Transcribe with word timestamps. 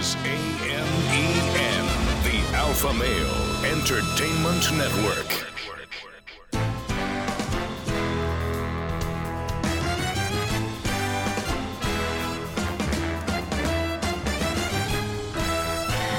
is 0.00 0.16
AMEN, 0.24 1.86
the 2.24 2.56
Alpha 2.56 2.92
Male 2.94 3.66
Entertainment 3.66 4.72
Network. 4.72 5.28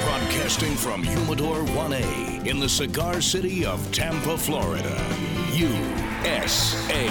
Broadcasting 0.04 0.75
from 0.75 1.02
Humidor 1.02 1.63
1A 1.73 2.45
in 2.45 2.59
the 2.59 2.70
cigar 2.70 3.20
city 3.20 3.66
of 3.66 3.91
Tampa, 3.91 4.38
Florida. 4.38 4.95
USA. 5.54 7.07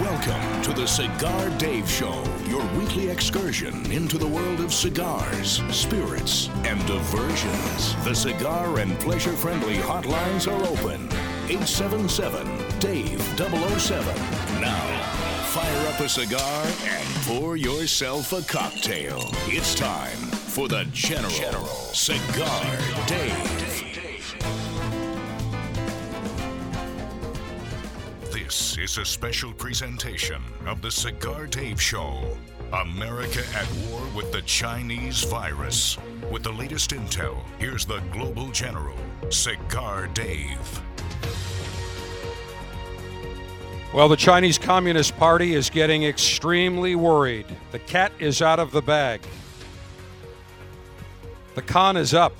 Welcome 0.00 0.62
to 0.62 0.72
the 0.72 0.86
Cigar 0.86 1.50
Dave 1.58 1.90
Show, 1.90 2.22
your 2.48 2.64
weekly 2.78 3.08
excursion 3.08 3.90
into 3.90 4.18
the 4.18 4.26
world 4.26 4.60
of 4.60 4.72
cigars, 4.72 5.62
spirits, 5.70 6.48
and 6.64 6.84
diversions. 6.86 7.94
The 8.04 8.14
cigar 8.14 8.78
and 8.78 8.98
pleasure 9.00 9.32
friendly 9.32 9.76
hotlines 9.76 10.46
are 10.50 10.64
open. 10.64 11.06
877 11.48 12.46
Dave 12.78 13.20
007. 13.38 14.14
Now, 14.60 15.42
fire 15.46 15.88
up 15.88 16.00
a 16.00 16.08
cigar 16.08 16.66
and 16.84 17.08
pour 17.24 17.56
yourself 17.56 18.32
a 18.32 18.42
cocktail. 18.42 19.30
It's 19.46 19.74
time 19.74 20.16
for 20.56 20.68
the 20.68 20.84
General, 20.92 21.66
Cigar 21.92 22.78
Dave. 23.06 23.95
This 28.56 28.78
is 28.78 28.96
a 28.96 29.04
special 29.04 29.52
presentation 29.52 30.42
of 30.64 30.80
the 30.80 30.90
Cigar 30.90 31.46
Dave 31.46 31.78
Show. 31.78 32.38
America 32.72 33.44
at 33.54 33.70
war 33.86 34.00
with 34.14 34.32
the 34.32 34.40
Chinese 34.46 35.24
virus. 35.24 35.98
With 36.30 36.42
the 36.42 36.52
latest 36.52 36.88
intel, 36.92 37.36
here's 37.58 37.84
the 37.84 37.98
Global 38.14 38.50
General, 38.52 38.96
Cigar 39.28 40.06
Dave. 40.06 40.80
Well, 43.92 44.08
the 44.08 44.16
Chinese 44.16 44.56
Communist 44.56 45.14
Party 45.18 45.52
is 45.52 45.68
getting 45.68 46.04
extremely 46.04 46.94
worried. 46.94 47.44
The 47.72 47.80
cat 47.80 48.10
is 48.18 48.40
out 48.40 48.58
of 48.58 48.70
the 48.70 48.80
bag. 48.80 49.20
The 51.56 51.62
con 51.62 51.98
is 51.98 52.14
up. 52.14 52.32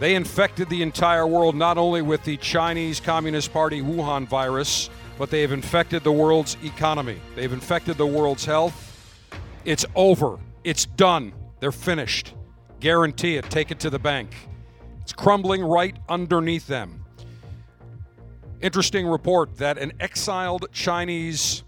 They 0.00 0.14
infected 0.14 0.70
the 0.70 0.80
entire 0.80 1.26
world 1.26 1.54
not 1.54 1.76
only 1.76 2.00
with 2.00 2.24
the 2.24 2.38
Chinese 2.38 3.00
Communist 3.00 3.52
Party 3.52 3.82
Wuhan 3.82 4.26
virus, 4.26 4.88
but 5.18 5.28
they 5.28 5.42
have 5.42 5.52
infected 5.52 6.02
the 6.02 6.10
world's 6.10 6.56
economy. 6.64 7.20
They've 7.36 7.52
infected 7.52 7.98
the 7.98 8.06
world's 8.06 8.46
health. 8.46 9.28
It's 9.66 9.84
over. 9.94 10.38
It's 10.64 10.86
done. 10.86 11.34
They're 11.60 11.70
finished. 11.70 12.32
Guarantee 12.80 13.36
it. 13.36 13.50
Take 13.50 13.70
it 13.70 13.78
to 13.80 13.90
the 13.90 13.98
bank. 13.98 14.34
It's 15.02 15.12
crumbling 15.12 15.62
right 15.62 15.94
underneath 16.08 16.66
them. 16.66 17.04
Interesting 18.62 19.06
report 19.06 19.58
that 19.58 19.76
an 19.76 19.92
exiled 20.00 20.64
Chinese 20.72 21.62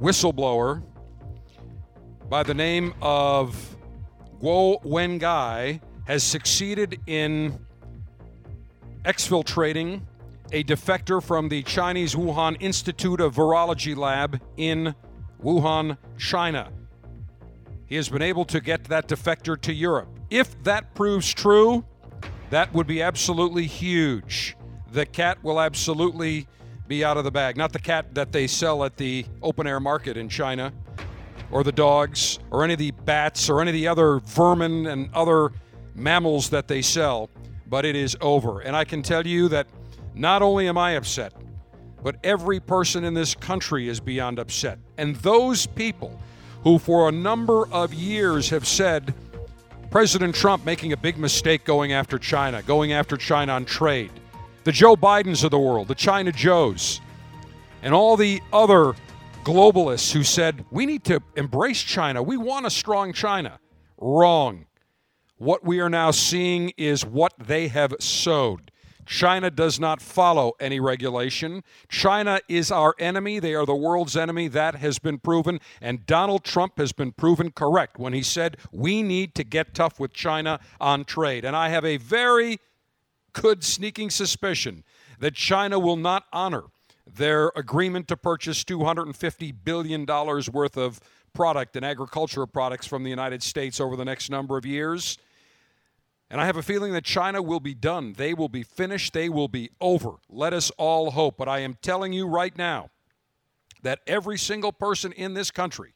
whistleblower 0.00 0.82
by 2.28 2.42
the 2.42 2.54
name 2.54 2.92
of 3.00 3.76
Guo 4.42 4.82
Wengui 4.82 5.80
has 6.06 6.24
succeeded 6.24 6.98
in 7.06 7.56
exfiltrating 9.04 10.02
a 10.52 10.64
defector 10.64 11.22
from 11.22 11.48
the 11.48 11.62
Chinese 11.62 12.14
Wuhan 12.14 12.56
Institute 12.60 13.20
of 13.20 13.34
Virology 13.34 13.96
Lab 13.96 14.40
in 14.56 14.94
Wuhan, 15.42 15.98
China. 16.18 16.70
He 17.86 17.96
has 17.96 18.08
been 18.08 18.22
able 18.22 18.44
to 18.46 18.60
get 18.60 18.84
that 18.84 19.08
defector 19.08 19.60
to 19.62 19.72
Europe. 19.72 20.08
If 20.30 20.62
that 20.64 20.94
proves 20.94 21.32
true, 21.32 21.84
that 22.50 22.72
would 22.72 22.86
be 22.86 23.02
absolutely 23.02 23.66
huge. 23.66 24.56
The 24.92 25.06
cat 25.06 25.42
will 25.42 25.60
absolutely 25.60 26.46
be 26.86 27.04
out 27.04 27.16
of 27.18 27.24
the 27.24 27.30
bag. 27.30 27.56
Not 27.56 27.72
the 27.72 27.78
cat 27.78 28.14
that 28.14 28.32
they 28.32 28.46
sell 28.46 28.84
at 28.84 28.96
the 28.96 29.26
open 29.42 29.66
air 29.66 29.80
market 29.80 30.16
in 30.16 30.28
China, 30.28 30.72
or 31.50 31.62
the 31.62 31.72
dogs, 31.72 32.38
or 32.50 32.64
any 32.64 32.72
of 32.74 32.78
the 32.78 32.90
bats, 32.90 33.48
or 33.48 33.60
any 33.60 33.70
of 33.70 33.74
the 33.74 33.88
other 33.88 34.20
vermin 34.20 34.86
and 34.86 35.10
other 35.14 35.52
mammals 35.94 36.50
that 36.50 36.68
they 36.68 36.82
sell, 36.82 37.30
but 37.68 37.84
it 37.84 37.96
is 37.96 38.16
over. 38.20 38.60
And 38.60 38.76
I 38.76 38.84
can 38.84 39.02
tell 39.02 39.26
you 39.26 39.48
that 39.48 39.66
not 40.14 40.42
only 40.42 40.68
am 40.68 40.78
I 40.78 40.92
upset, 40.92 41.32
but 42.02 42.16
every 42.24 42.60
person 42.60 43.04
in 43.04 43.14
this 43.14 43.34
country 43.34 43.88
is 43.88 44.00
beyond 44.00 44.38
upset. 44.38 44.78
And 44.96 45.16
those 45.16 45.66
people 45.66 46.20
who, 46.62 46.78
for 46.78 47.08
a 47.08 47.12
number 47.12 47.68
of 47.68 47.92
years, 47.92 48.50
have 48.50 48.66
said 48.66 49.14
President 49.90 50.34
Trump 50.34 50.64
making 50.64 50.92
a 50.92 50.96
big 50.96 51.18
mistake 51.18 51.64
going 51.64 51.92
after 51.92 52.18
China, 52.18 52.62
going 52.62 52.92
after 52.92 53.16
China 53.16 53.52
on 53.52 53.64
trade, 53.64 54.10
the 54.64 54.72
Joe 54.72 54.96
Bidens 54.96 55.44
of 55.44 55.50
the 55.50 55.58
world, 55.58 55.88
the 55.88 55.94
China 55.94 56.30
Joes, 56.30 57.00
and 57.82 57.94
all 57.94 58.16
the 58.16 58.40
other 58.52 58.94
globalists 59.44 60.12
who 60.12 60.22
said 60.22 60.64
we 60.70 60.84
need 60.84 61.04
to 61.04 61.22
embrace 61.36 61.82
China, 61.82 62.22
we 62.22 62.36
want 62.36 62.66
a 62.66 62.70
strong 62.70 63.12
China. 63.12 63.58
Wrong. 63.98 64.66
What 65.38 65.64
we 65.64 65.80
are 65.80 65.88
now 65.88 66.10
seeing 66.10 66.72
is 66.76 67.06
what 67.06 67.32
they 67.38 67.68
have 67.68 67.94
sowed. 68.00 68.72
China 69.06 69.50
does 69.50 69.80
not 69.80 70.02
follow 70.02 70.52
any 70.60 70.80
regulation. 70.80 71.64
China 71.88 72.40
is 72.46 72.70
our 72.70 72.94
enemy. 72.98 73.38
They 73.38 73.54
are 73.54 73.64
the 73.64 73.74
world's 73.74 74.16
enemy. 74.16 74.48
That 74.48 74.74
has 74.74 74.98
been 74.98 75.18
proven. 75.18 75.60
And 75.80 76.04
Donald 76.04 76.44
Trump 76.44 76.76
has 76.76 76.92
been 76.92 77.12
proven 77.12 77.50
correct 77.52 77.98
when 77.98 78.12
he 78.12 78.22
said 78.22 78.58
we 78.70 79.02
need 79.02 79.34
to 79.36 79.44
get 79.44 79.74
tough 79.74 79.98
with 79.98 80.12
China 80.12 80.60
on 80.78 81.06
trade. 81.06 81.46
And 81.46 81.56
I 81.56 81.70
have 81.70 81.86
a 81.86 81.96
very 81.96 82.58
good 83.32 83.64
sneaking 83.64 84.10
suspicion 84.10 84.84
that 85.20 85.34
China 85.34 85.78
will 85.78 85.96
not 85.96 86.24
honor 86.32 86.64
their 87.06 87.50
agreement 87.56 88.08
to 88.08 88.16
purchase 88.16 88.62
$250 88.64 89.54
billion 89.64 90.04
worth 90.04 90.76
of 90.76 91.00
product 91.32 91.76
and 91.76 91.84
agricultural 91.84 92.46
products 92.46 92.86
from 92.86 93.04
the 93.04 93.10
United 93.10 93.42
States 93.42 93.80
over 93.80 93.96
the 93.96 94.04
next 94.04 94.30
number 94.30 94.58
of 94.58 94.66
years. 94.66 95.16
And 96.30 96.40
I 96.40 96.46
have 96.46 96.56
a 96.56 96.62
feeling 96.62 96.92
that 96.92 97.04
China 97.04 97.40
will 97.40 97.60
be 97.60 97.74
done. 97.74 98.12
They 98.12 98.34
will 98.34 98.50
be 98.50 98.62
finished. 98.62 99.14
They 99.14 99.28
will 99.28 99.48
be 99.48 99.70
over. 99.80 100.16
Let 100.28 100.52
us 100.52 100.70
all 100.76 101.12
hope. 101.12 101.38
But 101.38 101.48
I 101.48 101.60
am 101.60 101.78
telling 101.80 102.12
you 102.12 102.26
right 102.26 102.56
now 102.56 102.90
that 103.82 104.00
every 104.06 104.36
single 104.36 104.72
person 104.72 105.12
in 105.12 105.34
this 105.34 105.50
country 105.50 105.94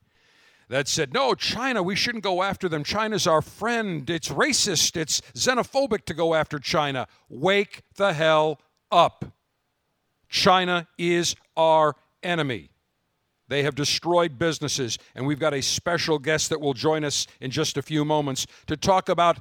that 0.69 0.89
said, 0.89 1.13
no, 1.13 1.35
China, 1.35 1.83
we 1.83 1.95
shouldn't 1.95 2.25
go 2.25 2.43
after 2.43 2.67
them. 2.67 2.83
China's 2.83 3.27
our 3.27 3.43
friend. 3.43 4.09
It's 4.09 4.29
racist. 4.31 4.97
It's 4.97 5.21
xenophobic 5.35 6.07
to 6.07 6.15
go 6.15 6.35
after 6.35 6.59
China. 6.59 7.09
Wake 7.29 7.83
the 7.97 8.15
hell 8.15 8.59
up. 8.91 9.27
China 10.31 10.89
is 10.97 11.37
our 11.59 11.95
enemy. 12.23 12.71
They 13.49 13.65
have 13.65 13.75
destroyed 13.75 14.39
businesses, 14.39 14.99
and 15.15 15.27
we've 15.27 15.39
got 15.39 15.53
a 15.53 15.61
special 15.61 16.19
guest 16.19 16.49
that 16.49 16.61
will 16.63 16.73
join 16.73 17.05
us 17.05 17.27
in 17.39 17.51
just 17.51 17.77
a 17.77 17.83
few 17.83 18.03
moments 18.03 18.47
to 18.67 18.79
talk 18.79 19.11
about 19.11 19.41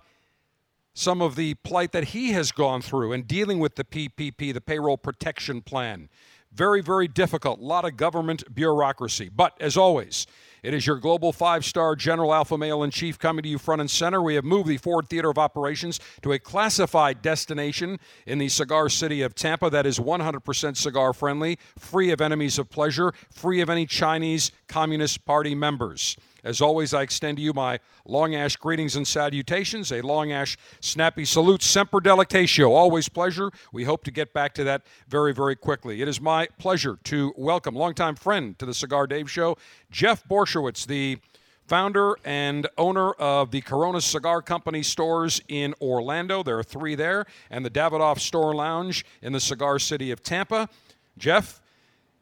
some 0.93 1.21
of 1.21 1.35
the 1.35 1.53
plight 1.55 1.91
that 1.91 2.05
he 2.05 2.31
has 2.31 2.51
gone 2.51 2.81
through 2.81 3.13
in 3.13 3.23
dealing 3.23 3.59
with 3.59 3.75
the 3.75 3.83
PPP, 3.83 4.53
the 4.53 4.61
Payroll 4.61 4.97
Protection 4.97 5.61
Plan. 5.61 6.09
Very, 6.53 6.81
very 6.81 7.07
difficult. 7.07 7.59
A 7.59 7.63
lot 7.63 7.85
of 7.85 7.95
government 7.95 8.43
bureaucracy. 8.53 9.29
But 9.29 9.53
as 9.61 9.77
always, 9.77 10.27
it 10.63 10.73
is 10.73 10.85
your 10.85 10.97
global 10.97 11.31
five 11.31 11.63
star 11.63 11.95
General 11.95 12.33
Alpha 12.33 12.57
Male 12.57 12.83
in 12.83 12.91
Chief 12.91 13.17
coming 13.17 13.43
to 13.43 13.49
you 13.49 13.57
front 13.57 13.79
and 13.79 13.89
center. 13.89 14.21
We 14.21 14.35
have 14.35 14.43
moved 14.43 14.67
the 14.67 14.77
Ford 14.77 15.07
Theater 15.07 15.29
of 15.29 15.37
Operations 15.37 15.99
to 16.23 16.33
a 16.33 16.39
classified 16.39 17.21
destination 17.21 17.99
in 18.27 18.37
the 18.37 18.49
cigar 18.49 18.89
city 18.89 19.21
of 19.21 19.33
Tampa 19.33 19.69
that 19.69 19.85
is 19.85 19.97
100% 19.97 20.75
cigar 20.75 21.13
friendly, 21.13 21.57
free 21.79 22.11
of 22.11 22.19
enemies 22.19 22.59
of 22.59 22.69
pleasure, 22.69 23.13
free 23.31 23.61
of 23.61 23.69
any 23.69 23.85
Chinese 23.85 24.51
Communist 24.67 25.23
Party 25.23 25.55
members. 25.55 26.17
As 26.43 26.59
always, 26.61 26.93
I 26.93 27.03
extend 27.03 27.37
to 27.37 27.43
you 27.43 27.53
my 27.53 27.79
long 28.05 28.33
ash 28.35 28.55
greetings 28.55 28.95
and 28.95 29.07
salutations, 29.07 29.91
a 29.91 30.01
long 30.01 30.31
ash 30.31 30.57
snappy 30.79 31.25
salute, 31.25 31.61
semper 31.61 31.99
delectatio, 31.99 32.69
always 32.69 33.07
pleasure. 33.07 33.51
We 33.71 33.83
hope 33.83 34.03
to 34.05 34.11
get 34.11 34.33
back 34.33 34.53
to 34.55 34.63
that 34.63 34.83
very, 35.07 35.33
very 35.33 35.55
quickly. 35.55 36.01
It 36.01 36.07
is 36.07 36.19
my 36.19 36.47
pleasure 36.57 36.97
to 37.05 37.33
welcome 37.37 37.75
longtime 37.75 38.15
friend 38.15 38.57
to 38.59 38.65
the 38.65 38.73
Cigar 38.73 39.05
Dave 39.05 39.29
Show, 39.29 39.57
Jeff 39.91 40.27
Borysiewicz, 40.27 40.87
the 40.87 41.19
founder 41.67 42.17
and 42.25 42.67
owner 42.77 43.11
of 43.13 43.51
the 43.51 43.61
Corona 43.61 44.01
Cigar 44.01 44.41
Company 44.41 44.83
stores 44.83 45.41
in 45.47 45.73
Orlando. 45.79 46.43
There 46.43 46.57
are 46.57 46.63
three 46.63 46.95
there, 46.95 47.25
and 47.49 47.63
the 47.63 47.69
Davidoff 47.69 48.19
Store 48.19 48.53
Lounge 48.53 49.05
in 49.21 49.31
the 49.31 49.39
cigar 49.39 49.79
city 49.79 50.11
of 50.11 50.23
Tampa. 50.23 50.67
Jeff, 51.17 51.60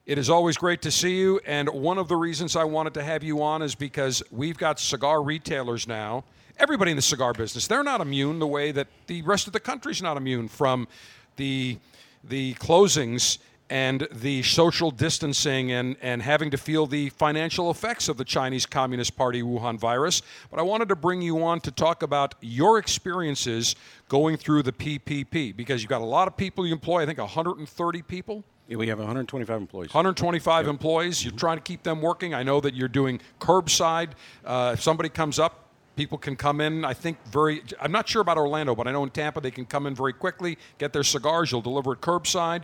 it 0.09 0.17
is 0.17 0.27
always 0.27 0.57
great 0.57 0.81
to 0.81 0.89
see 0.89 1.19
you. 1.19 1.39
And 1.45 1.69
one 1.69 1.99
of 1.99 2.07
the 2.07 2.15
reasons 2.15 2.55
I 2.55 2.63
wanted 2.63 2.95
to 2.95 3.03
have 3.03 3.23
you 3.23 3.43
on 3.43 3.61
is 3.61 3.75
because 3.75 4.23
we've 4.31 4.57
got 4.57 4.79
cigar 4.79 5.21
retailers 5.21 5.87
now. 5.87 6.23
Everybody 6.57 6.89
in 6.89 6.95
the 6.95 7.03
cigar 7.03 7.31
business, 7.31 7.67
they're 7.67 7.83
not 7.83 8.01
immune 8.01 8.39
the 8.39 8.47
way 8.47 8.71
that 8.71 8.87
the 9.05 9.21
rest 9.21 9.45
of 9.45 9.53
the 9.53 9.59
country's 9.59 10.01
not 10.01 10.17
immune 10.17 10.47
from 10.47 10.87
the, 11.35 11.77
the 12.23 12.55
closings 12.55 13.37
and 13.69 14.07
the 14.11 14.41
social 14.41 14.89
distancing 14.89 15.73
and, 15.73 15.95
and 16.01 16.23
having 16.23 16.49
to 16.49 16.57
feel 16.57 16.87
the 16.87 17.09
financial 17.09 17.69
effects 17.69 18.09
of 18.09 18.17
the 18.17 18.25
Chinese 18.25 18.65
Communist 18.65 19.15
Party 19.15 19.43
Wuhan 19.43 19.77
virus. 19.77 20.23
But 20.49 20.59
I 20.59 20.63
wanted 20.63 20.89
to 20.89 20.95
bring 20.95 21.21
you 21.21 21.43
on 21.43 21.61
to 21.61 21.69
talk 21.69 22.01
about 22.01 22.33
your 22.41 22.79
experiences 22.79 23.75
going 24.07 24.37
through 24.37 24.63
the 24.63 24.71
PPP 24.71 25.55
because 25.55 25.83
you've 25.83 25.89
got 25.91 26.01
a 26.01 26.03
lot 26.03 26.27
of 26.27 26.35
people 26.35 26.65
you 26.65 26.73
employ, 26.73 27.03
I 27.03 27.05
think 27.05 27.19
130 27.19 28.01
people. 28.01 28.43
Yeah, 28.69 28.77
we 28.77 28.87
have 28.87 28.99
125 28.99 29.61
employees. 29.61 29.89
125 29.89 30.65
yep. 30.65 30.69
employees. 30.69 31.25
You're 31.25 31.33
trying 31.33 31.57
to 31.57 31.63
keep 31.63 31.81
them 31.81 32.01
working. 32.01 32.35
I 32.35 32.43
know 32.43 32.61
that 32.61 32.75
you're 32.75 32.87
doing 32.87 33.19
curbside. 33.39 34.11
Uh, 34.45 34.71
if 34.75 34.81
somebody 34.83 35.09
comes 35.09 35.39
up, 35.39 35.65
people 35.95 36.19
can 36.19 36.35
come 36.35 36.61
in. 36.61 36.85
I 36.85 36.93
think 36.93 37.17
very. 37.25 37.63
I'm 37.81 37.91
not 37.91 38.07
sure 38.07 38.21
about 38.21 38.37
Orlando, 38.37 38.75
but 38.75 38.87
I 38.87 38.91
know 38.91 39.03
in 39.03 39.09
Tampa 39.09 39.41
they 39.41 39.49
can 39.49 39.65
come 39.65 39.87
in 39.87 39.95
very 39.95 40.13
quickly, 40.13 40.59
get 40.77 40.93
their 40.93 41.03
cigars. 41.03 41.51
You'll 41.51 41.61
deliver 41.61 41.93
it 41.93 42.01
curbside. 42.01 42.61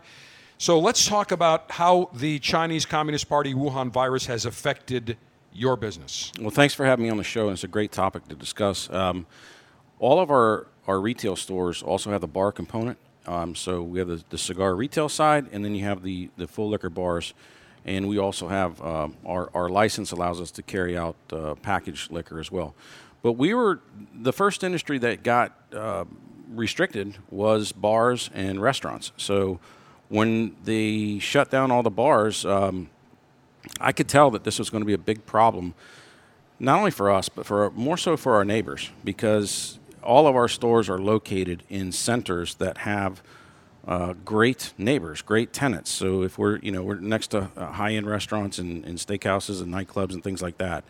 So 0.60 0.80
let's 0.80 1.08
talk 1.08 1.32
about 1.32 1.72
how 1.72 2.12
the 2.14 2.38
Chinese 2.38 2.86
Communist 2.86 3.28
Party 3.28 3.56
Wuhan 3.56 3.92
virus 3.92 4.28
has 4.28 4.46
affected 4.46 5.18
your 5.52 5.76
business. 5.76 6.32
Well, 6.40 6.52
thanks 6.52 6.76
for 6.76 6.86
having 6.86 7.04
me 7.04 7.10
on 7.10 7.18
the 7.18 7.24
show, 7.24 7.48
and 7.48 7.54
it's 7.54 7.64
a 7.64 7.68
great 7.68 7.92
topic 7.92 8.28
to 8.28 8.36
discuss. 8.36 8.92
Um, 8.92 9.26
all 9.98 10.20
of 10.20 10.30
our, 10.30 10.68
our 10.88 11.02
retail 11.02 11.36
stores 11.36 11.82
also 11.82 12.12
have 12.12 12.22
the 12.22 12.28
bar 12.28 12.52
component. 12.52 13.00
Um, 13.28 13.56
so 13.56 13.82
we 13.82 14.00
have 14.00 14.08
the, 14.08 14.24
the, 14.30 14.38
cigar 14.38 14.76
retail 14.76 15.10
side, 15.10 15.48
and 15.52 15.64
then 15.66 15.74
you 15.74 15.84
have 15.84 16.04
the, 16.04 16.30
the 16.38 16.48
full 16.48 16.70
liquor 16.70 16.90
bars. 16.90 17.34
And 17.86 18.08
we 18.08 18.18
also 18.18 18.48
have 18.48 18.82
um, 18.82 19.16
our, 19.26 19.50
our 19.54 19.70
license 19.70 20.12
allows 20.12 20.42
us 20.42 20.52
to 20.52 20.64
carry 20.64 20.98
out 20.98 21.16
uh, 21.32 21.56
packaged 21.56 22.12
liquor 22.12 22.40
as 22.40 22.52
well. 22.52 22.74
But 23.22 23.34
we 23.34 23.54
were 23.54 23.80
the 24.14 24.34
first 24.34 24.64
industry 24.64 24.98
that 25.00 25.24
got 25.24 25.52
uh, 25.74 26.06
restricted 26.50 27.16
was 27.30 27.72
bars 27.72 28.30
and 28.34 28.62
restaurants. 28.62 29.12
So 29.18 29.60
when 30.10 30.56
they 30.64 31.20
shut 31.20 31.50
down 31.50 31.72
all 31.72 31.84
the 31.84 31.90
bars, 31.90 32.46
um, 32.46 32.90
I 33.80 33.92
could 33.92 34.08
tell 34.08 34.32
that 34.32 34.44
this 34.44 34.60
was 34.60 34.70
going 34.70 34.82
to 34.82 34.86
be 34.86 34.94
a 34.94 34.98
big 34.98 35.26
problem, 35.26 35.74
not 36.60 36.78
only 36.78 36.92
for 36.92 37.12
us, 37.12 37.30
but 37.30 37.46
for 37.46 37.72
more 37.72 37.98
so 37.98 38.16
for 38.16 38.36
our 38.36 38.46
neighbors, 38.46 38.92
because 39.04 39.80
all 40.06 40.28
of 40.28 40.36
our 40.36 40.48
stores 40.48 40.90
are 40.90 41.00
located 41.00 41.64
in 41.70 41.92
centers 41.92 42.56
that 42.56 42.80
have 42.80 43.22
uh, 43.88 44.14
great 44.24 44.74
neighbors, 44.78 45.22
great 45.22 45.54
tenants. 45.54 45.92
So 45.92 46.24
if 46.24 46.38
we're 46.38 46.58
you 46.60 46.72
know 46.72 46.82
we're 46.84 46.96
next 46.96 47.28
to 47.28 47.50
uh, 47.56 47.72
high-end 47.72 48.08
restaurants 48.08 48.58
and, 48.58 48.84
and 48.86 48.98
steakhouses 48.98 49.62
and 49.62 49.74
nightclubs 49.74 50.14
and 50.14 50.24
things 50.24 50.42
like 50.42 50.58
that, 50.58 50.84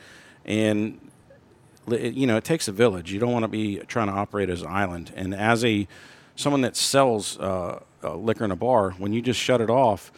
and 0.46 1.00
it, 1.92 2.14
you 2.14 2.26
know 2.28 2.38
it 2.38 2.44
takes 2.44 2.68
a 2.68 2.72
village. 2.72 3.12
You 3.12 3.20
don't 3.20 3.34
want 3.34 3.44
to 3.44 3.50
be 3.50 3.78
trying 3.88 4.08
to 4.08 4.14
operate 4.14 4.50
as 4.50 4.62
an 4.62 4.70
island. 4.70 5.12
And 5.16 5.34
as 5.36 5.66
a 5.66 5.88
someone 6.36 6.62
that 6.62 6.76
sells 6.76 7.38
uh, 7.40 7.80
uh, 8.04 8.16
liquor 8.16 8.46
in 8.46 8.52
a 8.52 8.56
bar, 8.56 8.92
when 8.92 9.14
you 9.14 9.22
just 9.22 9.40
shut 9.40 9.62
it 9.62 9.70
off, 9.70 10.12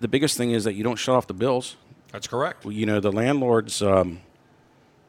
the 0.00 0.08
biggest 0.08 0.36
thing 0.36 0.52
is 0.52 0.64
that 0.64 0.74
you 0.74 0.84
don't 0.84 0.96
shut 0.96 1.14
off 1.14 1.26
the 1.26 1.34
bills. 1.34 1.76
That's 2.12 2.26
correct. 2.26 2.64
Well, 2.64 2.72
you 2.72 2.86
know, 2.86 3.00
the 3.00 3.12
landlords, 3.12 3.82
um, 3.82 4.20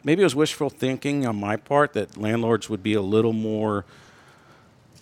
maybe 0.03 0.21
it 0.21 0.25
was 0.25 0.35
wishful 0.35 0.69
thinking 0.69 1.25
on 1.25 1.35
my 1.39 1.55
part 1.55 1.93
that 1.93 2.17
landlords 2.17 2.69
would 2.69 2.83
be 2.83 2.93
a 2.93 3.01
little 3.01 3.33
more, 3.33 3.85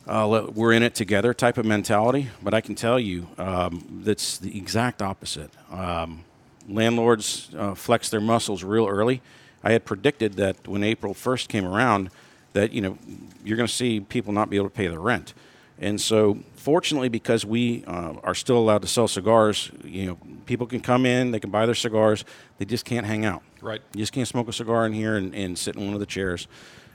uh, 0.08 0.48
we're 0.54 0.74
in 0.74 0.84
it 0.84 0.96
together 0.96 1.34
type 1.34 1.58
of 1.58 1.66
mentality. 1.66 2.30
But 2.42 2.54
I 2.54 2.62
can 2.62 2.76
tell 2.76 3.00
you 3.00 3.28
um, 3.38 4.02
that's 4.04 4.38
the 4.38 4.58
exact 4.58 5.02
opposite. 5.02 5.52
Um, 5.72 6.24
landlords 6.68 7.50
uh, 7.58 7.76
flex 7.76 8.10
their 8.10 8.22
muscles 8.22 8.64
real 8.64 8.88
early. 8.88 9.22
I 9.64 9.72
had 9.72 9.86
predicted 9.86 10.34
that 10.34 10.68
when 10.68 10.84
April 10.84 11.14
1st 11.14 11.48
came 11.48 11.66
around, 11.66 12.10
that 12.54 12.72
you 12.72 12.82
know 12.82 12.98
you're 13.44 13.58
going 13.58 13.68
to 13.68 13.74
see 13.74 14.00
people 14.00 14.32
not 14.32 14.50
be 14.50 14.58
able 14.58 14.70
to 14.70 14.76
pay 14.76 14.88
their 14.88 15.00
rent. 15.00 15.34
And 15.80 16.00
so, 16.00 16.40
fortunately, 16.66 17.10
because 17.10 17.46
we 17.46 17.84
uh, 17.86 18.14
are 18.24 18.34
still 18.34 18.58
allowed 18.58 18.82
to 18.82 18.88
sell 18.88 19.08
cigars, 19.08 19.70
you 19.84 20.08
know, 20.08 20.18
people 20.48 20.66
can 20.66 20.80
come 20.80 21.06
in, 21.06 21.30
they 21.30 21.40
can 21.40 21.52
buy 21.52 21.64
their 21.68 21.76
cigars, 21.76 22.26
they 22.58 22.66
just 22.66 22.86
can't 22.86 23.06
hang 23.06 23.24
out. 23.24 23.44
Right. 23.62 23.82
You 23.94 24.00
just 24.00 24.14
can't 24.14 24.28
smoke 24.28 24.48
a 24.48 24.52
cigar 24.52 24.88
in 24.88 24.92
here 24.92 25.16
and, 25.16 25.36
and 25.36 25.56
sit 25.56 25.76
in 25.76 25.86
one 25.86 25.94
of 25.94 26.00
the 26.00 26.08
chairs. 26.08 26.48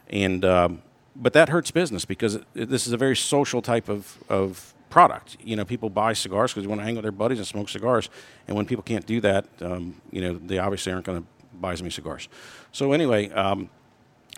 And 0.09 0.45
um, 0.45 0.83
but 1.15 1.35
that 1.35 1.51
hurts 1.51 1.71
business 1.71 2.05
because 2.05 2.35
it, 2.35 2.69
this 2.69 2.89
is 2.89 2.93
a 2.93 2.97
very 2.97 3.15
social 3.15 3.63
type 3.63 3.89
of, 3.89 4.19
of 4.29 4.75
product. 4.89 5.37
You 5.41 5.55
know, 5.55 5.65
people 5.65 5.89
buy 5.89 6.15
cigars 6.15 6.51
because 6.51 6.65
they 6.65 6.69
want 6.69 6.81
to 6.81 6.85
hang 6.85 6.97
with 6.97 7.05
their 7.05 7.13
buddies 7.13 7.39
and 7.39 7.47
smoke 7.47 7.69
cigars. 7.69 8.11
And 8.49 8.57
when 8.57 8.67
people 8.67 8.83
can't 8.83 9.07
do 9.07 9.21
that, 9.21 9.47
um, 9.61 10.01
you 10.11 10.21
know, 10.21 10.35
they 10.35 10.59
obviously 10.59 10.93
aren't 10.93 11.07
going 11.07 11.23
to 11.23 11.29
buy 11.61 11.75
as 11.75 11.81
many 11.81 11.93
cigars. 11.93 12.29
So 12.73 12.93
anyway, 12.93 13.31
um, 13.31 13.71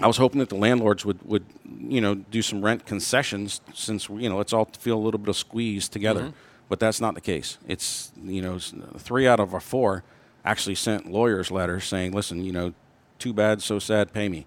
I 0.00 0.06
was 0.06 0.16
hoping 0.16 0.38
that 0.38 0.48
the 0.48 0.56
landlords 0.56 1.04
would, 1.04 1.22
would, 1.22 1.44
you 1.78 2.00
know, 2.00 2.14
do 2.14 2.40
some 2.42 2.62
rent 2.62 2.86
concessions 2.86 3.60
since, 3.74 4.08
you 4.08 4.28
know, 4.28 4.36
let's 4.36 4.52
all 4.52 4.64
feel 4.78 4.96
a 4.96 5.02
little 5.02 5.18
bit 5.18 5.28
of 5.28 5.36
squeeze 5.36 5.88
together. 5.88 6.22
Mm-hmm. 6.22 6.36
But 6.68 6.80
that's 6.80 7.00
not 7.00 7.14
the 7.14 7.20
case. 7.20 7.58
It's, 7.68 8.12
you 8.24 8.40
know, 8.40 8.58
three 8.58 9.26
out 9.26 9.40
of 9.40 9.52
our 9.52 9.60
four 9.60 10.04
actually 10.44 10.74
sent 10.74 11.10
lawyers 11.10 11.50
letters 11.50 11.84
saying, 11.84 12.12
listen, 12.12 12.44
you 12.44 12.52
know, 12.52 12.72
too 13.18 13.32
bad, 13.32 13.62
so 13.62 13.78
sad, 13.78 14.12
pay 14.12 14.28
me. 14.28 14.46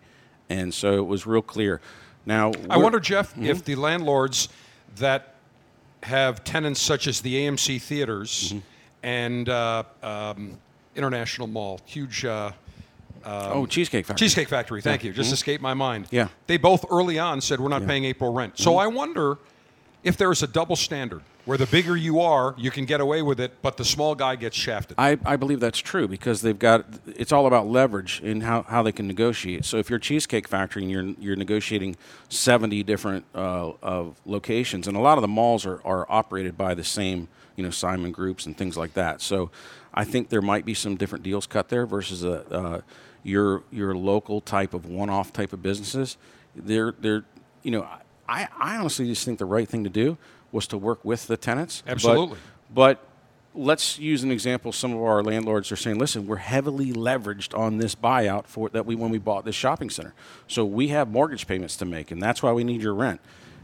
And 0.50 0.74
so 0.74 0.96
it 0.96 1.06
was 1.06 1.28
real 1.28 1.42
clear. 1.42 1.82
Now, 2.26 2.52
I 2.70 2.78
wonder, 2.78 3.00
Jeff, 3.00 3.32
mm-hmm. 3.34 3.46
if 3.46 3.64
the 3.64 3.76
landlords 3.76 4.50
that 4.96 5.36
have 6.04 6.44
tenants 6.44 6.82
such 6.82 7.08
as 7.08 7.22
the 7.22 7.36
AMC 7.36 7.82
theaters 7.82 8.50
mm-hmm. 8.50 8.60
and 9.04 9.50
uh, 9.50 9.84
um, 10.02 10.58
International 10.96 11.48
Mall, 11.48 11.80
huge 11.86 12.26
uh, 12.26 12.52
um, 13.26 13.52
oh, 13.54 13.66
Cheesecake 13.66 14.06
Factory. 14.06 14.26
Cheesecake 14.26 14.50
Factory, 14.50 14.82
thank 14.82 15.04
yeah. 15.04 15.08
you. 15.08 15.14
Just 15.14 15.28
mm-hmm. 15.28 15.34
escaped 15.34 15.64
my 15.64 15.74
mind. 15.74 16.08
Yeah. 16.12 16.28
They 16.48 16.58
both 16.58 16.86
early 16.92 17.20
on 17.20 17.42
said, 17.42 17.60
we're 17.60 17.70
not 17.70 17.82
yeah. 17.82 17.88
paying 17.88 18.06
April 18.06 18.32
rent. 18.32 18.58
So 18.58 18.72
mm-hmm. 18.72 18.80
I 18.80 18.88
wonder 18.88 19.38
if 20.04 20.18
there 20.18 20.32
is 20.32 20.44
a 20.44 20.48
double 20.48 20.76
standard 20.76 21.22
where 21.46 21.58
the 21.58 21.66
bigger 21.68 21.96
you 21.96 22.20
are, 22.20 22.56
you 22.58 22.72
can 22.72 22.86
get 22.86 23.00
away 23.00 23.22
with 23.22 23.40
it, 23.40 23.62
but 23.62 23.78
the 23.78 23.86
small 23.86 24.16
guy 24.16 24.36
gets 24.36 24.56
shafted. 24.56 24.96
I, 24.98 25.18
I 25.26 25.36
believe 25.36 25.60
that's 25.60 25.80
true 25.80 26.08
because 26.08 26.42
they've 26.42 26.58
got 26.58 26.86
it's 27.06 27.32
all 27.32 27.46
about 27.48 27.68
leverage 27.68 28.22
and 28.24 28.44
how, 28.44 28.64
how 28.64 28.84
they 28.84 28.92
can 28.92 29.08
negotiate. 29.08 29.66
So 29.66 29.78
if 29.78 29.90
you're 29.90 30.00
Cheesecake 30.00 30.48
Factory 30.48 30.84
and 30.84 30.92
you're 30.92 31.04
you're 31.20 31.36
negotiating 31.36 31.96
70 32.30 32.84
different 32.84 33.26
uh, 33.36 33.74
of 33.82 34.20
locations, 34.26 34.88
and 34.88 34.98
a 34.98 35.00
lot 35.00 35.18
of 35.18 35.22
the 35.22 35.28
malls 35.28 35.66
are, 35.66 35.82
are 35.86 36.06
operated 36.10 36.58
by 36.58 36.74
the 36.74 36.84
same 36.84 37.28
you 37.56 37.64
know 37.64 37.70
Simon 37.70 38.12
groups 38.12 38.46
and 38.46 38.58
things 38.58 38.76
like 38.76 38.94
that. 38.96 39.22
So 39.22 39.52
I 39.94 40.04
think 40.04 40.30
there 40.30 40.42
might 40.42 40.66
be 40.66 40.74
some 40.74 40.96
different 40.96 41.24
deals 41.24 41.48
cut 41.48 41.70
there 41.70 41.86
versus 41.86 42.24
a. 42.24 42.54
Uh, 42.54 42.82
your 43.26 43.64
your 43.72 43.96
local 43.96 44.40
type 44.40 44.74
of 44.74 44.86
one-off 44.86 45.34
type 45.34 45.52
of 45.52 45.62
businesses, 45.62 46.18
they're 46.56 46.94
they're 47.00 47.26
you 47.64 47.72
know 47.72 47.88
I, 48.30 48.48
I 48.60 48.78
honestly 48.78 49.08
just 49.08 49.26
think 49.26 49.40
the 49.40 49.46
right 49.46 49.68
thing 49.68 49.84
to 49.84 49.90
do 49.90 50.18
was 50.52 50.68
to 50.68 50.78
work 50.78 51.04
with 51.04 51.28
the 51.28 51.38
tenants. 51.38 51.84
Absolutely. 51.86 52.38
But, 52.74 53.00
but 53.00 53.08
let's 53.54 54.00
use 54.00 54.24
an 54.24 54.32
example. 54.32 54.72
Some 54.72 54.94
of 54.94 55.02
our 55.02 55.24
landlords 55.24 55.72
are 55.72 55.76
saying, 55.76 55.98
"Listen, 55.98 56.28
we're 56.28 56.38
heavily 56.38 56.94
leveraged 56.94 57.58
on 57.58 57.78
this 57.78 57.96
buyout 57.96 58.46
for 58.46 58.70
that 58.70 58.86
we 58.86 58.96
when 58.96 59.12
we 59.12 59.18
bought 59.18 59.46
this 59.46 59.56
shopping 59.56 59.90
center, 59.90 60.14
so 60.48 60.64
we 60.64 60.90
have 60.90 61.10
mortgage 61.10 61.48
payments 61.48 61.76
to 61.78 61.86
make, 61.86 62.12
and 62.12 62.22
that's 62.22 62.44
why 62.44 62.52
we 62.52 62.64
need 62.64 62.82
your 62.82 62.94
rent." 62.94 63.20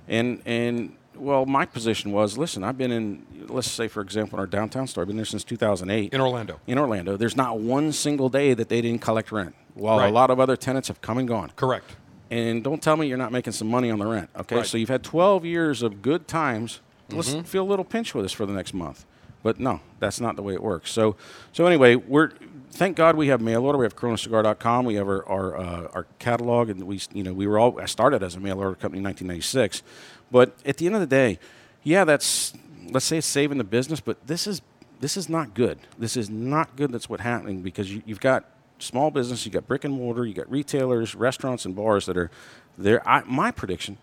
And 0.07 0.41
and 0.45 0.95
well, 1.15 1.45
my 1.45 1.65
position 1.65 2.11
was, 2.11 2.37
listen, 2.37 2.63
I've 2.63 2.77
been 2.77 2.91
in, 2.91 3.25
let's 3.47 3.69
say, 3.69 3.87
for 3.87 4.01
example, 4.01 4.37
in 4.37 4.39
our 4.39 4.47
downtown 4.47 4.87
store, 4.87 5.03
I've 5.03 5.07
been 5.07 5.17
there 5.17 5.25
since 5.25 5.43
2008. 5.43 6.13
In 6.13 6.21
Orlando. 6.21 6.59
In 6.67 6.77
Orlando. 6.77 7.17
There's 7.17 7.35
not 7.35 7.59
one 7.59 7.91
single 7.91 8.29
day 8.29 8.53
that 8.53 8.69
they 8.69 8.81
didn't 8.81 9.01
collect 9.01 9.31
rent, 9.31 9.55
while 9.73 9.99
right. 9.99 10.09
a 10.09 10.11
lot 10.11 10.29
of 10.29 10.39
other 10.39 10.55
tenants 10.55 10.87
have 10.87 11.01
come 11.01 11.17
and 11.17 11.27
gone. 11.27 11.51
Correct. 11.55 11.95
And 12.29 12.63
don't 12.63 12.81
tell 12.81 12.95
me 12.95 13.07
you're 13.07 13.17
not 13.17 13.31
making 13.31 13.53
some 13.53 13.67
money 13.67 13.91
on 13.91 13.99
the 13.99 14.07
rent, 14.07 14.29
okay? 14.37 14.57
Right. 14.57 14.65
So 14.65 14.77
you've 14.77 14.89
had 14.89 15.03
12 15.03 15.45
years 15.45 15.83
of 15.83 16.01
good 16.01 16.27
times. 16.27 16.79
Mm-hmm. 17.09 17.17
Let's 17.17 17.49
feel 17.49 17.63
a 17.63 17.69
little 17.69 17.85
pinch 17.85 18.15
with 18.15 18.23
us 18.23 18.31
for 18.31 18.45
the 18.45 18.53
next 18.53 18.73
month. 18.73 19.05
But 19.43 19.59
no, 19.59 19.81
that's 19.99 20.21
not 20.21 20.35
the 20.35 20.43
way 20.43 20.53
it 20.53 20.61
works. 20.61 20.91
So, 20.91 21.15
so 21.51 21.65
anyway, 21.65 21.95
we're 21.95 22.31
thank 22.71 22.97
God 22.97 23.15
we 23.15 23.27
have 23.27 23.41
mail 23.41 23.65
order. 23.65 23.77
We 23.77 23.85
have 23.85 23.95
coronacigar.com. 23.95 24.85
We 24.85 24.95
have 24.95 25.07
our 25.07 25.25
our, 25.27 25.57
uh, 25.57 25.87
our 25.93 26.07
catalog, 26.19 26.69
and 26.69 26.83
we 26.83 26.99
you 27.13 27.23
know 27.23 27.33
we 27.33 27.47
were 27.47 27.59
all 27.59 27.79
I 27.79 27.85
started 27.85 28.23
as 28.23 28.35
a 28.35 28.39
mail 28.39 28.59
order 28.59 28.75
company 28.75 28.99
in 28.99 29.03
1996. 29.05 29.83
But 30.31 30.55
at 30.65 30.77
the 30.77 30.85
end 30.85 30.95
of 30.95 31.01
the 31.01 31.07
day, 31.07 31.39
yeah, 31.83 32.05
that's 32.05 32.53
let's 32.89 33.05
say 33.05 33.17
it's 33.17 33.27
saving 33.27 33.57
the 33.57 33.63
business, 33.63 33.99
but 33.99 34.25
this 34.27 34.47
is 34.47 34.61
this 34.99 35.17
is 35.17 35.27
not 35.27 35.53
good. 35.53 35.79
This 35.97 36.15
is 36.15 36.29
not 36.29 36.75
good. 36.75 36.91
That's 36.91 37.09
what's 37.09 37.23
happening 37.23 37.61
because 37.61 37.91
you, 37.91 38.01
have 38.07 38.19
got 38.19 38.45
small 38.79 39.11
business, 39.11 39.45
you 39.45 39.51
got 39.51 39.67
brick 39.67 39.83
and 39.83 39.93
mortar, 39.93 40.25
you 40.25 40.33
got 40.33 40.49
retailers, 40.49 41.15
restaurants, 41.15 41.65
and 41.65 41.75
bars 41.75 42.05
that 42.05 42.17
are 42.17 42.29
there. 42.77 43.07
I, 43.07 43.23
my 43.25 43.51
prediction 43.51 43.97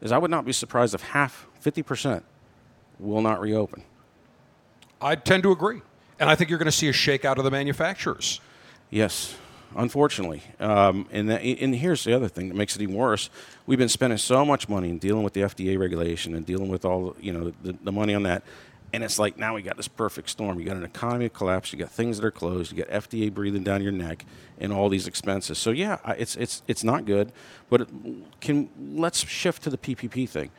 is 0.00 0.12
I 0.12 0.18
would 0.18 0.30
not 0.30 0.44
be 0.44 0.52
surprised 0.52 0.94
if 0.94 1.00
half, 1.00 1.46
fifty 1.60 1.82
percent, 1.82 2.24
will 2.98 3.22
not 3.22 3.40
reopen. 3.40 3.84
I 5.00 5.14
tend 5.16 5.42
to 5.44 5.52
agree, 5.52 5.82
and 6.18 6.30
I 6.30 6.34
think 6.34 6.50
you're 6.50 6.58
going 6.58 6.66
to 6.66 6.72
see 6.72 6.88
a 6.88 6.92
shakeout 6.92 7.38
of 7.38 7.44
the 7.44 7.50
manufacturers. 7.50 8.40
Yes, 8.90 9.36
unfortunately. 9.74 10.42
Um, 10.60 11.06
and, 11.10 11.30
and 11.30 11.74
here's 11.74 12.04
the 12.04 12.14
other 12.14 12.28
thing 12.28 12.48
that 12.48 12.54
makes 12.54 12.76
it 12.76 12.82
even 12.82 12.94
worse. 12.94 13.30
We've 13.66 13.78
been 13.78 13.88
spending 13.88 14.18
so 14.18 14.44
much 14.44 14.68
money 14.68 14.90
in 14.90 14.98
dealing 14.98 15.22
with 15.22 15.32
the 15.32 15.42
FDA 15.42 15.78
regulation 15.78 16.34
and 16.34 16.44
dealing 16.44 16.68
with 16.68 16.84
all 16.84 17.16
you 17.20 17.32
know 17.32 17.52
the, 17.62 17.76
the 17.82 17.92
money 17.92 18.14
on 18.14 18.24
that. 18.24 18.42
And 18.94 19.02
it's 19.02 19.18
like 19.18 19.38
now 19.38 19.54
we 19.54 19.62
got 19.62 19.78
this 19.78 19.88
perfect 19.88 20.28
storm. 20.28 20.58
You 20.60 20.66
got 20.66 20.76
an 20.76 20.84
economy 20.84 21.30
collapse. 21.30 21.72
You 21.72 21.78
got 21.78 21.90
things 21.90 22.18
that 22.18 22.26
are 22.26 22.30
closed. 22.30 22.72
You 22.72 22.84
got 22.84 22.88
FDA 22.88 23.32
breathing 23.32 23.62
down 23.62 23.82
your 23.82 23.92
neck, 23.92 24.26
and 24.58 24.70
all 24.70 24.90
these 24.90 25.06
expenses. 25.06 25.56
So 25.56 25.70
yeah, 25.70 25.98
it's 26.18 26.36
it's 26.36 26.62
it's 26.68 26.84
not 26.84 27.06
good. 27.06 27.32
But 27.70 27.82
it 27.82 27.88
can 28.40 28.68
let's 28.78 29.26
shift 29.26 29.62
to 29.62 29.70
the 29.70 29.78
PPP 29.78 30.28
thing. 30.28 30.50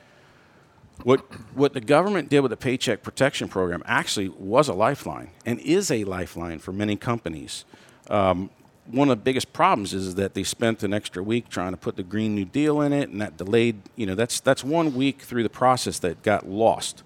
What 1.03 1.19
what 1.53 1.74
the 1.74 1.81
government 1.81 2.29
did 2.29 2.39
with 2.39 2.51
the 2.51 2.57
Paycheck 2.57 3.03
Protection 3.03 3.50
Program 3.50 3.83
actually 3.86 4.29
was 4.29 4.67
a 4.69 4.74
lifeline 4.74 5.31
and 5.45 5.60
is 5.60 5.91
a 5.91 6.05
lifeline 6.05 6.60
for 6.60 6.72
many 6.72 6.95
companies. 6.95 7.65
Um, 8.10 8.50
one 8.86 9.10
of 9.10 9.17
the 9.17 9.24
biggest 9.24 9.53
problems 9.53 9.93
is 9.93 10.15
that 10.15 10.33
they 10.33 10.43
spent 10.43 10.83
an 10.83 10.93
extra 10.93 11.24
week 11.24 11.50
trying 11.50 11.72
to 11.72 11.77
put 11.77 11.95
the 11.95 12.03
Green 12.03 12.36
New 12.36 12.45
Deal 12.45 12.81
in 12.81 12.91
it, 12.91 13.10
and 13.10 13.22
that 13.22 13.38
delayed. 13.38 13.81
You 13.95 14.05
know, 14.05 14.15
that's 14.15 14.39
that's 14.39 14.63
one 14.63 14.93
week 14.93 15.22
through 15.22 15.43
the 15.43 15.50
process 15.50 16.00
that 16.00 16.22
got 16.22 16.48
lost. 16.48 17.03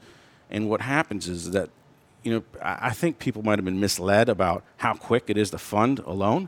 And 0.50 0.70
what 0.70 0.82
happens 0.82 1.28
is 1.28 1.52
that, 1.52 1.70
you 2.24 2.32
know, 2.32 2.44
I, 2.62 2.92
think 2.92 3.20
people 3.20 3.44
might 3.44 3.58
have 3.58 3.66
been 3.66 3.82
misled 3.82 4.30
about 4.30 4.64
how 4.78 4.94
quick 4.94 5.26
it 5.28 5.38
is 5.38 5.52
to 5.52 5.58
fund 5.58 6.00
a 6.00 6.14
loan 6.14 6.48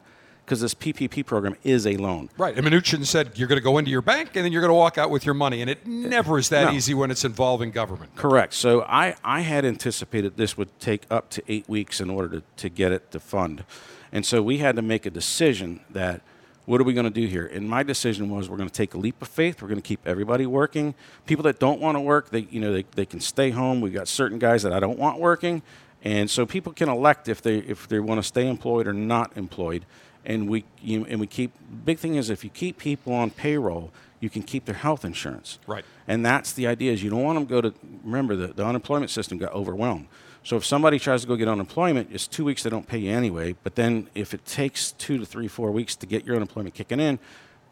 because 0.49 0.61
this 0.61 0.73
PPP 0.73 1.23
program 1.23 1.55
is 1.63 1.85
a 1.85 1.95
loan. 1.97 2.27
Right. 2.35 2.57
And 2.57 2.65
Mnuchin 2.65 3.05
said 3.05 3.37
you're 3.37 3.47
going 3.47 3.59
to 3.59 3.63
go 3.63 3.77
into 3.77 3.91
your 3.91 4.01
bank 4.01 4.31
and 4.33 4.43
then 4.43 4.51
you're 4.51 4.63
going 4.63 4.71
to 4.71 4.75
walk 4.75 4.97
out 4.97 5.11
with 5.11 5.23
your 5.23 5.35
money. 5.35 5.61
And 5.61 5.69
it 5.69 5.85
never 5.85 6.39
is 6.39 6.49
that 6.49 6.65
No. 6.65 6.71
easy 6.71 6.95
when 6.95 7.11
it's 7.11 7.23
involving 7.23 7.69
government. 7.69 8.15
Correct. 8.15 8.55
So 8.55 8.81
I, 8.81 9.15
I 9.23 9.41
had 9.41 9.63
anticipated 9.63 10.37
this 10.37 10.57
would 10.57 10.77
take 10.79 11.03
up 11.11 11.29
to 11.31 11.43
eight 11.47 11.69
weeks 11.69 12.01
in 12.01 12.09
order 12.09 12.39
to, 12.39 12.43
to 12.57 12.69
get 12.69 12.91
it 12.91 13.11
to 13.11 13.19
fund. 13.19 13.63
And 14.11 14.25
so 14.25 14.41
we 14.41 14.57
had 14.57 14.75
to 14.75 14.81
make 14.81 15.05
a 15.05 15.11
decision 15.11 15.81
that 15.91 16.21
what 16.65 16.81
are 16.81 16.83
we 16.83 16.93
going 16.95 17.05
to 17.05 17.11
do 17.11 17.27
here? 17.27 17.45
And 17.45 17.69
my 17.69 17.83
decision 17.83 18.31
was 18.31 18.49
we're 18.49 18.57
going 18.57 18.69
to 18.69 18.73
take 18.73 18.95
a 18.95 18.97
leap 18.97 19.21
of 19.21 19.27
faith. 19.27 19.61
We're 19.61 19.67
going 19.67 19.81
to 19.81 19.87
keep 19.87 19.99
everybody 20.07 20.47
working. 20.47 20.95
People 21.27 21.43
that 21.43 21.59
don't 21.59 21.79
want 21.79 21.95
to 21.95 22.01
work, 22.01 22.31
they, 22.31 22.47
you 22.49 22.59
know, 22.59 22.73
they, 22.73 22.85
they 22.95 23.05
can 23.05 23.19
stay 23.19 23.51
home. 23.51 23.81
We've 23.81 23.93
got 23.93 24.07
certain 24.07 24.39
guys 24.39 24.63
that 24.63 24.73
I 24.73 24.79
don't 24.79 24.97
want 24.97 25.19
working. 25.19 25.61
And 26.03 26.27
so 26.29 26.45
people 26.45 26.73
can 26.73 26.89
elect 26.89 27.27
if 27.27 27.41
they, 27.41 27.57
if 27.57 27.87
they 27.87 27.99
want 27.99 28.19
to 28.19 28.23
stay 28.23 28.47
employed 28.47 28.87
or 28.87 28.93
not 28.93 29.35
employed. 29.35 29.85
And 30.29 30.47
we, 30.47 30.63
you, 30.79 31.05
and 31.05 31.19
we 31.19 31.25
keep, 31.25 31.51
big 31.83 31.97
thing 31.97 32.13
is 32.13 32.29
if 32.29 32.43
you 32.43 32.51
keep 32.51 32.77
people 32.77 33.13
on 33.13 33.31
payroll, 33.31 33.91
you 34.19 34.29
can 34.29 34.43
keep 34.43 34.65
their 34.65 34.75
health 34.75 35.03
insurance. 35.03 35.57
Right. 35.65 35.83
And 36.07 36.23
that's 36.23 36.53
the 36.53 36.67
idea 36.67 36.93
is 36.93 37.01
you 37.01 37.09
don't 37.09 37.23
want 37.23 37.37
them 37.37 37.47
to 37.47 37.49
go 37.49 37.61
to 37.61 37.73
remember 38.03 38.35
the, 38.35 38.47
the 38.47 38.63
unemployment 38.63 39.09
system 39.09 39.39
got 39.39 39.51
overwhelmed. 39.53 40.07
So 40.43 40.55
if 40.55 40.63
somebody 40.63 40.99
tries 40.99 41.21
to 41.21 41.27
go 41.27 41.35
get 41.35 41.47
unemployment, 41.47 42.09
it's 42.11 42.27
two 42.27 42.45
weeks 42.45 42.61
they 42.61 42.69
don't 42.69 42.87
pay 42.87 42.99
you 42.99 43.11
anyway. 43.11 43.55
But 43.63 43.73
then 43.73 44.07
if 44.13 44.35
it 44.35 44.45
takes 44.45 44.91
two 44.91 45.17
to 45.17 45.25
three, 45.25 45.47
four 45.47 45.71
weeks 45.71 45.95
to 45.95 46.05
get 46.05 46.25
your 46.25 46.35
unemployment 46.35 46.75
kicking 46.75 46.99
in, 46.99 47.17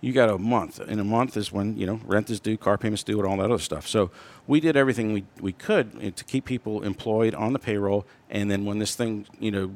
you 0.02 0.12
got 0.12 0.30
a 0.30 0.38
month. 0.40 0.80
And 0.80 1.00
a 1.00 1.04
month 1.04 1.38
is 1.38 1.52
when, 1.52 1.78
you 1.78 1.86
know, 1.86 2.02
rent 2.06 2.30
is 2.32 2.40
due, 2.40 2.58
car 2.58 2.78
payments 2.78 3.04
due, 3.04 3.20
and 3.20 3.28
all 3.28 3.38
that 3.38 3.52
other 3.52 3.62
stuff. 3.62 3.88
So 3.88 4.10
we 4.48 4.60
did 4.60 4.76
everything 4.76 5.14
we, 5.14 5.26
we 5.40 5.54
could 5.54 5.92
uh, 5.98 6.12
to 6.16 6.24
keep 6.24 6.46
people 6.46 6.84
employed 6.84 7.36
on 7.36 7.54
the 7.54 7.60
payroll. 7.60 8.06
And 8.30 8.50
then 8.50 8.66
when 8.66 8.80
this 8.80 8.96
thing, 8.96 9.28
you 9.40 9.52
know, 9.52 9.72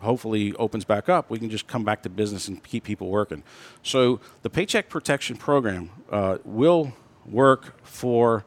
hopefully 0.00 0.54
opens 0.54 0.84
back 0.84 1.08
up, 1.08 1.30
we 1.30 1.38
can 1.38 1.50
just 1.50 1.66
come 1.66 1.84
back 1.84 2.02
to 2.02 2.08
business 2.08 2.48
and 2.48 2.62
keep 2.62 2.84
people 2.84 3.08
working. 3.08 3.42
So 3.82 4.20
the 4.42 4.50
Paycheck 4.50 4.88
Protection 4.88 5.36
Program 5.36 5.90
uh, 6.10 6.38
will 6.44 6.92
work 7.26 7.80
for 7.82 8.44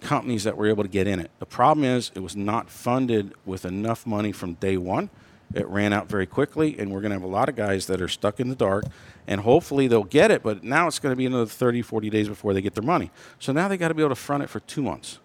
companies 0.00 0.44
that 0.44 0.56
were 0.56 0.66
able 0.66 0.82
to 0.82 0.88
get 0.88 1.06
in 1.06 1.18
it. 1.20 1.30
The 1.38 1.46
problem 1.46 1.84
is 1.84 2.12
it 2.14 2.20
was 2.20 2.36
not 2.36 2.70
funded 2.70 3.34
with 3.44 3.64
enough 3.64 4.06
money 4.06 4.32
from 4.32 4.54
day 4.54 4.76
one. 4.76 5.10
It 5.54 5.66
ran 5.68 5.92
out 5.92 6.08
very 6.08 6.26
quickly, 6.26 6.76
and 6.78 6.90
we're 6.90 7.00
going 7.00 7.10
to 7.10 7.16
have 7.16 7.22
a 7.22 7.32
lot 7.32 7.48
of 7.48 7.56
guys 7.56 7.86
that 7.86 8.02
are 8.02 8.08
stuck 8.08 8.40
in 8.40 8.48
the 8.48 8.56
dark. 8.56 8.84
And 9.26 9.40
hopefully 9.40 9.86
they'll 9.88 10.04
get 10.04 10.30
it, 10.30 10.42
but 10.42 10.62
now 10.62 10.86
it's 10.86 10.98
going 10.98 11.12
to 11.12 11.16
be 11.16 11.26
another 11.26 11.46
30, 11.46 11.82
40 11.82 12.10
days 12.10 12.28
before 12.28 12.52
they 12.52 12.60
get 12.60 12.74
their 12.74 12.84
money. 12.84 13.10
So 13.38 13.52
now 13.52 13.68
they 13.68 13.76
got 13.76 13.88
to 13.88 13.94
be 13.94 14.02
able 14.02 14.10
to 14.10 14.20
front 14.20 14.42
it 14.42 14.50
for 14.50 14.60
two 14.60 14.82
months, 14.82 15.18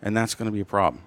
and 0.00 0.16
that's 0.16 0.34
going 0.34 0.46
to 0.46 0.52
be 0.52 0.60
a 0.60 0.64
problem. 0.64 1.02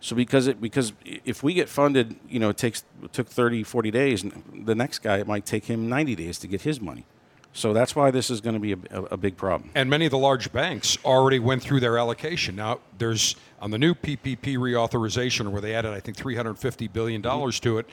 So 0.00 0.14
because 0.14 0.46
it 0.46 0.60
because 0.60 0.92
if 1.04 1.42
we 1.42 1.54
get 1.54 1.68
funded, 1.68 2.16
you 2.28 2.38
know, 2.38 2.50
it 2.50 2.56
takes 2.56 2.84
it 3.02 3.12
took 3.12 3.28
30, 3.28 3.64
40 3.64 3.90
days, 3.90 4.22
and 4.22 4.64
the 4.64 4.74
next 4.74 5.00
guy 5.00 5.18
it 5.18 5.26
might 5.26 5.44
take 5.44 5.64
him 5.64 5.88
90 5.88 6.14
days 6.14 6.38
to 6.38 6.46
get 6.46 6.62
his 6.62 6.80
money. 6.80 7.04
So 7.52 7.72
that's 7.72 7.96
why 7.96 8.10
this 8.10 8.30
is 8.30 8.40
going 8.40 8.54
to 8.54 8.60
be 8.60 8.72
a, 8.72 9.02
a, 9.04 9.16
big 9.16 9.36
problem. 9.36 9.70
And 9.74 9.90
many 9.90 10.04
of 10.04 10.10
the 10.10 10.18
large 10.18 10.52
banks 10.52 10.96
already 11.04 11.38
went 11.38 11.62
through 11.62 11.80
their 11.80 11.98
allocation. 11.98 12.54
Now, 12.54 12.78
there's 12.98 13.34
on 13.60 13.70
the 13.70 13.78
new 13.78 13.94
PPP 13.94 14.56
reauthorization 14.58 15.50
where 15.50 15.60
they 15.60 15.74
added, 15.74 15.92
I 15.92 15.98
think, 15.98 16.16
$350 16.18 16.92
billion 16.92 17.22
to 17.22 17.78
it. 17.78 17.86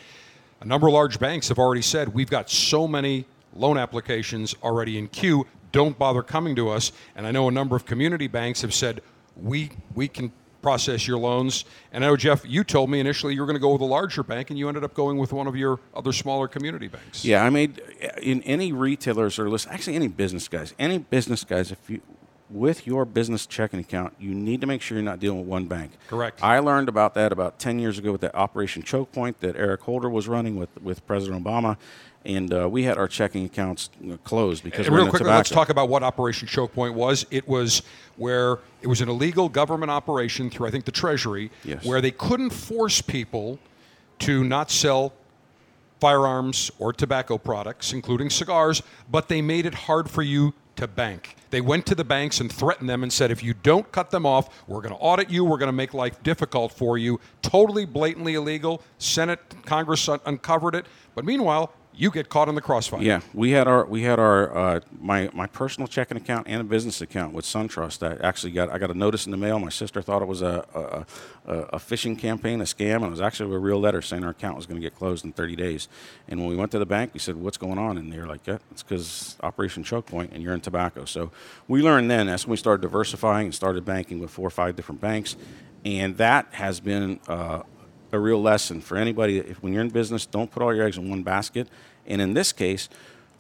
A 0.62 0.66
number 0.66 0.88
of 0.88 0.94
large 0.94 1.20
banks 1.20 1.48
have 1.48 1.58
already 1.58 1.82
said, 1.82 2.14
we've 2.14 2.30
got 2.30 2.50
so 2.50 2.88
many 2.88 3.26
loan 3.56 3.78
applications 3.78 4.56
already 4.62 4.98
in 5.00 5.08
queue, 5.08 5.48
don't 5.72 5.98
bother 5.98 6.22
coming 6.22 6.56
to 6.58 6.70
us. 6.70 6.92
And 7.16 7.26
I 7.26 7.32
know 7.32 7.48
a 7.48 7.52
number 7.52 7.76
of 7.76 7.86
community 7.86 8.28
banks 8.28 8.62
have 8.62 8.74
said, 8.74 9.02
we, 9.36 9.72
we 9.96 10.08
can 10.08 10.32
process 10.66 11.08
your 11.08 11.20
loans. 11.20 11.64
And 11.92 12.04
I 12.04 12.08
know, 12.08 12.18
Jeff, 12.18 12.44
you 12.44 12.64
told 12.64 12.90
me 12.90 13.00
initially 13.00 13.36
you 13.36 13.42
were 13.42 13.46
going 13.46 13.56
to 13.56 13.62
go 13.62 13.72
with 13.72 13.82
a 13.82 13.86
larger 13.86 14.24
bank, 14.24 14.50
and 14.50 14.58
you 14.58 14.68
ended 14.68 14.84
up 14.84 14.96
going 14.96 15.20
with 15.20 15.32
one 15.32 15.46
of 15.46 15.56
your 15.56 15.80
other 15.94 16.12
smaller 16.12 16.48
community 16.48 16.88
banks. 16.88 17.24
Yeah, 17.24 17.46
I 17.46 17.52
made 17.52 17.78
in 18.20 18.42
any 18.42 18.74
retailers 18.74 19.38
or 19.38 19.48
list 19.48 19.68
actually 19.70 19.96
any 19.96 20.08
business 20.08 20.48
guys, 20.48 20.74
any 20.80 20.98
business 20.98 21.44
guys, 21.44 21.72
if 21.72 21.88
you 21.88 22.02
with 22.50 22.88
your 22.88 23.06
business 23.06 23.46
checking 23.46 23.80
account, 23.80 24.14
you 24.20 24.34
need 24.34 24.62
to 24.62 24.68
make 24.68 24.82
sure 24.82 24.98
you're 24.98 25.06
not 25.06 25.20
dealing 25.20 25.40
with 25.40 25.48
one 25.48 25.66
bank. 25.66 25.92
Correct. 26.08 26.44
I 26.44 26.60
learned 26.60 26.90
about 26.90 27.14
that 27.16 27.32
about 27.32 27.60
10 27.60 27.80
years 27.80 27.98
ago 27.98 28.12
with 28.12 28.22
that 28.22 28.36
Operation 28.36 28.82
Choke 28.84 29.12
Point 29.12 29.40
that 29.42 29.56
Eric 29.56 29.82
Holder 29.82 30.10
was 30.10 30.28
running 30.28 30.56
with, 30.56 30.70
with 30.82 31.06
President 31.08 31.44
Obama. 31.44 31.78
And 32.26 32.52
uh, 32.52 32.68
we 32.68 32.84
had 32.84 32.98
our 32.98 33.08
checking 33.08 33.46
accounts 33.46 33.90
closed 34.24 34.64
because 34.64 34.88
And 34.88 34.96
real 34.96 35.08
quickly, 35.08 35.30
let's 35.30 35.50
talk 35.52 35.70
about 35.70 35.90
what 35.90 36.02
Operation 36.02 36.48
Choke 36.48 36.74
Point 36.74 36.96
was. 36.96 37.26
It 37.30 37.48
was 37.48 37.84
where 38.18 38.58
it 38.82 38.88
was 38.88 39.02
an 39.02 39.10
illegal 39.10 39.48
government 39.48 39.92
operation 39.92 40.50
through, 40.50 40.68
I 40.68 40.72
think, 40.72 40.86
the 40.86 40.92
Treasury, 40.92 41.52
Yes. 41.64 41.86
where 41.86 42.02
they 42.02 42.12
couldn't 42.12 42.50
force 42.50 43.00
people 43.00 43.60
to 44.20 44.44
not 44.44 44.72
sell 44.72 45.14
firearms 46.00 46.72
or 46.80 46.92
tobacco 46.94 47.38
products, 47.38 47.94
including 47.94 48.30
cigars, 48.30 48.82
but 49.10 49.28
they 49.28 49.42
made 49.42 49.66
it 49.66 49.74
hard 49.74 50.10
for 50.10 50.22
you 50.24 50.54
to 50.76 50.88
bank. 50.88 51.36
They 51.52 51.62
went 51.62 51.86
to 51.86 51.96
the 51.96 52.04
banks 52.04 52.42
and 52.42 52.52
threatened 52.52 52.90
them 52.90 53.04
and 53.04 53.14
said, 53.14 53.32
if 53.32 53.42
you 53.44 53.54
don't 53.54 53.90
cut 53.92 54.10
them 54.12 54.26
off, 54.26 54.50
we're 54.68 54.82
going 54.82 54.94
to 54.94 55.00
audit 55.00 55.30
you, 55.30 55.46
we're 55.46 55.58
going 55.58 55.68
to 55.68 55.74
make 55.74 55.94
life 55.94 56.22
difficult 56.22 56.74
for 56.74 56.98
you. 56.98 57.20
Totally 57.42 57.86
blatantly 57.86 58.34
illegal. 58.34 58.82
Senate, 58.98 59.40
Congress 59.66 60.10
un- 60.10 60.20
uncovered 60.26 60.76
it. 60.76 60.86
But 61.14 61.24
meanwhile, 61.24 61.72
you 61.98 62.12
get 62.12 62.30
caught 62.30 62.50
in 62.50 62.56
the 62.56 62.62
crossfire. 62.62 63.02
Yeah, 63.02 63.22
we 63.34 63.52
had 63.52 63.68
our 63.68 63.86
we 63.86 64.04
had 64.04 64.20
our 64.20 64.56
uh, 64.56 64.80
my 65.00 65.30
my 65.34 65.48
personal 65.48 65.88
checking 65.88 66.18
account 66.18 66.48
and 66.48 66.62
a 66.62 66.64
business 66.64 67.02
account 67.02 67.34
with 67.34 67.46
SunTrust. 67.46 68.06
I 68.06 68.22
actually 68.26 68.52
got 68.52 68.70
I 68.70 68.78
got 68.78 68.92
a 68.92 68.94
notice 68.94 69.26
in 69.26 69.32
the 69.32 69.38
mail. 69.38 69.60
My 69.60 69.70
sister 69.70 70.02
thought 70.02 70.22
it 70.22 70.28
was 70.28 70.42
a 70.42 70.66
a, 70.74 71.52
a, 71.52 71.58
a 71.74 71.78
phishing 71.78 72.18
campaign, 72.18 72.62
a 72.62 72.66
scam, 72.66 72.98
and 72.98 73.06
it 73.06 73.10
was 73.10 73.22
actually 73.22 73.54
a 73.54 73.60
real 73.60 73.80
letter 73.80 74.02
saying 74.02 74.24
our 74.24 74.32
account 74.32 74.58
was 74.58 74.66
going 74.66 74.80
to 74.80 74.86
get 74.86 74.96
closed 74.96 75.26
in 75.26 75.32
30 75.32 75.56
days. 75.56 75.88
And 76.28 76.40
when 76.40 76.50
we 76.50 76.56
went 76.56 76.72
to 76.72 76.80
the 76.80 76.86
bank, 76.86 77.12
we 77.14 77.20
said, 77.20 77.36
"What's 77.36 77.58
going 77.58 77.78
on?" 77.78 77.98
And 77.98 78.12
they 78.12 78.20
were 78.20 78.28
like, 78.28 78.46
"Yeah, 78.46 78.58
it's 78.72 78.84
because 78.84 79.38
Operation 79.42 79.84
Choke 79.84 80.06
Point, 80.06 80.32
and 80.34 80.44
you're 80.44 80.54
in 80.54 80.62
tobacco." 80.62 81.06
So 81.06 81.32
we 81.68 81.82
learned 81.82 82.12
then. 82.12 82.28
That's 82.28 82.46
when 82.46 82.52
we 82.52 82.58
started 82.58 82.82
diversifying 82.82 83.46
and 83.46 83.56
started 83.56 83.86
banking 83.86 84.20
with 84.20 84.32
four 84.32 84.48
or 84.48 84.52
five 84.52 84.76
different 84.76 85.02
banks, 85.02 85.36
and 85.84 86.18
that 86.18 86.48
has 86.52 86.80
been. 86.80 87.20
Uh, 87.28 87.64
a 88.12 88.20
real 88.20 88.42
lesson 88.42 88.82
for 88.82 88.98
anybody. 88.98 89.40
If 89.40 89.62
when 89.62 89.74
you're 89.74 89.82
in 89.82 89.90
business, 89.90 90.26
don't 90.26 90.52
put 90.52 90.64
all 90.64 90.74
your 90.74 90.86
eggs 90.86 90.98
in 90.98 91.10
one 91.10 91.24
basket. 91.24 91.68
And 92.08 92.22
in 92.22 92.34
this 92.34 92.52
case, 92.52 92.90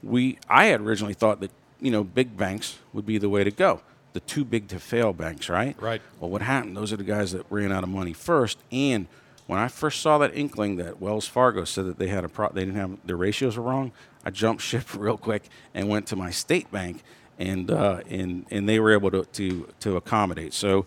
we 0.03 0.37
I 0.49 0.65
had 0.65 0.81
originally 0.81 1.13
thought 1.13 1.39
that 1.41 1.51
you 1.79 1.91
know 1.91 2.03
big 2.03 2.37
banks 2.37 2.79
would 2.93 3.05
be 3.05 3.17
the 3.17 3.29
way 3.29 3.43
to 3.43 3.51
go. 3.51 3.81
The 4.13 4.19
too 4.21 4.45
big 4.45 4.69
to 4.69 4.79
fail 4.79 5.11
banks, 5.11 5.49
right? 5.49 5.79
Right. 5.81 6.01
Well, 6.19 6.29
what 6.29 6.41
happened? 6.41 6.77
Those 6.77 6.93
are 6.93 6.97
the 6.97 7.03
guys 7.03 7.33
that 7.33 7.45
ran 7.49 7.71
out 7.71 7.83
of 7.83 7.89
money 7.89 8.13
first. 8.13 8.57
And 8.71 9.07
when 9.47 9.59
I 9.59 9.67
first 9.67 10.01
saw 10.01 10.17
that 10.19 10.35
inkling 10.35 10.77
that 10.77 11.01
Wells 11.01 11.27
Fargo 11.27 11.65
said 11.65 11.85
that 11.85 11.99
they 11.99 12.07
had 12.07 12.23
a 12.23 12.29
pro- 12.29 12.49
they 12.49 12.61
didn't 12.65 12.77
have 12.77 12.97
their 13.05 13.17
ratios 13.17 13.57
were 13.57 13.63
wrong, 13.63 13.91
I 14.23 14.29
jumped 14.29 14.63
ship 14.63 14.93
real 14.97 15.17
quick 15.17 15.43
and 15.73 15.89
went 15.89 16.07
to 16.07 16.15
my 16.15 16.31
state 16.31 16.71
bank, 16.71 17.03
and 17.37 17.69
uh, 17.69 18.01
and 18.09 18.45
and 18.51 18.67
they 18.67 18.79
were 18.79 18.93
able 18.93 19.11
to 19.11 19.25
to, 19.25 19.67
to 19.81 19.97
accommodate. 19.97 20.53
So 20.53 20.85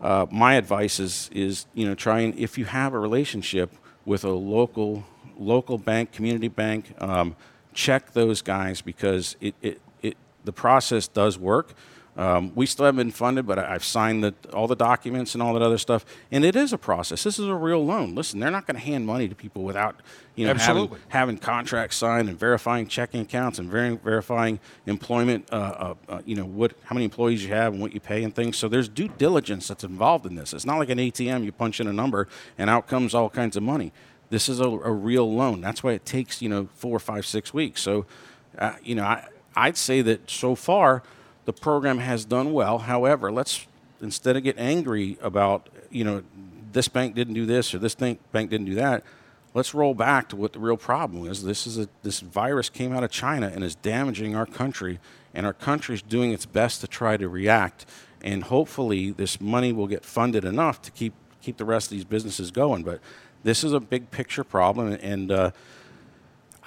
uh, 0.00 0.26
my 0.30 0.54
advice 0.54 1.00
is 1.00 1.30
is 1.32 1.66
you 1.74 1.86
know 1.86 1.94
try 1.94 2.20
and 2.20 2.38
if 2.38 2.58
you 2.58 2.64
have 2.64 2.92
a 2.94 2.98
relationship 2.98 3.74
with 4.04 4.24
a 4.24 4.30
local 4.30 5.04
local 5.38 5.78
bank, 5.78 6.12
community 6.12 6.48
bank, 6.48 6.94
um, 6.98 7.36
check 7.72 8.12
those 8.12 8.42
guys 8.42 8.80
because 8.80 9.36
it, 9.40 9.54
it, 9.62 9.80
it 10.02 10.16
the 10.44 10.52
process 10.52 11.08
does 11.08 11.38
work. 11.38 11.74
Um, 12.16 12.52
we 12.54 12.64
still 12.64 12.86
haven't 12.86 12.96
been 12.96 13.10
funded, 13.12 13.46
but 13.46 13.58
I- 13.58 13.74
I've 13.74 13.84
signed 13.84 14.24
the, 14.24 14.34
all 14.54 14.66
the 14.66 14.74
documents 14.76 15.34
and 15.34 15.42
all 15.42 15.52
that 15.52 15.60
other 15.62 15.76
stuff, 15.76 16.06
and 16.32 16.46
it 16.46 16.56
is 16.56 16.72
a 16.72 16.78
process. 16.78 17.22
This 17.24 17.38
is 17.38 17.46
a 17.46 17.54
real 17.54 17.84
loan. 17.84 18.14
Listen, 18.14 18.40
they're 18.40 18.50
not 18.50 18.66
going 18.66 18.76
to 18.76 18.82
hand 18.82 19.04
money 19.06 19.28
to 19.28 19.34
people 19.34 19.62
without 19.64 20.00
you 20.34 20.46
know 20.46 20.52
having, 20.66 20.82
having 21.08 21.38
contracts 21.38 21.96
signed 21.96 22.30
and 22.30 22.38
verifying 22.38 22.86
checking 22.86 23.20
accounts 23.20 23.58
and 23.58 23.70
ver- 23.70 23.96
verifying 23.96 24.60
employment. 24.86 25.46
Uh, 25.52 25.56
uh, 25.56 25.94
uh, 26.08 26.22
you 26.24 26.34
know 26.36 26.46
what, 26.46 26.72
how 26.84 26.94
many 26.94 27.04
employees 27.04 27.44
you 27.44 27.52
have 27.52 27.74
and 27.74 27.82
what 27.82 27.92
you 27.92 28.00
pay 28.00 28.24
and 28.24 28.34
things. 28.34 28.56
So 28.56 28.66
there's 28.68 28.88
due 28.88 29.08
diligence 29.08 29.68
that's 29.68 29.84
involved 29.84 30.24
in 30.24 30.36
this. 30.36 30.54
It's 30.54 30.64
not 30.66 30.78
like 30.78 30.88
an 30.88 30.98
ATM. 30.98 31.44
You 31.44 31.52
punch 31.52 31.80
in 31.80 31.86
a 31.86 31.92
number 31.92 32.28
and 32.56 32.70
out 32.70 32.86
comes 32.86 33.14
all 33.14 33.28
kinds 33.28 33.56
of 33.58 33.62
money. 33.62 33.92
This 34.30 34.48
is 34.48 34.58
a, 34.58 34.64
a 34.68 34.90
real 34.90 35.30
loan. 35.32 35.60
That's 35.60 35.82
why 35.82 35.92
it 35.92 36.06
takes 36.06 36.40
you 36.40 36.48
know 36.48 36.68
four, 36.76 36.98
five, 36.98 37.26
six 37.26 37.52
weeks. 37.52 37.82
So, 37.82 38.06
uh, 38.58 38.72
you 38.82 38.94
know, 38.94 39.04
I, 39.04 39.28
I'd 39.54 39.76
say 39.76 40.00
that 40.02 40.30
so 40.30 40.54
far 40.54 41.02
the 41.46 41.52
program 41.52 41.98
has 41.98 42.24
done 42.26 42.52
well. 42.52 42.78
However, 42.78 43.32
let's 43.32 43.66
instead 44.02 44.36
of 44.36 44.42
get 44.42 44.58
angry 44.58 45.16
about 45.22 45.68
you 45.90 46.04
know 46.04 46.22
this 46.72 46.88
bank 46.88 47.14
didn't 47.14 47.34
do 47.34 47.46
this 47.46 47.74
or 47.74 47.78
this 47.78 47.94
bank 47.94 48.20
didn't 48.32 48.66
do 48.66 48.74
that. 48.74 49.02
Let's 49.54 49.72
roll 49.72 49.94
back 49.94 50.28
to 50.28 50.36
what 50.36 50.52
the 50.52 50.58
real 50.58 50.76
problem 50.76 51.26
is. 51.26 51.42
This 51.42 51.66
is 51.66 51.78
a 51.78 51.88
this 52.02 52.20
virus 52.20 52.68
came 52.68 52.92
out 52.92 53.02
of 53.02 53.10
China 53.10 53.50
and 53.52 53.64
is 53.64 53.74
damaging 53.76 54.36
our 54.36 54.44
country, 54.44 54.98
and 55.32 55.46
our 55.46 55.54
country's 55.54 56.02
doing 56.02 56.32
its 56.32 56.44
best 56.44 56.82
to 56.82 56.86
try 56.86 57.16
to 57.16 57.28
react. 57.28 57.86
and 58.22 58.44
hopefully 58.44 59.10
this 59.12 59.40
money 59.40 59.72
will 59.72 59.86
get 59.86 60.04
funded 60.04 60.44
enough 60.44 60.82
to 60.82 60.90
keep 60.90 61.14
keep 61.40 61.56
the 61.56 61.64
rest 61.64 61.86
of 61.86 61.90
these 61.96 62.04
businesses 62.04 62.50
going. 62.50 62.82
But 62.82 63.00
this 63.44 63.62
is 63.62 63.72
a 63.72 63.80
big 63.80 64.10
picture 64.10 64.44
problem, 64.44 64.98
and 65.00 65.30
uh, 65.30 65.50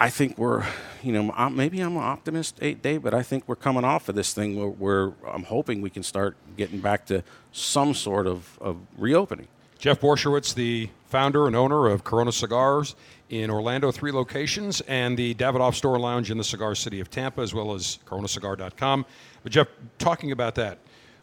I 0.01 0.09
think 0.09 0.37
we're, 0.37 0.65
you 1.03 1.11
know, 1.11 1.49
maybe 1.49 1.81
I'm 1.81 1.97
an 1.97 2.03
optimist, 2.03 2.57
eight 2.61 2.81
Dave, 2.81 3.03
but 3.03 3.13
I 3.13 3.21
think 3.21 3.43
we're 3.47 3.57
coming 3.57 3.83
off 3.83 4.07
of 4.07 4.15
this 4.15 4.33
thing 4.33 4.57
where, 4.57 4.69
where 4.69 5.13
I'm 5.29 5.43
hoping 5.43 5.81
we 5.81 5.89
can 5.89 6.03
start 6.03 6.37
getting 6.55 6.79
back 6.79 7.05
to 7.07 7.21
some 7.51 7.93
sort 7.93 8.25
of, 8.25 8.57
of 8.61 8.77
reopening. 8.97 9.49
Jeff 9.77 9.99
Borysiewicz, 9.99 10.53
the 10.53 10.89
founder 11.07 11.47
and 11.47 11.55
owner 11.55 11.87
of 11.87 12.05
Corona 12.05 12.31
Cigars 12.31 12.95
in 13.29 13.49
Orlando, 13.49 13.91
three 13.91 14.13
locations, 14.13 14.79
and 14.81 15.17
the 15.17 15.33
Davidoff 15.35 15.75
Store 15.75 15.99
Lounge 15.99 16.31
in 16.31 16.37
the 16.37 16.43
cigar 16.45 16.75
city 16.75 17.01
of 17.01 17.09
Tampa, 17.09 17.41
as 17.41 17.53
well 17.53 17.73
as 17.73 17.99
coronacigar.com. 18.05 19.05
But, 19.43 19.51
Jeff, 19.51 19.67
talking 19.97 20.31
about 20.31 20.55
that, 20.55 20.79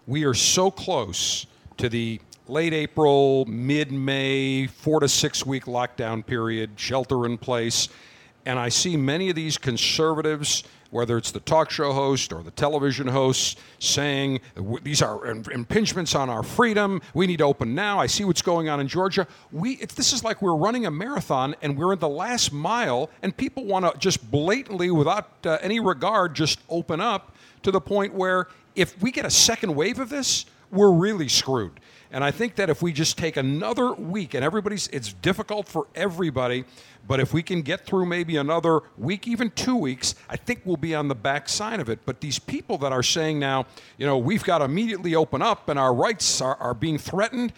we 0.06 0.25
are 0.25 0.35
so 0.35 0.71
close 0.71 1.47
to 1.78 1.88
the 1.88 2.21
late 2.47 2.75
April, 2.75 3.47
mid 3.47 3.90
May, 3.90 4.66
four 4.66 5.00
to 5.00 5.09
six 5.09 5.47
week 5.47 5.64
lockdown 5.64 6.25
period, 6.25 6.71
shelter 6.76 7.25
in 7.25 7.38
place. 7.38 7.88
And 8.46 8.60
I 8.60 8.68
see 8.68 8.96
many 8.96 9.28
of 9.28 9.34
these 9.34 9.58
conservatives, 9.58 10.62
whether 10.90 11.18
it's 11.18 11.32
the 11.32 11.40
talk 11.40 11.68
show 11.68 11.92
host 11.92 12.32
or 12.32 12.44
the 12.44 12.52
television 12.52 13.08
hosts, 13.08 13.56
saying 13.80 14.40
these 14.82 15.02
are 15.02 15.18
impingements 15.18 16.16
on 16.16 16.30
our 16.30 16.44
freedom. 16.44 17.02
We 17.12 17.26
need 17.26 17.38
to 17.38 17.44
open 17.44 17.74
now. 17.74 17.98
I 17.98 18.06
see 18.06 18.24
what's 18.24 18.42
going 18.42 18.68
on 18.68 18.78
in 18.78 18.86
Georgia. 18.86 19.26
We, 19.50 19.76
this 19.76 20.12
is 20.12 20.22
like 20.22 20.40
we're 20.40 20.54
running 20.54 20.86
a 20.86 20.92
marathon 20.92 21.56
and 21.60 21.76
we're 21.76 21.92
in 21.94 21.98
the 21.98 22.08
last 22.08 22.52
mile, 22.52 23.10
and 23.20 23.36
people 23.36 23.64
want 23.64 23.84
to 23.84 23.98
just 23.98 24.30
blatantly, 24.30 24.92
without 24.92 25.28
uh, 25.44 25.58
any 25.60 25.80
regard, 25.80 26.34
just 26.34 26.60
open 26.68 27.00
up 27.00 27.34
to 27.64 27.72
the 27.72 27.80
point 27.80 28.14
where 28.14 28.46
if 28.76 29.02
we 29.02 29.10
get 29.10 29.26
a 29.26 29.30
second 29.30 29.74
wave 29.74 29.98
of 29.98 30.08
this, 30.08 30.46
we're 30.70 30.92
really 30.92 31.28
screwed. 31.28 31.80
And 32.10 32.22
I 32.22 32.30
think 32.30 32.54
that 32.56 32.70
if 32.70 32.82
we 32.82 32.92
just 32.92 33.18
take 33.18 33.36
another 33.36 33.92
week, 33.92 34.34
and 34.34 34.44
everybody's, 34.44 34.88
it's 34.88 35.12
difficult 35.12 35.68
for 35.68 35.86
everybody, 35.94 36.64
but 37.06 37.20
if 37.20 37.32
we 37.32 37.42
can 37.42 37.62
get 37.62 37.86
through 37.86 38.06
maybe 38.06 38.36
another 38.36 38.80
week, 38.96 39.28
even 39.28 39.50
two 39.50 39.76
weeks, 39.76 40.14
I 40.28 40.36
think 40.36 40.62
we'll 40.64 40.76
be 40.76 40.94
on 40.94 41.08
the 41.08 41.14
back 41.14 41.48
side 41.48 41.80
of 41.80 41.88
it. 41.88 42.00
But 42.04 42.20
these 42.20 42.38
people 42.38 42.78
that 42.78 42.92
are 42.92 43.02
saying 43.02 43.38
now, 43.38 43.66
you 43.96 44.06
know, 44.06 44.18
we've 44.18 44.44
got 44.44 44.58
to 44.58 44.64
immediately 44.64 45.14
open 45.14 45.42
up 45.42 45.68
and 45.68 45.78
our 45.78 45.94
rights 45.94 46.40
are, 46.40 46.56
are 46.56 46.75
being 46.75 46.98
threatened, 46.98 47.52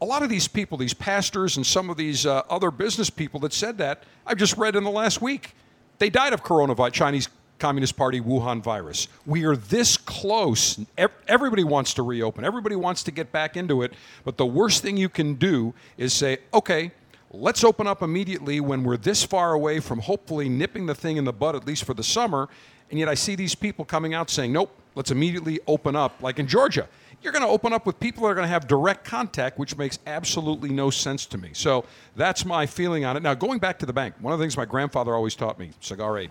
a 0.00 0.04
lot 0.04 0.22
of 0.22 0.28
these 0.28 0.46
people, 0.46 0.78
these 0.78 0.94
pastors 0.94 1.56
and 1.56 1.66
some 1.66 1.90
of 1.90 1.96
these 1.96 2.24
uh, 2.24 2.42
other 2.48 2.70
business 2.70 3.10
people 3.10 3.40
that 3.40 3.52
said 3.52 3.78
that, 3.78 4.04
I've 4.26 4.38
just 4.38 4.56
read 4.56 4.76
in 4.76 4.84
the 4.84 4.90
last 4.90 5.20
week, 5.20 5.54
they 5.98 6.10
died 6.10 6.32
of 6.32 6.44
coronavirus, 6.44 6.92
Chinese 6.92 7.28
Communist 7.58 7.96
Party 7.96 8.20
Wuhan 8.20 8.62
virus. 8.62 9.08
We 9.26 9.44
are 9.44 9.56
this 9.56 9.96
close. 9.96 10.78
Everybody 11.26 11.64
wants 11.64 11.94
to 11.94 12.02
reopen, 12.02 12.44
everybody 12.44 12.76
wants 12.76 13.02
to 13.04 13.10
get 13.10 13.32
back 13.32 13.56
into 13.56 13.82
it. 13.82 13.92
But 14.24 14.36
the 14.36 14.46
worst 14.46 14.82
thing 14.82 14.96
you 14.96 15.08
can 15.08 15.34
do 15.34 15.74
is 15.96 16.12
say, 16.12 16.38
okay, 16.54 16.92
let's 17.30 17.64
open 17.64 17.86
up 17.86 18.02
immediately 18.02 18.60
when 18.60 18.84
we're 18.84 18.96
this 18.96 19.24
far 19.24 19.52
away 19.52 19.80
from 19.80 20.00
hopefully 20.00 20.48
nipping 20.48 20.86
the 20.86 20.94
thing 20.94 21.16
in 21.16 21.24
the 21.24 21.32
bud, 21.32 21.56
at 21.56 21.66
least 21.66 21.84
for 21.84 21.94
the 21.94 22.04
summer. 22.04 22.48
And 22.90 22.98
yet 22.98 23.08
I 23.08 23.14
see 23.14 23.34
these 23.34 23.54
people 23.54 23.84
coming 23.84 24.14
out 24.14 24.30
saying, 24.30 24.52
nope, 24.52 24.74
let's 24.94 25.10
immediately 25.10 25.60
open 25.66 25.94
up. 25.94 26.22
Like 26.22 26.38
in 26.38 26.46
Georgia, 26.46 26.88
you're 27.20 27.32
going 27.32 27.44
to 27.44 27.48
open 27.48 27.72
up 27.72 27.84
with 27.84 27.98
people 28.00 28.22
that 28.22 28.30
are 28.30 28.34
going 28.34 28.46
to 28.46 28.48
have 28.48 28.66
direct 28.66 29.04
contact, 29.04 29.58
which 29.58 29.76
makes 29.76 29.98
absolutely 30.06 30.70
no 30.70 30.88
sense 30.88 31.26
to 31.26 31.36
me. 31.36 31.50
So 31.52 31.84
that's 32.16 32.44
my 32.44 32.64
feeling 32.64 33.04
on 33.04 33.16
it. 33.16 33.22
Now, 33.22 33.34
going 33.34 33.58
back 33.58 33.78
to 33.80 33.86
the 33.86 33.92
bank, 33.92 34.14
one 34.20 34.32
of 34.32 34.38
the 34.38 34.42
things 34.42 34.56
my 34.56 34.64
grandfather 34.64 35.14
always 35.14 35.34
taught 35.34 35.58
me, 35.58 35.72
Cigar 35.80 36.16
Dave, 36.16 36.30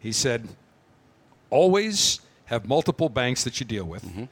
he 0.00 0.12
said, 0.12 0.48
always 1.50 2.20
have 2.46 2.66
multiple 2.66 3.08
banks 3.08 3.44
that 3.44 3.60
you 3.60 3.66
deal 3.66 3.84
with. 3.84 4.04
Mm-hmm. 4.04 4.24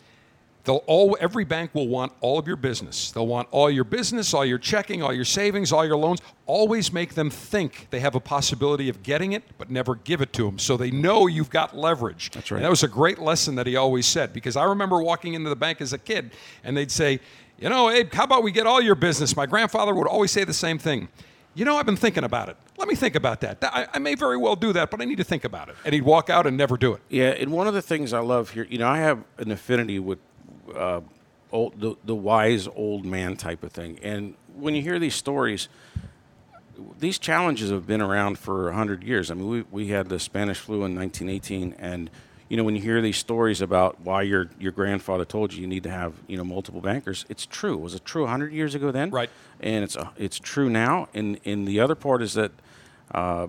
They'll 0.65 0.83
all, 0.87 1.17
every 1.21 1.45
bank 1.45 1.73
will 1.75 1.87
want 1.87 2.13
all 2.21 2.41
of 2.41 2.49
your 2.49 2.57
business. 2.57 3.13
They'll 3.13 3.29
want 3.29 3.47
all 3.53 3.71
your 3.71 3.85
business, 3.85 4.35
all 4.35 4.45
your 4.45 4.59
checking, 4.59 5.01
all 5.01 5.13
your 5.13 5.25
savings, 5.25 5.71
all 5.71 5.87
your 5.87 5.97
loans. 5.97 6.21
Always 6.45 6.93
make 6.93 7.15
them 7.15 7.31
think 7.31 7.87
they 7.91 8.01
have 8.01 8.17
a 8.17 8.21
possibility 8.21 8.89
of 8.89 9.05
getting 9.05 9.33
it, 9.33 9.45
but 9.59 9.71
never 9.71 9.95
give 9.95 10.21
it 10.21 10.33
to 10.33 10.45
them 10.45 10.59
so 10.59 10.77
they 10.77 10.91
know 10.91 11.29
you've 11.29 11.51
got 11.51 11.77
leverage. 11.77 12.33
That's 12.33 12.51
right. 12.51 12.59
And 12.59 12.65
that 12.65 12.71
was 12.71 12.83
a 12.83 12.89
great 12.89 13.21
lesson 13.21 13.55
that 13.55 13.69
he 13.69 13.77
always 13.77 14.07
said 14.07 14.33
because 14.33 14.57
I 14.57 14.65
remember 14.65 15.01
walking 15.01 15.35
into 15.35 15.49
the 15.49 15.57
bank 15.57 15.81
as 15.81 15.93
a 15.93 15.99
kid 15.99 16.33
and 16.65 16.77
they'd 16.77 16.91
say, 16.91 17.21
You 17.59 17.69
know, 17.69 17.89
Abe, 17.89 18.13
how 18.13 18.25
about 18.25 18.43
we 18.43 18.51
get 18.51 18.67
all 18.67 18.81
your 18.81 18.97
business? 18.97 19.37
My 19.37 19.47
grandfather 19.47 19.95
would 19.95 20.09
always 20.09 20.33
say 20.33 20.43
the 20.43 20.53
same 20.53 20.79
thing 20.79 21.07
you 21.57 21.65
know, 21.65 21.77
I've 21.77 21.87
been 21.87 21.97
thinking 21.97 22.23
about 22.23 22.51
it. 22.51 22.57
Let 22.77 22.87
me 22.87 22.95
think 22.95 23.15
about 23.15 23.41
that. 23.41 23.59
I, 23.63 23.89
I, 23.95 23.99
may 23.99 24.15
very 24.15 24.37
well 24.37 24.57
do 24.57 24.75
that, 24.75 24.91
but 24.91 25.01
I 25.01 25.07
need 25.07 25.17
to 25.17 25.25
think 25.25 25.45
about 25.45 25.71
it. 25.71 25.77
And 25.87 25.95
he'd 25.95 26.03
walk 26.03 26.29
out 26.29 26.47
and 26.47 26.55
never 26.57 26.77
do 26.77 26.93
it. 26.93 27.01
Yeah, 27.09 27.31
and 27.31 27.51
one 27.51 27.67
of 27.67 27.73
the 27.73 27.81
things 27.81 28.13
I 28.13 28.19
love 28.19 28.51
here, 28.51 28.67
you 28.69 28.77
know, 28.77 28.87
I 28.87 28.99
have 28.99 29.25
an 29.39 29.51
affinity 29.51 29.99
with 29.99 30.19
uh, 30.75 31.01
old, 31.51 31.81
the, 31.81 31.97
the 32.05 32.15
wise 32.15 32.69
old 32.69 33.07
man 33.07 33.37
type 33.37 33.65
of 33.65 33.73
thing. 33.73 33.99
And 34.03 34.35
when 34.55 34.75
you 34.75 34.83
hear 34.83 34.99
these 34.99 35.15
stories, 35.15 35.71
these 36.99 37.19
challenges 37.19 37.71
have 37.71 37.87
been 37.87 38.03
around 38.03 38.39
for 38.39 38.65
100 38.65 39.03
years. 39.03 39.31
I 39.31 39.35
mean, 39.35 39.49
we, 39.49 39.65
we 39.71 39.89
had 39.89 40.11
the 40.11 40.19
Spanish 40.19 40.59
flu 40.59 40.85
in 40.85 40.95
1918, 40.95 41.75
and 41.79 42.11
you 42.49 42.57
know, 42.57 42.63
when 42.63 42.77
you 42.77 42.83
hear 42.83 43.03
these 43.03 43.17
stories 43.17 43.61
about 43.61 44.01
why 44.03 44.23
your 44.23 44.51
your 44.61 44.71
grandfather 44.71 45.25
told 45.25 45.53
you 45.53 45.63
you 45.63 45.67
need 45.67 45.83
to 45.83 45.91
have 45.91 46.15
you 46.29 46.37
know 46.37 46.45
multiple 46.45 46.81
bankers, 46.81 47.25
it's 47.29 47.45
true. 47.45 47.77
Was 47.77 47.95
it 47.95 48.05
true 48.05 48.23
100 48.23 48.53
years 48.53 48.75
ago 48.75 48.93
then? 48.93 49.11
Right. 49.11 49.31
And 49.61 49.85
it's 49.85 49.97
uh, 49.97 50.09
it's 50.17 50.39
true 50.39 50.69
now. 50.71 51.09
And 51.15 51.41
and 51.45 51.67
the 51.67 51.81
other 51.81 51.95
part 51.95 52.23
is 52.23 52.35
that. 52.35 52.53
Uh, 53.13 53.49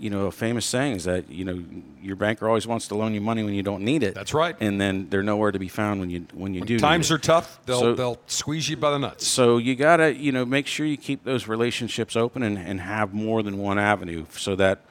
you 0.00 0.10
know, 0.10 0.26
a 0.26 0.30
famous 0.30 0.64
saying 0.64 0.94
is 0.94 1.04
that 1.04 1.28
you 1.28 1.44
know 1.44 1.60
your 2.00 2.14
banker 2.14 2.46
always 2.46 2.66
wants 2.66 2.88
to 2.88 2.94
loan 2.94 3.14
you 3.14 3.20
money 3.20 3.42
when 3.42 3.54
you 3.54 3.64
don't 3.64 3.82
need 3.82 4.02
it. 4.04 4.14
That's 4.14 4.32
right. 4.32 4.54
And 4.60 4.80
then 4.80 5.08
they're 5.10 5.24
nowhere 5.24 5.50
to 5.50 5.58
be 5.58 5.68
found 5.68 5.98
when 5.98 6.08
you 6.08 6.26
when 6.34 6.54
you 6.54 6.60
when 6.60 6.68
do. 6.68 6.78
Times 6.78 7.10
are 7.10 7.18
tough. 7.18 7.58
They'll 7.66 7.80
so, 7.80 7.94
they'll 7.94 8.20
squeeze 8.26 8.68
you 8.68 8.76
by 8.76 8.92
the 8.92 8.98
nuts. 8.98 9.26
So 9.26 9.58
you 9.58 9.74
gotta 9.74 10.14
you 10.14 10.30
know 10.30 10.44
make 10.44 10.66
sure 10.66 10.86
you 10.86 10.96
keep 10.96 11.24
those 11.24 11.48
relationships 11.48 12.14
open 12.14 12.44
and, 12.44 12.56
and 12.56 12.80
have 12.80 13.12
more 13.12 13.42
than 13.42 13.58
one 13.58 13.78
avenue 13.78 14.26
so 14.30 14.54
that 14.56 14.82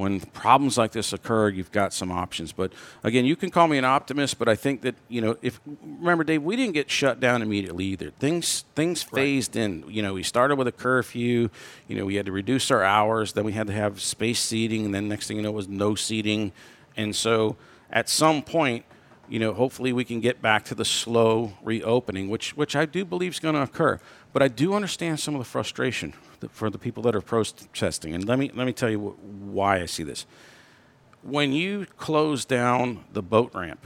when 0.00 0.20
problems 0.20 0.78
like 0.78 0.92
this 0.92 1.12
occur, 1.12 1.48
you've 1.48 1.70
got 1.72 1.92
some 1.92 2.10
options. 2.10 2.52
But 2.52 2.72
again, 3.04 3.24
you 3.24 3.36
can 3.36 3.50
call 3.50 3.68
me 3.68 3.78
an 3.78 3.84
optimist, 3.84 4.38
but 4.38 4.48
I 4.48 4.56
think 4.56 4.82
that 4.82 4.94
you 5.08 5.20
know, 5.20 5.36
if 5.42 5.60
remember, 5.82 6.24
Dave, 6.24 6.42
we 6.42 6.56
didn't 6.56 6.74
get 6.74 6.90
shut 6.90 7.20
down 7.20 7.42
immediately 7.42 7.84
either. 7.84 8.10
Things 8.10 8.64
things 8.74 9.02
phased 9.02 9.56
right. 9.56 9.64
in. 9.64 9.84
You 9.88 10.02
know, 10.02 10.14
we 10.14 10.22
started 10.22 10.56
with 10.56 10.66
a 10.66 10.72
curfew. 10.72 11.50
You 11.86 11.96
know, 11.96 12.06
we 12.06 12.14
had 12.14 12.26
to 12.26 12.32
reduce 12.32 12.70
our 12.70 12.82
hours. 12.82 13.34
Then 13.34 13.44
we 13.44 13.52
had 13.52 13.66
to 13.66 13.72
have 13.72 14.00
space 14.00 14.40
seating, 14.40 14.86
and 14.86 14.94
then 14.94 15.08
next 15.08 15.28
thing 15.28 15.36
you 15.36 15.42
know 15.42 15.52
was 15.52 15.68
no 15.68 15.94
seating. 15.94 16.52
And 16.96 17.14
so, 17.14 17.56
at 17.90 18.08
some 18.08 18.42
point, 18.42 18.84
you 19.30 19.38
know, 19.38 19.54
hopefully 19.54 19.92
we 19.92 20.04
can 20.04 20.20
get 20.20 20.42
back 20.42 20.64
to 20.66 20.74
the 20.74 20.84
slow 20.84 21.52
reopening, 21.62 22.28
which 22.28 22.56
which 22.56 22.74
I 22.74 22.84
do 22.84 23.04
believe 23.04 23.32
is 23.32 23.38
going 23.38 23.54
to 23.54 23.62
occur. 23.62 24.00
But 24.32 24.42
I 24.42 24.48
do 24.48 24.74
understand 24.74 25.20
some 25.20 25.34
of 25.34 25.38
the 25.38 25.44
frustration 25.44 26.12
for 26.50 26.68
the 26.68 26.78
people 26.78 27.02
that 27.04 27.14
are 27.14 27.20
protesting. 27.20 28.14
And 28.14 28.26
let 28.26 28.38
me, 28.38 28.50
let 28.54 28.66
me 28.66 28.72
tell 28.72 28.90
you 28.90 28.98
why 28.98 29.80
I 29.80 29.86
see 29.86 30.02
this. 30.02 30.26
When 31.22 31.52
you 31.52 31.86
close 31.96 32.44
down 32.44 33.04
the 33.12 33.22
boat 33.22 33.52
ramp, 33.54 33.84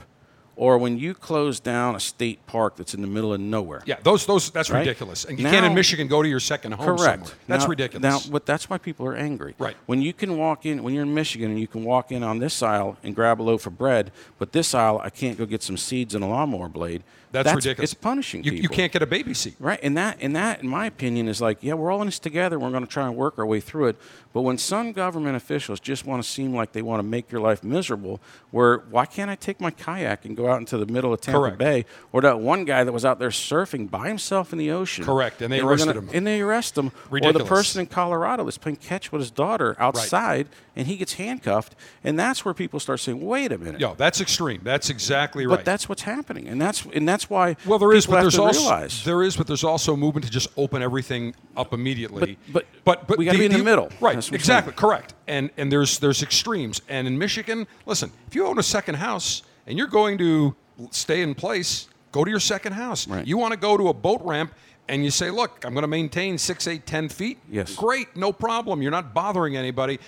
or 0.55 0.77
when 0.77 0.97
you 0.97 1.13
close 1.13 1.59
down 1.59 1.95
a 1.95 1.99
state 1.99 2.45
park 2.47 2.75
that's 2.75 2.93
in 2.93 3.01
the 3.01 3.07
middle 3.07 3.33
of 3.33 3.39
nowhere. 3.39 3.83
Yeah, 3.85 3.97
those 4.03 4.25
those 4.25 4.49
that's 4.51 4.69
right? 4.69 4.79
ridiculous. 4.79 5.25
And 5.25 5.37
you 5.37 5.43
now, 5.43 5.51
can't 5.51 5.65
in 5.65 5.73
Michigan 5.73 6.07
go 6.07 6.21
to 6.23 6.29
your 6.29 6.39
second 6.39 6.73
home 6.73 6.97
correct. 6.97 7.27
Somewhere. 7.27 7.33
That's 7.47 7.63
now, 7.63 7.69
ridiculous. 7.69 8.03
Now, 8.03 8.31
but 8.31 8.45
that's 8.45 8.69
why 8.69 8.77
people 8.77 9.05
are 9.05 9.15
angry. 9.15 9.55
Right. 9.57 9.75
When 9.85 10.01
you 10.01 10.13
can 10.13 10.37
walk 10.37 10.65
in, 10.65 10.83
when 10.83 10.93
you're 10.93 11.03
in 11.03 11.13
Michigan 11.13 11.51
and 11.51 11.59
you 11.59 11.67
can 11.67 11.83
walk 11.83 12.11
in 12.11 12.23
on 12.23 12.39
this 12.39 12.61
aisle 12.63 12.97
and 13.03 13.15
grab 13.15 13.41
a 13.41 13.43
loaf 13.43 13.65
of 13.65 13.77
bread, 13.77 14.11
but 14.39 14.51
this 14.51 14.73
aisle 14.73 14.99
I 15.03 15.09
can't 15.09 15.37
go 15.37 15.45
get 15.45 15.63
some 15.63 15.77
seeds 15.77 16.15
and 16.15 16.23
a 16.23 16.27
lawnmower 16.27 16.69
blade. 16.69 17.03
That's, 17.35 17.45
that's 17.45 17.55
ridiculous. 17.55 17.91
It's 17.91 18.01
punishing 18.01 18.43
you, 18.43 18.51
people. 18.51 18.63
You 18.63 18.69
can't 18.69 18.91
get 18.91 19.01
a 19.01 19.05
baby 19.05 19.33
seat. 19.33 19.55
Right. 19.59 19.79
And 19.83 19.95
that, 19.97 20.17
and 20.21 20.35
that, 20.35 20.61
in 20.61 20.67
my 20.67 20.85
opinion, 20.85 21.27
is 21.27 21.41
like, 21.41 21.59
yeah, 21.61 21.73
we're 21.73 21.91
all 21.91 22.01
in 22.01 22.07
this 22.07 22.19
together. 22.19 22.57
We're 22.57 22.71
going 22.71 22.85
to 22.85 22.89
try 22.89 23.05
and 23.05 23.15
work 23.15 23.37
our 23.37 23.45
way 23.45 23.59
through 23.59 23.87
it. 23.87 23.97
But 24.33 24.41
when 24.41 24.57
some 24.57 24.91
government 24.91 25.37
officials 25.37 25.79
just 25.79 26.05
want 26.05 26.21
to 26.21 26.27
seem 26.27 26.53
like 26.53 26.73
they 26.73 26.81
want 26.81 26.99
to 26.99 27.07
make 27.07 27.31
your 27.31 27.39
life 27.39 27.63
miserable, 27.63 28.19
where 28.51 28.79
why 28.89 29.05
can't 29.05 29.31
I 29.31 29.35
take 29.35 29.61
my 29.61 29.71
kayak 29.71 30.25
and 30.25 30.35
go 30.35 30.49
out 30.49 30.59
into 30.59 30.77
the 30.77 30.85
middle 30.85 31.13
of 31.13 31.21
Tampa 31.21 31.39
Correct. 31.39 31.57
Bay? 31.57 31.85
Or 32.11 32.21
that 32.21 32.39
one 32.39 32.65
guy 32.65 32.83
that 32.83 32.91
was 32.91 33.05
out 33.05 33.19
there 33.19 33.29
surfing 33.29 33.89
by 33.89 34.07
himself 34.07 34.51
in 34.51 34.59
the 34.59 34.71
ocean. 34.71 35.05
Correct. 35.05 35.41
And 35.41 35.53
they 35.53 35.59
and 35.59 35.69
arrested 35.69 35.93
gonna, 35.93 36.07
him. 36.07 36.09
And 36.13 36.27
they 36.27 36.41
arrest 36.41 36.77
him. 36.77 36.91
Ridiculous. 37.09 37.41
Or 37.41 37.43
the 37.43 37.49
person 37.49 37.81
in 37.81 37.87
Colorado 37.87 38.43
that's 38.43 38.57
playing 38.57 38.77
catch 38.77 39.11
with 39.11 39.21
his 39.21 39.31
daughter 39.31 39.75
outside, 39.79 40.47
right. 40.47 40.55
and 40.75 40.87
he 40.87 40.97
gets 40.97 41.13
handcuffed. 41.13 41.75
And 42.03 42.19
that's 42.19 42.43
where 42.43 42.53
people 42.53 42.79
start 42.79 42.99
saying, 42.99 43.21
wait 43.21 43.51
a 43.51 43.57
minute. 43.57 43.79
Yo, 43.79 43.95
that's 43.95 44.19
extreme. 44.19 44.61
That's 44.63 44.89
exactly 44.89 45.45
right. 45.47 45.57
But 45.57 45.65
that's 45.65 45.87
what's 45.87 46.01
happening. 46.01 46.47
And 46.47 46.61
that's, 46.61 46.85
and 46.93 47.07
that's 47.07 47.24
why. 47.29 47.55
Well, 47.65 47.79
there 47.79 47.93
is 47.93 48.05
but 48.05 48.21
there's 48.21 48.37
also 48.37 48.61
realize. 48.61 49.03
there 49.03 49.23
is, 49.23 49.35
but 49.35 49.47
there's 49.47 49.63
also 49.63 49.93
a 49.93 49.97
movement 49.97 50.25
to 50.25 50.31
just 50.31 50.49
open 50.57 50.81
everything 50.81 51.35
up 51.55 51.73
immediately. 51.73 52.37
But 52.51 52.65
but, 52.83 52.83
but, 52.83 53.07
but 53.07 53.17
we 53.17 53.25
got 53.25 53.33
to 53.33 53.37
be 53.37 53.45
in 53.45 53.51
the, 53.51 53.57
the 53.59 53.63
middle, 53.63 53.89
right? 53.99 54.17
Exactly, 54.31 54.73
correct. 54.73 55.13
And 55.27 55.49
and 55.57 55.71
there's 55.71 55.99
there's 55.99 56.23
extremes. 56.23 56.81
And 56.89 57.07
in 57.07 57.17
Michigan, 57.17 57.67
listen, 57.85 58.11
if 58.27 58.35
you 58.35 58.45
own 58.45 58.59
a 58.59 58.63
second 58.63 58.95
house 58.95 59.43
and 59.67 59.77
you're 59.77 59.87
going 59.87 60.17
to 60.19 60.55
stay 60.91 61.21
in 61.21 61.35
place, 61.35 61.87
go 62.11 62.23
to 62.23 62.29
your 62.29 62.39
second 62.39 62.73
house. 62.73 63.07
Right. 63.07 63.25
You 63.25 63.37
want 63.37 63.53
to 63.53 63.59
go 63.59 63.77
to 63.77 63.89
a 63.89 63.93
boat 63.93 64.21
ramp 64.23 64.53
and 64.87 65.03
you 65.03 65.11
say, 65.11 65.31
look, 65.31 65.65
I'm 65.65 65.73
going 65.73 65.83
to 65.83 65.87
maintain 65.87 66.37
six, 66.37 66.67
eight, 66.67 66.85
ten 66.85 67.09
feet. 67.09 67.39
Yes. 67.49 67.75
Great, 67.75 68.15
no 68.15 68.31
problem. 68.31 68.81
You're 68.81 68.91
not 68.91 69.13
bothering 69.13 69.57
anybody 69.57 69.99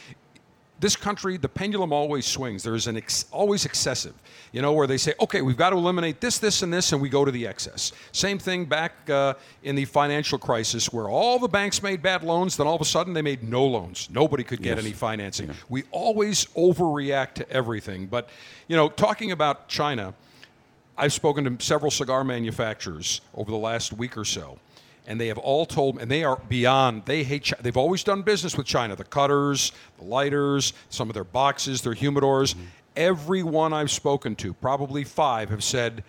this 0.80 0.96
country, 0.96 1.38
the 1.38 1.50
pendulum 1.50 1.92
always 1.92 2.26
swings. 2.26 2.62
There's 2.64 2.86
an 2.88 2.98
ex- 2.98 3.26
always 3.32 3.66
excessive, 3.66 4.14
you 4.52 4.62
know, 4.62 4.74
where 4.74 4.86
they 4.86 4.98
say, 4.98 5.14
okay, 5.20 5.42
we've 5.42 5.58
got 5.58 5.72
to 5.72 5.76
eliminate 5.76 6.22
this, 6.22 6.38
this, 6.38 6.62
and 6.62 6.72
this, 6.72 6.92
and 6.92 7.02
we 7.02 7.10
go 7.10 7.26
to 7.26 7.32
the 7.32 7.48
excess. 7.48 7.92
Same 8.12 8.38
thing 8.38 8.66
back 8.66 9.10
uh, 9.10 9.34
in 9.64 9.76
the 9.76 9.86
financial 9.86 10.38
crisis, 10.38 10.94
where 10.94 11.10
all 11.10 11.40
the 11.40 11.48
banks 11.48 11.82
made 11.82 12.04
bad 12.04 12.24
loans, 12.24 12.58
then 12.58 12.68
all 12.68 12.76
of 12.76 12.82
a 12.82 12.86
sudden 12.86 13.14
they 13.14 13.24
made 13.24 13.42
no 13.42 13.66
loans. 13.66 14.08
Nobody 14.12 14.44
could 14.44 14.62
get 14.62 14.78
Yes. 14.78 14.86
any 14.86 14.94
financing. 14.94 15.52
We 15.68 15.84
always 15.92 16.46
overreact 16.56 17.34
to 17.36 17.50
everything. 17.50 18.06
But, 18.06 18.30
you 18.68 18.76
know, 18.76 18.88
talking 18.90 19.32
about 19.32 19.68
China, 19.68 20.14
I've 20.96 21.14
spoken 21.14 21.58
to 21.58 21.66
several 21.66 21.90
cigar 21.92 22.24
manufacturers 22.24 23.22
over 23.34 23.50
the 23.52 23.58
last 23.58 23.94
week 23.94 24.16
or 24.18 24.26
so, 24.26 24.60
and 25.08 25.20
they 25.20 25.28
have 25.28 25.38
all 25.38 25.66
told 25.66 25.96
me, 25.96 26.02
and 26.04 26.12
they 26.12 26.24
are 26.24 26.40
beyond. 26.50 27.04
They 27.06 27.24
hate. 27.24 27.46
Chi- 27.46 27.56
They've 27.62 27.78
always 27.78 28.04
done 28.04 28.22
business 28.22 28.56
with 28.58 28.68
China. 28.68 28.96
The 28.96 29.04
cutters, 29.06 29.72
the 29.98 30.04
lighters, 30.06 30.74
some 30.90 31.10
of 31.10 31.14
their 31.14 31.24
boxes, 31.24 31.82
their 31.82 31.94
humidors. 31.96 32.56
Every 32.96 33.44
one 33.44 33.74
I've 33.74 33.92
spoken 33.92 34.36
to, 34.38 34.54
probably 34.54 35.04
five, 35.04 35.50
have 35.50 35.64
said 35.64 36.04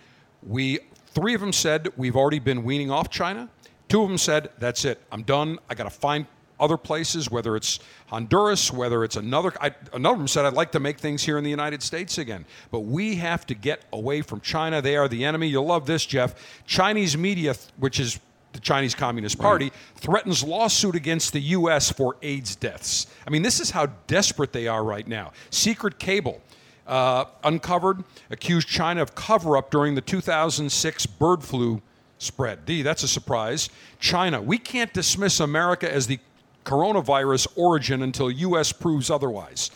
we. 0.45 0.79
Three 1.15 1.33
of 1.33 1.41
them 1.41 1.53
said 1.53 1.87
we've 1.97 2.15
already 2.15 2.39
been 2.39 2.63
weaning 2.63 2.91
off 2.91 3.09
China. 3.09 3.49
Two 3.87 4.03
of 4.03 4.09
them 4.09 4.17
said 4.19 4.49
that's 4.59 4.85
it. 4.85 5.01
I'm 5.11 5.23
done. 5.23 5.57
I 5.69 5.73
got 5.75 5.85
to 5.85 5.89
find 5.89 6.27
other 6.59 6.77
places, 6.77 7.31
whether 7.31 7.55
it's 7.55 7.79
Honduras, 8.07 8.71
whether 8.71 9.03
it's 9.03 9.15
another. 9.15 9.51
I, 9.61 9.73
another 9.93 10.13
of 10.13 10.19
them 10.19 10.27
said, 10.27 10.45
I'd 10.45 10.53
like 10.53 10.71
to 10.73 10.79
make 10.79 10.99
things 10.99 11.23
here 11.23 11.37
in 11.37 11.43
the 11.43 11.49
United 11.49 11.81
States 11.81 12.17
again. 12.17 12.45
But 12.69 12.81
we 12.81 13.15
have 13.15 13.45
to 13.47 13.55
get 13.55 13.85
away 13.93 14.21
from 14.21 14.41
China. 14.41 14.81
They 14.81 14.97
are 14.97 15.07
the 15.07 15.23
enemy. 15.25 15.47
You'll 15.47 15.65
love 15.65 15.85
this, 15.85 16.05
Jeff. 16.05 16.35
Chinese 16.65 17.17
media, 17.17 17.55
which 17.77 17.99
is 17.99 18.19
the 18.59 18.65
Chinese 18.65 18.93
Communist 18.93 19.39
Party, 19.39 19.71
threatens 19.95 20.43
lawsuit 20.43 20.93
against 20.93 21.31
the 21.31 21.39
U.S. 21.39 21.91
for 21.91 22.17
AIDS 22.21 22.57
deaths. 22.57 23.07
I 23.25 23.29
mean, 23.29 23.41
this 23.41 23.61
is 23.61 23.71
how 23.71 23.85
desperate 24.07 24.51
they 24.51 24.67
are 24.67 24.83
right 24.83 25.07
now. 25.07 25.31
Secret 25.49 25.97
cable. 25.97 26.41
Uh, 26.85 27.25
uncovered, 27.43 28.03
accused 28.31 28.67
China 28.67 29.01
of 29.01 29.13
cover 29.13 29.55
up 29.55 29.69
during 29.69 29.93
the 29.93 30.01
2006 30.01 31.05
bird 31.05 31.43
flu 31.43 31.81
spread. 32.17 32.65
D, 32.65 32.81
that's 32.81 33.03
a 33.03 33.07
surprise. 33.07 33.69
China, 33.99 34.41
we 34.41 34.57
can't 34.57 34.91
dismiss 34.91 35.39
America 35.39 35.91
as 35.91 36.07
the 36.07 36.19
coronavirus 36.65 37.47
origin 37.55 38.01
until 38.01 38.29
U.S. 38.31 38.71
proves 38.71 39.09
otherwise. 39.09 39.71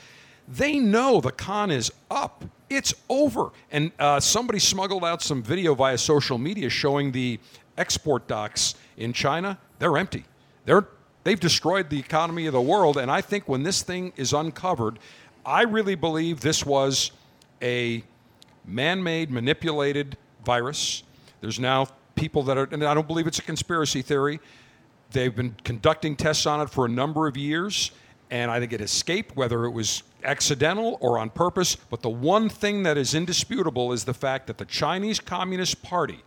They 0.48 0.80
know 0.80 1.22
the 1.22 1.32
con 1.32 1.72
is 1.72 1.92
up. 2.12 2.44
It's 2.76 2.94
over. 3.10 3.52
And 3.72 3.92
uh, 4.00 4.20
somebody 4.20 4.60
smuggled 4.60 5.04
out 5.04 5.22
some 5.22 5.44
video 5.44 5.76
via 5.76 5.98
social 5.98 6.38
media 6.38 6.70
showing 6.70 7.12
the 7.12 7.40
export 7.78 8.28
docks 8.28 8.76
in 8.98 9.14
China. 9.14 9.58
They're 9.80 9.98
empty. 9.98 10.26
They're 10.66 10.88
they've 11.24 11.40
destroyed 11.40 11.90
the 11.90 12.00
economy 12.00 12.46
of 12.48 12.54
the 12.54 12.62
world. 12.62 12.98
And 12.98 13.10
I 13.10 13.22
think 13.22 13.48
when 13.48 13.64
this 13.64 13.82
thing 13.82 14.14
is 14.16 14.34
uncovered, 14.34 15.00
I 15.46 15.64
really 15.64 15.96
believe 15.96 16.42
this 16.42 16.66
was 16.66 17.12
a 17.62 18.04
man-made, 18.66 19.32
manipulated 19.32 20.18
virus. 20.46 21.04
There's 21.42 21.60
now 21.60 21.88
people 22.16 22.44
that 22.44 22.58
are, 22.58 22.68
and 22.72 22.84
I 22.84 22.94
don't 22.94 23.08
believe 23.08 23.28
it's 23.28 23.40
a 23.40 23.44
conspiracy 23.44 24.02
theory. 24.02 24.40
They've 25.12 25.36
been 25.36 25.56
conducting 25.64 26.16
tests 26.16 26.46
on 26.46 26.62
it 26.62 26.70
for 26.70 26.86
a 26.86 26.90
number 26.90 27.28
of 27.28 27.38
years, 27.38 27.92
and 28.34 28.50
I 28.50 28.60
think 28.60 28.74
it 28.74 28.82
escaped, 28.82 29.36
whether 29.36 29.64
it 29.66 29.70
was 29.70 30.02
accidental 30.24 30.98
or 31.02 31.20
on 31.20 31.30
purpose. 31.30 31.76
But 31.76 32.02
the 32.02 32.10
one 32.10 32.50
thing 32.50 32.82
that 32.82 32.98
is 32.98 33.14
indisputable 33.14 33.94
is 33.94 34.06
the 34.06 34.14
fact 34.16 34.48
that 34.48 34.58
the 34.58 34.66
Chinese 34.66 35.20
Communist 35.20 35.84
Party 35.84 36.24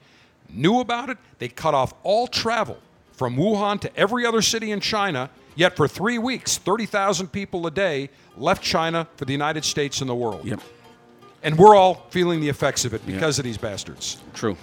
knew 0.48 0.78
about 0.78 1.10
it. 1.10 1.18
They 1.40 1.48
cut 1.48 1.74
off 1.74 1.94
all 2.04 2.28
travel 2.28 2.78
from 3.10 3.36
Wuhan 3.36 3.80
to 3.80 3.96
every 3.96 4.24
other 4.24 4.40
city 4.40 4.70
in 4.70 4.78
China. 4.78 5.30
Yet 5.56 5.76
for 5.76 5.88
three 5.88 6.18
weeks, 6.18 6.58
30,000 6.58 7.26
people 7.26 7.66
a 7.66 7.72
day 7.72 8.10
left 8.36 8.62
China 8.62 9.08
for 9.16 9.24
the 9.24 9.32
United 9.32 9.64
States 9.64 10.00
and 10.00 10.08
the 10.08 10.14
world. 10.14 10.44
Yep. 10.44 10.60
And 11.42 11.58
we're 11.58 11.74
all 11.74 12.06
feeling 12.10 12.40
the 12.40 12.48
effects 12.48 12.84
of 12.84 12.94
it 12.94 13.04
because 13.04 13.40
of 13.40 13.44
these 13.44 13.58
bastards. 13.58 14.18
True. 14.32 14.56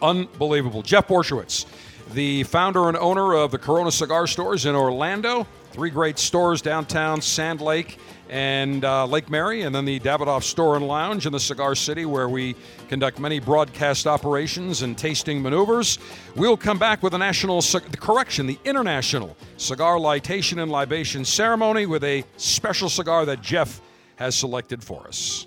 Unbelievable. 0.00 0.82
Jeff 0.82 1.08
Borysiewicz, 1.08 1.66
the 2.14 2.44
founder 2.44 2.86
and 2.86 2.96
owner 2.96 3.34
of 3.34 3.50
the 3.50 3.58
Corona 3.58 3.90
Cigar 3.90 4.28
Stores 4.28 4.64
in 4.64 4.76
Orlando, 4.76 5.44
three 5.72 5.90
great 5.90 6.18
stores 6.18 6.62
downtown 6.62 7.20
Sand 7.20 7.60
Lake 7.60 7.98
and 8.28 8.84
uh, 8.84 9.06
Lake 9.06 9.30
Mary, 9.30 9.62
and 9.62 9.74
then 9.74 9.84
the 9.84 9.98
Davidoff 10.00 10.42
Store 10.42 10.76
and 10.76 10.86
Lounge 10.86 11.26
in 11.26 11.32
the 11.32 11.40
Cigar 11.40 11.74
City, 11.74 12.04
where 12.04 12.28
we 12.28 12.54
conduct 12.88 13.18
many 13.18 13.40
broadcast 13.40 14.06
operations 14.06 14.82
and 14.82 14.96
tasting 14.98 15.40
maneuvers. 15.40 15.98
We'll 16.36 16.56
come 16.56 16.78
back 16.78 17.02
with 17.02 17.14
a 17.14 17.18
national, 17.18 17.62
correction, 17.98 18.46
the 18.46 18.58
international 18.64 19.36
cigar 19.56 19.96
lightation 19.96 20.62
and 20.62 20.70
libation 20.70 21.24
ceremony 21.24 21.86
with 21.86 22.04
a 22.04 22.24
special 22.36 22.88
cigar 22.88 23.24
that 23.26 23.40
Jeff 23.40 23.80
has 24.16 24.34
selected 24.34 24.82
for 24.82 25.06
us. 25.06 25.46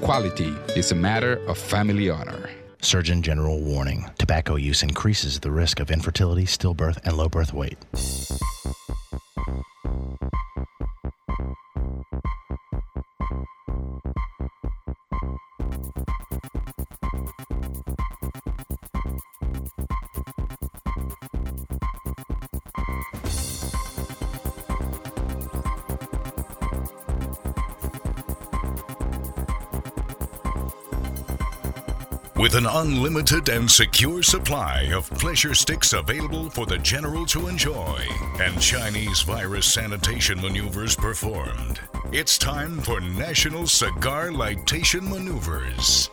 quality 0.00 0.54
is 0.76 0.92
a 0.92 0.94
matter 0.94 1.44
of 1.46 1.58
family 1.58 2.10
honor. 2.10 2.48
Surgeon 2.80 3.22
General 3.22 3.60
warning 3.60 4.08
tobacco 4.18 4.56
use 4.56 4.82
increases 4.82 5.40
the 5.40 5.50
risk 5.50 5.80
of 5.80 5.90
infertility, 5.90 6.44
stillbirth, 6.44 6.98
and 7.04 7.16
low 7.16 7.28
birth 7.28 7.52
weight. 7.52 7.78
With 32.48 32.56
an 32.56 32.64
unlimited 32.64 33.50
and 33.50 33.70
secure 33.70 34.22
supply 34.22 34.90
of 34.94 35.10
pleasure 35.10 35.54
sticks 35.54 35.92
available 35.92 36.48
for 36.48 36.64
the 36.64 36.78
general 36.78 37.26
to 37.26 37.46
enjoy 37.46 38.02
and 38.40 38.58
Chinese 38.58 39.20
virus 39.20 39.66
sanitation 39.66 40.40
maneuvers 40.40 40.96
performed, 40.96 41.78
it's 42.10 42.38
time 42.38 42.80
for 42.80 43.00
National 43.00 43.66
Cigar 43.66 44.28
Lightation 44.28 45.10
Maneuvers. 45.10 46.08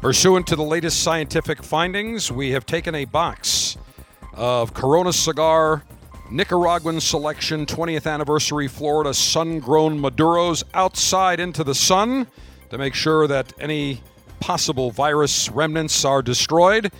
Pursuant 0.00 0.46
to 0.46 0.54
the 0.54 0.62
latest 0.62 1.02
scientific 1.02 1.64
findings, 1.64 2.30
we 2.30 2.52
have 2.52 2.64
taken 2.64 2.94
a 2.94 3.04
box 3.04 3.76
of 4.34 4.72
Corona 4.72 5.12
Cigar 5.12 5.82
Nicaraguan 6.30 7.00
Selection 7.00 7.66
20th 7.66 8.08
Anniversary 8.08 8.68
Florida 8.68 9.12
Sun 9.12 9.58
Grown 9.58 9.98
Maduros 9.98 10.62
outside 10.74 11.40
into 11.40 11.64
the 11.64 11.74
sun 11.74 12.28
to 12.70 12.78
make 12.78 12.94
sure 12.94 13.26
that 13.26 13.52
any 13.58 14.00
possible 14.40 14.90
virus 14.90 15.48
remnants 15.50 16.04
are 16.04 16.22
destroyed. 16.22 16.92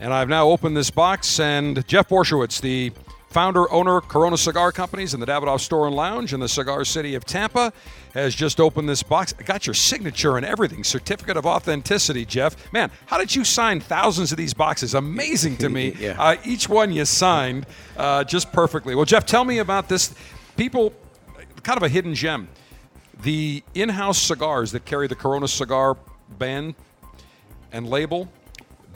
And 0.00 0.12
I've 0.12 0.28
now 0.28 0.48
opened 0.48 0.76
this 0.76 0.90
box, 0.90 1.38
and 1.38 1.86
Jeff 1.86 2.08
Borysiewicz, 2.08 2.60
the 2.60 2.92
founder, 3.28 3.70
owner, 3.72 4.00
Corona 4.00 4.36
Cigar 4.36 4.70
Companies 4.72 5.12
in 5.14 5.20
the 5.20 5.26
Davidoff 5.26 5.60
Store 5.60 5.86
and 5.86 5.94
Lounge 5.96 6.32
in 6.32 6.40
the 6.40 6.48
Cigar 6.48 6.84
City 6.84 7.14
of 7.14 7.24
Tampa, 7.24 7.72
has 8.12 8.34
just 8.34 8.60
opened 8.60 8.88
this 8.88 9.02
box. 9.02 9.34
I 9.38 9.42
got 9.42 9.66
your 9.66 9.74
signature 9.74 10.36
and 10.36 10.46
everything, 10.46 10.84
certificate 10.84 11.36
of 11.36 11.46
authenticity, 11.46 12.24
Jeff. 12.24 12.72
Man, 12.72 12.90
how 13.06 13.18
did 13.18 13.34
you 13.34 13.44
sign 13.44 13.80
thousands 13.80 14.30
of 14.30 14.38
these 14.38 14.54
boxes? 14.54 14.94
Amazing 14.94 15.56
to 15.58 15.68
me. 15.70 15.94
Yeah. 15.98 16.20
uh, 16.20 16.36
each 16.44 16.68
one 16.68 16.92
you 16.92 17.04
signed 17.04 17.66
uh, 17.96 18.22
just 18.24 18.52
perfectly. 18.52 18.94
Well, 18.94 19.04
Jeff, 19.04 19.26
tell 19.26 19.44
me 19.44 19.58
about 19.58 19.88
this. 19.88 20.14
People, 20.56 20.92
kind 21.62 21.76
of 21.76 21.82
a 21.82 21.88
hidden 21.88 22.14
gem. 22.14 22.48
The 23.22 23.62
in 23.74 23.88
house 23.88 24.20
cigars 24.20 24.72
that 24.72 24.84
carry 24.84 25.06
the 25.08 25.14
Corona 25.16 25.48
cigar 25.48 25.96
band 26.38 26.74
and 27.74 27.90
label, 27.90 28.28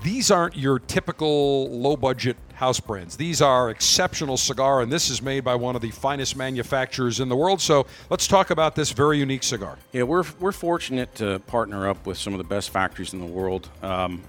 these 0.02 0.30
aren't 0.30 0.56
your 0.56 0.78
typical 0.78 1.68
low 1.68 1.96
budget 1.96 2.36
house 2.54 2.78
brands. 2.78 3.16
These 3.16 3.42
are 3.42 3.70
exceptional 3.70 4.36
cigar, 4.36 4.80
and 4.80 4.92
this 4.92 5.10
is 5.10 5.20
made 5.20 5.40
by 5.44 5.56
one 5.56 5.74
of 5.74 5.82
the 5.82 5.90
finest 5.90 6.36
manufacturers 6.36 7.18
in 7.18 7.28
the 7.28 7.36
world. 7.36 7.60
So 7.60 7.86
let's 8.08 8.28
talk 8.28 8.50
about 8.50 8.76
this 8.76 8.92
very 8.92 9.18
unique 9.18 9.42
cigar. 9.42 9.76
Yeah, 9.92 10.04
we're, 10.04 10.24
we're 10.38 10.52
fortunate 10.52 11.12
to 11.16 11.40
partner 11.40 11.88
up 11.88 12.06
with 12.06 12.16
some 12.16 12.32
of 12.32 12.38
the 12.38 12.44
best 12.44 12.70
factories 12.70 13.12
in 13.12 13.18
the 13.18 13.26
world. 13.26 13.68
Um, 13.82 14.22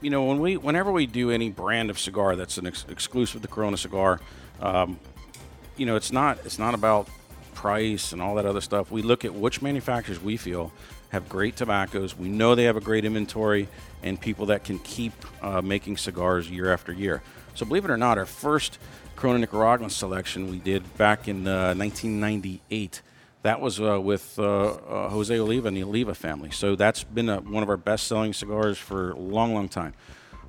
you 0.00 0.10
know, 0.10 0.24
when 0.24 0.40
we 0.40 0.56
whenever 0.56 0.92
we 0.92 1.06
do 1.06 1.30
any 1.30 1.50
brand 1.50 1.88
of 1.88 1.98
cigar 1.98 2.36
that's 2.36 2.58
an 2.58 2.66
ex- 2.66 2.84
exclusive 2.88 3.40
to 3.42 3.48
Corona 3.48 3.76
cigar, 3.76 4.20
um, 4.60 4.98
you 5.76 5.86
know, 5.86 5.96
it's 5.96 6.12
not 6.12 6.38
it's 6.44 6.58
not 6.58 6.74
about 6.74 7.08
price 7.54 8.12
and 8.12 8.20
all 8.20 8.34
that 8.34 8.44
other 8.44 8.60
stuff. 8.60 8.90
We 8.90 9.00
look 9.00 9.24
at 9.24 9.34
which 9.34 9.62
manufacturers 9.62 10.20
we 10.20 10.36
feel 10.36 10.72
have 11.14 11.28
great 11.28 11.54
tobaccos. 11.54 12.18
We 12.18 12.28
know 12.28 12.54
they 12.56 12.64
have 12.64 12.76
a 12.76 12.80
great 12.80 13.04
inventory 13.04 13.68
and 14.02 14.20
people 14.20 14.46
that 14.46 14.64
can 14.64 14.80
keep 14.80 15.12
uh, 15.42 15.62
making 15.62 15.96
cigars 15.96 16.50
year 16.50 16.72
after 16.72 16.92
year. 16.92 17.22
So 17.54 17.64
believe 17.64 17.84
it 17.84 17.90
or 17.90 17.96
not, 17.96 18.18
our 18.18 18.26
first 18.26 18.78
Corona 19.14 19.38
Nicaraguan 19.38 19.90
selection 19.90 20.50
we 20.50 20.58
did 20.58 20.82
back 20.98 21.28
in 21.28 21.46
uh, 21.46 21.74
1998. 21.74 23.00
That 23.42 23.60
was 23.60 23.80
uh, 23.80 24.00
with 24.00 24.36
uh, 24.38 24.42
uh, 24.42 25.08
Jose 25.10 25.38
Oliva 25.38 25.68
and 25.68 25.76
the 25.76 25.84
Oliva 25.84 26.14
family. 26.14 26.50
So 26.50 26.74
that's 26.74 27.04
been 27.04 27.28
a, 27.28 27.40
one 27.40 27.62
of 27.62 27.68
our 27.68 27.76
best-selling 27.76 28.32
cigars 28.32 28.76
for 28.76 29.12
a 29.12 29.18
long, 29.18 29.54
long 29.54 29.68
time. 29.68 29.94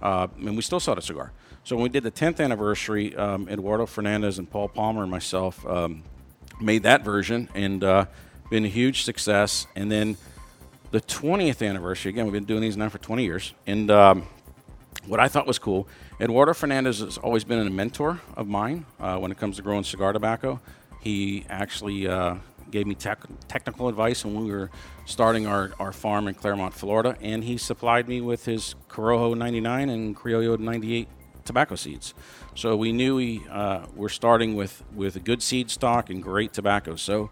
Uh, 0.02 0.28
and 0.38 0.56
we 0.56 0.64
still 0.64 0.80
sell 0.80 0.96
the 0.96 1.02
cigar. 1.02 1.32
So 1.64 1.76
when 1.76 1.84
we 1.84 1.90
did 1.90 2.04
the 2.04 2.12
10th 2.12 2.44
anniversary, 2.44 3.16
um, 3.16 3.48
Eduardo 3.50 3.86
Fernandez 3.86 4.40
and 4.40 4.50
Paul 4.50 4.70
Palmer 4.70 5.04
and 5.04 5.12
myself 5.12 5.64
um, 5.68 6.04
made 6.60 6.84
that 6.84 7.04
version, 7.04 7.50
and 7.54 7.82
been 8.50 8.66
a 8.66 8.70
huge 8.70 9.04
success. 9.04 9.68
And 9.76 9.92
then 9.92 10.18
the 10.96 11.02
20th 11.02 11.68
anniversary, 11.68 12.08
again, 12.08 12.24
we've 12.24 12.32
been 12.32 12.46
doing 12.46 12.62
these 12.62 12.78
now 12.78 12.88
for 12.88 13.00
20 13.00 13.22
years, 13.22 13.54
and 13.68 13.92
um, 13.92 14.26
what 15.08 15.20
I 15.20 15.28
thought 15.28 15.46
was 15.46 15.60
cool, 15.60 15.90
Eduardo 16.22 16.54
Fernandez 16.54 17.00
has 17.00 17.18
always 17.18 17.44
been 17.44 17.60
a 17.60 17.70
mentor 17.70 18.22
of 18.38 18.48
mine 18.48 18.86
uh, 19.02 19.18
when 19.18 19.30
it 19.30 19.38
comes 19.38 19.58
to 19.58 19.62
growing 19.62 19.84
cigar 19.84 20.14
tobacco. 20.14 20.62
He 21.02 21.46
actually 21.50 22.08
uh, 22.08 22.36
gave 22.72 22.88
me 22.88 22.96
tech, 22.96 23.20
technical 23.50 23.90
advice 23.90 24.24
when 24.24 24.42
we 24.42 24.50
were 24.50 24.72
starting 25.06 25.46
our, 25.46 25.74
our 25.82 25.92
farm 25.92 26.30
in 26.30 26.34
Clermont, 26.34 26.74
Florida, 26.74 27.18
and 27.20 27.44
he 27.44 27.58
supplied 27.58 28.08
me 28.08 28.22
with 28.22 28.46
his 28.46 28.76
Corojo 28.88 29.38
99 29.38 29.90
and 29.90 30.16
Criollo 30.16 30.58
98 30.58 31.10
tobacco 31.44 31.76
seeds. 31.76 32.14
So 32.56 32.78
we 32.78 32.94
knew 32.94 33.18
we 33.18 33.46
uh, 33.52 33.86
were 33.98 34.08
starting 34.08 34.56
with, 34.56 34.82
with 34.94 35.18
a 35.18 35.20
good 35.20 35.44
seed 35.44 35.70
stock 35.70 36.10
and 36.10 36.24
great 36.24 36.54
tobacco. 36.54 36.96
So 36.96 37.32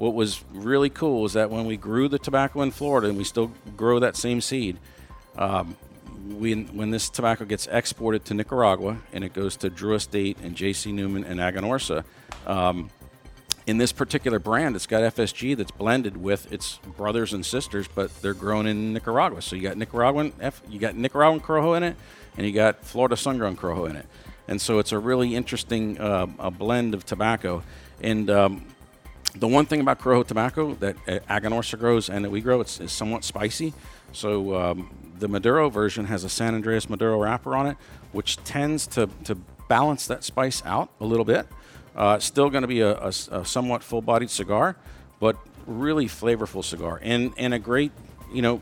what 0.00 0.14
was 0.14 0.42
really 0.54 0.88
cool 0.88 1.26
is 1.26 1.34
that 1.34 1.50
when 1.50 1.66
we 1.66 1.76
grew 1.76 2.08
the 2.08 2.18
tobacco 2.18 2.62
in 2.62 2.70
Florida 2.70 3.08
and 3.08 3.18
we 3.18 3.22
still 3.22 3.52
grow 3.76 3.98
that 3.98 4.16
same 4.16 4.40
seed, 4.40 4.78
um, 5.36 5.76
when, 6.26 6.64
when 6.68 6.90
this 6.90 7.10
tobacco 7.10 7.44
gets 7.44 7.66
exported 7.66 8.24
to 8.24 8.32
Nicaragua 8.32 8.96
and 9.12 9.22
it 9.22 9.34
goes 9.34 9.58
to 9.58 9.68
Drew 9.68 9.94
Estate 9.94 10.38
and 10.42 10.56
J.C. 10.56 10.90
Newman 10.90 11.24
and 11.24 11.38
Aganorsa, 11.38 12.04
um, 12.46 12.88
in 13.66 13.76
this 13.76 13.92
particular 13.92 14.38
brand, 14.38 14.74
it's 14.74 14.86
got 14.86 15.02
FSG 15.02 15.54
that's 15.54 15.70
blended 15.70 16.16
with 16.16 16.50
its 16.50 16.78
brothers 16.96 17.34
and 17.34 17.44
sisters, 17.44 17.86
but 17.86 18.22
they're 18.22 18.32
grown 18.32 18.66
in 18.66 18.94
Nicaragua. 18.94 19.42
So 19.42 19.54
you 19.54 19.60
got 19.60 19.76
Nicaraguan, 19.76 20.32
F, 20.40 20.62
you 20.66 20.78
got 20.78 20.96
Nicaraguan 20.96 21.40
Corojo 21.40 21.76
in 21.76 21.82
it, 21.82 21.96
and 22.38 22.46
you 22.46 22.54
got 22.54 22.86
Florida 22.86 23.18
sun-grown 23.18 23.54
Corojo 23.54 23.90
in 23.90 23.96
it, 23.96 24.06
and 24.48 24.62
so 24.62 24.78
it's 24.78 24.92
a 24.92 24.98
really 24.98 25.36
interesting 25.36 26.00
uh, 26.00 26.26
a 26.38 26.50
blend 26.50 26.94
of 26.94 27.04
tobacco. 27.04 27.62
And 28.02 28.30
um, 28.30 28.64
the 29.34 29.48
one 29.48 29.66
thing 29.66 29.80
about 29.80 30.00
Corojo 30.00 30.26
tobacco 30.26 30.74
that 30.74 30.96
uh, 31.06 31.18
Aganorsa 31.28 31.78
grows 31.78 32.08
and 32.08 32.24
that 32.24 32.30
we 32.30 32.40
grow, 32.40 32.60
it's, 32.60 32.80
it's 32.80 32.92
somewhat 32.92 33.24
spicy. 33.24 33.72
So 34.12 34.54
um, 34.56 34.90
the 35.18 35.28
Maduro 35.28 35.70
version 35.70 36.06
has 36.06 36.24
a 36.24 36.28
San 36.28 36.54
Andreas 36.54 36.90
Maduro 36.90 37.18
wrapper 37.18 37.54
on 37.54 37.66
it, 37.66 37.76
which 38.12 38.36
tends 38.44 38.86
to, 38.88 39.08
to 39.24 39.36
balance 39.68 40.06
that 40.08 40.24
spice 40.24 40.62
out 40.66 40.90
a 41.00 41.04
little 41.04 41.24
bit. 41.24 41.46
Uh, 41.94 42.18
still 42.18 42.50
going 42.50 42.62
to 42.62 42.68
be 42.68 42.80
a, 42.80 42.96
a, 42.98 43.12
a 43.30 43.44
somewhat 43.44 43.82
full-bodied 43.82 44.30
cigar, 44.30 44.76
but 45.18 45.36
really 45.66 46.06
flavorful 46.06 46.64
cigar 46.64 46.98
and 47.02 47.32
and 47.36 47.54
a 47.54 47.58
great, 47.58 47.92
you 48.32 48.42
know, 48.42 48.60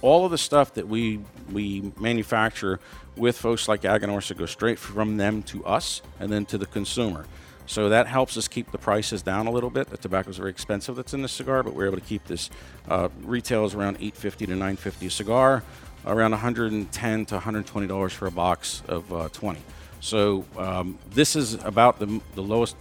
all 0.00 0.24
of 0.24 0.30
the 0.30 0.38
stuff 0.38 0.74
that 0.74 0.88
we 0.88 1.20
we 1.52 1.92
manufacture 2.00 2.80
with 3.16 3.36
folks 3.36 3.68
like 3.68 3.82
Aganorsa 3.82 4.36
goes 4.36 4.50
straight 4.50 4.78
from 4.78 5.16
them 5.16 5.42
to 5.44 5.64
us 5.64 6.02
and 6.20 6.32
then 6.32 6.44
to 6.46 6.58
the 6.58 6.66
consumer. 6.66 7.26
So 7.68 7.90
that 7.90 8.06
helps 8.06 8.38
us 8.38 8.48
keep 8.48 8.72
the 8.72 8.78
prices 8.78 9.20
down 9.20 9.46
a 9.46 9.50
little 9.50 9.68
bit. 9.68 9.90
The 9.90 9.98
tobacco 9.98 10.30
is 10.30 10.38
very 10.38 10.48
expensive 10.48 10.96
that's 10.96 11.12
in 11.12 11.20
the 11.20 11.28
cigar, 11.28 11.62
but 11.62 11.74
we're 11.74 11.86
able 11.86 11.98
to 11.98 12.04
keep 12.04 12.24
this 12.24 12.48
uh, 12.88 13.10
is 13.28 13.74
around 13.74 13.96
850 13.96 14.46
to 14.46 14.52
950 14.52 15.06
a 15.06 15.10
cigar, 15.10 15.62
around 16.06 16.30
110 16.30 17.26
to 17.26 17.34
120 17.34 17.86
dollars 17.86 18.14
for 18.14 18.26
a 18.26 18.30
box 18.30 18.82
of 18.88 19.12
uh, 19.12 19.28
20. 19.34 19.60
So 20.00 20.46
um, 20.56 20.98
this 21.10 21.36
is 21.36 21.62
about 21.62 21.98
the, 21.98 22.22
the 22.34 22.42
lowest 22.42 22.74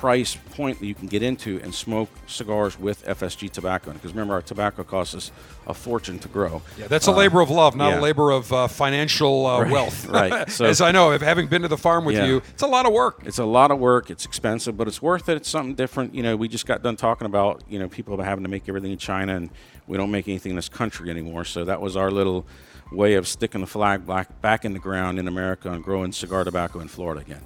price 0.00 0.34
point 0.52 0.78
that 0.80 0.86
you 0.86 0.94
can 0.94 1.08
get 1.08 1.22
into 1.22 1.60
and 1.62 1.74
smoke 1.74 2.08
cigars 2.26 2.78
with 2.80 3.04
FSG 3.04 3.50
tobacco. 3.50 3.92
Because 3.92 4.12
remember, 4.12 4.32
our 4.32 4.40
tobacco 4.40 4.82
costs 4.82 5.14
us 5.14 5.30
a 5.66 5.74
fortune 5.74 6.18
to 6.20 6.28
grow. 6.28 6.62
Yeah, 6.78 6.86
that's 6.88 7.06
a 7.06 7.12
labor 7.12 7.42
of 7.42 7.50
love, 7.50 7.76
not 7.76 7.90
yeah. 7.90 8.00
a 8.00 8.00
labor 8.00 8.30
of 8.30 8.50
uh, 8.50 8.66
financial 8.66 9.44
uh, 9.44 9.60
Right, 9.60 9.70
wealth. 9.70 10.06
right. 10.08 10.48
So- 10.50 10.64
As 10.64 10.80
I 10.80 10.90
know, 10.90 11.16
having 11.18 11.48
been 11.48 11.60
to 11.62 11.68
the 11.68 11.76
farm 11.76 12.06
with 12.06 12.16
Yeah. 12.16 12.24
you, 12.24 12.36
it's 12.48 12.62
a 12.62 12.66
lot 12.66 12.86
of 12.86 12.94
work. 12.94 13.20
It's 13.26 13.36
a 13.38 13.44
lot 13.44 13.70
of 13.70 13.78
work. 13.78 14.08
It's 14.10 14.24
expensive, 14.24 14.74
but 14.74 14.88
it's 14.88 15.02
worth 15.02 15.28
it. 15.28 15.36
It's 15.36 15.50
something 15.50 15.74
different. 15.74 16.14
You 16.14 16.22
know, 16.22 16.34
we 16.34 16.48
just 16.48 16.64
got 16.64 16.82
done 16.82 16.96
talking 16.96 17.26
about 17.26 17.62
you 17.68 17.78
know 17.78 17.86
people 17.86 18.16
having 18.22 18.44
to 18.44 18.50
make 18.50 18.70
everything 18.70 18.92
in 18.92 18.98
China, 18.98 19.36
and 19.36 19.50
we 19.86 19.98
don't 19.98 20.10
make 20.10 20.28
anything 20.28 20.50
in 20.50 20.56
this 20.56 20.70
country 20.70 21.10
anymore. 21.10 21.44
So 21.44 21.66
that 21.66 21.82
was 21.82 21.94
our 21.94 22.10
little 22.10 22.46
way 22.90 23.14
of 23.14 23.28
sticking 23.28 23.60
the 23.60 23.66
flag 23.66 24.06
back 24.06 24.40
back 24.40 24.64
in 24.64 24.72
the 24.72 24.78
ground 24.78 25.18
in 25.18 25.28
America 25.28 25.70
and 25.70 25.84
growing 25.84 26.10
cigar 26.12 26.42
tobacco 26.44 26.80
in 26.80 26.88
Florida 26.88 27.20
again. 27.20 27.42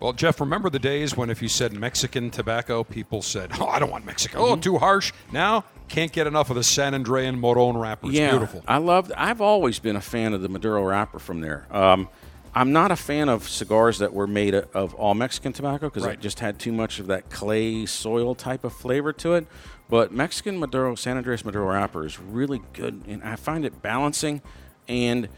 Well, 0.00 0.12
Jeff, 0.12 0.40
remember 0.40 0.70
the 0.70 0.78
days 0.78 1.16
when 1.16 1.28
if 1.28 1.42
you 1.42 1.48
said 1.48 1.72
Mexican 1.72 2.30
tobacco, 2.30 2.84
people 2.84 3.20
said, 3.22 3.50
"Oh, 3.60 3.66
I 3.66 3.78
don't 3.78 3.90
want 3.90 4.06
Mexican. 4.06 4.40
Mm-hmm. 4.40 4.52
Oh, 4.52 4.56
too 4.56 4.78
harsh." 4.78 5.12
Now, 5.32 5.64
can't 5.88 6.12
get 6.12 6.26
enough 6.26 6.50
of 6.50 6.56
the 6.56 6.62
San 6.64 6.94
Andreas 6.94 7.34
Maduro 7.34 7.72
wrapper. 7.72 8.06
It's 8.08 8.16
yeah, 8.16 8.30
beautiful. 8.30 8.62
I 8.68 8.78
loved. 8.78 9.12
I've 9.12 9.40
always 9.40 9.78
been 9.78 9.96
a 9.96 10.00
fan 10.00 10.34
of 10.34 10.42
the 10.42 10.48
Maduro 10.48 10.84
wrapper 10.84 11.18
from 11.18 11.40
there. 11.40 11.66
Um, 11.70 12.08
I'm 12.54 12.72
not 12.72 12.90
a 12.90 12.96
fan 12.96 13.28
of 13.28 13.48
cigars 13.48 13.98
that 13.98 14.12
were 14.12 14.26
made 14.26 14.54
of 14.54 14.94
all 14.94 15.14
Mexican 15.14 15.52
tobacco 15.52 15.88
because 15.88 16.04
Right. 16.04 16.14
it 16.14 16.20
just 16.20 16.40
had 16.40 16.58
too 16.58 16.72
much 16.72 16.98
of 16.98 17.06
that 17.08 17.30
clay 17.30 17.84
soil 17.86 18.34
type 18.34 18.64
of 18.64 18.72
flavor 18.72 19.12
to 19.14 19.34
it. 19.34 19.46
But 19.88 20.12
Mexican 20.12 20.58
Maduro, 20.58 20.94
San 20.94 21.16
Andreas 21.16 21.44
Maduro 21.44 21.72
wrapper 21.72 22.04
is 22.04 22.18
really 22.20 22.60
good, 22.72 23.02
and 23.06 23.22
I 23.22 23.36
find 23.36 23.64
it 23.64 23.80
balancing. 23.82 24.42
And 24.88 25.28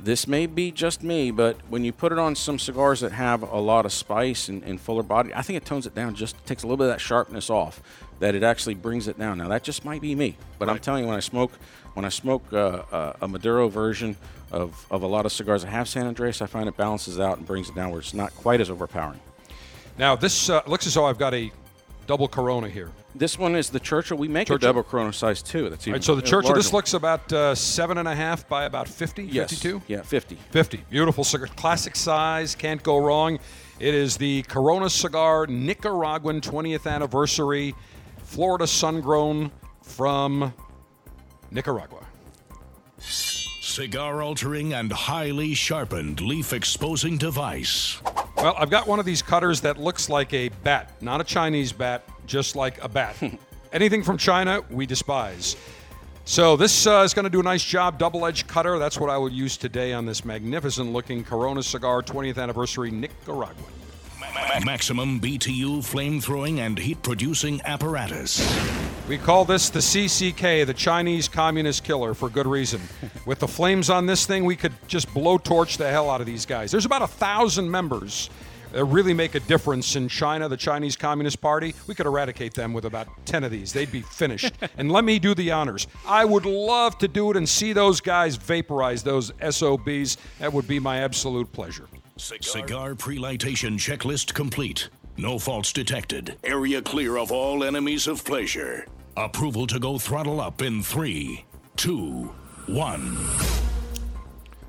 this 0.00 0.26
may 0.26 0.46
be 0.46 0.70
just 0.70 1.02
me, 1.02 1.30
but 1.30 1.56
when 1.68 1.84
you 1.84 1.92
put 1.92 2.12
it 2.12 2.18
on 2.18 2.34
some 2.34 2.58
cigars 2.58 3.00
that 3.00 3.12
have 3.12 3.42
a 3.42 3.58
lot 3.58 3.84
of 3.86 3.92
spice 3.92 4.48
and, 4.48 4.62
and 4.64 4.80
fuller 4.80 5.02
body, 5.02 5.32
I 5.34 5.42
think 5.42 5.56
it 5.56 5.64
tones 5.64 5.86
it 5.86 5.94
down. 5.94 6.14
Just 6.14 6.44
takes 6.46 6.62
a 6.62 6.66
little 6.66 6.76
bit 6.76 6.84
of 6.84 6.92
that 6.92 7.00
sharpness 7.00 7.50
off. 7.50 7.82
That 8.18 8.34
it 8.34 8.42
actually 8.42 8.74
brings 8.74 9.08
it 9.08 9.18
down. 9.18 9.38
Now 9.38 9.48
that 9.48 9.62
just 9.62 9.84
might 9.84 10.00
be 10.00 10.14
me, 10.14 10.36
but 10.58 10.70
I'm 10.70 10.78
telling 10.78 11.02
you, 11.02 11.08
when 11.08 11.16
I 11.16 11.20
smoke, 11.20 11.52
when 11.92 12.06
I 12.06 12.08
smoke 12.08 12.44
uh, 12.50 12.82
uh, 12.90 13.12
a 13.20 13.28
Maduro 13.28 13.68
version 13.68 14.16
of, 14.50 14.86
of 14.90 15.02
a 15.02 15.06
lot 15.06 15.26
of 15.26 15.32
cigars 15.32 15.62
that 15.62 15.68
have 15.68 15.86
San 15.86 16.06
Andreas, 16.06 16.40
I 16.40 16.46
find 16.46 16.66
it 16.66 16.76
balances 16.78 17.20
out 17.20 17.36
and 17.36 17.46
brings 17.46 17.68
it 17.68 17.74
down 17.74 17.90
where 17.90 18.00
it's 18.00 18.14
not 18.14 18.34
quite 18.34 18.60
as 18.62 18.70
overpowering. 18.70 19.20
Now, 19.98 20.16
this 20.16 20.48
uh, 20.48 20.62
looks 20.66 20.86
as 20.86 20.94
though 20.94 21.04
I've 21.04 21.18
got 21.18 21.34
a 21.34 21.52
double 22.06 22.28
Corona 22.28 22.68
here. 22.68 22.90
This 23.18 23.38
one 23.38 23.56
is 23.56 23.70
the 23.70 23.80
Churchill. 23.80 24.18
We 24.18 24.28
make 24.28 24.48
Churchill. 24.48 24.68
a 24.68 24.72
double 24.72 24.82
Corona 24.82 25.12
size 25.12 25.42
too. 25.42 25.70
That's 25.70 25.86
All 25.86 25.90
even 25.90 25.92
right, 25.94 26.04
so 26.04 26.14
the 26.14 26.22
Churchill, 26.22 26.54
this 26.54 26.66
larger. 26.66 26.76
looks 26.76 26.94
about 26.94 27.32
uh, 27.32 27.54
seven 27.54 27.98
and 27.98 28.06
a 28.06 28.14
half 28.14 28.46
by 28.48 28.64
about 28.64 28.88
50, 28.88 29.24
yes, 29.24 29.50
52? 29.50 29.82
yeah, 29.86 30.02
50. 30.02 30.36
50. 30.50 30.84
Beautiful 30.90 31.24
cigar. 31.24 31.46
Classic 31.56 31.96
size. 31.96 32.54
Can't 32.54 32.82
go 32.82 32.98
wrong. 32.98 33.38
It 33.80 33.94
is 33.94 34.16
the 34.16 34.42
Corona 34.42 34.90
Cigar 34.90 35.46
Nicaraguan 35.46 36.40
20th 36.40 36.90
anniversary 36.90 37.74
Florida 38.18 38.66
sun 38.66 39.00
grown 39.00 39.50
from 39.82 40.52
Nicaragua. 41.50 42.04
cigar 42.98 44.22
altering 44.22 44.72
and 44.72 44.90
highly 44.92 45.54
sharpened 45.54 46.20
leaf 46.20 46.52
exposing 46.52 47.18
device. 47.18 48.00
Well, 48.36 48.54
I've 48.58 48.70
got 48.70 48.86
one 48.86 48.98
of 48.98 49.04
these 49.06 49.22
cutters 49.22 49.60
that 49.62 49.78
looks 49.78 50.08
like 50.08 50.32
a 50.32 50.48
bat, 50.64 50.92
not 51.02 51.20
a 51.20 51.24
Chinese 51.24 51.72
bat, 51.72 52.04
just 52.26 52.56
like 52.56 52.82
a 52.82 52.88
bat. 52.88 53.16
Anything 53.72 54.02
from 54.02 54.18
China, 54.18 54.62
we 54.70 54.86
despise. 54.86 55.56
So 56.24 56.56
this 56.56 56.86
uh, 56.86 57.02
is 57.04 57.14
going 57.14 57.24
to 57.24 57.30
do 57.30 57.40
a 57.40 57.42
nice 57.42 57.62
job, 57.62 57.98
double-edged 57.98 58.48
cutter. 58.48 58.78
That's 58.78 58.98
what 58.98 59.10
I 59.10 59.16
will 59.16 59.30
use 59.30 59.56
today 59.56 59.92
on 59.92 60.06
this 60.06 60.24
magnificent-looking 60.24 61.24
Corona 61.24 61.62
cigar 61.62 62.02
20th 62.02 62.38
anniversary 62.38 62.90
Nicaraguan. 62.90 63.72
Maximum 64.64 65.20
BTU 65.20 65.84
flame 65.84 66.20
throwing 66.20 66.60
and 66.60 66.78
heat 66.78 67.02
producing 67.02 67.60
apparatus. 67.64 68.40
We 69.08 69.18
call 69.18 69.44
this 69.44 69.70
the 69.70 69.78
CCK, 69.78 70.66
the 70.66 70.74
Chinese 70.74 71.28
Communist 71.28 71.84
Killer, 71.84 72.12
for 72.12 72.28
good 72.28 72.46
reason. 72.46 72.80
With 73.26 73.38
the 73.38 73.48
flames 73.48 73.88
on 73.88 74.06
this 74.06 74.26
thing, 74.26 74.44
we 74.44 74.56
could 74.56 74.72
just 74.88 75.08
blowtorch 75.10 75.76
the 75.76 75.88
hell 75.88 76.10
out 76.10 76.20
of 76.20 76.26
these 76.26 76.44
guys. 76.44 76.70
There's 76.70 76.86
about 76.86 77.02
a 77.02 77.06
thousand 77.06 77.70
members 77.70 78.30
Uh, 78.74 78.84
really 78.84 79.14
make 79.14 79.34
a 79.34 79.40
difference 79.40 79.96
in 79.96 80.08
China, 80.08 80.48
the 80.48 80.56
Chinese 80.56 80.96
Communist 80.96 81.40
Party. 81.40 81.74
We 81.86 81.94
could 81.94 82.06
eradicate 82.06 82.54
them 82.54 82.72
with 82.72 82.84
about 82.84 83.08
10 83.26 83.44
of 83.44 83.50
these. 83.50 83.72
They'd 83.72 83.92
be 83.92 84.02
finished. 84.02 84.52
and 84.78 84.90
let 84.90 85.04
me 85.04 85.18
do 85.18 85.34
the 85.34 85.50
honors. 85.52 85.86
I 86.06 86.24
would 86.24 86.46
love 86.46 86.98
to 86.98 87.08
do 87.08 87.30
it 87.30 87.36
and 87.36 87.48
see 87.48 87.72
those 87.72 88.00
guys 88.00 88.36
vaporize 88.36 89.02
those 89.02 89.32
SOBs. 89.40 90.16
That 90.38 90.52
would 90.52 90.68
be 90.68 90.78
my 90.78 90.98
absolute 90.98 91.50
pleasure. 91.52 91.88
Cigar 92.16 92.94
pre-lightation 92.94 93.78
checklist 93.78 94.32
complete. 94.34 94.88
No 95.18 95.38
faults 95.38 95.72
detected. 95.72 96.36
Area 96.44 96.82
clear 96.82 97.16
of 97.16 97.30
all 97.32 97.64
enemies 97.64 98.06
of 98.06 98.24
pleasure. 98.24 98.86
Approval 99.16 99.66
to 99.68 99.78
go 99.78 99.98
throttle 99.98 100.40
up 100.40 100.60
in 100.60 100.82
three, 100.82 101.44
two, 101.76 102.34
one. 102.66 103.16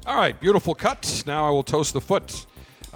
All 0.06 0.16
right, 0.16 0.40
beautiful 0.40 0.74
cut. 0.74 1.24
Now 1.28 1.46
I 1.46 1.50
will 1.50 1.64
toast 1.64 1.94
the 1.94 2.00
foot 2.00 2.46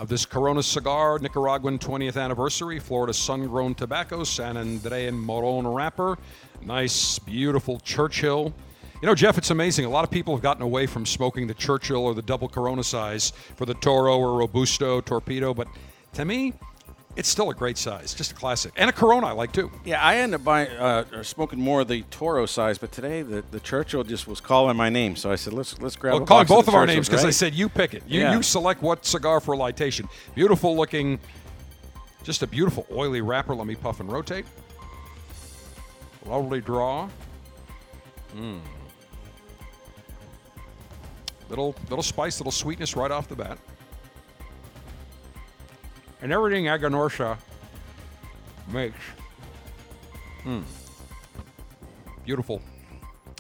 of 0.02 0.08
this 0.08 0.26
Corona 0.26 0.64
cigar, 0.64 1.20
Nicaraguan 1.20 1.78
20th 1.78 2.20
anniversary, 2.20 2.80
Florida 2.80 3.14
sun 3.14 3.46
grown 3.46 3.76
tobacco, 3.76 4.24
San 4.24 4.58
Andreas 4.58 5.14
Maduro 5.14 5.62
wrapper. 5.62 6.18
Nice, 6.66 7.20
beautiful 7.20 7.80
Churchill. 7.82 8.52
You 9.00 9.06
know, 9.06 9.14
Jeff, 9.14 9.38
it's 9.38 9.52
amazing. 9.52 9.86
A 9.86 9.90
lot 9.90 10.04
of 10.04 10.10
people 10.10 10.36
have 10.36 10.42
gotten 10.42 10.64
away 10.64 10.88
from 10.88 11.06
smoking 11.06 11.46
the 11.46 11.54
Churchill 11.54 12.04
or 12.04 12.16
the 12.16 12.24
double 12.24 12.50
Corona 12.50 12.84
size 12.84 13.32
for 13.56 13.68
the 13.68 13.76
Toro 13.76 14.18
or 14.18 14.40
Robusto 14.40 15.02
Torpedo, 15.02 15.54
but 15.54 15.68
to 16.14 16.26
me, 16.26 16.54
it's 17.16 17.28
still 17.30 17.50
a 17.50 17.54
great 17.54 17.78
size, 17.78 18.14
just 18.14 18.32
a 18.32 18.36
classic. 18.36 18.72
And 18.78 18.90
a 18.90 18.94
Corona 18.94 19.28
I 19.28 19.32
like 19.32 19.52
too. 19.52 19.70
Yeah, 19.84 20.02
I 20.04 20.18
end 20.18 20.34
up 20.34 20.44
buying, 20.44 20.70
uh, 20.72 21.06
or 21.14 21.24
smoking 21.24 21.60
more 21.60 21.82
of 21.82 21.88
the 21.88 22.04
Toro 22.04 22.46
size, 22.46 22.78
but 22.78 22.92
today 22.92 23.22
the, 23.22 23.44
the 23.52 23.60
Churchill 23.60 24.04
just 24.04 24.28
was 24.28 24.40
calling 24.40 24.78
my 24.78 24.90
name, 24.90 25.16
so 25.16 25.32
I 25.32 25.36
said, 25.36 25.54
let's 25.54 25.80
let's 25.82 25.96
grab. 25.96 26.14
Well, 26.14 26.24
a 26.24 26.26
calling 26.26 26.44
of 26.44 26.48
both 26.48 26.66
the 26.66 26.72
of 26.72 26.76
our 26.76 26.86
names 26.86 27.08
because 27.10 27.26
I 27.26 27.30
said 27.32 27.54
you 27.54 27.68
pick 27.70 27.94
it. 27.94 28.04
You, 28.08 28.22
Yeah. 28.22 28.36
you 28.36 28.42
select 28.44 28.82
what 28.82 29.06
cigar 29.06 29.40
for 29.40 29.56
lightation. 29.56 30.08
Beautiful 30.36 30.76
looking, 30.76 31.20
just 32.24 32.44
a 32.44 32.48
beautiful 32.48 32.86
oily 32.92 33.22
wrapper. 33.22 33.54
Let 33.56 33.68
me 33.68 33.76
puff 33.76 34.00
and 34.00 34.12
rotate. 34.12 34.46
Lovely 36.26 36.62
draw. 36.62 37.10
Mm. 38.36 38.60
Little 41.50 41.76
little 41.90 42.04
spice, 42.04 42.40
little 42.40 42.52
sweetness 42.52 42.96
right 42.96 43.12
off 43.12 43.28
the 43.28 43.36
bat. 43.36 43.58
And 46.22 46.32
everything 46.32 46.66
Aganorsa 46.66 47.38
makes. 48.72 48.96
Mm. 50.44 50.64
Beautiful 52.26 52.62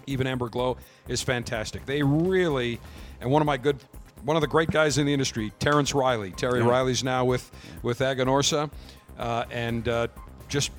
even 0.07 0.27
amber 0.27 0.49
glow 0.49 0.77
is 1.07 1.21
fantastic. 1.21 1.85
They 1.85 2.03
really, 2.03 2.79
and 3.19 3.31
one 3.31 3.41
of 3.41 3.45
my 3.45 3.57
good, 3.57 3.77
one 4.23 4.37
of 4.37 4.41
the 4.41 4.47
great 4.47 4.69
guys 4.69 4.97
in 4.97 5.05
the 5.05 5.13
industry, 5.13 5.51
Terence 5.59 5.93
Reilly. 5.93 6.31
Terry 6.31 6.61
Reilly's 6.61 7.03
now 7.03 7.25
with 7.25 7.49
with 7.81 7.99
Aganorsa, 7.99 8.69
uh, 9.17 9.45
and 9.49 9.87
uh, 9.87 10.07
just. 10.47 10.71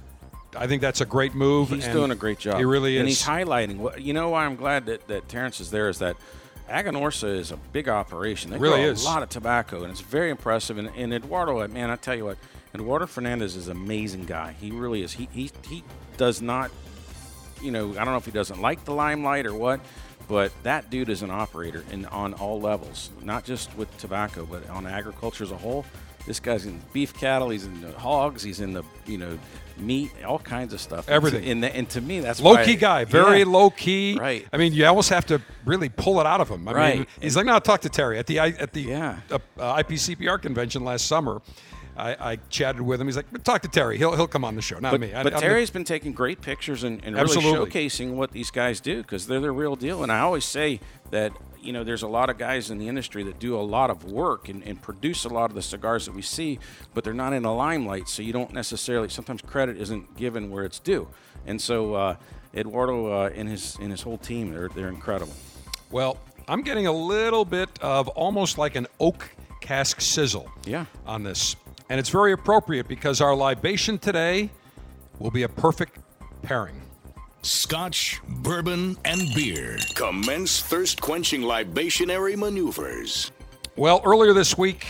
I 0.54 0.66
think 0.66 0.82
that's 0.82 1.00
a 1.00 1.06
great 1.06 1.34
move. 1.34 1.70
He's 1.70 1.86
and 1.86 1.94
doing 1.94 2.10
a 2.10 2.14
great 2.14 2.38
job. 2.38 2.58
He 2.58 2.66
really 2.66 2.96
is. 2.96 3.00
And 3.00 3.08
he's 3.08 3.22
highlighting. 3.22 3.78
What 3.78 4.02
you 4.02 4.12
know 4.12 4.28
why 4.28 4.44
I'm 4.44 4.56
glad 4.56 4.84
that, 4.84 5.08
that 5.08 5.26
Terence 5.26 5.60
is 5.60 5.70
there 5.70 5.88
is 5.88 6.00
that 6.00 6.14
Aganorsa 6.72 7.37
is 7.37 7.50
a 7.50 7.56
big 7.56 7.88
operation. 7.88 8.50
They 8.50 8.58
Really 8.58 8.82
grow 8.82 8.90
is. 8.90 9.02
a 9.02 9.06
lot 9.06 9.22
of 9.22 9.28
tobacco, 9.28 9.82
and 9.82 9.90
it's 9.90 10.00
very 10.00 10.30
impressive. 10.30 10.78
And, 10.78 10.88
and 10.96 11.12
Eduardo, 11.12 11.61
uh, 11.61 11.68
man, 11.68 11.90
I 11.90 11.96
tell 11.96 12.14
you 12.14 12.24
what, 12.24 12.38
Eduardo 12.74 13.06
Fernandez 13.06 13.56
is 13.56 13.68
an 13.68 13.76
amazing 13.76 14.24
guy. 14.24 14.54
He 14.58 14.70
really 14.70 15.02
is. 15.02 15.12
He 15.12 15.28
he 15.32 15.50
he 15.68 15.85
does 16.16 16.40
not, 16.40 16.70
you 17.61 17.70
know, 17.70 17.90
I 17.90 17.96
don't 17.96 18.06
know 18.06 18.16
if 18.16 18.24
he 18.24 18.30
doesn't 18.30 18.61
like 18.61 18.85
the 18.85 18.94
limelight 18.94 19.46
or 19.46 19.54
what. 19.54 19.80
But 20.28 20.52
that 20.62 20.88
dude 20.88 21.11
is 21.11 21.22
an 21.22 21.30
operator 21.30 21.85
in 21.90 22.06
on 22.06 22.32
all 22.35 22.61
levels, 22.61 23.11
not 23.22 23.44
just 23.44 23.76
with 23.76 23.94
tobacco, 23.98 24.46
but 24.46 24.66
on 24.70 24.87
agriculture 24.87 25.44
as 25.44 25.50
a 25.50 25.56
whole. 25.56 25.85
This 26.26 26.40
guy's 26.40 26.64
in 26.64 26.80
beef 26.92 27.12
cattle, 27.12 27.50
he's 27.50 27.66
in 27.66 27.80
the 27.80 27.92
hogs, 27.92 28.42
he's 28.42 28.61
in 28.61 28.72
the 28.72 28.85
you 29.04 29.18
know 29.18 29.38
meat, 29.82 30.10
all 30.26 30.38
kinds 30.38 30.72
of 30.72 30.80
stuff. 30.80 31.08
Everything. 31.08 31.44
And, 31.44 31.64
and 31.64 31.88
to 31.90 32.00
me, 32.00 32.20
that's 32.20 32.40
Low 32.40 32.62
key 32.64 32.76
guy, 32.76 33.04
very 33.04 33.40
Yeah. 33.40 33.44
low 33.46 33.70
key. 33.70 34.16
Right. 34.18 34.46
I 34.52 34.56
mean, 34.56 34.72
you 34.72 34.86
almost 34.86 35.10
have 35.10 35.26
to 35.26 35.40
really 35.64 35.88
pull 35.88 36.20
it 36.20 36.26
out 36.26 36.40
of 36.40 36.48
him. 36.48 36.66
I 36.68 36.72
mean, 36.72 36.76
Right. 36.98 37.08
he's 37.20 37.36
like, 37.36 37.46
"No, 37.46 37.58
talk 37.58 37.80
to 37.82 37.88
Terry 37.88 38.18
at 38.18 38.26
the 38.26 38.38
at 38.38 38.72
the 38.72 38.82
Yeah. 38.82 39.16
uh, 39.30 39.38
uh, 39.58 39.74
IPCPR 39.82 40.38
convention 40.40 40.84
last 40.84 41.06
summer." 41.06 41.42
I, 41.94 42.32
I 42.32 42.36
chatted 42.48 42.80
with 42.80 43.00
him. 43.02 43.06
He's 43.06 43.16
like, 43.16 43.42
"Talk 43.44 43.60
to 43.62 43.68
Terry. 43.68 43.98
He'll 43.98 44.16
he'll 44.16 44.26
come 44.26 44.44
on 44.46 44.56
the 44.56 44.62
show, 44.62 44.78
not 44.78 44.92
But, 44.92 45.00
me." 45.00 45.12
I- 45.12 45.22
but 45.22 45.34
I'm- 45.34 45.42
Terry's 45.42 45.68
been 45.70 45.84
taking 45.84 46.12
great 46.12 46.40
pictures 46.40 46.84
and, 46.84 47.04
and 47.04 47.14
really 47.14 47.36
showcasing 47.36 48.12
what 48.14 48.32
these 48.32 48.50
guys 48.50 48.80
do 48.80 49.02
because 49.02 49.26
they're 49.26 49.40
the 49.40 49.50
real 49.52 49.76
deal. 49.76 50.02
And 50.02 50.10
I 50.10 50.20
always 50.20 50.46
say 50.46 50.80
that 51.10 51.32
you 51.62 51.72
know 51.72 51.85
there's 51.85 52.03
a 52.03 52.09
lot 52.09 52.31
of 52.31 52.38
guys 52.38 52.70
in 52.70 52.79
the 52.79 52.88
industry 52.88 53.22
that 53.25 53.38
do 53.38 53.59
a 53.59 53.62
lot 53.62 53.90
of 53.90 54.05
work 54.05 54.48
and, 54.48 54.62
and 54.64 54.81
produce 54.81 55.25
a 55.25 55.29
lot 55.29 55.51
of 55.51 55.55
the 55.55 55.62
cigars 55.62 56.07
that 56.07 56.14
we 56.14 56.22
see, 56.22 56.59
but 56.94 57.05
they're 57.05 57.14
not 57.14 57.33
in 57.33 57.42
the 57.42 57.53
limelight, 57.53 58.09
so 58.09 58.22
you 58.22 58.33
don't 58.33 58.53
necessarily 58.53 59.09
sometimes 59.09 59.42
credit 59.42 59.77
isn't 59.77 60.16
given 60.16 60.51
where 60.51 60.64
it's 60.64 60.79
due. 60.79 61.09
And 61.46 61.61
so 61.61 61.94
uh, 61.94 62.16
Eduardo 62.55 63.07
uh, 63.07 63.31
and 63.35 63.48
his 63.48 63.77
and 63.81 63.90
his 63.90 64.03
whole 64.03 64.18
team 64.18 64.53
they're 64.53 64.68
they're 64.68 64.88
incredible. 64.88 65.35
Well, 65.90 66.18
I'm 66.48 66.62
getting 66.62 66.87
a 66.87 66.92
little 66.92 67.44
bit 67.44 67.68
of 67.81 68.09
almost 68.09 68.59
like 68.59 68.75
an 68.77 68.87
oak 68.98 69.31
cask 69.61 70.01
sizzle 70.01 70.51
Yeah. 70.64 70.87
on 71.07 71.22
this. 71.22 71.55
And 71.88 72.01
it's 72.01 72.09
very 72.09 72.33
appropriate 72.33 72.88
because 72.88 73.20
our 73.20 73.35
libation 73.37 73.98
today 73.98 74.51
will 75.18 75.31
be 75.31 75.42
a 75.44 75.48
perfect 75.48 75.98
pairing. 76.42 76.81
Scotch, 77.42 78.20
bourbon, 78.28 78.96
and 79.05 79.35
beer. 79.35 79.76
Commence 79.96 80.61
thirst 80.61 81.00
quenching 81.00 81.42
libationary 81.42 82.37
maneuvers. 82.37 83.33
Well, 83.74 84.00
earlier 84.05 84.33
this 84.33 84.57
week, 84.57 84.87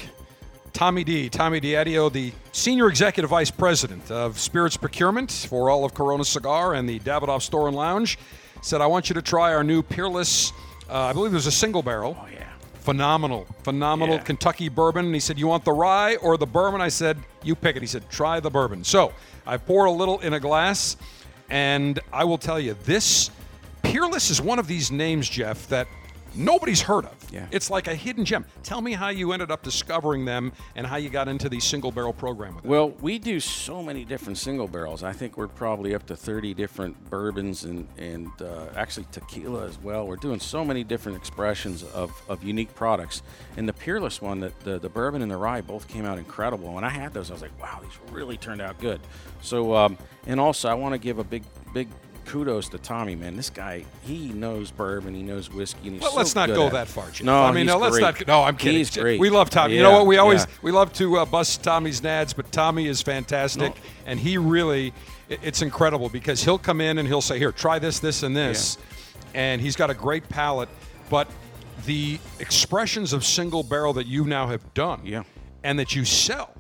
Tommy 0.75 1.03
D, 1.03 1.31
Tommy 1.31 1.63
Diadio, 1.63 2.13
the 2.13 2.31
Senior 2.53 2.89
Executive 2.89 3.31
Vice 3.31 3.51
President 3.51 4.11
of 4.11 4.39
Spirits 4.39 4.77
Procurement 4.77 5.31
for 5.49 5.71
all 5.71 5.85
of 5.87 5.95
Corona 5.95 6.25
Cigar 6.27 6.75
and 6.75 6.87
the 6.87 6.99
Davidoff 7.01 7.41
Store 7.41 7.69
and 7.69 7.77
Lounge, 7.77 8.19
said, 8.61 8.83
I 8.83 8.87
want 8.87 9.09
you 9.09 9.15
to 9.15 9.23
try 9.23 9.55
our 9.55 9.65
new 9.65 9.83
Peerless, 9.83 10.53
uh, 10.91 10.99
I 10.99 11.13
believe 11.15 11.33
it 11.33 11.37
was 11.37 11.47
a 11.47 11.53
single 11.53 11.83
barrel. 11.83 12.19
Oh 12.21 12.27
yeah. 12.31 12.49
Phenomenal, 12.81 13.47
phenomenal 13.63 14.17
Yeah. 14.17 14.23
Kentucky 14.25 14.69
bourbon. 14.69 15.07
And 15.07 15.15
he 15.15 15.21
said, 15.21 15.39
You 15.39 15.47
want 15.47 15.65
the 15.65 15.73
rye 15.73 16.17
or 16.17 16.37
the 16.37 16.47
bourbon? 16.47 16.81
I 16.83 16.89
said, 16.89 17.17
You 17.43 17.55
pick 17.55 17.77
it. 17.77 17.83
He 17.83 17.87
said, 17.87 18.11
Try 18.11 18.41
the 18.41 18.51
bourbon. 18.51 18.85
So 18.85 19.13
I 19.47 19.57
pour 19.57 19.87
a 19.87 19.91
little 19.91 20.19
in 20.21 20.33
a 20.35 20.41
glass, 20.41 20.97
and 21.53 22.01
I 22.11 22.25
will 22.25 22.39
tell 22.39 22.59
you, 22.59 22.75
this 22.85 23.31
Peerless 23.83 24.31
is 24.31 24.41
one 24.41 24.59
of 24.59 24.67
these 24.67 24.91
names, 24.91 25.29
Jeff, 25.29 25.69
that 25.69 25.87
nobody's 26.35 26.81
heard 26.81 27.05
of. 27.05 27.15
Yeah. 27.33 27.47
It's 27.51 27.71
like 27.71 27.89
a 27.89 27.95
hidden 27.95 28.25
gem. 28.25 28.45
Tell 28.63 28.81
me 28.81 28.93
how 28.93 29.09
you 29.09 29.33
ended 29.33 29.51
up 29.51 29.63
discovering 29.63 30.25
them 30.25 30.53
and 30.77 30.87
how 30.87 30.97
you 30.97 31.09
got 31.09 31.29
into 31.29 31.49
the 31.49 31.61
single 31.61 31.93
barrel 31.93 32.13
program 32.13 32.55
with 32.55 32.63
them. 32.63 32.71
Well, 32.71 32.91
we 33.01 33.19
do 33.19 33.41
so 33.41 33.83
many 33.83 34.05
different 34.05 34.39
single 34.39 34.69
barrels. 34.69 35.03
I 35.03 35.13
think 35.13 35.37
we're 35.37 35.49
probably 35.49 35.95
up 35.95 36.07
to 36.07 36.17
30 36.17 36.55
different 36.55 37.11
bourbons 37.11 37.65
and, 37.65 37.89
and 37.99 38.31
uh, 38.41 38.67
actually 38.77 39.07
tequila 39.13 39.67
as 39.67 39.79
well. 39.79 40.07
We're 40.07 40.17
doing 40.17 40.41
so 40.41 40.65
many 40.65 40.85
different 40.85 41.19
expressions 41.19 41.83
of, 41.83 42.13
of 42.29 42.43
unique 42.43 42.75
products. 42.75 43.23
And 43.57 43.69
the 43.69 43.73
Peerless 43.73 44.21
one, 44.21 44.41
the, 44.41 44.53
the, 44.65 44.79
the 44.79 44.89
bourbon 44.89 45.23
and 45.23 45.31
the 45.31 45.37
rye 45.37 45.61
both 45.61 45.89
came 45.89 46.05
out 46.05 46.19
incredible. 46.19 46.73
When 46.75 46.85
I 46.85 46.91
had 46.91 47.13
those, 47.13 47.31
I 47.31 47.35
was 47.35 47.43
like, 47.43 47.61
wow, 47.61 47.81
these 47.83 47.99
really 48.13 48.37
turned 48.37 48.61
out 48.61 48.79
good. 48.81 49.01
So, 49.41 49.75
um, 49.75 49.99
and 50.27 50.39
also, 50.39 50.69
I 50.69 50.75
want 50.75 50.95
to 50.95 50.99
give 50.99 51.19
a 51.19 51.25
big, 51.25 51.43
big 51.73 51.89
kudos 52.27 52.69
to 52.71 52.79
Tommy, 52.79 53.15
man. 53.17 53.37
This 53.37 53.51
guy, 53.51 53.85
he 54.03 54.29
knows 54.33 54.71
bourbon, 54.71 55.15
he 55.15 55.23
knows 55.23 55.51
whiskey. 55.51 55.89
And 55.89 55.93
he's 55.95 56.03
Well, 56.03 56.13
so 56.13 56.17
let's 56.19 56.35
not 56.35 56.49
go 56.49 56.69
that 56.71 56.89
far, 56.89 57.11
Jim. 57.11 57.27
No, 57.27 57.43
I 57.43 57.53
mean, 57.53 57.67
no, 57.67 57.79
let's 57.79 57.93
great. 57.99 58.03
not. 58.03 58.27
No, 58.27 58.43
I'm 58.43 58.57
kidding. 58.57 58.79
He's 58.79 58.91
great. 58.97 59.21
We 59.21 59.31
love 59.31 59.51
Tommy. 59.51 59.77
you 59.77 59.83
know 59.83 59.93
what? 59.93 60.07
We 60.07 60.17
always 60.19 60.43
yeah. 60.47 60.53
we 60.63 60.73
love 60.73 60.93
to 60.95 61.19
uh, 61.19 61.25
bust 61.25 61.63
Tommy's 61.63 62.01
nads, 62.01 62.35
but 62.35 62.51
Tommy 62.53 62.87
is 62.87 63.03
fantastic, 63.03 63.75
No. 63.75 63.81
and 64.07 64.19
he 64.21 64.39
really, 64.39 64.93
it- 65.29 65.41
it's 65.43 65.63
incredible 65.63 66.09
because 66.09 66.43
he'll 66.45 66.59
come 66.59 66.81
in 66.81 66.99
and 66.99 67.07
he'll 67.09 67.21
say, 67.21 67.39
"Here, 67.39 67.53
try 67.53 67.79
this, 67.79 67.99
this, 67.99 68.23
and 68.23 68.37
this," 68.37 68.79
and 69.35 69.61
he's 69.61 69.77
got 69.77 69.91
a 69.91 69.95
great 69.95 70.29
palate. 70.29 70.69
But 71.11 71.29
the 71.85 72.19
expressions 72.39 73.13
of 73.13 73.25
single 73.25 73.63
barrel 73.63 73.93
that 73.95 74.07
you 74.07 74.25
now 74.25 74.47
have 74.47 74.73
done, 74.75 75.01
Yeah. 75.05 75.25
And 75.65 75.79
that 75.79 75.95
you 75.95 76.05
sell, 76.05 76.51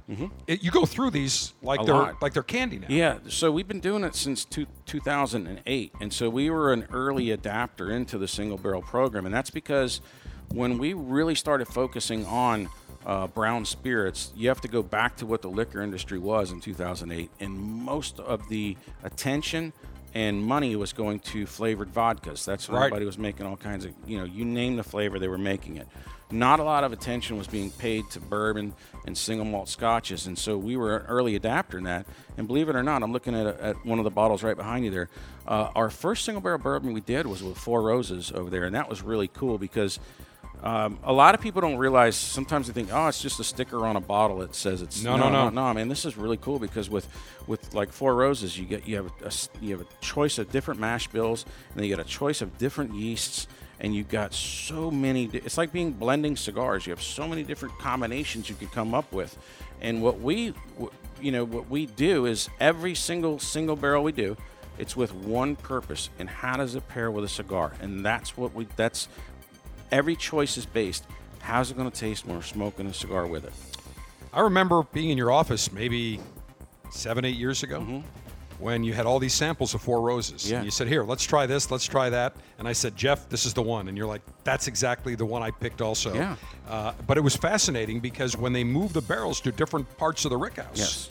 it, 0.47 0.63
you 0.63 0.71
go 0.71 0.85
through 0.87 1.11
these 1.11 1.55
like 1.63 1.81
A 1.81 1.85
they're 1.85 1.95
lot. 1.95 2.23
like 2.23 2.33
they're 2.35 2.43
candy 2.43 2.79
now. 2.79 2.87
Yeah, 2.89 3.19
so 3.29 3.51
we've 3.51 3.67
been 3.69 3.81
doing 3.81 4.05
it 4.05 4.15
since 4.15 4.45
two, 4.45 4.67
2008, 4.87 5.93
and 6.01 6.13
so 6.13 6.29
we 6.31 6.51
were 6.51 6.73
an 6.73 6.87
early 6.93 7.31
adapter 7.31 7.91
into 7.91 8.19
the 8.19 8.29
single 8.29 8.59
barrel 8.59 8.83
program, 8.83 9.27
and 9.27 9.35
that's 9.35 9.51
because 9.51 10.01
when 10.49 10.79
we 10.79 10.93
really 10.93 11.35
started 11.35 11.67
focusing 11.67 12.25
on 12.27 12.69
uh, 13.07 13.27
brown 13.27 13.65
spirits, 13.65 14.33
you 14.37 14.49
have 14.49 14.61
to 14.61 14.69
go 14.69 14.83
back 14.83 15.17
to 15.17 15.27
what 15.27 15.43
the 15.43 15.49
liquor 15.51 15.83
industry 15.83 16.19
was 16.19 16.53
in 16.53 16.61
2008, 16.61 17.31
and 17.41 17.53
most 17.59 18.21
of 18.21 18.49
the 18.49 18.77
attention 19.03 19.73
and 20.15 20.45
money 20.45 20.77
was 20.77 20.93
going 20.93 21.19
to 21.19 21.47
flavored 21.47 21.91
vodkas. 21.93 22.45
That's 22.45 22.69
what 22.69 22.77
Right. 22.77 22.85
everybody 22.85 23.07
was 23.07 23.17
making 23.19 23.47
all 23.47 23.57
kinds 23.57 23.87
of, 23.87 23.93
you 24.07 24.19
know, 24.19 24.25
you 24.25 24.45
name 24.45 24.77
the 24.77 24.83
flavor, 24.85 25.19
they 25.19 25.27
were 25.29 25.39
making 25.39 25.77
it. 25.79 25.89
Not 26.31 26.61
a 26.61 26.65
lot 26.65 26.85
of 26.85 26.93
attention 26.93 27.39
was 27.39 27.47
being 27.47 27.71
paid 27.71 28.09
to 28.11 28.21
bourbon 28.21 28.75
and 29.07 29.17
single 29.17 29.45
malt 29.45 29.69
scotches, 29.69 30.27
and 30.27 30.39
so 30.39 30.57
we 30.57 30.77
were 30.77 30.99
an 30.99 31.07
early 31.07 31.35
adapter 31.35 31.79
in 31.79 31.85
that. 31.85 32.07
And 32.37 32.47
believe 32.47 32.69
it 32.69 32.77
or 32.77 32.83
not, 32.83 33.03
I'm 33.03 33.13
looking 33.13 33.35
at, 33.35 33.47
at 33.61 33.85
one 33.85 33.99
of 33.99 34.05
the 34.05 34.11
bottles 34.11 34.43
right 34.43 34.57
behind 34.57 34.85
you 34.85 34.91
there. 34.91 35.09
Uh, 35.47 35.71
our 35.75 35.91
first 35.91 36.25
single 36.25 36.41
barrel 36.41 36.59
bourbon 36.59 36.93
we 36.93 37.01
did 37.01 37.27
was 37.27 37.43
with 37.43 37.57
Four 37.57 37.83
Roses 37.83 38.33
over 38.33 38.49
there, 38.51 38.65
and 38.65 38.75
that 38.75 38.89
was 38.89 39.03
really 39.03 39.29
cool 39.29 39.59
because 39.59 39.99
um, 40.63 40.99
a 41.03 41.13
lot 41.13 41.35
of 41.35 41.41
people 41.41 41.61
don't 41.61 41.77
realize. 41.77 42.15
Sometimes 42.15 42.69
they 42.69 42.73
think, 42.73 42.91
"Oh, 42.93 43.09
it's 43.09 43.21
just 43.21 43.41
a 43.41 43.45
sticker 43.45 43.85
on 43.85 43.97
a 43.97 44.01
bottle 44.01 44.39
that 44.39 44.55
says 44.55 44.81
it's." 44.81 45.03
No, 45.03 45.17
no, 45.17 45.29
no. 45.29 45.49
no. 45.49 45.75
Man, 45.75 45.89
this 45.89 46.05
is 46.05 46.17
really 46.17 46.37
cool 46.37 46.61
because 46.61 46.89
with 46.89 47.09
with 47.49 47.75
like 47.75 47.93
Four 47.93 48.15
Roses, 48.15 48.57
you 48.57 48.65
get 48.65 48.87
you 48.87 48.97
have 48.97 49.13
a, 49.25 49.33
you 49.61 49.77
have 49.77 49.85
a 49.85 49.91
choice 50.01 50.39
of 50.39 50.53
different 50.53 50.79
mash 50.79 51.09
bills, 51.09 51.45
and 51.71 51.79
then 51.79 51.85
you 51.85 51.97
get 51.97 52.05
a 52.05 52.09
choice 52.09 52.43
of 52.43 52.57
different 52.59 52.95
yeasts, 52.95 53.49
and 53.83 53.95
you've 53.95 54.09
got 54.09 54.33
so 54.33 54.91
many. 54.91 55.28
It's 55.33 55.59
like 55.59 55.72
being 55.72 55.93
blending 55.93 56.37
cigars. 56.37 56.87
You 56.87 56.93
have 56.93 57.03
so 57.03 57.28
many 57.28 57.43
different 57.43 57.76
combinations 57.78 58.49
you 58.49 58.55
can 58.55 58.68
come 58.68 58.95
up 58.95 59.12
with, 59.12 59.37
and 59.83 60.01
what 60.03 60.20
we, 60.20 60.55
you 61.20 61.33
know, 61.33 61.45
what 61.45 61.68
we 61.68 61.87
do 61.87 62.24
is 62.24 62.49
every 62.61 62.95
single 62.95 63.39
single 63.39 63.76
barrel 63.76 64.05
we 64.05 64.12
do. 64.12 64.37
It's 64.78 64.97
with 64.97 65.12
one 65.12 65.57
purpose, 65.57 66.09
and 66.18 66.30
how 66.30 66.57
does 66.57 66.76
it 66.76 66.89
pair 66.89 67.11
with 67.11 67.24
a 67.24 67.28
cigar? 67.28 67.72
And 67.83 68.07
that's 68.07 68.37
what 68.37 68.55
we. 68.55 68.68
That's 68.76 69.09
every 69.91 70.16
choice 70.16 70.57
is 70.57 70.64
based. 70.64 71.05
How's 71.41 71.72
it 71.72 71.76
going 71.76 71.91
to 71.91 71.97
taste 71.97 72.24
when 72.24 72.37
we're 72.37 72.43
smoking 72.43 72.87
a 72.87 72.95
cigar 72.95 73.26
with 73.26 73.45
it? 73.45 73.53
I 74.33 74.41
remember 74.43 74.85
being 74.93 75.11
in 75.11 75.18
your 75.18 75.33
office 75.33 75.72
maybe 75.72 76.20
seven, 76.91 77.24
eight 77.24 77.37
years 77.37 77.64
ago 77.64 77.80
mm-hmm. 77.80 78.01
When 78.63 78.85
you 78.85 78.95
had 78.95 79.05
all 79.07 79.19
these 79.19 79.35
samples 79.35 79.75
of 79.75 79.83
Four 79.83 80.01
Roses. 80.01 80.49
Yeah. 80.49 80.59
And 80.59 80.65
you 80.65 80.71
said, 80.71 80.87
Here, 80.89 81.03
let's 81.03 81.25
try 81.25 81.47
this, 81.47 81.71
let's 81.71 81.85
try 81.85 82.09
that. 82.11 82.35
And 82.59 82.69
I 82.69 82.73
said, 82.73 82.97
Jeff, 82.97 83.29
this 83.29 83.45
is 83.45 83.53
the 83.53 83.63
one. 83.63 83.89
And 83.89 83.99
you're 83.99 84.07
like, 84.07 84.23
That's 84.45 84.69
exactly 84.69 85.15
the 85.17 85.27
one 85.27 85.43
I 85.43 85.51
picked 85.51 85.83
also. 85.83 86.15
Yeah. 86.15 86.37
Uh, 86.69 86.93
but 87.07 87.19
it 87.19 87.21
was 87.21 87.37
fascinating 87.37 88.01
because 88.01 88.37
when 88.37 88.53
they 88.53 88.65
move 88.65 88.93
the 88.93 89.03
barrels 89.03 89.41
to 89.43 89.53
different 89.53 89.95
parts 89.99 90.25
of 90.25 90.31
the 90.31 90.39
rickhouse, 90.39 90.77
Yes. 90.77 91.11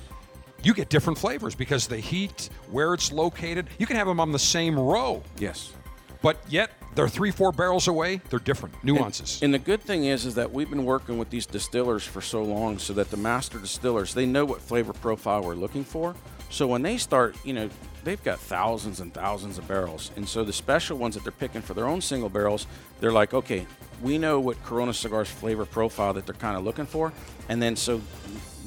you 0.64 0.74
get 0.74 0.90
different 0.90 1.20
flavors 1.20 1.54
because 1.54 1.88
the 1.88 1.98
heat, 1.98 2.50
where 2.72 2.94
it's 2.94 3.12
located, 3.12 3.68
you 3.78 3.86
can 3.86 3.98
have 3.98 4.08
them 4.08 4.20
on 4.20 4.32
the 4.32 4.40
same 4.40 4.80
row, 4.80 5.22
Yes. 5.38 5.74
but 6.22 6.38
yet 6.48 6.72
they're 6.96 7.08
three, 7.10 7.32
four 7.32 7.52
barrels 7.52 7.88
away. 7.88 8.22
They're 8.30 8.40
different 8.40 8.76
nuances. 8.84 9.42
And 9.42 9.54
the 9.54 9.60
good 9.60 9.82
thing 9.82 10.06
is, 10.06 10.26
is 10.26 10.36
that 10.36 10.52
we've 10.52 10.70
been 10.70 10.84
working 10.86 11.18
with 11.18 11.30
these 11.30 11.46
distillers 11.46 12.04
for 12.04 12.22
so 12.22 12.44
long, 12.44 12.80
so 12.80 12.94
that 12.94 13.10
the 13.12 13.18
master 13.18 13.60
distillers 13.60 14.14
they 14.14 14.26
know 14.26 14.46
what 14.46 14.62
flavor 14.62 14.94
profile 14.94 15.42
we're 15.44 15.56
looking 15.56 15.84
for. 15.84 16.16
So 16.52 16.68
when 16.68 16.82
they 16.82 16.98
start, 16.98 17.36
you 17.46 17.54
know, 17.54 17.70
they've 18.04 18.22
got 18.24 18.40
thousands 18.40 19.00
and 19.00 19.14
thousands 19.14 19.58
of 19.58 19.68
barrels, 19.68 20.12
and 20.18 20.28
so 20.28 20.44
the 20.44 20.54
special 20.54 20.98
ones 20.98 21.16
that 21.16 21.24
they're 21.24 21.32
picking 21.32 21.62
for 21.62 21.74
their 21.74 21.88
own 21.88 22.02
single 22.02 22.30
barrels, 22.30 22.68
they're 23.00 23.14
like, 23.14 23.34
okay, 23.34 23.66
we 24.02 24.18
know 24.18 24.40
what 24.40 24.62
Corona 24.64 24.94
cigars 24.94 25.30
flavor 25.30 25.66
profile 25.66 26.14
that 26.14 26.26
they're 26.26 26.36
kind 26.36 26.58
of 26.58 26.64
looking 26.64 26.86
for, 26.86 27.14
and 27.48 27.64
then 27.64 27.78
so 27.78 28.02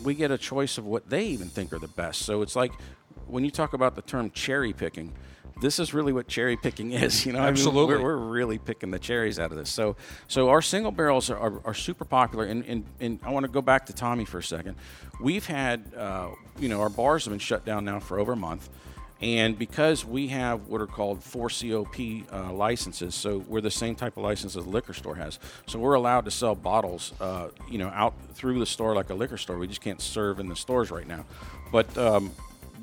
we 0.03 0.15
get 0.15 0.31
a 0.31 0.39
choice 0.39 0.79
of 0.79 0.87
what 0.87 1.11
they 1.11 1.27
even 1.27 1.49
think 1.49 1.75
are 1.75 1.79
the 1.79 1.89
best. 1.89 2.23
So 2.23 2.41
it's 2.41 2.57
like 2.57 2.73
when 3.27 3.45
you 3.45 3.51
talk 3.51 3.75
about 3.75 3.95
the 3.95 4.03
term 4.03 4.31
cherry 4.31 4.73
picking. 4.73 5.13
This 5.61 5.79
is 5.79 5.95
really 5.95 6.13
what 6.13 6.27
cherry 6.27 6.57
picking 6.57 6.93
is, 7.05 7.25
you 7.25 7.33
know. 7.33 7.41
I 7.41 7.43
mean, 7.43 7.51
Absolutely. 7.51 7.97
we're, 7.97 8.03
we're 8.03 8.17
really 8.17 8.59
picking 8.59 8.91
the 8.91 8.99
cherries 8.99 9.39
out 9.39 9.51
of 9.51 9.59
this. 9.59 9.71
So, 9.71 9.97
so 10.29 10.49
our 10.49 10.63
single 10.63 10.93
barrels 10.93 11.31
are, 11.31 11.39
are, 11.39 11.61
are 11.65 11.75
super 11.75 12.05
popular. 12.05 12.45
And, 12.45 12.65
and, 12.67 12.85
and 13.01 13.19
I 13.23 13.31
want 13.31 13.45
to 13.45 13.53
go 13.53 13.63
back 13.63 13.87
to 13.87 13.93
Tommy 13.93 14.25
for 14.25 14.39
a 14.39 14.43
second. 14.43 14.77
We've 15.21 15.47
had, 15.47 15.93
uh, 15.97 16.31
you 16.59 16.69
know, 16.69 16.81
our 16.81 16.89
bars 16.89 17.25
have 17.25 17.33
been 17.33 17.39
shut 17.39 17.65
down 17.65 17.85
now 17.85 18.01
for 18.01 18.19
over 18.19 18.33
a 18.33 18.37
month. 18.37 18.69
And 19.21 19.59
because 19.59 20.05
we 20.05 20.29
have 20.29 20.67
what 20.67 20.83
are 20.83 20.87
called 20.87 21.21
4COP 21.21 22.31
uh, 22.31 22.53
licenses, 22.53 23.15
so 23.15 23.39
we're 23.49 23.63
the 23.63 23.71
same 23.71 23.95
type 23.95 24.17
of 24.17 24.23
license 24.23 24.55
as 24.57 24.67
a 24.67 24.69
liquor 24.69 24.93
store 24.93 25.15
has. 25.15 25.39
So 25.67 25.79
we're 25.79 25.95
allowed 25.95 26.27
to 26.27 26.31
sell 26.31 26.55
bottles, 26.55 27.15
uh, 27.21 27.49
you 27.71 27.79
know, 27.79 27.89
out 27.89 28.15
through 28.35 28.59
the 28.59 28.67
store 28.67 28.95
like 28.95 29.11
a 29.11 29.15
liquor 29.15 29.39
store. 29.39 29.57
We 29.57 29.67
just 29.67 29.81
can't 29.81 30.01
serve 30.01 30.41
in 30.41 30.49
the 30.49 30.57
stores 30.57 30.91
right 30.91 31.07
now. 31.07 31.25
But 31.73 31.97
um, 31.97 32.33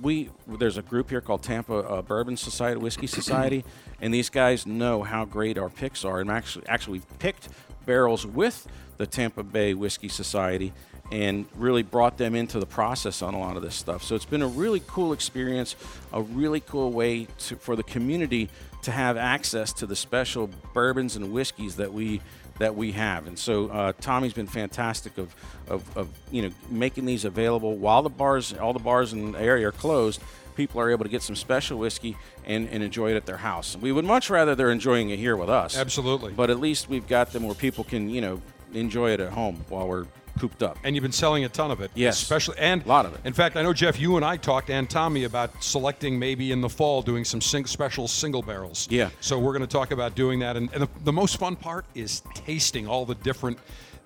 we 0.02 0.30
there's 0.48 0.78
a 0.78 0.82
group 0.82 1.10
here 1.10 1.22
called 1.22 1.44
Tampa 1.44 1.76
uh, 1.76 2.02
Bourbon 2.02 2.38
Society, 2.38 2.80
Whiskey 2.80 3.08
Society, 3.08 3.64
and 4.00 4.14
these 4.14 4.30
guys 4.30 4.66
know 4.66 5.04
how 5.04 5.26
great 5.26 5.58
our 5.58 5.70
picks 5.70 6.04
are. 6.04 6.20
And 6.20 6.30
actually, 6.30 6.68
actually, 6.68 6.94
we've 6.94 7.20
picked 7.20 7.50
barrels 7.86 8.26
with 8.26 8.68
the 8.98 9.06
Tampa 9.08 9.44
Bay 9.44 9.74
Whiskey 9.74 10.08
Society 10.08 10.74
and 11.12 11.46
really 11.56 11.84
brought 11.84 12.18
them 12.18 12.36
into 12.36 12.60
the 12.60 12.66
process 12.66 13.22
on 13.22 13.34
a 13.34 13.40
lot 13.40 13.58
of 13.58 13.62
this 13.62 13.76
stuff. 13.76 14.02
So 14.02 14.16
it's 14.16 14.26
been 14.26 14.42
a 14.42 14.48
really 14.48 14.82
cool 14.88 15.12
experience, 15.12 15.76
a 16.14 16.22
really 16.22 16.62
cool 16.62 16.92
way 16.92 17.28
to, 17.40 17.58
for 17.58 17.76
the 17.76 17.84
community 17.84 18.50
to 18.84 18.92
have 18.92 19.18
access 19.18 19.74
to 19.74 19.86
the 19.86 19.96
special 19.96 20.50
bourbons 20.74 21.18
and 21.18 21.34
whiskeys 21.34 21.76
that 21.76 21.94
we 21.94 22.22
that 22.62 22.76
we 22.76 22.92
have. 22.92 23.28
And 23.28 23.38
so 23.38 23.70
uh, 23.70 23.94
Tommy's 24.00 24.34
been 24.34 24.48
fantastic 24.48 25.18
of, 25.18 25.36
of, 25.68 25.98
of 25.98 26.08
you 26.32 26.44
know 26.44 26.52
making 26.70 27.06
these 27.06 27.26
available 27.26 27.76
while 27.76 28.02
the 28.04 28.10
bars, 28.10 28.54
all 28.54 28.74
the 28.74 28.80
bars 28.80 29.14
in 29.14 29.34
the 29.34 29.40
area 29.40 29.68
are 29.68 29.72
closed. 29.72 30.22
People 30.56 30.80
are 30.80 30.92
able 30.92 31.04
to 31.04 31.10
get 31.10 31.24
some 31.24 31.36
special 31.36 31.80
whiskey 31.80 32.18
and, 32.46 32.70
and 32.70 32.84
enjoy 32.84 33.12
it 33.12 33.16
at 33.16 33.26
their 33.26 33.38
house. 33.38 33.76
We 33.78 33.92
would 33.92 34.06
much 34.06 34.30
rather 34.30 34.54
they're 34.54 34.72
enjoying 34.72 35.10
it 35.10 35.18
here 35.18 35.36
with 35.36 35.50
us. 35.50 35.78
Absolutely. 35.78 36.34
But 36.34 36.50
at 36.50 36.60
least 36.60 36.90
we've 36.90 37.08
got 37.08 37.32
them 37.32 37.44
where 37.44 37.56
people 37.56 37.84
can 37.84 38.10
you 38.10 38.22
know 38.22 38.42
enjoy 38.74 39.12
it 39.12 39.20
at 39.20 39.34
home 39.34 39.66
while 39.70 39.88
we're 39.88 40.06
cooped 40.40 40.64
up. 40.64 40.78
and 40.84 40.96
you've 40.96 41.04
been 41.04 41.12
selling 41.12 41.44
a 41.44 41.50
ton 41.50 41.72
of 41.72 41.82
it. 41.82 41.92
Yes. 41.96 42.22
especially 42.22 42.58
and 42.58 42.84
A 42.86 42.88
lot 42.88 43.06
of 43.06 43.14
it. 43.14 43.22
In 43.26 43.34
fact, 43.34 43.56
I 43.58 43.62
know 43.62 43.74
Jeff, 43.74 44.00
you 44.00 44.16
and 44.16 44.26
I 44.26 44.38
talked 44.38 44.70
and 44.70 44.90
Tommy 44.90 45.24
about 45.26 45.64
selecting 45.64 46.18
maybe 46.18 46.52
in 46.52 46.62
the 46.62 46.70
fall 46.70 47.02
doing 47.02 47.26
some 47.26 47.42
sing- 47.42 47.66
special 47.66 48.08
single 48.08 48.42
barrels. 48.42 48.88
Yeah. 48.90 49.10
So 49.20 49.38
we're 49.40 49.54
going 49.54 49.62
to 49.62 49.68
talk 49.68 49.92
about 49.92 50.16
doing 50.16 50.40
that, 50.40 50.56
and, 50.58 50.72
and 50.74 50.84
the, 50.84 50.90
the 51.04 51.14
most 51.14 51.38
fun 51.38 51.56
part 51.56 51.86
is 51.96 52.22
tasting 52.34 52.88
all 52.88 53.06
the 53.06 53.16
different 53.16 53.58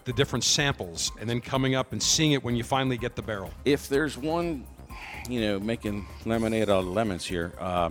the 0.05 0.13
different 0.13 0.43
samples, 0.43 1.11
and 1.19 1.27
then 1.27 1.41
coming 1.41 1.73
up 1.73 1.91
and 1.91 2.01
seeing 2.01 2.33
it 2.33 2.43
when 2.43 2.55
you 2.55 2.63
finally 2.63 2.95
get 2.95 3.15
the 3.15 3.23
barrel. 3.23 3.49
if 3.65 3.89
there's 3.89 4.15
one, 4.15 4.63
you 5.27 5.41
know, 5.41 5.59
making 5.59 6.05
lemonade 6.25 6.69
out 6.69 6.81
of 6.81 6.87
lemons 6.87 7.25
here, 7.25 7.53
uh, 7.59 7.89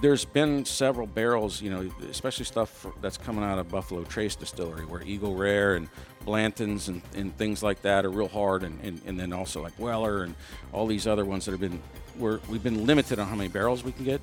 there's 0.00 0.24
been 0.24 0.64
several 0.64 1.06
barrels, 1.06 1.62
you 1.62 1.70
know, 1.70 1.88
especially 2.10 2.44
stuff 2.44 2.70
for, 2.70 2.92
that's 3.00 3.16
coming 3.16 3.44
out 3.44 3.60
of 3.60 3.68
Buffalo 3.68 4.02
Trace 4.02 4.34
Distillery, 4.34 4.84
where 4.84 5.02
Eagle 5.02 5.36
Rare 5.36 5.76
and 5.76 5.88
Blanton's 6.24 6.88
and, 6.88 7.02
and 7.14 7.36
things 7.36 7.62
like 7.62 7.82
that 7.82 8.04
are 8.04 8.10
real 8.10 8.28
hard, 8.28 8.62
and, 8.62 8.78
and, 8.82 9.00
and 9.06 9.18
then 9.18 9.32
also 9.32 9.62
like 9.62 9.78
Weller 9.78 10.22
and 10.22 10.34
all 10.72 10.86
these 10.86 11.06
other 11.06 11.24
ones 11.24 11.44
that 11.46 11.52
have 11.52 11.60
been, 11.60 11.80
we're, 12.18 12.40
we've 12.48 12.62
been 12.62 12.86
limited 12.86 13.18
on 13.18 13.26
how 13.26 13.34
many 13.34 13.48
barrels 13.48 13.82
we 13.82 13.92
can 13.92 14.04
get. 14.04 14.20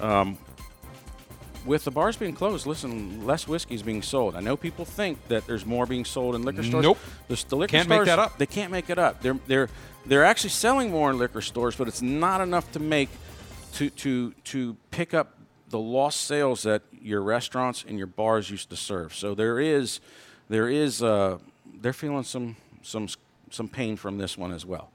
Um, 0.00 0.38
with 1.64 1.84
the 1.84 1.90
bars 1.90 2.16
being 2.16 2.34
closed, 2.34 2.66
listen, 2.66 3.26
less 3.26 3.46
whiskey 3.46 3.74
is 3.74 3.82
being 3.82 4.02
sold. 4.02 4.34
I 4.34 4.40
know 4.40 4.56
people 4.56 4.84
think 4.84 5.26
that 5.28 5.46
there's 5.46 5.66
more 5.66 5.86
being 5.86 6.04
sold 6.04 6.34
in 6.34 6.42
liquor 6.42 6.62
stores. 6.62 6.82
Nope. 6.82 6.98
The, 7.28 7.44
the 7.48 7.56
liquor 7.56 7.72
Can't 7.72 7.88
make 7.88 8.04
that 8.04 8.18
up. 8.18 8.38
They 8.38 8.46
can't 8.46 8.72
make 8.72 8.88
it 8.90 8.98
up. 8.98 9.20
They're 9.20 9.38
they're 9.46 9.68
they're 10.06 10.24
actually 10.24 10.50
selling 10.50 10.90
more 10.90 11.10
in 11.10 11.18
liquor 11.18 11.42
stores, 11.42 11.76
but 11.76 11.88
it's 11.88 12.00
not 12.00 12.40
enough 12.40 12.70
to 12.72 12.80
make 12.80 13.10
to 13.74 13.90
to 13.90 14.32
to 14.44 14.76
pick 14.90 15.12
up 15.12 15.34
the 15.68 15.78
lost 15.78 16.22
sales 16.22 16.62
that 16.62 16.82
your 17.02 17.22
restaurants 17.22 17.84
and 17.86 17.98
your 17.98 18.06
bars 18.06 18.50
used 18.50 18.70
to 18.70 18.76
serve. 18.76 19.14
So 19.14 19.34
there 19.34 19.60
is 19.60 20.00
there 20.48 20.68
is 20.68 21.02
uh, 21.02 21.38
they're 21.80 21.92
feeling 21.92 22.24
some 22.24 22.56
some 22.82 23.08
some 23.50 23.68
pain 23.68 23.96
from 23.96 24.18
this 24.18 24.36
one 24.36 24.52
as 24.52 24.64
well. 24.66 24.90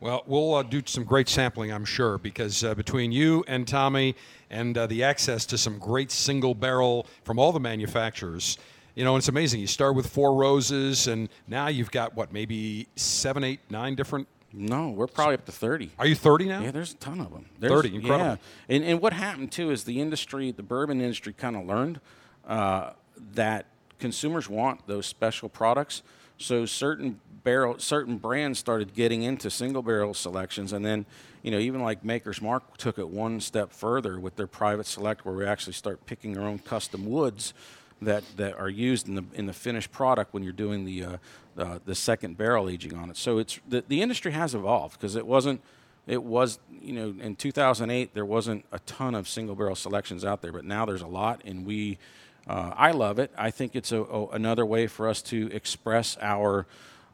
Well, 0.00 0.24
we'll 0.26 0.54
uh, 0.54 0.64
do 0.64 0.82
some 0.84 1.04
great 1.04 1.28
sampling, 1.28 1.70
I'm 1.72 1.84
sure, 1.84 2.18
because 2.18 2.64
uh, 2.64 2.74
between 2.74 3.12
you 3.12 3.44
and 3.46 3.68
Tommy 3.68 4.16
and 4.50 4.76
uh, 4.76 4.88
the 4.88 5.04
access 5.04 5.46
to 5.46 5.56
some 5.56 5.78
great 5.78 6.10
single 6.10 6.56
barrel 6.56 7.06
from 7.22 7.38
all 7.38 7.52
the 7.52 7.60
manufacturers, 7.60 8.58
you 8.96 9.04
know, 9.04 9.14
it's 9.14 9.28
amazing. 9.28 9.60
You 9.60 9.68
start 9.68 9.94
with 9.94 10.08
four 10.08 10.34
roses, 10.34 11.06
and 11.06 11.28
now 11.46 11.68
you've 11.68 11.92
got 11.92 12.16
what, 12.16 12.32
maybe 12.32 12.88
seven, 12.96 13.44
eight, 13.44 13.60
nine 13.70 13.94
different. 13.94 14.26
No, 14.52 14.90
we're 14.90 15.06
probably 15.06 15.34
up 15.34 15.46
to 15.46 15.52
thirty. 15.52 15.92
Are 16.00 16.06
you 16.06 16.16
30 16.16 16.46
now? 16.46 16.62
Yeah, 16.62 16.72
there's 16.72 16.94
a 16.94 16.96
ton 16.96 17.20
of 17.20 17.30
them. 17.30 17.46
There's, 17.60 17.72
30, 17.72 17.94
incredible. 17.94 18.24
Yeah. 18.24 18.74
And, 18.74 18.84
and 18.84 19.00
what 19.00 19.12
happened 19.12 19.52
too 19.52 19.70
is 19.70 19.84
the 19.84 20.00
industry, 20.00 20.50
the 20.50 20.64
bourbon 20.64 21.00
industry, 21.00 21.32
kind 21.32 21.54
of 21.54 21.64
learned 21.64 22.00
uh, 22.46 22.90
that 23.34 23.66
consumers 24.02 24.50
want 24.50 24.84
those 24.88 25.06
special 25.06 25.48
products. 25.48 26.02
So 26.36 26.66
certain 26.66 27.20
barrel, 27.44 27.78
certain 27.78 28.18
brands 28.18 28.58
started 28.58 28.94
getting 28.94 29.22
into 29.22 29.48
single 29.48 29.80
barrel 29.80 30.12
selections, 30.12 30.72
and 30.72 30.84
then 30.84 31.06
you 31.42 31.52
know 31.52 31.58
even 31.58 31.82
like 31.82 32.04
Maker's 32.04 32.42
Mark 32.42 32.76
took 32.76 32.98
it 32.98 33.08
one 33.08 33.40
step 33.40 33.72
further 33.72 34.18
with 34.18 34.34
their 34.34 34.48
private 34.48 34.86
select, 34.86 35.24
where 35.24 35.36
we 35.36 35.46
actually 35.46 35.74
start 35.74 36.04
picking 36.04 36.36
our 36.36 36.44
own 36.44 36.58
custom 36.58 37.06
woods 37.06 37.54
that, 38.00 38.24
that 38.36 38.58
are 38.58 38.68
used 38.68 39.06
in 39.06 39.14
the 39.14 39.24
in 39.34 39.46
the 39.46 39.52
finished 39.52 39.92
product 39.92 40.34
when 40.34 40.42
you're 40.42 40.52
doing 40.52 40.84
the 40.84 41.04
uh, 41.04 41.16
uh, 41.56 41.78
the 41.84 41.94
second 41.94 42.36
barrel 42.36 42.68
aging 42.68 42.94
on 42.96 43.08
it. 43.08 43.16
So 43.16 43.38
it's 43.38 43.60
the, 43.68 43.84
the 43.86 44.02
industry 44.02 44.32
has 44.32 44.52
evolved 44.52 44.98
because 44.98 45.14
it 45.14 45.28
wasn't 45.28 45.60
it 46.08 46.24
was 46.24 46.58
you 46.80 46.92
know 46.92 47.14
in 47.22 47.36
2008 47.36 48.14
there 48.14 48.26
wasn't 48.26 48.64
a 48.72 48.80
ton 48.80 49.14
of 49.14 49.28
single 49.28 49.54
barrel 49.54 49.76
selections 49.76 50.24
out 50.24 50.42
there, 50.42 50.50
but 50.50 50.64
now 50.64 50.84
there's 50.84 51.02
a 51.02 51.06
lot, 51.06 51.40
and 51.44 51.64
we 51.64 51.98
Uh, 52.46 52.72
I 52.76 52.90
love 52.90 53.18
it. 53.18 53.30
I 53.38 53.50
think 53.50 53.76
it's 53.76 53.92
a, 53.92 54.02
a, 54.02 54.28
another 54.28 54.66
way 54.66 54.86
for 54.86 55.08
us 55.08 55.22
to 55.22 55.48
express 55.52 56.16
our 56.20 56.66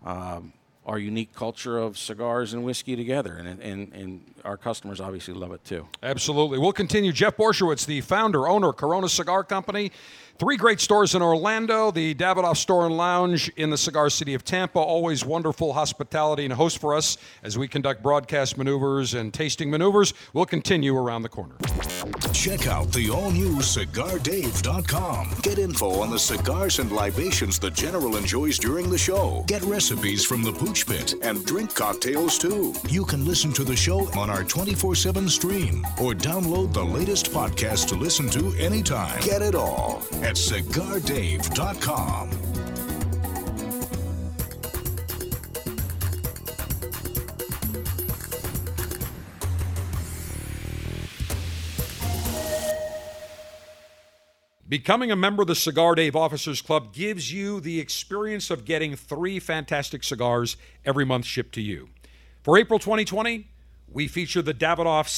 um, 0.04 0.52
our 0.88 0.98
unique 0.98 1.34
culture 1.34 1.76
of 1.76 1.98
cigars 1.98 2.54
and 2.54 2.64
whiskey 2.64 2.96
together, 2.96 3.34
and, 3.34 3.60
and, 3.60 3.92
and 3.92 4.34
our 4.42 4.56
customers 4.56 5.00
obviously 5.00 5.34
love 5.34 5.52
it 5.52 5.62
too. 5.62 5.86
Absolutely. 6.02 6.58
We'll 6.58 6.72
continue. 6.72 7.12
Jeff 7.12 7.36
Borysiewicz, 7.36 7.84
the 7.84 8.00
founder, 8.00 8.48
owner 8.48 8.72
Corona 8.72 9.08
Cigar 9.10 9.44
Company. 9.44 9.92
Three 10.38 10.56
great 10.56 10.78
stores 10.78 11.16
in 11.16 11.22
Orlando, 11.22 11.90
the 11.90 12.14
Davidoff 12.14 12.58
Store 12.58 12.86
and 12.86 12.96
Lounge 12.96 13.48
in 13.56 13.70
the 13.70 13.76
Cigar 13.76 14.08
City 14.08 14.34
of 14.34 14.44
Tampa. 14.44 14.78
Always 14.78 15.24
wonderful 15.24 15.72
hospitality 15.72 16.44
and 16.44 16.52
host 16.54 16.78
for 16.80 16.94
us 16.94 17.18
as 17.42 17.58
we 17.58 17.66
conduct 17.66 18.04
broadcast 18.04 18.56
maneuvers 18.56 19.14
and 19.14 19.34
tasting 19.34 19.68
maneuvers. 19.68 20.14
We'll 20.34 20.46
continue 20.46 20.96
around 20.96 21.22
the 21.22 21.28
corner. 21.28 21.56
Check 22.32 22.68
out 22.68 22.92
the 22.92 23.10
all 23.10 23.32
new 23.32 23.56
CigarDave.com. 23.56 25.34
Get 25.42 25.58
info 25.58 26.00
on 26.00 26.10
the 26.10 26.18
cigars 26.20 26.78
and 26.78 26.92
libations 26.92 27.58
the 27.58 27.70
General 27.72 28.14
enjoys 28.14 28.60
during 28.60 28.90
the 28.90 28.98
show. 28.98 29.42
Get 29.48 29.62
recipes 29.62 30.24
from 30.24 30.44
the 30.44 30.52
Pooch 30.52 30.86
Pit 30.86 31.14
and 31.20 31.44
drink 31.46 31.74
cocktails 31.74 32.38
too. 32.38 32.74
You 32.88 33.04
can 33.04 33.24
listen 33.24 33.52
to 33.54 33.64
the 33.64 33.74
show 33.74 34.08
on 34.16 34.30
our 34.30 34.44
24 34.44 34.94
7 34.94 35.28
stream 35.28 35.84
or 36.00 36.12
download 36.12 36.72
the 36.72 36.84
latest 36.84 37.32
podcast 37.32 37.88
to 37.88 37.96
listen 37.96 38.30
to 38.30 38.56
anytime. 38.56 39.20
Get 39.22 39.42
it 39.42 39.56
all 39.56 40.00
at 40.28 40.34
CigarDave.com. 40.34 42.28
Becoming 54.68 55.10
a 55.10 55.16
member 55.16 55.40
of 55.40 55.48
the 55.48 55.54
Cigar 55.54 55.94
Dave 55.94 56.14
Officers 56.14 56.60
Club 56.60 56.92
gives 56.92 57.32
you 57.32 57.58
the 57.60 57.80
experience 57.80 58.50
of 58.50 58.66
getting 58.66 58.96
three 58.96 59.40
fantastic 59.40 60.04
cigars 60.04 60.58
every 60.84 61.06
month 61.06 61.24
shipped 61.24 61.54
to 61.54 61.62
you. 61.62 61.88
For 62.42 62.58
April 62.58 62.78
2020, 62.78 63.48
we 63.90 64.06
feature 64.06 64.42
the 64.42 64.52
Davidoff 64.52 65.08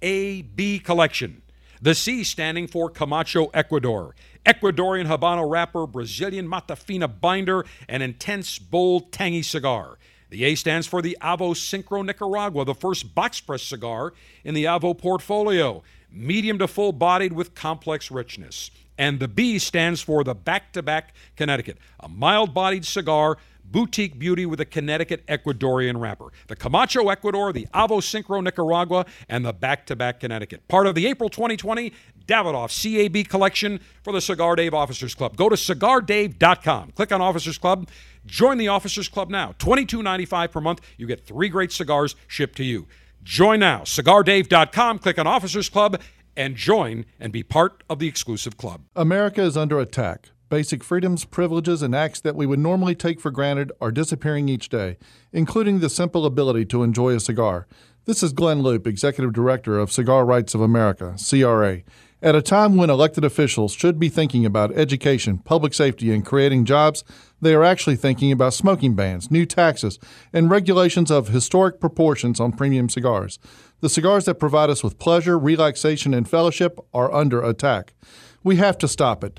CAB 0.00 0.82
collection. 0.84 1.42
The 1.80 1.94
C 1.94 2.24
standing 2.24 2.66
for 2.66 2.90
Camacho 2.90 3.50
Ecuador, 3.54 4.16
Ecuadorian 4.48 5.06
Habano 5.06 5.48
wrapper, 5.48 5.86
Brazilian 5.86 6.48
Matafina 6.48 7.06
binder, 7.20 7.66
an 7.86 8.00
intense, 8.00 8.58
bold, 8.58 9.12
tangy 9.12 9.42
cigar. 9.42 9.98
The 10.30 10.44
A 10.44 10.54
stands 10.54 10.86
for 10.86 11.02
the 11.02 11.18
Avo 11.20 11.52
Syncro 11.54 12.02
Nicaragua, 12.04 12.64
the 12.64 12.74
first 12.74 13.14
box 13.14 13.42
press 13.42 13.62
cigar 13.62 14.14
in 14.44 14.54
the 14.54 14.64
Avo 14.64 14.96
portfolio, 14.96 15.82
medium 16.10 16.58
to 16.60 16.66
full 16.66 16.92
bodied 16.92 17.34
with 17.34 17.54
complex 17.54 18.10
richness. 18.10 18.70
And 18.96 19.20
the 19.20 19.28
B 19.28 19.58
stands 19.58 20.00
for 20.00 20.24
the 20.24 20.34
Back 20.34 20.72
to 20.72 20.82
Back 20.82 21.14
Connecticut, 21.36 21.76
a 22.00 22.08
mild 22.08 22.54
bodied 22.54 22.86
cigar 22.86 23.36
boutique 23.70 24.18
beauty 24.18 24.46
with 24.46 24.60
a 24.60 24.64
Connecticut 24.64 25.26
Ecuadorian 25.26 26.00
wrapper. 26.00 26.32
The 26.46 26.56
Camacho 26.56 27.08
Ecuador, 27.10 27.52
the 27.52 27.66
Avo 27.74 28.00
Syncro 28.00 28.42
Nicaragua, 28.42 29.04
and 29.28 29.44
the 29.44 29.52
Back 29.52 29.86
to 29.86 29.96
Back 29.96 30.20
Connecticut. 30.20 30.66
Part 30.68 30.86
of 30.86 30.94
the 30.94 31.06
April 31.06 31.28
2020 31.28 31.92
Davidoff 32.28 32.70
CAB 32.70 33.26
collection 33.28 33.80
for 34.02 34.12
the 34.12 34.20
Cigar 34.20 34.54
Dave 34.54 34.74
Officers 34.74 35.14
Club. 35.14 35.36
Go 35.36 35.48
to 35.48 35.56
cigardave.com. 35.56 36.92
Click 36.92 37.10
on 37.10 37.20
Officers 37.20 37.58
Club. 37.58 37.88
Join 38.26 38.58
the 38.58 38.68
Officers 38.68 39.08
Club 39.08 39.30
now. 39.30 39.54
$22.95 39.58 40.52
per 40.52 40.60
month. 40.60 40.80
You 40.96 41.06
get 41.06 41.26
three 41.26 41.48
great 41.48 41.72
cigars 41.72 42.14
shipped 42.26 42.56
to 42.58 42.64
you. 42.64 42.86
Join 43.22 43.60
now. 43.60 43.80
Cigardave.com. 43.80 44.98
Click 45.00 45.18
on 45.18 45.26
Officers 45.26 45.68
Club 45.68 46.00
and 46.36 46.54
join 46.54 47.04
and 47.18 47.32
be 47.32 47.42
part 47.42 47.82
of 47.90 47.98
the 47.98 48.06
exclusive 48.06 48.56
club. 48.56 48.82
America 48.94 49.42
is 49.42 49.56
under 49.56 49.80
attack. 49.80 50.30
Basic 50.48 50.82
freedoms, 50.82 51.26
privileges, 51.26 51.82
and 51.82 51.94
acts 51.94 52.20
that 52.20 52.36
we 52.36 52.46
would 52.46 52.58
normally 52.58 52.94
take 52.94 53.20
for 53.20 53.30
granted 53.30 53.70
are 53.82 53.90
disappearing 53.90 54.48
each 54.48 54.70
day, 54.70 54.96
including 55.30 55.80
the 55.80 55.90
simple 55.90 56.24
ability 56.24 56.64
to 56.66 56.82
enjoy 56.82 57.14
a 57.14 57.20
cigar. 57.20 57.66
This 58.06 58.22
is 58.22 58.32
Glynn 58.32 58.62
Loope, 58.62 58.86
Executive 58.86 59.34
Director 59.34 59.78
of 59.78 59.92
Cigar 59.92 60.24
Rights 60.24 60.54
of 60.54 60.62
America, 60.62 61.16
CRA. 61.18 61.82
At 62.20 62.34
a 62.34 62.42
time 62.42 62.74
when 62.74 62.90
elected 62.90 63.24
officials 63.24 63.72
should 63.72 64.00
be 64.00 64.08
thinking 64.08 64.44
about 64.44 64.76
education, 64.76 65.38
public 65.38 65.72
safety, 65.72 66.12
and 66.12 66.26
creating 66.26 66.64
jobs, 66.64 67.04
they 67.40 67.54
are 67.54 67.62
actually 67.62 67.94
thinking 67.94 68.32
about 68.32 68.54
smoking 68.54 68.96
bans, 68.96 69.30
new 69.30 69.46
taxes, 69.46 70.00
and 70.32 70.50
regulations 70.50 71.12
of 71.12 71.28
historic 71.28 71.78
proportions 71.78 72.40
on 72.40 72.50
premium 72.50 72.88
cigars. 72.88 73.38
The 73.82 73.88
cigars 73.88 74.24
that 74.24 74.40
provide 74.40 74.68
us 74.68 74.82
with 74.82 74.98
pleasure, 74.98 75.38
relaxation, 75.38 76.12
and 76.12 76.28
fellowship 76.28 76.80
are 76.92 77.14
under 77.14 77.40
attack. 77.40 77.94
We 78.42 78.56
have 78.56 78.78
to 78.78 78.88
stop 78.88 79.22
it. 79.22 79.38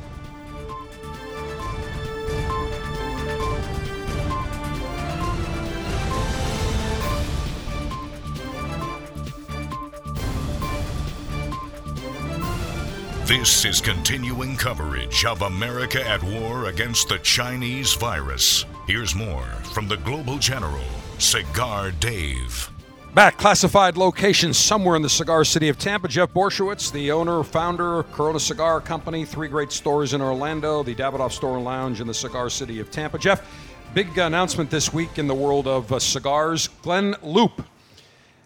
This 13.31 13.63
is 13.63 13.79
continuing 13.79 14.57
coverage 14.57 15.23
of 15.23 15.41
America 15.43 16.05
at 16.05 16.21
War 16.21 16.65
against 16.65 17.07
the 17.07 17.17
Chinese 17.19 17.93
virus. 17.93 18.65
Here's 18.87 19.15
more 19.15 19.45
from 19.73 19.87
the 19.87 19.95
Global 19.95 20.37
General, 20.37 20.83
Cigar 21.17 21.91
Dave. 21.91 22.69
Back, 23.13 23.37
classified 23.37 23.95
location 23.95 24.53
somewhere 24.53 24.97
in 24.97 25.01
the 25.01 25.09
cigar 25.09 25.45
city 25.45 25.69
of 25.69 25.79
Tampa. 25.79 26.09
Jeff 26.09 26.33
Borysiewicz, 26.33 26.91
the 26.91 27.09
owner, 27.13 27.41
founder, 27.41 28.03
Corona 28.11 28.37
Cigar 28.37 28.81
Company, 28.81 29.23
three 29.23 29.47
great 29.47 29.71
stores 29.71 30.13
in 30.13 30.21
Orlando, 30.21 30.83
the 30.83 30.93
Davidoff 30.93 31.31
Store 31.31 31.55
and 31.55 31.63
Lounge 31.63 32.01
in 32.01 32.07
the 32.07 32.13
cigar 32.13 32.49
city 32.49 32.81
of 32.81 32.91
Tampa. 32.91 33.17
Jeff, 33.17 33.49
big 33.93 34.17
announcement 34.17 34.69
this 34.69 34.91
week 34.91 35.17
in 35.17 35.27
the 35.27 35.33
world 35.33 35.67
of 35.67 35.89
uh, 35.93 35.99
cigars. 35.99 36.67
Glynn 36.81 37.15
Loope 37.23 37.63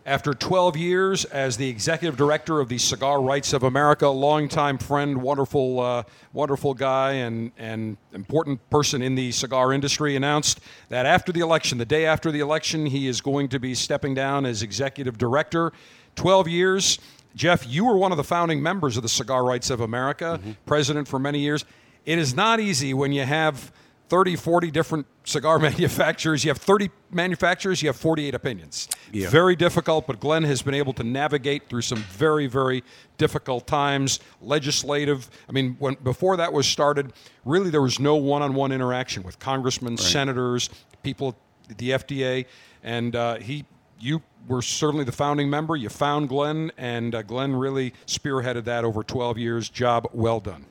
after 0.05 0.35
12 0.35 0.77
years 0.77 1.25
as 1.25 1.57
the 1.57 1.67
executive 1.67 2.15
director 2.15 2.59
of 2.59 2.69
the 2.69 2.77
Cigar 2.77 3.19
Rights 3.21 3.53
of 3.53 3.63
America, 3.63 4.07
longtime 4.07 4.77
friend, 4.77 5.19
wonderful, 5.19 5.79
uh, 5.79 6.03
wonderful 6.31 6.75
guy, 6.75 7.13
and, 7.13 7.51
and 7.57 7.97
important 8.13 8.69
person 8.69 9.01
in 9.01 9.15
the 9.15 9.31
cigar 9.31 9.73
industry, 9.73 10.15
announced 10.15 10.59
that 10.89 11.07
after 11.07 11.31
the 11.31 11.39
election, 11.39 11.79
the 11.79 11.85
day 11.85 12.05
after 12.05 12.31
the 12.31 12.39
election, 12.39 12.85
he 12.85 13.07
is 13.07 13.19
going 13.19 13.49
to 13.49 13.59
be 13.59 13.73
stepping 13.73 14.13
down 14.13 14.45
as 14.45 14.61
executive 14.61 15.17
director. 15.17 15.73
12 16.15 16.47
years. 16.47 16.99
Jeff, 17.35 17.67
you 17.67 17.83
were 17.83 17.97
one 17.97 18.11
of 18.11 18.17
the 18.17 18.23
founding 18.23 18.61
members 18.61 18.97
of 18.97 19.03
the 19.03 19.09
Cigar 19.09 19.43
Rights 19.43 19.71
of 19.71 19.81
America, 19.81 20.39
mm-hmm. 20.39 20.51
president 20.67 21.07
for 21.07 21.17
many 21.17 21.39
years. 21.39 21.65
It 22.05 22.19
is 22.19 22.35
not 22.35 22.59
easy 22.59 22.93
when 22.93 23.11
you 23.11 23.23
have 23.23 23.71
30, 24.09 24.35
40 24.35 24.71
different 24.71 25.07
cigar 25.23 25.59
manufacturers. 25.59 26.43
You 26.43 26.49
have 26.49 26.57
30 26.57 26.89
manufacturers, 27.11 27.81
you 27.81 27.89
have 27.89 27.95
48 27.95 28.35
opinions. 28.35 28.87
Yeah. 29.11 29.29
Very 29.29 29.55
difficult, 29.55 30.07
but 30.07 30.19
Glynn 30.19 30.43
has 30.43 30.61
been 30.61 30.73
able 30.73 30.93
to 30.93 31.03
navigate 31.03 31.67
through 31.69 31.81
some 31.81 31.99
very, 31.99 32.47
very 32.47 32.83
difficult 33.17 33.67
times. 33.67 34.19
Legislative, 34.41 35.29
I 35.49 35.51
mean, 35.51 35.75
when 35.79 35.95
before 36.03 36.37
that 36.37 36.53
was 36.53 36.67
started, 36.67 37.13
really 37.43 37.69
there 37.69 37.81
was 37.81 37.99
no 37.99 38.15
one 38.15 38.41
on 38.41 38.53
one 38.53 38.71
interaction 38.71 39.23
with 39.23 39.39
congressmen, 39.39 39.93
right. 39.93 39.99
senators, 39.99 40.69
people 41.03 41.35
at 41.69 41.77
the 41.77 41.91
FDA. 41.91 42.45
And 42.83 43.15
uh, 43.15 43.35
he, 43.37 43.65
you 43.99 44.21
were 44.47 44.61
certainly 44.61 45.05
the 45.05 45.11
founding 45.11 45.49
member. 45.49 45.75
You 45.75 45.89
found 45.89 46.29
Glynn, 46.29 46.71
and 46.77 47.15
uh, 47.15 47.23
Glynn 47.23 47.55
really 47.55 47.93
spearheaded 48.05 48.65
that 48.65 48.83
over 48.83 49.03
12 49.03 49.37
years. 49.37 49.69
Job 49.69 50.07
well 50.13 50.39
done. 50.39 50.65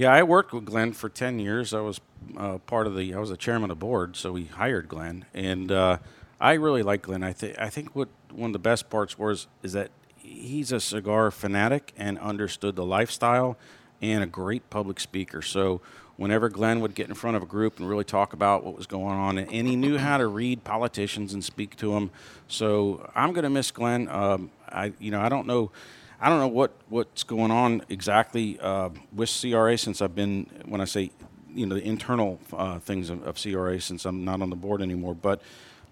Yeah, 0.00 0.14
I 0.14 0.22
worked 0.22 0.54
with 0.54 0.64
Glynn 0.64 0.94
for 0.94 1.10
10 1.10 1.38
years. 1.38 1.74
I 1.74 1.80
was 1.80 2.00
uh, 2.34 2.56
part 2.56 2.86
of 2.86 2.96
the, 2.96 3.12
I 3.12 3.18
was 3.18 3.28
the 3.28 3.36
chairman 3.36 3.70
of 3.70 3.78
the 3.78 3.84
board, 3.84 4.16
so 4.16 4.32
we 4.32 4.46
hired 4.46 4.88
Glynn. 4.88 5.26
And 5.34 5.70
uh, 5.70 5.98
I 6.40 6.54
really 6.54 6.82
like 6.82 7.02
Glynn. 7.02 7.22
I, 7.22 7.32
th- 7.32 7.54
I 7.58 7.68
think 7.68 7.94
what 7.94 8.08
one 8.32 8.48
of 8.48 8.52
the 8.54 8.60
best 8.60 8.88
parts 8.88 9.18
was 9.18 9.46
is 9.62 9.74
that 9.74 9.90
he's 10.16 10.72
a 10.72 10.80
cigar 10.80 11.30
fanatic 11.30 11.92
and 11.98 12.18
understood 12.18 12.76
the 12.76 12.84
lifestyle 12.86 13.58
and 14.00 14.24
a 14.24 14.26
great 14.26 14.70
public 14.70 15.00
speaker. 15.00 15.42
So 15.42 15.82
whenever 16.16 16.48
Glynn 16.48 16.80
would 16.80 16.94
get 16.94 17.10
in 17.10 17.14
front 17.14 17.36
of 17.36 17.42
a 17.42 17.46
group 17.46 17.78
and 17.78 17.86
really 17.86 18.04
talk 18.04 18.32
about 18.32 18.64
what 18.64 18.74
was 18.74 18.86
going 18.86 19.18
on, 19.18 19.36
and, 19.36 19.68
he 19.68 19.76
knew 19.76 19.98
how 19.98 20.16
to 20.16 20.28
read 20.28 20.64
politicians 20.64 21.34
and 21.34 21.44
speak 21.44 21.76
to 21.76 21.92
them. 21.92 22.10
So 22.48 23.10
I'm 23.14 23.34
going 23.34 23.44
to 23.44 23.50
miss 23.50 23.70
Glynn. 23.70 24.08
Um, 24.08 24.50
I, 24.66 24.94
you 24.98 25.10
know, 25.10 25.20
I 25.20 25.28
don't 25.28 25.46
know 25.46 25.72
I 26.20 26.28
don't 26.28 26.38
know 26.38 26.48
what, 26.48 26.72
what's 26.88 27.22
going 27.22 27.50
on 27.50 27.82
exactly 27.88 28.58
uh, 28.60 28.90
with 29.12 29.30
CRA 29.40 29.78
since 29.78 30.02
I've 30.02 30.14
been, 30.14 30.46
when 30.66 30.80
I 30.80 30.84
say 30.84 31.10
you 31.54 31.66
know 31.66 31.74
the 31.74 31.82
internal 31.84 32.38
uh, 32.52 32.78
things 32.78 33.10
of, 33.10 33.26
of 33.26 33.40
CRA 33.40 33.80
since 33.80 34.04
I'm 34.04 34.24
not 34.24 34.42
on 34.42 34.50
the 34.50 34.56
board 34.56 34.82
anymore. 34.82 35.14
But 35.14 35.42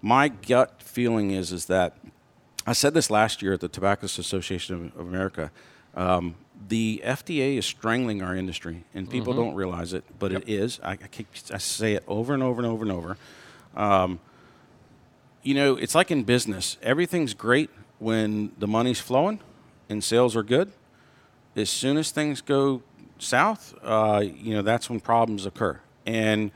my 0.01 0.29
gut 0.29 0.81
feeling 0.81 1.31
is 1.31 1.51
is 1.51 1.65
that 1.65 1.97
I 2.65 2.73
said 2.73 2.93
this 2.93 3.09
last 3.09 3.41
year 3.41 3.53
at 3.53 3.59
the 3.59 3.67
Tobacconists 3.67 4.19
Association 4.19 4.75
of, 4.95 5.01
of 5.01 5.07
America. 5.07 5.51
Um, 5.95 6.35
the 6.67 7.01
FDA 7.05 7.57
is 7.57 7.65
strangling 7.65 8.21
our 8.21 8.35
industry, 8.35 8.83
and 8.93 9.09
people 9.09 9.33
Mm-hmm. 9.33 9.41
don't 9.41 9.55
realize 9.55 9.93
it, 9.93 10.03
but 10.19 10.31
it 10.31 10.47
is. 10.47 10.79
I, 10.83 10.91
I, 10.91 10.95
keep, 10.95 11.27
I 11.51 11.57
say 11.57 11.93
it 11.93 12.03
over 12.07 12.33
and 12.33 12.43
over 12.43 12.61
and 12.61 12.69
over 12.69 12.83
and 12.83 12.91
over. 12.91 13.17
Um, 13.75 14.19
you 15.41 15.55
know, 15.55 15.75
it's 15.77 15.95
like 15.95 16.11
in 16.11 16.23
business. 16.23 16.77
Everything's 16.83 17.33
great 17.33 17.69
when 17.97 18.51
the 18.59 18.67
money's 18.67 18.99
flowing 18.99 19.39
and 19.89 20.03
sales 20.03 20.35
are 20.35 20.43
good. 20.43 20.71
As 21.55 21.69
soon 21.69 21.97
as 21.97 22.11
things 22.11 22.41
go 22.41 22.83
south, 23.17 23.73
uh, 23.83 24.23
you 24.23 24.53
know, 24.53 24.61
that's 24.61 24.89
when 24.89 24.99
problems 24.99 25.45
occur. 25.45 25.79
And 26.05 26.51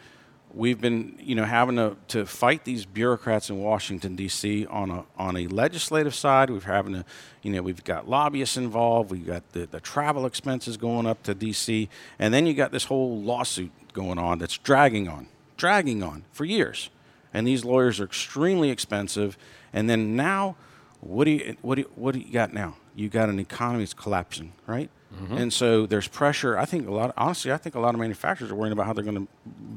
we've 0.54 0.80
been, 0.80 1.18
you 1.20 1.36
know, 1.36 1.46
having 1.46 1.76
to, 1.78 1.96
to 2.10 2.26
fight 2.26 2.64
these 2.64 2.86
bureaucrats 2.86 3.50
in 3.50 3.60
Washington 3.60 4.16
D.C. 4.16 4.66
on 4.68 4.92
a 4.92 5.06
on 5.18 5.36
a 5.36 5.48
legislative 5.48 6.16
side. 6.16 6.50
We've 6.50 6.64
having 6.64 6.94
to, 6.94 7.06
you 7.42 7.52
know, 7.52 7.62
we've 7.62 7.84
got 7.84 8.08
lobbyists 8.08 8.58
involved. 8.58 9.12
We've 9.12 9.26
got 9.26 9.52
the, 9.54 9.66
the 9.66 9.80
travel 9.80 10.26
expenses 10.26 10.78
going 10.78 11.06
up 11.06 11.24
to 11.24 11.34
D.C. 11.34 11.90
And 12.20 12.34
then 12.34 12.46
you 12.46 12.54
got 12.54 12.72
this 12.72 12.86
whole 12.86 13.20
lawsuit 13.20 13.72
going 13.94 14.18
on 14.18 14.40
that's 14.40 14.58
dragging 14.58 15.08
on, 15.08 15.28
dragging 15.58 16.04
on 16.04 16.24
for 16.32 16.46
years. 16.46 16.90
And 17.34 17.48
these 17.48 17.66
lawyers 17.66 18.00
are 18.00 18.06
extremely 18.06 18.70
expensive. 18.70 19.38
And 19.74 19.90
then 19.90 20.16
now, 20.16 20.56
what 21.02 21.26
do 21.26 21.32
you 21.32 21.58
what 21.62 21.76
do 21.76 21.82
you, 21.82 21.92
what 21.96 22.14
do 22.14 22.20
you 22.20 22.32
got 22.32 22.54
now? 22.54 22.76
You 22.96 23.10
got 23.10 23.30
an 23.30 23.40
economy 23.40 23.84
that's 23.84 23.94
collapsing, 23.94 24.54
right? 24.68 24.90
And 25.30 25.54
so 25.54 25.86
there's 25.86 26.08
pressure. 26.08 26.58
I 26.58 26.66
think 26.66 26.88
a 26.88 26.92
lot. 26.92 27.14
honestly, 27.16 27.52
I 27.52 27.58
think 27.58 27.76
a 27.76 27.80
lot 27.80 27.94
of 27.94 28.00
manufacturers 28.00 28.50
are 28.50 28.56
worrying 28.56 28.74
about 28.74 28.88
how 28.88 28.94
they're 28.94 29.04
going 29.04 29.28
to 29.28 29.28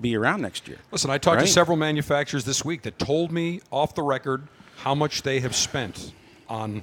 be 0.00 0.16
around 0.16 0.40
next 0.40 0.66
year. 0.66 0.78
Listen, 0.90 1.10
I 1.10 1.18
talked 1.18 1.42
to 1.42 1.46
several 1.46 1.76
manufacturers 1.76 2.44
this 2.46 2.64
week 2.64 2.80
that 2.82 2.98
told 2.98 3.30
me 3.30 3.60
off 3.70 3.94
the 3.94 4.02
record 4.02 4.48
how 4.78 4.94
much 4.94 5.22
they 5.22 5.40
have 5.40 5.54
spent 5.54 6.12
on 6.48 6.82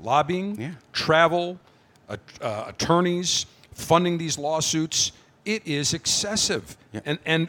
lobbying, 0.00 0.60
Yeah. 0.60 0.72
travel, 0.92 1.60
uh, 2.08 2.16
uh, 2.40 2.64
attorneys, 2.66 3.46
funding 3.72 4.18
these 4.18 4.36
lawsuits. 4.36 5.12
It 5.44 5.64
is 5.64 5.94
excessive. 5.94 6.76
Yeah. 6.92 7.00
And, 7.04 7.18
and 7.24 7.48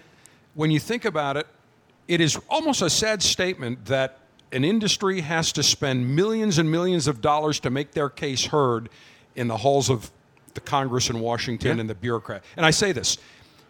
when 0.53 0.69
you 0.69 0.79
think 0.79 1.03
about 1.05 1.35
it, 1.37 1.47
it 2.07 2.21
is 2.21 2.37
almost 2.47 2.83
a 2.83 2.91
sad 2.91 3.23
statement 3.23 3.85
that 3.85 4.19
an 4.51 4.63
industry 4.63 5.21
has 5.21 5.51
to 5.53 5.63
spend 5.63 6.15
millions 6.15 6.57
and 6.57 6.69
millions 6.71 7.07
of 7.07 7.21
dollars 7.21 7.59
to 7.61 7.69
make 7.69 7.91
their 7.91 8.09
case 8.09 8.45
heard 8.45 8.89
in 9.35 9.47
the 9.47 9.57
halls 9.57 9.89
of 9.89 10.11
the 10.53 10.61
Congress 10.61 11.09
in 11.09 11.19
Washington 11.19 11.77
Yeah. 11.77 11.81
and 11.81 11.89
the 11.89 11.95
bureaucrat. 11.95 12.43
And 12.55 12.65
I 12.65 12.71
say 12.71 12.91
this, 12.91 13.17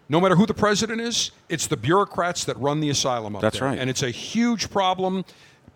no 0.09 0.21
matter 0.21 0.35
who 0.35 0.45
the 0.45 0.53
president 0.53 1.01
is, 1.01 1.31
it's 1.49 1.67
the 1.67 1.75
bureaucrats 1.77 2.45
that 2.45 2.57
run 2.59 2.79
the 2.79 2.89
asylum 2.89 3.35
up 3.35 3.41
That's 3.41 3.59
there. 3.59 3.67
right. 3.69 3.77
And 3.79 3.89
it's 3.89 4.03
a 4.03 4.09
huge 4.11 4.69
problem. 4.69 5.25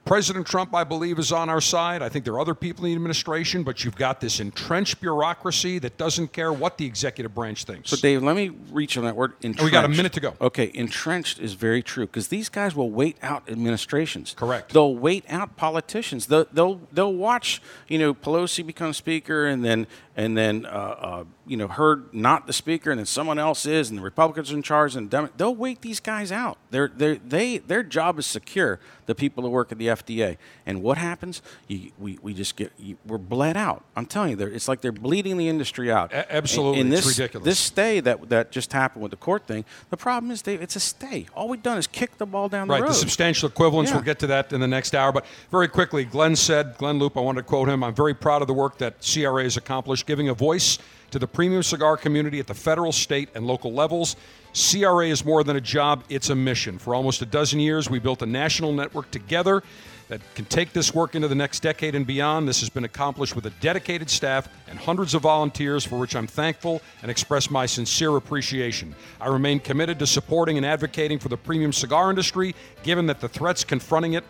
President 0.03 0.47
Trump, 0.47 0.73
I 0.73 0.83
believe, 0.83 1.19
is 1.19 1.31
on 1.31 1.47
our 1.47 1.61
side. 1.61 2.01
I 2.01 2.09
think 2.09 2.25
there 2.25 2.33
are 2.33 2.39
other 2.39 2.55
people 2.55 2.85
in 2.85 2.91
the 2.91 2.95
administration, 2.95 3.63
but 3.63 3.85
you've 3.85 3.95
got 3.95 4.19
this 4.19 4.39
entrenched 4.39 4.99
bureaucracy 4.99 5.77
that 5.79 5.97
doesn't 5.97 6.33
care 6.33 6.51
what 6.51 6.77
the 6.77 6.85
executive 6.85 7.35
branch 7.35 7.65
thinks. 7.65 7.91
So, 7.91 7.97
Dave, 7.97 8.23
let 8.23 8.35
me 8.35 8.49
reach 8.71 8.97
on 8.97 9.03
that 9.03 9.15
word. 9.15 9.33
Entrenched. 9.41 9.63
we 9.63 9.69
got 9.69 9.85
a 9.85 9.89
minute 9.89 10.13
to 10.13 10.19
go. 10.19 10.33
Okay, 10.41 10.71
entrenched 10.73 11.39
is 11.39 11.53
very 11.53 11.83
true 11.83 12.07
because 12.07 12.29
these 12.29 12.49
guys 12.49 12.75
will 12.75 12.89
wait 12.89 13.17
out 13.21 13.47
administrations. 13.49 14.33
Correct. 14.35 14.73
They'll 14.73 14.95
wait 14.95 15.23
out 15.29 15.55
politicians. 15.55 16.25
They'll 16.25 16.47
they'll, 16.51 16.81
they'll 16.91 17.13
watch 17.13 17.61
you 17.87 17.99
know 17.99 18.13
Pelosi 18.15 18.65
become 18.65 18.93
speaker 18.93 19.45
and 19.45 19.63
then 19.63 19.85
and 20.17 20.37
then 20.37 20.65
uh, 20.65 20.69
uh, 20.69 21.23
you 21.45 21.57
know 21.57 21.67
her 21.67 22.03
not 22.11 22.47
the 22.47 22.53
speaker 22.53 22.91
and 22.91 22.99
then 22.99 23.05
someone 23.05 23.39
else 23.39 23.65
is 23.65 23.89
and 23.89 23.97
the 23.97 24.03
Republicans 24.03 24.51
are 24.51 24.55
in 24.55 24.63
charge 24.63 24.95
and 24.95 25.09
Dem- 25.09 25.29
they'll 25.37 25.55
wait 25.55 25.81
these 25.81 25.99
guys 25.99 26.31
out. 26.31 26.57
They're, 26.69 26.91
they're, 26.93 27.15
they 27.15 27.59
their 27.59 27.83
job 27.83 28.19
is 28.19 28.25
secure 28.25 28.79
the 29.11 29.15
people 29.15 29.43
who 29.43 29.49
work 29.49 29.73
at 29.73 29.77
the 29.77 29.87
FDA. 29.87 30.37
And 30.65 30.81
what 30.81 30.97
happens? 30.97 31.41
You, 31.67 31.91
we, 31.99 32.17
we 32.21 32.33
just 32.33 32.55
get 32.55 32.71
you, 32.79 32.97
we're 33.05 33.17
bled 33.17 33.57
out. 33.57 33.83
I'm 33.93 34.05
telling 34.05 34.39
you, 34.39 34.45
it's 34.47 34.69
like 34.69 34.79
they're 34.79 34.93
bleeding 34.93 35.35
the 35.35 35.49
industry 35.49 35.91
out. 35.91 36.13
A- 36.13 36.33
absolutely. 36.33 36.79
And, 36.79 36.89
and 36.89 36.97
It's 36.97 37.05
this, 37.05 37.19
ridiculous. 37.19 37.45
This 37.45 37.59
stay 37.59 37.99
that 37.99 38.29
that 38.29 38.51
just 38.51 38.71
happened 38.71 39.01
with 39.03 39.11
the 39.11 39.17
court 39.17 39.45
thing. 39.45 39.65
The 39.89 39.97
problem 39.97 40.31
is, 40.31 40.41
Dave, 40.41 40.61
it's 40.61 40.77
a 40.77 40.79
stay. 40.79 41.27
All 41.35 41.49
we've 41.49 41.61
done 41.61 41.77
is 41.77 41.87
kick 41.87 42.17
the 42.17 42.25
ball 42.25 42.47
down 42.47 42.69
Right, 42.69 42.77
the 42.77 42.83
road. 42.83 42.87
Right, 42.87 42.93
the 42.93 42.99
substantial 42.99 43.49
equivalence. 43.49 43.89
Yeah. 43.89 43.95
We'll 43.95 44.05
get 44.05 44.19
to 44.19 44.27
that 44.27 44.53
in 44.53 44.61
the 44.61 44.67
next 44.67 44.95
hour. 44.95 45.11
But 45.11 45.25
very 45.51 45.67
quickly, 45.67 46.05
Glynn 46.05 46.37
said, 46.37 46.77
Glynn 46.77 46.97
Loope, 46.97 47.17
I 47.17 47.21
want 47.21 47.37
to 47.37 47.43
quote 47.43 47.67
him 47.67 47.83
I'm 47.83 47.93
very 47.93 48.13
proud 48.13 48.41
of 48.41 48.47
the 48.47 48.53
work 48.53 48.77
that 48.77 49.05
CRA 49.13 49.43
has 49.43 49.57
accomplished, 49.57 50.05
giving 50.05 50.29
a 50.29 50.33
voice 50.33 50.77
to 51.11 51.19
the 51.19 51.27
premium 51.27 51.61
cigar 51.61 51.97
community 51.97 52.39
at 52.39 52.47
the 52.47 52.53
federal, 52.53 52.91
state, 52.91 53.29
and 53.35 53.45
local 53.45 53.73
levels. 53.73 54.15
CRA 54.53 55.07
is 55.07 55.23
more 55.23 55.43
than 55.43 55.55
a 55.55 55.61
job, 55.61 56.03
it's 56.09 56.29
a 56.29 56.35
mission. 56.35 56.77
For 56.77 56.95
almost 56.95 57.21
a 57.21 57.25
dozen 57.25 57.59
years, 57.59 57.89
we 57.89 57.99
built 57.99 58.21
a 58.21 58.25
national 58.25 58.73
network 58.73 59.11
together 59.11 59.63
that 60.09 60.19
can 60.35 60.43
take 60.45 60.73
this 60.73 60.93
work 60.93 61.15
into 61.15 61.29
the 61.29 61.35
next 61.35 61.61
decade 61.61 61.95
and 61.95 62.05
beyond. 62.05 62.45
This 62.45 62.59
has 62.59 62.69
been 62.69 62.83
accomplished 62.83 63.33
with 63.33 63.45
a 63.45 63.49
dedicated 63.61 64.09
staff 64.09 64.49
and 64.67 64.77
hundreds 64.77 65.13
of 65.13 65.21
volunteers, 65.21 65.85
for 65.85 65.97
which 65.97 66.17
I'm 66.17 66.27
thankful 66.27 66.81
and 67.01 67.09
express 67.09 67.49
my 67.49 67.65
sincere 67.65 68.17
appreciation. 68.17 68.93
I 69.21 69.27
remain 69.27 69.61
committed 69.61 69.99
to 69.99 70.07
supporting 70.07 70.57
and 70.57 70.65
advocating 70.65 71.17
for 71.17 71.29
the 71.29 71.37
premium 71.37 71.71
cigar 71.71 72.09
industry, 72.09 72.55
given 72.83 73.05
that 73.05 73.21
the 73.21 73.29
threats 73.29 73.63
confronting 73.63 74.13
it 74.13 74.25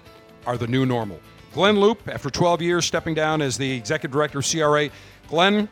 are 0.46 0.56
the 0.56 0.68
new 0.68 0.86
normal. 0.86 1.20
Glynn 1.54 1.78
Loope, 1.78 2.08
after 2.08 2.30
12 2.30 2.62
years 2.62 2.86
stepping 2.86 3.16
down 3.16 3.42
as 3.42 3.58
the 3.58 3.72
executive 3.72 4.12
director 4.12 4.40
of 4.40 4.50
CRA, 4.50 4.90
Glynn, 5.28 5.68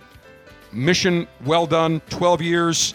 mission 0.72 1.28
well 1.46 1.66
done, 1.66 2.02
12 2.10 2.42
years. 2.42 2.94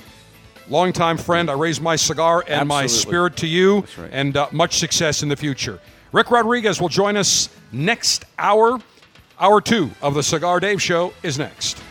Longtime 0.68 1.18
friend, 1.18 1.50
I 1.50 1.54
raise 1.54 1.80
my 1.80 1.96
cigar 1.96 2.44
and 2.48 2.68
my 2.68 2.86
spirit 2.86 3.36
to 3.38 3.46
you, 3.46 3.84
right. 3.98 4.10
and 4.12 4.36
uh, 4.36 4.48
much 4.50 4.78
success 4.78 5.22
in 5.22 5.28
the 5.28 5.36
future. 5.36 5.78
Rick 6.12 6.30
Rodriguez 6.30 6.80
will 6.80 6.88
join 6.88 7.16
us 7.16 7.48
next 7.72 8.24
hour. 8.38 8.78
Hour 9.38 9.60
two 9.60 9.90
of 10.00 10.14
the 10.14 10.22
Cigar 10.22 10.60
Dave 10.60 10.80
Show 10.80 11.12
is 11.22 11.38
next. 11.38 11.82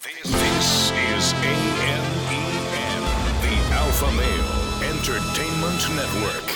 This, 0.00 0.22
this 0.22 0.90
is 0.90 1.32
AMEN, 1.32 2.02
the 3.42 3.74
Alpha 3.74 4.10
Male 4.12 4.90
Entertainment 4.90 5.96
Network. 5.96 6.55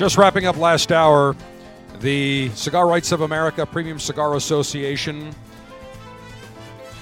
Just 0.00 0.16
wrapping 0.16 0.46
up 0.46 0.56
last 0.56 0.92
hour, 0.92 1.36
the 1.98 2.48
Cigar 2.54 2.88
Rights 2.88 3.12
of 3.12 3.20
America 3.20 3.66
Premium 3.66 3.98
Cigar 3.98 4.34
Association 4.34 5.34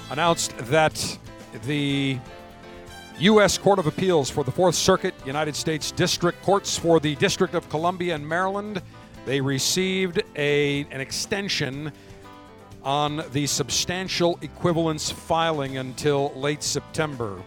announced 0.09 0.53
that 0.57 1.17
the 1.63 2.19
U.S. 3.19 3.57
Court 3.57 3.79
of 3.79 3.87
Appeals 3.87 4.29
for 4.29 4.43
the 4.43 4.51
Fourth 4.51 4.75
Circuit, 4.75 5.13
United 5.25 5.55
States 5.55 5.91
District 5.91 6.43
Courts 6.43 6.77
for 6.77 6.99
the 6.99 7.15
District 7.15 7.53
of 7.53 7.69
Columbia 7.69 8.15
and 8.15 8.27
Maryland, 8.27 8.81
they 9.25 9.39
received 9.39 10.21
a, 10.35 10.81
an 10.91 10.99
extension 10.99 11.93
on 12.83 13.23
the 13.31 13.47
substantial 13.47 14.37
equivalence 14.41 15.09
filing 15.09 15.77
until 15.77 16.33
late 16.35 16.63
September. 16.63 17.41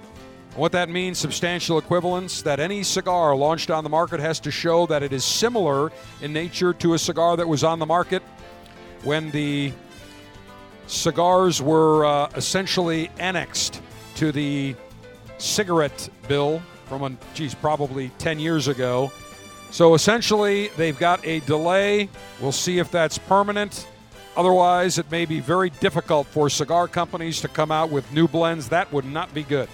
What 0.55 0.73
that 0.73 0.91
means, 0.91 1.19
substantial 1.19 1.79
equivalence, 1.79 2.43
that 2.43 2.61
any 2.61 2.83
cigar 2.83 3.35
launched 3.35 3.71
on 3.71 3.85
the 3.85 3.91
market 3.91 4.21
has 4.21 4.39
to 4.41 4.51
show 4.51 4.85
that 4.87 5.03
it 5.03 5.11
is 5.15 5.25
similar 5.25 5.91
in 6.21 6.35
nature 6.35 6.75
to 6.75 6.93
a 6.93 6.99
cigar 6.99 7.39
that 7.39 7.49
was 7.49 7.65
on 7.65 7.79
the 7.79 7.87
market 7.87 8.23
when 9.03 9.31
the 9.31 9.73
cigars 10.87 11.63
were 11.63 12.05
uh, 12.05 12.29
essentially 12.37 13.11
annexed 13.19 13.81
to 14.17 14.31
the 14.31 14.77
cigarette 15.39 16.11
bill 16.29 16.63
from, 16.85 17.03
a, 17.03 17.17
geez, 17.33 17.55
probably 17.55 18.11
10 18.19 18.39
years 18.39 18.69
ago. 18.69 19.11
So 19.71 19.95
essentially, 19.95 20.69
they've 20.77 20.99
got 20.99 21.27
a 21.27 21.41
delay. 21.41 22.11
We'll 22.43 22.53
see 22.53 22.79
if 22.79 22.91
that's 22.91 23.17
permanent. 23.17 23.87
Otherwise, 24.37 24.99
it 24.99 25.11
may 25.11 25.25
be 25.25 25.41
very 25.41 25.71
difficult 25.71 26.27
for 26.27 26.51
cigar 26.51 26.89
companies 26.89 27.41
to 27.41 27.49
come 27.49 27.73
out 27.73 27.89
with 27.89 28.13
new 28.13 28.29
blends. 28.29 28.69
That 28.69 28.93
would 28.93 29.07
not 29.07 29.33
be 29.33 29.45
good. 29.45 29.71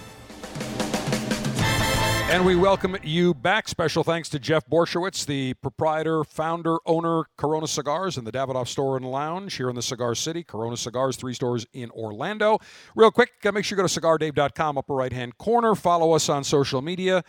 And 2.29 2.45
we 2.45 2.55
welcome 2.55 2.95
you 3.01 3.33
back. 3.33 3.67
Special 3.67 4.03
thanks 4.03 4.29
to 4.29 4.37
Jeff 4.37 4.63
Borysiewicz, 4.69 5.25
the 5.25 5.55
proprietor, 5.55 6.23
founder, 6.23 6.77
owner, 6.85 7.23
Corona 7.37 7.65
Cigars 7.65 8.19
in 8.19 8.23
the 8.23 8.31
Davidoff 8.31 8.67
store 8.67 8.97
and 8.97 9.05
lounge 9.05 9.55
here 9.55 9.67
in 9.67 9.75
the 9.75 9.81
Cigar 9.81 10.13
City. 10.13 10.43
Corona 10.43 10.77
Cigars, 10.77 11.17
three 11.17 11.33
stores 11.33 11.65
in 11.73 11.89
Orlando. 11.89 12.59
Real 12.95 13.09
quick, 13.09 13.31
uh, 13.43 13.51
make 13.51 13.65
sure 13.65 13.75
you 13.75 13.81
go 13.81 13.87
to 13.87 13.99
cigardave.com, 13.99 14.77
upper 14.77 14.93
right 14.93 15.11
hand 15.11 15.39
corner. 15.39 15.73
Follow 15.73 16.11
us 16.11 16.29
on 16.29 16.43
social 16.43 16.83
media. 16.83 17.23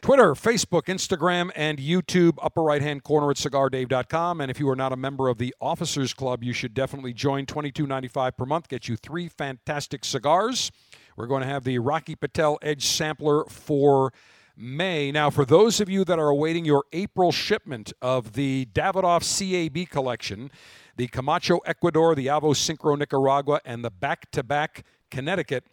Twitter, 0.00 0.34
Facebook, 0.34 0.86
Instagram, 0.86 1.52
and 1.54 1.78
YouTube, 1.78 2.36
upper 2.42 2.62
right 2.62 2.82
hand 2.82 3.04
corner 3.04 3.30
at 3.30 3.36
cigardave.com. 3.36 4.40
And 4.40 4.50
if 4.50 4.58
you 4.58 4.68
are 4.68 4.76
not 4.76 4.92
a 4.92 4.96
member 4.96 5.28
of 5.28 5.38
the 5.38 5.54
Officers 5.60 6.12
Club, 6.12 6.42
you 6.42 6.52
should 6.52 6.74
definitely 6.74 7.12
join. 7.12 7.46
$22.95 7.46 8.36
per 8.36 8.44
month 8.46 8.68
gets 8.68 8.88
you 8.88 8.96
three 8.96 9.28
fantastic 9.28 10.04
cigars. 10.04 10.72
We're 11.16 11.26
going 11.26 11.42
to 11.42 11.48
have 11.48 11.62
the 11.62 11.78
Rocky 11.78 12.16
Patel 12.16 12.58
Edge 12.60 12.84
Sampler 12.84 13.44
for 13.44 14.12
May. 14.56 15.12
Now, 15.12 15.30
for 15.30 15.44
those 15.44 15.80
of 15.80 15.88
you 15.88 16.04
that 16.04 16.18
are 16.18 16.28
awaiting 16.28 16.64
your 16.64 16.84
April 16.92 17.30
shipment 17.30 17.92
of 18.02 18.32
the 18.32 18.66
Davidoff 18.72 19.22
CAB 19.22 19.88
collection, 19.88 20.50
the 20.96 21.06
Camacho 21.06 21.58
Ecuador, 21.66 22.16
the 22.16 22.26
Avo 22.26 22.52
Syncro 22.52 22.98
Nicaragua, 22.98 23.60
and 23.64 23.84
the 23.84 23.90
back 23.90 24.30
to 24.32 24.42
back 24.42 24.84
Connecticut, 25.10 25.64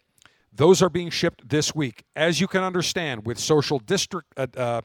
those 0.52 0.80
are 0.80 0.90
being 0.90 1.10
shipped 1.10 1.48
this 1.48 1.74
week. 1.74 2.04
As 2.14 2.40
you 2.40 2.46
can 2.46 2.62
understand, 2.62 3.26
with 3.26 3.38
social 3.38 3.80
district. 3.80 4.32
Uh, 4.36 4.46
uh, 4.56 4.80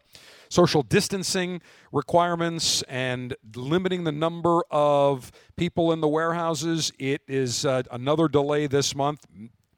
social 0.50 0.82
distancing 0.82 1.62
requirements 1.92 2.82
and 2.84 3.36
limiting 3.54 4.06
the 4.06 4.12
number 4.14 4.62
of 4.72 5.30
people 5.58 5.92
in 5.92 6.00
the 6.00 6.08
warehouses. 6.08 6.90
It 6.98 7.22
is 7.28 7.66
uh, 7.66 7.84
another 7.92 8.30
delay 8.30 8.66
this 8.68 8.96
month 8.96 9.26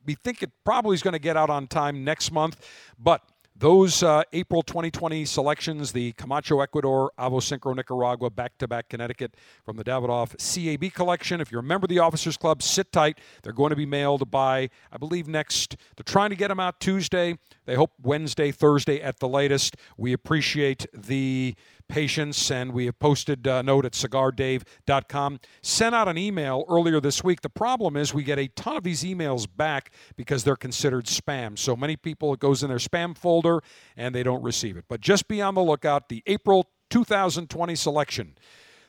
we 0.06 0.16
think 0.16 0.44
it 0.44 0.52
probably 0.64 0.96
is 0.96 1.04
going 1.04 1.14
to 1.14 1.20
get 1.20 1.38
out 1.38 1.50
on 1.50 1.68
time 1.68 2.04
next 2.04 2.32
month, 2.32 2.66
but 2.98 3.22
those 3.60 4.04
uh, 4.04 4.24
April 4.32 4.62
2020 4.62 5.26
selections, 5.26 5.92
the 5.92 6.14
Camacho 6.14 6.62
Ecuador, 6.62 7.12
Avo 7.20 7.42
Syncro 7.42 7.76
Nicaragua, 7.76 8.30
back 8.30 8.58
to 8.60 8.70
back 8.70 8.88
Connecticut 8.88 9.36
from 9.66 9.76
the 9.76 9.84
Davidoff 9.84 10.34
CAB 10.38 10.94
collection. 10.94 11.42
If 11.42 11.52
you're 11.52 11.60
a 11.60 11.64
member 11.64 11.84
of 11.84 11.90
the 11.90 12.00
Officers 12.00 12.38
Club, 12.38 12.64
sit 12.64 12.94
tight. 12.94 13.20
They're 13.44 13.52
going 13.52 13.72
to 13.72 13.76
be 13.76 13.86
mailed 13.86 14.32
by, 14.32 14.70
I 14.94 14.98
believe, 14.98 15.28
next. 15.28 15.76
They're 15.98 16.04
trying 16.06 16.30
to 16.30 16.38
get 16.38 16.48
them 16.48 16.60
out 16.60 16.80
Tuesday. 16.80 17.38
They 17.66 17.76
hope 17.76 17.92
Wednesday, 18.02 18.52
Thursday 18.52 19.02
at 19.02 19.20
the 19.20 19.28
latest. 19.28 19.76
We 19.98 20.14
appreciate 20.14 20.86
the 20.94 21.56
patience, 21.90 22.52
and 22.52 22.72
we 22.72 22.86
have 22.86 22.98
posted 23.00 23.46
a 23.46 23.62
note 23.62 23.84
at 23.84 23.94
cigardave.com. 23.94 25.40
Sent 25.62 25.96
out 25.96 26.08
an 26.08 26.18
email 26.18 26.64
earlier 26.70 27.02
this 27.02 27.24
week. 27.24 27.42
The 27.42 27.50
problem 27.50 27.98
is 27.98 28.14
we 28.14 28.24
get 28.24 28.40
a 28.40 28.48
ton 28.50 28.78
of 28.78 28.84
these 28.84 29.04
emails 29.04 29.48
back 29.54 29.92
because 30.16 30.44
they're 30.44 30.56
considered 30.56 31.06
spam. 31.06 31.58
So 31.58 31.76
many 31.76 31.98
people, 31.98 32.34
it 32.34 32.40
goes 32.40 32.64
in 32.64 32.70
their 32.70 32.78
spam 32.78 33.18
folder 33.18 33.49
and 33.98 34.14
they 34.14 34.24
don't 34.24 34.44
receive 34.44 34.78
it. 34.78 34.86
But 34.88 35.02
just 35.02 35.28
be 35.28 35.42
on 35.42 35.56
the 35.56 35.62
lookout. 35.62 36.10
The 36.10 36.24
April 36.28 36.70
2020 36.90 37.76
selection. 37.76 38.36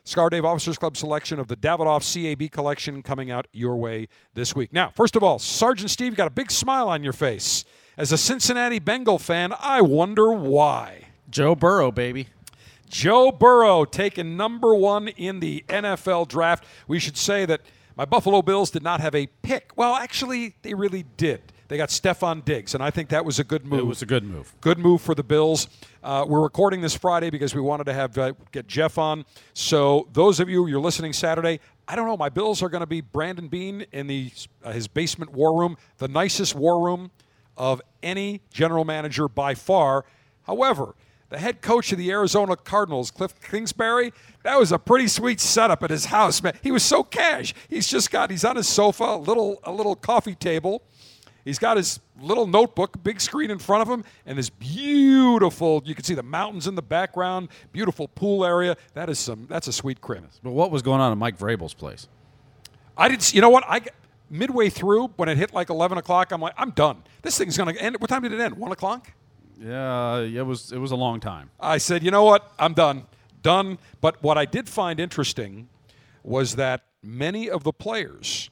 Cigar 0.03 0.29
Dave 0.31 0.45
Officers 0.45 0.77
Club 0.77 0.97
selection 0.97 1.39
of 1.39 1.47
the 1.47 1.55
Davidoff 1.55 2.01
CAB 2.01 2.51
collection 2.51 3.03
coming 3.03 3.29
out 3.29 3.47
your 3.53 3.75
way 3.75 4.07
this 4.33 4.55
week. 4.55 4.73
Now, 4.73 4.89
first 4.89 5.15
of 5.15 5.23
all, 5.23 5.37
Sergeant 5.37 5.91
Steve, 5.91 6.13
you 6.13 6.17
got 6.17 6.27
a 6.27 6.31
big 6.31 6.49
smile 6.49 6.89
on 6.89 7.03
your 7.03 7.13
face. 7.13 7.65
As 7.97 8.11
a 8.11 8.17
Cincinnati 8.17 8.79
Bengal 8.79 9.19
fan, 9.19 9.53
I 9.59 9.81
wonder 9.81 10.31
why. 10.31 11.09
Joe 11.29 11.55
Burrow, 11.55 11.91
baby. 11.91 12.29
Joe 12.89 13.31
Burrow 13.31 13.85
taken 13.85 14.35
number 14.35 14.73
one 14.73 15.07
in 15.09 15.39
the 15.39 15.63
NFL 15.69 16.27
draft. 16.27 16.65
We 16.87 16.99
should 16.99 17.15
say 17.15 17.45
that 17.45 17.61
my 17.95 18.05
Buffalo 18.05 18.41
Bills 18.41 18.71
did 18.71 18.83
not 18.83 19.01
have 19.01 19.13
a 19.13 19.27
pick. 19.27 19.71
Well, 19.75 19.95
actually, 19.95 20.55
they 20.61 20.73
really 20.73 21.05
did. 21.15 21.41
They 21.71 21.77
got 21.77 21.87
Stefon 21.87 22.43
Diggs, 22.43 22.75
and 22.75 22.83
I 22.83 22.91
think 22.91 23.07
that 23.11 23.23
was 23.23 23.39
a 23.39 23.45
good 23.45 23.65
move. 23.65 23.79
It 23.79 23.85
was 23.85 24.01
a 24.01 24.05
good 24.05 24.25
move. 24.25 24.53
Good 24.59 24.77
move 24.77 24.99
for 24.99 25.15
the 25.15 25.23
Bills. 25.23 25.69
Uh, 26.03 26.25
we're 26.27 26.41
recording 26.41 26.81
this 26.81 26.97
Friday 26.97 27.29
because 27.29 27.55
we 27.55 27.61
wanted 27.61 27.85
to 27.85 27.93
have 27.93 28.17
uh, 28.17 28.33
get 28.51 28.67
Jeff 28.67 28.97
on. 28.97 29.23
So 29.53 30.09
those 30.11 30.41
of 30.41 30.49
you 30.49 30.67
you're 30.67 30.81
listening 30.81 31.13
Saturday, 31.13 31.61
I 31.87 31.95
don't 31.95 32.07
know. 32.07 32.17
My 32.17 32.27
Bills 32.27 32.61
are 32.61 32.67
going 32.67 32.81
to 32.81 32.87
be 32.87 32.99
Brandon 32.99 33.47
Beane 33.47 33.85
in 33.93 34.07
the 34.07 34.33
uh, 34.65 34.73
his 34.73 34.89
basement 34.89 35.31
war 35.31 35.57
room, 35.57 35.77
the 35.97 36.09
nicest 36.09 36.55
war 36.55 36.83
room 36.83 37.09
of 37.55 37.81
any 38.03 38.41
general 38.51 38.83
manager 38.83 39.29
by 39.29 39.55
far. 39.55 40.03
However, 40.43 40.93
the 41.29 41.39
head 41.39 41.61
coach 41.61 41.93
of 41.93 41.97
the 41.97 42.11
Arizona 42.11 42.57
Cardinals, 42.57 43.11
Kliff 43.11 43.31
Kingsbury, 43.49 44.11
that 44.43 44.59
was 44.59 44.73
a 44.73 44.77
pretty 44.77 45.07
sweet 45.07 45.39
setup 45.39 45.83
at 45.83 45.89
his 45.89 46.03
house, 46.03 46.43
man. 46.43 46.51
He 46.61 46.71
was 46.71 46.83
so 46.83 47.01
cash. 47.01 47.53
He's 47.69 47.87
just 47.87 48.11
got 48.11 48.29
he's 48.29 48.43
on 48.43 48.57
his 48.57 48.67
sofa, 48.67 49.05
a 49.05 49.15
little 49.15 49.61
a 49.63 49.71
little 49.71 49.95
coffee 49.95 50.35
table. 50.35 50.83
He's 51.43 51.59
got 51.59 51.77
his 51.77 51.99
little 52.19 52.47
notebook, 52.47 53.01
big 53.03 53.19
screen 53.19 53.49
in 53.51 53.59
front 53.59 53.81
of 53.81 53.89
him, 53.89 54.03
and 54.25 54.37
this 54.37 54.49
beautiful. 54.49 55.81
You 55.85 55.95
can 55.95 56.03
see 56.03 56.13
the 56.13 56.23
mountains 56.23 56.67
in 56.67 56.75
the 56.75 56.81
background, 56.81 57.49
beautiful 57.71 58.07
pool 58.07 58.45
area. 58.45 58.77
That 58.93 59.09
is 59.09 59.19
some. 59.19 59.47
That's 59.49 59.67
a 59.67 59.73
sweet 59.73 60.01
crib. 60.01 60.27
But 60.43 60.51
what 60.51 60.71
was 60.71 60.81
going 60.81 61.01
on 61.01 61.11
at 61.11 61.17
Mike 61.17 61.37
Vrabel's 61.37 61.73
place? 61.73 62.07
I 62.97 63.09
didn't. 63.09 63.33
You 63.33 63.41
know 63.41 63.49
what? 63.49 63.63
I 63.67 63.81
midway 64.29 64.69
through 64.69 65.07
when 65.17 65.29
it 65.29 65.37
hit 65.37 65.53
like 65.53 65.69
eleven 65.69 65.97
o'clock, 65.97 66.31
I'm 66.31 66.41
like, 66.41 66.53
I'm 66.57 66.71
done. 66.71 67.03
This 67.21 67.37
thing's 67.37 67.57
gonna 67.57 67.73
end. 67.73 67.97
What 67.99 68.09
time 68.09 68.23
did 68.23 68.31
it 68.31 68.39
end? 68.39 68.55
One 68.57 68.71
o'clock. 68.71 69.11
Yeah, 69.59 70.19
it 70.19 70.45
was 70.45 70.71
it 70.71 70.77
was 70.77 70.91
a 70.91 70.95
long 70.95 71.19
time. 71.19 71.51
I 71.59 71.77
said, 71.77 72.03
you 72.03 72.11
know 72.11 72.23
what? 72.23 72.51
I'm 72.57 72.73
done. 72.73 73.05
Done. 73.41 73.77
But 73.99 74.21
what 74.23 74.37
I 74.37 74.45
did 74.45 74.69
find 74.69 74.99
interesting 74.99 75.69
was 76.23 76.55
that 76.55 76.83
many 77.03 77.49
of 77.49 77.63
the 77.63 77.73
players 77.73 78.49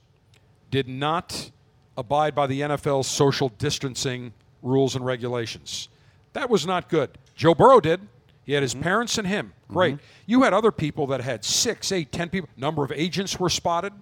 did 0.71 0.87
not 0.87 1.51
abide 1.99 2.33
by 2.33 2.47
the 2.47 2.61
NFL's 2.61 3.07
social 3.07 3.49
distancing 3.49 4.33
rules 4.61 4.95
and 4.95 5.05
regulations. 5.05 5.89
That 6.33 6.49
was 6.49 6.65
not 6.65 6.89
good. 6.89 7.17
Joe 7.35 7.53
Burrow 7.53 7.79
did. 7.79 8.01
He 8.45 8.53
had 8.53 8.63
his 8.63 8.73
mm-hmm. 8.73 8.83
parents 8.83 9.17
and 9.17 9.27
him. 9.27 9.53
Great. 9.67 9.95
Mm-hmm. 9.95 10.05
You 10.25 10.43
had 10.43 10.53
other 10.53 10.71
people 10.71 11.07
that 11.07 11.21
had 11.21 11.43
six, 11.45 11.91
eight, 11.91 12.11
ten 12.11 12.29
people. 12.29 12.49
Number 12.57 12.83
of 12.83 12.91
agents 12.91 13.39
were 13.39 13.49
spotted 13.49 13.93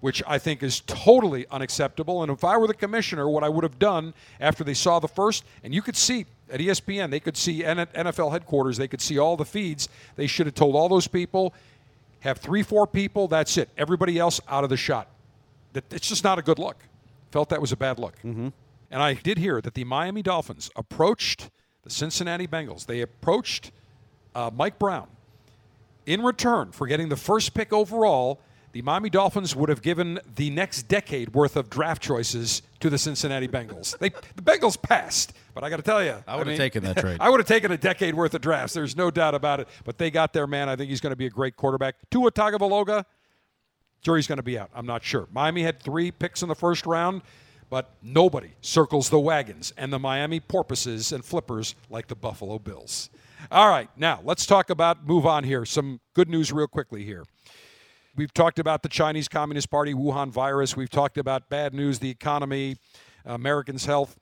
which 0.00 0.22
I 0.26 0.38
think 0.38 0.62
is 0.62 0.80
totally 0.86 1.46
unacceptable. 1.50 2.22
And 2.22 2.30
if 2.30 2.44
I 2.44 2.56
were 2.56 2.66
the 2.66 2.74
commissioner, 2.74 3.28
what 3.28 3.42
I 3.42 3.48
would 3.48 3.64
have 3.64 3.78
done 3.78 4.14
after 4.40 4.62
they 4.62 4.74
saw 4.74 4.98
the 4.98 5.08
first, 5.08 5.44
and 5.64 5.74
you 5.74 5.82
could 5.82 5.96
see 5.96 6.26
at 6.50 6.60
ESPN, 6.60 7.10
they 7.10 7.20
could 7.20 7.36
see 7.36 7.62
NFL 7.62 8.30
headquarters, 8.30 8.76
they 8.76 8.88
could 8.88 9.00
see 9.00 9.18
all 9.18 9.36
the 9.36 9.44
feeds. 9.44 9.88
They 10.16 10.26
should 10.26 10.46
have 10.46 10.54
told 10.54 10.76
all 10.76 10.88
those 10.88 11.08
people, 11.08 11.52
have 12.20 12.38
three, 12.38 12.62
four 12.62 12.86
people, 12.86 13.28
that's 13.28 13.56
it. 13.56 13.68
Everybody 13.76 14.18
else 14.18 14.40
out 14.48 14.64
of 14.64 14.70
the 14.70 14.76
shot. 14.76 15.08
It's 15.74 16.08
just 16.08 16.24
not 16.24 16.38
a 16.38 16.42
good 16.42 16.58
look. 16.58 16.76
Felt 17.30 17.48
that 17.50 17.60
was 17.60 17.72
a 17.72 17.76
bad 17.76 17.98
look. 17.98 18.16
Mm-hmm. 18.18 18.48
And 18.90 19.02
I 19.02 19.14
did 19.14 19.38
hear 19.38 19.60
that 19.60 19.74
the 19.74 19.84
Miami 19.84 20.22
Dolphins 20.22 20.70
approached 20.76 21.50
the 21.82 21.90
Cincinnati 21.90 22.46
Bengals. 22.46 22.86
They 22.86 23.00
approached 23.00 23.70
uh, 24.34 24.50
Mike 24.54 24.78
Brown 24.78 25.08
in 26.06 26.22
return 26.22 26.72
for 26.72 26.86
getting 26.86 27.08
the 27.08 27.16
first 27.16 27.54
pick 27.54 27.72
overall 27.72 28.40
the 28.72 28.82
Miami 28.82 29.08
Dolphins 29.08 29.56
would 29.56 29.68
have 29.70 29.82
given 29.82 30.20
the 30.36 30.50
next 30.50 30.84
decade 30.84 31.34
worth 31.34 31.56
of 31.56 31.70
draft 31.70 32.02
choices 32.02 32.62
to 32.80 32.90
the 32.90 32.98
Cincinnati 32.98 33.48
Bengals. 33.48 33.98
They, 33.98 34.10
the 34.10 34.42
Bengals 34.42 34.80
passed, 34.80 35.32
but 35.54 35.64
I 35.64 35.70
got 35.70 35.78
to 35.78 35.82
tell 35.82 36.04
you, 36.04 36.22
I 36.26 36.36
would 36.36 36.46
have 36.46 36.56
taken 36.56 36.84
that 36.84 36.98
trade. 36.98 37.16
I 37.20 37.30
would 37.30 37.40
have 37.40 37.46
taken 37.46 37.72
a 37.72 37.78
decade 37.78 38.14
worth 38.14 38.34
of 38.34 38.40
drafts. 38.40 38.74
There's 38.74 38.96
no 38.96 39.10
doubt 39.10 39.34
about 39.34 39.60
it. 39.60 39.68
But 39.84 39.98
they 39.98 40.10
got 40.10 40.32
their 40.32 40.46
man. 40.46 40.68
I 40.68 40.76
think 40.76 40.90
he's 40.90 41.00
going 41.00 41.12
to 41.12 41.16
be 41.16 41.26
a 41.26 41.30
great 41.30 41.56
quarterback. 41.56 41.96
Tua 42.10 42.30
Tagovailoa, 42.30 43.04
jury's 44.00 44.26
going 44.26 44.38
to 44.38 44.42
be 44.42 44.58
out. 44.58 44.70
I'm 44.74 44.86
not 44.86 45.02
sure. 45.02 45.28
Miami 45.32 45.62
had 45.62 45.80
three 45.80 46.10
picks 46.10 46.42
in 46.42 46.48
the 46.48 46.54
first 46.54 46.86
round, 46.86 47.22
but 47.70 47.94
nobody 48.02 48.52
circles 48.60 49.10
the 49.10 49.18
wagons 49.18 49.72
and 49.76 49.92
the 49.92 49.98
Miami 49.98 50.40
porpoises 50.40 51.12
and 51.12 51.24
flippers 51.24 51.74
like 51.90 52.08
the 52.08 52.14
Buffalo 52.14 52.58
Bills. 52.58 53.10
All 53.50 53.68
right, 53.68 53.88
now 53.96 54.20
let's 54.24 54.46
talk 54.46 54.70
about 54.70 55.06
move 55.06 55.26
on 55.26 55.44
here. 55.44 55.64
Some 55.64 56.00
good 56.14 56.28
news, 56.28 56.52
real 56.52 56.66
quickly 56.66 57.04
here. 57.04 57.24
We've 58.16 58.34
talked 58.34 58.58
about 58.58 58.82
the 58.82 58.88
Chinese 58.88 59.28
Communist 59.28 59.70
Party, 59.70 59.94
Wuhan 59.94 60.30
virus. 60.30 60.76
We've 60.76 60.90
talked 60.90 61.18
about 61.18 61.48
bad 61.48 61.72
news, 61.72 62.00
the 62.00 62.10
economy, 62.10 62.76
Americans' 63.24 63.86
health. 63.86 64.16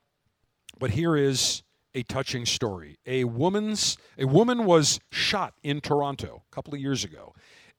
But 0.78 0.90
here 0.90 1.16
is 1.16 1.62
a 1.94 2.02
touching 2.02 2.44
story. 2.44 2.98
A 3.06 3.24
woman's 3.24 3.96
a 4.18 4.26
woman 4.26 4.66
was 4.66 5.00
shot 5.10 5.54
in 5.62 5.80
Toronto 5.80 6.42
a 6.50 6.54
couple 6.54 6.74
of 6.74 6.80
years 6.80 7.04
ago. 7.04 7.32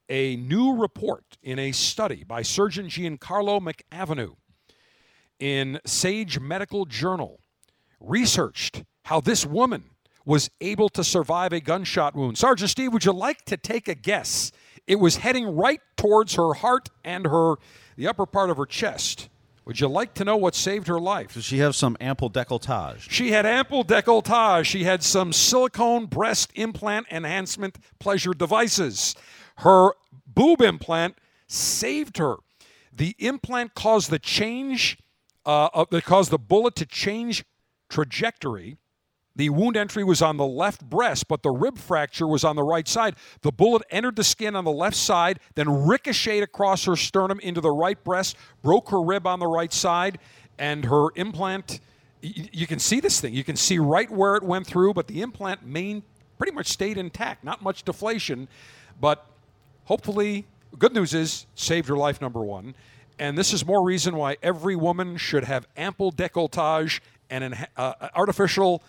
A 0.08 0.36
new 0.36 0.76
report 0.76 1.36
in 1.42 1.58
a 1.58 1.72
study 1.72 2.24
by 2.24 2.42
Surgeon 2.42 2.88
Giancarlo 2.88 3.60
McEvenue 3.60 4.36
in 5.38 5.80
Sage 5.84 6.40
Medical 6.40 6.86
Journal 6.86 7.40
researched 8.00 8.84
how 9.04 9.20
this 9.20 9.44
woman 9.44 9.84
was 10.24 10.50
able 10.60 10.88
to 10.90 11.04
survive 11.04 11.52
a 11.52 11.60
gunshot 11.60 12.14
wound. 12.14 12.38
Sergeant 12.38 12.70
Steve, 12.70 12.92
would 12.92 13.04
you 13.04 13.12
like 13.12 13.44
to 13.46 13.56
take 13.56 13.88
a 13.88 13.94
guess 13.94 14.52
it 14.86 14.96
was 14.96 15.18
heading 15.18 15.54
right 15.54 15.80
towards 15.96 16.34
her 16.34 16.54
heart 16.54 16.88
and 17.04 17.26
her 17.26 17.56
the 17.98 18.06
upper 18.06 18.24
part 18.24 18.48
of 18.48 18.56
her 18.56 18.64
chest. 18.64 19.28
Would 19.66 19.80
you 19.80 19.88
like 19.88 20.14
to 20.14 20.24
know 20.24 20.36
what 20.36 20.54
saved 20.54 20.86
her 20.86 20.98
life? 20.98 21.34
Does 21.34 21.44
she 21.44 21.58
have 21.58 21.76
some 21.76 21.94
ample 22.00 22.30
decolletage? 22.30 23.00
She 23.10 23.32
had 23.32 23.44
ample 23.44 23.84
decolletage. 23.84 24.64
She 24.64 24.84
had 24.84 25.02
some 25.02 25.30
silicone 25.30 26.06
breast 26.06 26.52
implant 26.54 27.06
enhancement 27.10 27.76
pleasure 27.98 28.32
devices. 28.32 29.14
Her 29.58 29.92
boob 30.26 30.60
implant 30.62 31.16
saved 31.46 32.18
her. 32.18 32.36
The 32.92 33.14
implant 33.18 33.74
caused 33.74 34.10
the 34.10 34.18
change, 34.18 34.98
uh, 35.46 35.84
that 35.90 36.04
caused 36.04 36.30
the 36.32 36.38
bullet 36.38 36.76
to 36.76 36.86
change 36.86 37.44
trajectory 37.88 38.78
The 39.36 39.50
wound 39.50 39.76
entry 39.76 40.04
was 40.04 40.22
on 40.22 40.36
the 40.36 40.46
left 40.46 40.84
breast, 40.90 41.28
but 41.28 41.42
the 41.42 41.50
rib 41.50 41.78
fracture 41.78 42.26
was 42.26 42.44
on 42.44 42.56
the 42.56 42.64
right 42.64 42.88
side. 42.88 43.16
The 43.42 43.52
bullet 43.52 43.82
entered 43.90 44.16
the 44.16 44.24
skin 44.24 44.56
on 44.56 44.64
the 44.64 44.72
left 44.72 44.96
side, 44.96 45.40
then 45.54 45.70
ricocheted 45.86 46.42
across 46.44 46.84
her 46.86 46.96
sternum 46.96 47.40
into 47.40 47.60
the 47.60 47.70
right 47.72 48.02
breast, 48.04 48.36
broke 48.62 48.90
her 48.90 49.00
rib 49.00 49.26
on 49.26 49.40
the 49.40 49.46
right 49.46 49.72
side, 49.72 50.18
and 50.58 50.84
her 50.86 51.08
implant. 51.16 51.80
y- 52.22 52.50
You 52.52 52.66
can 52.66 52.80
see 52.80 53.00
this 53.00 53.20
thing. 53.20 53.32
You 53.34 53.44
can 53.44 53.56
see 53.56 53.78
right 53.78 54.10
where 54.10 54.36
it 54.36 54.42
went 54.42 54.66
through, 54.66 54.94
but 54.94 55.06
the 55.08 55.22
implant 55.22 55.64
main 55.64 56.02
pretty 56.38 56.52
much 56.52 56.68
stayed 56.68 56.98
intact. 56.98 57.44
Not 57.44 57.62
much 57.62 57.84
deflation, 57.84 58.48
but 59.00 59.24
hopefully, 59.88 60.46
good 60.78 60.94
news 60.94 61.14
is 61.14 61.46
saved 61.54 61.88
her 61.88 61.96
life. 61.96 62.20
Number 62.20 62.42
one, 62.44 62.74
and 63.18 63.36
this 63.36 63.52
is 63.52 63.66
more 63.66 63.82
reason 63.82 64.14
why 64.16 64.36
every 64.42 64.76
woman 64.76 65.16
should 65.16 65.44
have 65.44 65.66
ample 65.76 66.12
décolletage 66.12 67.00
and 67.30 67.42
an 67.42 67.66
uh, 67.76 67.94
artificial 68.14 68.82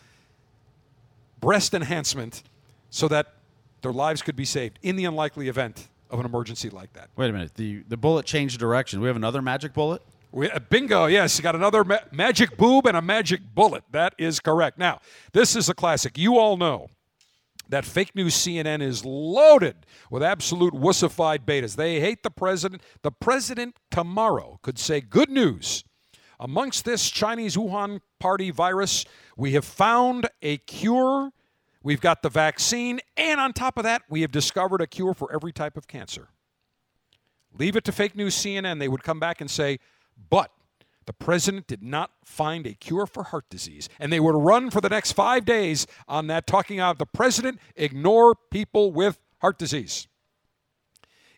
breast 1.39 1.73
enhancement 1.73 2.43
so 2.89 3.07
that 3.07 3.33
their 3.81 3.93
lives 3.93 4.21
could 4.21 4.35
be 4.35 4.45
saved 4.45 4.77
in 4.81 4.95
the 4.97 5.05
unlikely 5.05 5.47
event 5.47 5.87
of 6.09 6.19
an 6.19 6.25
emergency 6.25 6.69
like 6.69 6.91
that. 6.93 7.09
Wait 7.15 7.29
a 7.29 7.33
minute. 7.33 7.55
The 7.55 7.83
the 7.87 7.97
bullet 7.97 8.25
changed 8.25 8.59
direction. 8.59 8.99
We 8.99 9.07
have 9.07 9.15
another 9.15 9.41
magic 9.41 9.73
bullet. 9.73 10.01
We, 10.31 10.49
uh, 10.51 10.59
bingo, 10.59 11.07
yes, 11.07 11.37
you 11.37 11.43
got 11.43 11.55
another 11.55 11.83
ma- 11.83 12.05
magic 12.11 12.55
boob 12.55 12.85
and 12.85 12.95
a 12.95 13.01
magic 13.01 13.41
bullet. 13.55 13.83
That 13.91 14.13
is 14.19 14.39
correct. 14.39 14.77
Now, 14.77 14.99
this 15.31 15.55
is 15.55 15.69
a 15.69 15.73
classic. 15.73 16.19
You 16.19 16.37
all 16.37 16.55
know 16.55 16.89
that 17.69 17.85
fake 17.85 18.15
news 18.15 18.35
CNN 18.35 18.81
is 18.81 19.05
loaded 19.05 19.85
with 20.09 20.23
absolute 20.23 20.73
wussified 20.73 21.45
betas. 21.45 21.75
They 21.75 21.99
hate 21.99 22.23
the 22.23 22.31
president. 22.31 22.81
The 23.03 23.11
president 23.11 23.77
tomorrow 23.91 24.59
could 24.61 24.77
say, 24.77 25.01
Good 25.01 25.29
news. 25.29 25.83
Amongst 26.39 26.85
this 26.85 27.09
Chinese 27.09 27.57
Wuhan 27.57 27.99
party 28.19 28.49
virus, 28.49 29.05
we 29.35 29.53
have 29.53 29.65
found 29.65 30.29
a 30.41 30.57
cure. 30.57 31.31
We've 31.83 31.99
got 31.99 32.21
the 32.21 32.29
vaccine. 32.29 33.01
And 33.17 33.39
on 33.41 33.53
top 33.53 33.77
of 33.77 33.83
that, 33.83 34.03
we 34.09 34.21
have 34.21 34.31
discovered 34.31 34.81
a 34.81 34.87
cure 34.87 35.13
for 35.13 35.31
every 35.33 35.51
type 35.51 35.75
of 35.75 35.87
cancer. 35.87 36.29
Leave 37.57 37.75
it 37.75 37.83
to 37.85 37.91
fake 37.91 38.15
news 38.15 38.35
CNN. 38.35 38.79
They 38.79 38.87
would 38.87 39.03
come 39.03 39.19
back 39.19 39.41
and 39.41 39.51
say, 39.51 39.79
but 40.29 40.51
the 41.09 41.13
president 41.13 41.65
did 41.65 41.81
not 41.81 42.11
find 42.23 42.67
a 42.67 42.75
cure 42.75 43.07
for 43.07 43.23
heart 43.23 43.49
disease. 43.49 43.89
And 43.99 44.13
they 44.13 44.19
would 44.19 44.35
run 44.35 44.69
for 44.69 44.79
the 44.79 44.89
next 44.89 45.13
five 45.13 45.43
days 45.43 45.87
on 46.07 46.27
that, 46.27 46.45
talking 46.45 46.79
about 46.79 46.99
the 46.99 47.07
president 47.07 47.59
ignore 47.75 48.35
people 48.51 48.91
with 48.91 49.17
heart 49.41 49.57
disease. 49.57 50.07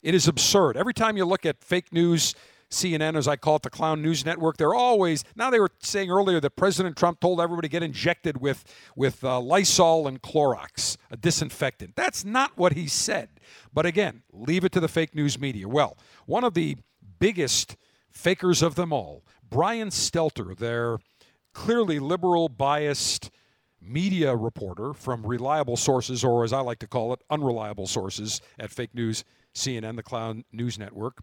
It 0.04 0.14
is 0.14 0.28
absurd. 0.28 0.76
Every 0.76 0.94
time 0.94 1.16
you 1.16 1.24
look 1.24 1.46
at 1.46 1.64
fake 1.64 1.94
news, 1.94 2.36
CNN, 2.70 3.16
as 3.16 3.30
I 3.30 3.38
call 3.38 3.56
it, 3.56 3.62
the 3.62 3.70
clown 3.70 4.02
news 4.02 4.26
network, 4.26 4.58
they're 4.58 4.74
always 4.74 5.24
now 5.38 5.50
they 5.50 5.62
were 5.62 5.72
saying 5.80 6.12
earlier 6.12 6.42
that 6.42 6.58
President 6.58 6.98
Trump 6.98 7.22
told 7.22 7.40
everybody 7.40 7.70
to 7.70 7.72
get 7.72 7.82
injected 7.82 8.42
with 8.42 8.66
with 8.98 9.24
uh, 9.24 9.40
Lysol 9.40 10.06
and 10.06 10.22
Clorox, 10.22 10.98
a 11.10 11.16
disinfectant. 11.16 11.96
That's 11.96 12.26
not 12.26 12.58
what 12.58 12.74
he 12.74 12.88
said. 12.88 13.30
But 13.74 13.86
again, 13.86 14.24
leave 14.34 14.66
it 14.66 14.74
to 14.74 14.82
the 14.82 14.90
fake 14.90 15.16
news 15.16 15.40
media. 15.40 15.70
Well, 15.70 15.98
one 16.26 16.44
of 16.44 16.56
the 16.56 16.76
biggest 17.20 17.78
fakers 18.12 18.62
of 18.62 18.76
them 18.76 18.94
all, 18.94 19.24
Brian 19.50 19.90
Stelter, 19.90 20.58
their 20.58 21.00
clearly 21.54 22.00
liberal 22.00 22.50
biased 22.50 23.30
media 23.82 24.36
reporter 24.36 24.94
from 24.94 25.26
reliable 25.26 25.76
sources, 25.76 26.24
or 26.24 26.44
as 26.44 26.54
I 26.54 26.62
like 26.62 26.80
to 26.80 26.88
call 26.88 27.14
it, 27.14 27.22
unreliable 27.30 27.88
sources 27.88 28.42
at 28.60 28.72
fake 28.72 28.94
news 28.94 29.24
CNN, 29.54 29.96
the 29.96 30.04
clown 30.04 30.46
news 30.52 30.78
network. 30.78 31.18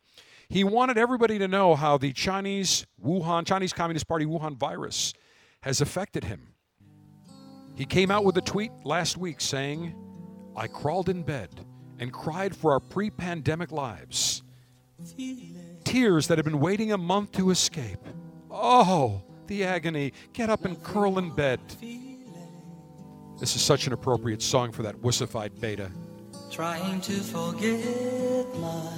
He 0.49 0.65
wanted 0.65 0.99
everybody 0.99 1.39
to 1.39 1.49
know 1.49 1.75
how 1.75 1.99
the 1.99 2.13
Chinese 2.13 2.87
Wuhan, 3.03 3.47
Chinese 3.47 3.73
Communist 3.73 4.09
Party 4.09 4.25
Wuhan 4.25 4.57
virus 4.57 5.15
has 5.63 5.81
affected 5.81 6.25
him. 6.25 6.55
He 7.77 7.85
came 7.85 8.11
out 8.11 8.25
with 8.25 8.37
a 8.39 8.43
tweet 8.43 8.73
last 8.85 9.17
week 9.17 9.41
saying, 9.41 9.95
I 10.57 10.67
crawled 10.67 11.09
in 11.09 11.23
bed 11.23 11.65
and 12.01 12.13
cried 12.13 12.57
for 12.57 12.73
our 12.73 12.81
pre 12.81 13.11
pandemic 13.11 13.71
lives. 13.71 14.43
Tears 15.89 16.27
that 16.27 16.37
had 16.37 16.45
been 16.45 16.61
waiting 16.61 16.93
a 16.93 16.99
month 16.99 17.33
to 17.33 17.49
escape. 17.49 18.01
Oh, 18.51 19.23
the 19.47 19.65
agony. 19.65 20.13
Get 20.35 20.51
up 20.51 20.67
and 20.67 20.83
curl 20.83 21.19
in 21.19 21.35
bed. 21.35 21.61
This 23.41 23.57
is 23.57 23.63
such 23.63 23.87
an 23.87 23.95
appropriate 23.95 24.43
song 24.43 24.71
for 24.71 24.83
that 24.83 24.97
wussified 24.97 25.59
beta. 25.59 25.91
Trying 26.51 27.01
to 27.01 27.13
forget 27.13 28.55
my 28.59 28.93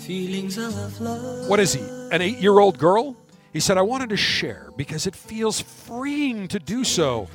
feelings 0.00 0.58
of 0.58 1.00
love. 1.00 1.48
What 1.48 1.58
is 1.58 1.72
he? 1.72 1.80
An 2.12 2.20
eight 2.20 2.38
year 2.40 2.58
old 2.58 2.78
girl? 2.78 3.16
He 3.54 3.60
said, 3.60 3.78
I 3.78 3.82
wanted 3.82 4.10
to 4.10 4.16
share 4.18 4.70
because 4.76 5.06
it 5.06 5.16
feels 5.16 5.58
freeing 5.58 6.48
to 6.48 6.58
do 6.58 6.84
so. 6.84 7.28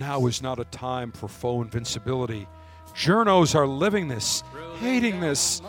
Now 0.00 0.26
is 0.26 0.42
not 0.42 0.58
a 0.58 0.64
time 0.64 1.12
for 1.12 1.28
faux 1.28 1.64
invincibility. 1.64 2.48
Journos 2.94 3.54
are 3.54 3.66
living 3.66 4.08
this, 4.08 4.42
hating 4.78 5.20
this, 5.20 5.62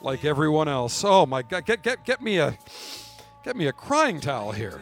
like 0.00 0.24
everyone 0.24 0.68
else. 0.68 1.02
Oh 1.04 1.26
my 1.26 1.42
God! 1.42 1.64
Get 1.64 1.82
get 1.82 2.04
get 2.04 2.22
me 2.22 2.38
a 2.38 2.56
get 3.44 3.56
me 3.56 3.66
a 3.66 3.72
crying 3.72 4.20
towel 4.20 4.52
here. 4.52 4.80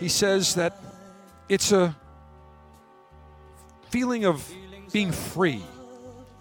He 0.00 0.08
says 0.08 0.54
that 0.56 0.80
it's 1.48 1.70
a 1.70 1.94
feeling 3.90 4.24
of 4.24 4.50
being 4.92 5.12
free. 5.12 5.62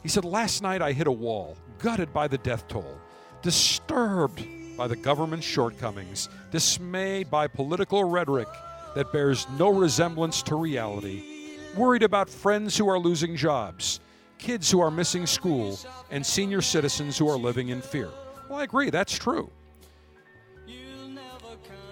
He 0.04 0.10
said, 0.10 0.26
Last 0.26 0.64
night 0.64 0.82
I 0.82 0.94
hit 0.94 1.08
a 1.08 1.12
wall, 1.12 1.58
gutted 1.80 2.14
by 2.14 2.28
the 2.28 2.38
death 2.38 2.68
toll, 2.68 2.98
disturbed 3.42 4.44
by 4.78 4.88
the 4.88 4.96
government's 4.96 5.46
shortcomings, 5.46 6.30
dismayed 6.50 7.30
by 7.30 7.48
political 7.48 8.04
rhetoric 8.04 8.48
that 8.96 9.12
bears 9.12 9.48
no 9.58 9.70
resemblance 9.70 10.42
to 10.44 10.56
reality, 10.56 11.58
worried 11.76 12.04
about 12.04 12.30
friends 12.30 12.78
who 12.78 12.90
are 12.90 13.00
losing 13.00 13.36
jobs, 13.36 14.00
kids 14.42 14.70
who 14.70 14.82
are 14.82 14.92
missing 14.92 15.26
school, 15.26 15.80
and 16.10 16.26
senior 16.26 16.62
citizens 16.62 17.18
who 17.18 17.30
are 17.30 17.38
living 17.38 17.70
in 17.70 17.82
fear. 17.82 18.10
Well, 18.50 18.60
I 18.60 18.64
agree, 18.64 18.90
that's 18.90 19.18
true. 19.18 19.50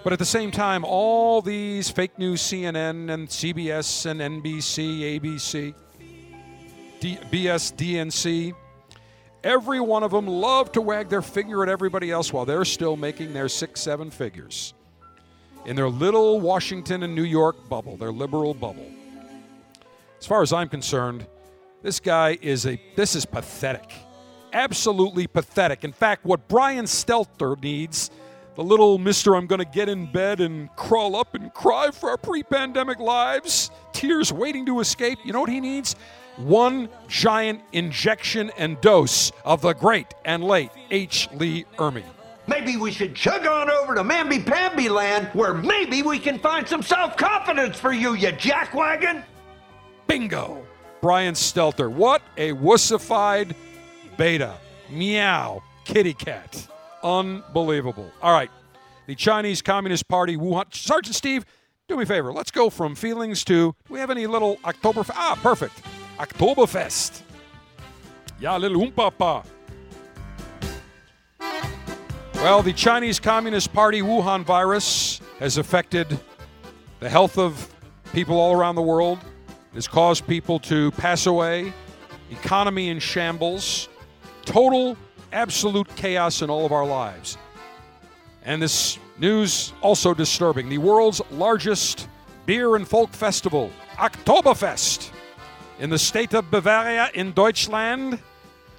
But 0.02 0.12
at 0.12 0.18
the 0.18 0.24
same 0.24 0.50
time, 0.50 0.84
all 0.84 1.42
these 1.42 1.90
fake 1.90 2.18
news 2.18 2.42
CNN 2.42 3.10
and 3.10 3.28
CBS 3.28 4.06
and 4.06 4.20
NBC, 4.20 5.20
ABC, 5.20 5.74
D- 7.00 7.18
BS, 7.30 7.74
DNC, 7.74 8.54
every 9.44 9.80
one 9.80 10.02
of 10.02 10.10
them 10.10 10.26
love 10.26 10.72
to 10.72 10.80
wag 10.80 11.08
their 11.08 11.22
finger 11.22 11.62
at 11.62 11.68
everybody 11.68 12.10
else 12.10 12.32
while 12.32 12.46
they're 12.46 12.64
still 12.64 12.96
making 12.96 13.32
their 13.32 13.48
six, 13.48 13.80
seven 13.80 14.10
figures 14.10 14.74
in 15.66 15.76
their 15.76 15.88
little 15.88 16.40
Washington 16.40 17.02
and 17.02 17.14
New 17.14 17.24
York 17.24 17.68
bubble, 17.68 17.96
their 17.96 18.12
liberal 18.12 18.54
bubble. 18.54 18.90
As 20.18 20.26
far 20.26 20.42
as 20.42 20.52
I'm 20.52 20.68
concerned, 20.68 21.26
this 21.82 22.00
guy 22.00 22.38
is 22.40 22.66
a 22.66 22.80
this 22.96 23.14
is 23.14 23.24
pathetic. 23.24 23.92
Absolutely 24.52 25.26
pathetic. 25.26 25.84
In 25.84 25.92
fact, 25.92 26.24
what 26.24 26.48
Brian 26.48 26.84
Stelter 26.84 27.60
needs, 27.62 28.10
the 28.56 28.64
little 28.64 28.98
Mr. 28.98 29.36
I'm 29.36 29.46
going 29.46 29.60
to 29.60 29.64
get 29.64 29.88
in 29.88 30.10
bed 30.10 30.40
and 30.40 30.74
crawl 30.76 31.14
up 31.14 31.34
and 31.34 31.52
cry 31.54 31.90
for 31.92 32.10
our 32.10 32.16
pre-pandemic 32.16 32.98
lives, 32.98 33.70
tears 33.92 34.32
waiting 34.32 34.66
to 34.66 34.80
escape, 34.80 35.18
you 35.24 35.32
know 35.32 35.40
what 35.40 35.50
he 35.50 35.60
needs? 35.60 35.94
One 36.36 36.88
giant 37.06 37.60
injection 37.72 38.50
and 38.56 38.80
dose 38.80 39.30
of 39.44 39.62
the 39.62 39.72
great 39.72 40.14
and 40.24 40.42
late 40.42 40.70
R. 40.90 41.38
Lee 41.38 41.64
Ermey. 41.76 42.04
Maybe 42.46 42.76
we 42.76 42.90
should 42.90 43.14
chug 43.14 43.46
on 43.46 43.70
over 43.70 43.94
to 43.94 44.02
Mamby 44.02 44.44
Pamby 44.44 44.88
land 44.88 45.28
where 45.34 45.54
maybe 45.54 46.02
we 46.02 46.18
can 46.18 46.38
find 46.40 46.66
some 46.66 46.82
self 46.82 47.16
confidence 47.16 47.78
for 47.78 47.92
you, 47.92 48.14
you 48.14 48.28
jackwagon. 48.28 49.22
Bingo! 50.08 50.66
Brian 51.00 51.34
Stelter. 51.34 51.90
What 51.90 52.22
a 52.36 52.52
wussified 52.52 53.54
beta. 54.16 54.54
Meow. 54.90 55.62
Kitty 55.84 56.14
cat. 56.14 56.68
Unbelievable. 57.02 58.10
All 58.22 58.32
right. 58.32 58.50
The 59.06 59.14
Chinese 59.14 59.62
Communist 59.62 60.06
Party, 60.08 60.36
Wuhan. 60.36 60.72
Sergeant 60.74 61.16
Steve, 61.16 61.44
do 61.88 61.96
me 61.96 62.04
a 62.04 62.06
favor. 62.06 62.32
Let's 62.32 62.50
go 62.50 62.70
from 62.70 62.94
feelings 62.94 63.44
to. 63.44 63.74
Do 63.86 63.94
we 63.94 63.98
have 63.98 64.10
any 64.10 64.26
little 64.26 64.58
October? 64.64 65.04
Ah, 65.14 65.38
perfect. 65.42 65.82
Oktoberfest. 66.18 67.22
Ja, 68.38 68.56
little 68.56 68.80
umpapa. 68.86 69.44
Well, 72.34 72.62
the 72.62 72.72
Chinese 72.72 73.18
Communist 73.18 73.72
Party 73.72 74.00
Wuhan 74.00 74.44
virus 74.44 75.20
has 75.40 75.58
affected 75.58 76.20
the 77.00 77.08
health 77.08 77.36
of 77.36 77.74
people 78.12 78.38
all 78.38 78.54
around 78.54 78.76
the 78.76 78.82
world. 78.82 79.18
Has 79.74 79.86
caused 79.86 80.26
people 80.26 80.58
to 80.60 80.90
pass 80.92 81.26
away, 81.26 81.72
economy 82.30 82.88
in 82.88 82.98
shambles, 82.98 83.88
total, 84.44 84.96
absolute 85.32 85.88
chaos 85.94 86.42
in 86.42 86.50
all 86.50 86.66
of 86.66 86.72
our 86.72 86.86
lives. 86.86 87.38
And 88.44 88.60
this 88.60 88.98
news 89.18 89.72
also 89.80 90.12
disturbing. 90.12 90.68
The 90.68 90.78
world's 90.78 91.20
largest 91.30 92.08
beer 92.46 92.74
and 92.74 92.86
folk 92.86 93.12
festival, 93.12 93.70
Oktoberfest, 93.92 95.10
in 95.78 95.88
the 95.88 95.98
state 95.98 96.34
of 96.34 96.50
Bavaria 96.50 97.10
in 97.14 97.32
Deutschland. 97.32 98.18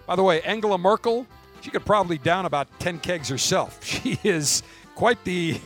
By 0.06 0.18
the 0.18 0.24
way, 0.24 0.42
Angela 0.42 0.78
Merkel, 0.78 1.26
she 1.62 1.70
could 1.70 1.86
probably 1.86 2.18
down 2.18 2.46
about 2.46 2.68
10 2.80 3.00
kegs 3.00 3.30
herself. 3.30 3.80
She 3.86 4.20
is 4.24 4.62
quite 4.96 5.24
the 5.24 5.60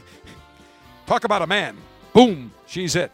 talk 1.08 1.24
about 1.24 1.42
a 1.42 1.48
man. 1.48 1.78
Boom, 2.14 2.52
she's 2.68 2.96
it. 2.96 3.12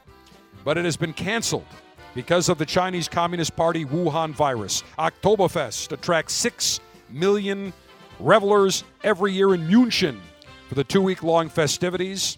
But 0.64 0.78
it 0.78 0.86
has 0.86 0.98
been 0.98 1.14
canceled 1.14 1.66
because 2.14 2.50
of 2.50 2.58
the 2.58 2.66
Chinese 2.66 3.08
Communist 3.08 3.56
Party 3.56 3.86
Wuhan 3.86 4.32
virus. 4.32 4.84
Oktoberfest 5.00 5.92
attracts 5.92 6.34
6 6.34 6.80
million 7.10 7.74
revelers 8.20 8.84
every 9.04 9.34
year 9.34 9.54
in 9.54 9.68
München 9.68 10.20
for 10.68 10.76
the 10.76 10.84
two 10.84 11.02
week 11.02 11.24
long 11.24 11.50
festivities. 11.50 12.38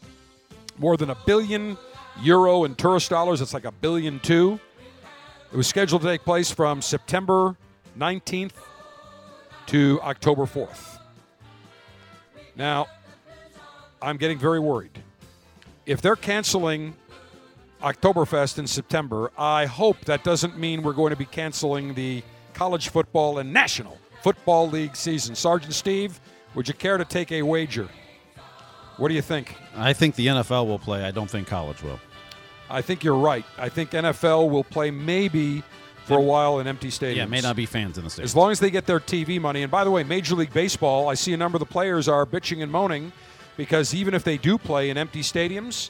More 0.78 0.98
than 0.98 1.10
a 1.10 1.18
billion 1.26 1.78
euro 2.22 2.64
in 2.64 2.76
tourist 2.76 3.10
dollars. 3.10 3.42
It's 3.42 3.54
like 3.54 3.66
a 3.66 3.72
billion 3.72 4.20
two. 4.20 4.60
It 5.52 5.58
was 5.58 5.68
scheduled 5.68 6.02
to 6.02 6.08
take 6.08 6.24
place 6.24 6.52
from 6.52 6.82
September 6.82 7.56
19th 7.98 8.54
to 9.68 10.00
October 10.02 10.44
4th. 10.44 10.98
Now, 12.56 12.88
I'm 14.02 14.18
getting 14.18 14.38
very 14.38 14.60
worried. 14.60 14.98
If 15.86 16.02
they're 16.02 16.16
canceling 16.16 16.96
Oktoberfest 17.84 18.60
in 18.60 18.66
September, 18.66 19.30
I 19.38 19.66
hope 19.66 20.00
that 20.06 20.24
doesn't 20.24 20.58
mean 20.58 20.84
we're 20.84 20.94
going 20.94 21.10
to 21.10 21.18
be 21.18 21.26
canceling 21.26 21.94
the 21.94 22.24
college 22.54 22.90
football 22.90 23.40
and 23.40 23.52
national 23.52 23.98
football 24.22 24.70
league 24.70 24.96
season. 24.96 25.36
Sergeant 25.36 25.74
Steve, 25.74 26.22
would 26.56 26.66
you 26.66 26.74
care 26.74 26.98
to 26.98 27.04
take 27.04 27.34
a 27.34 27.42
wager? 27.42 27.90
What 28.96 29.10
do 29.10 29.16
you 29.16 29.22
think? 29.22 29.58
I 29.76 29.92
think 29.92 30.16
the 30.16 30.28
NFL 30.28 30.66
will 30.66 30.80
play. 30.80 31.04
I 31.04 31.12
don't 31.12 31.30
think 31.30 31.48
college 31.48 31.84
will. 31.84 32.00
I 32.70 32.82
think 32.82 33.04
you're 33.04 33.18
right. 33.18 33.44
I 33.58 33.68
think 33.68 33.92
NFL 33.92 34.50
will 34.50 34.64
play 34.64 34.90
maybe 34.90 35.62
for 36.06 36.18
a 36.18 36.22
while 36.22 36.60
in 36.60 36.68
empty 36.68 36.88
stadiums. 36.88 37.16
Yeah, 37.18 37.26
may 37.26 37.42
not 37.42 37.58
be 37.58 37.66
fans 37.66 37.98
in 37.98 38.06
the 38.06 38.10
stadium. 38.10 38.26
As 38.26 38.36
long 38.36 38.52
as 38.52 38.62
they 38.62 38.70
get 38.70 38.86
their 38.86 39.02
TV 39.02 39.42
money. 39.42 39.62
And 39.62 39.72
by 39.72 39.84
the 39.84 39.92
way, 39.92 40.04
Major 40.04 40.36
League 40.36 40.54
Baseball, 40.54 41.10
I 41.10 41.16
see 41.16 41.34
a 41.34 41.38
number 41.38 41.58
of 41.58 41.60
the 41.60 41.66
players 41.66 42.08
are 42.08 42.26
bitching 42.26 42.64
and 42.64 42.72
moaning 42.72 43.12
because 43.58 43.94
even 43.94 44.14
if 44.14 44.24
they 44.24 44.38
do 44.38 44.58
play 44.58 44.90
in 44.90 44.98
empty 44.98 45.22
stadiums, 45.22 45.90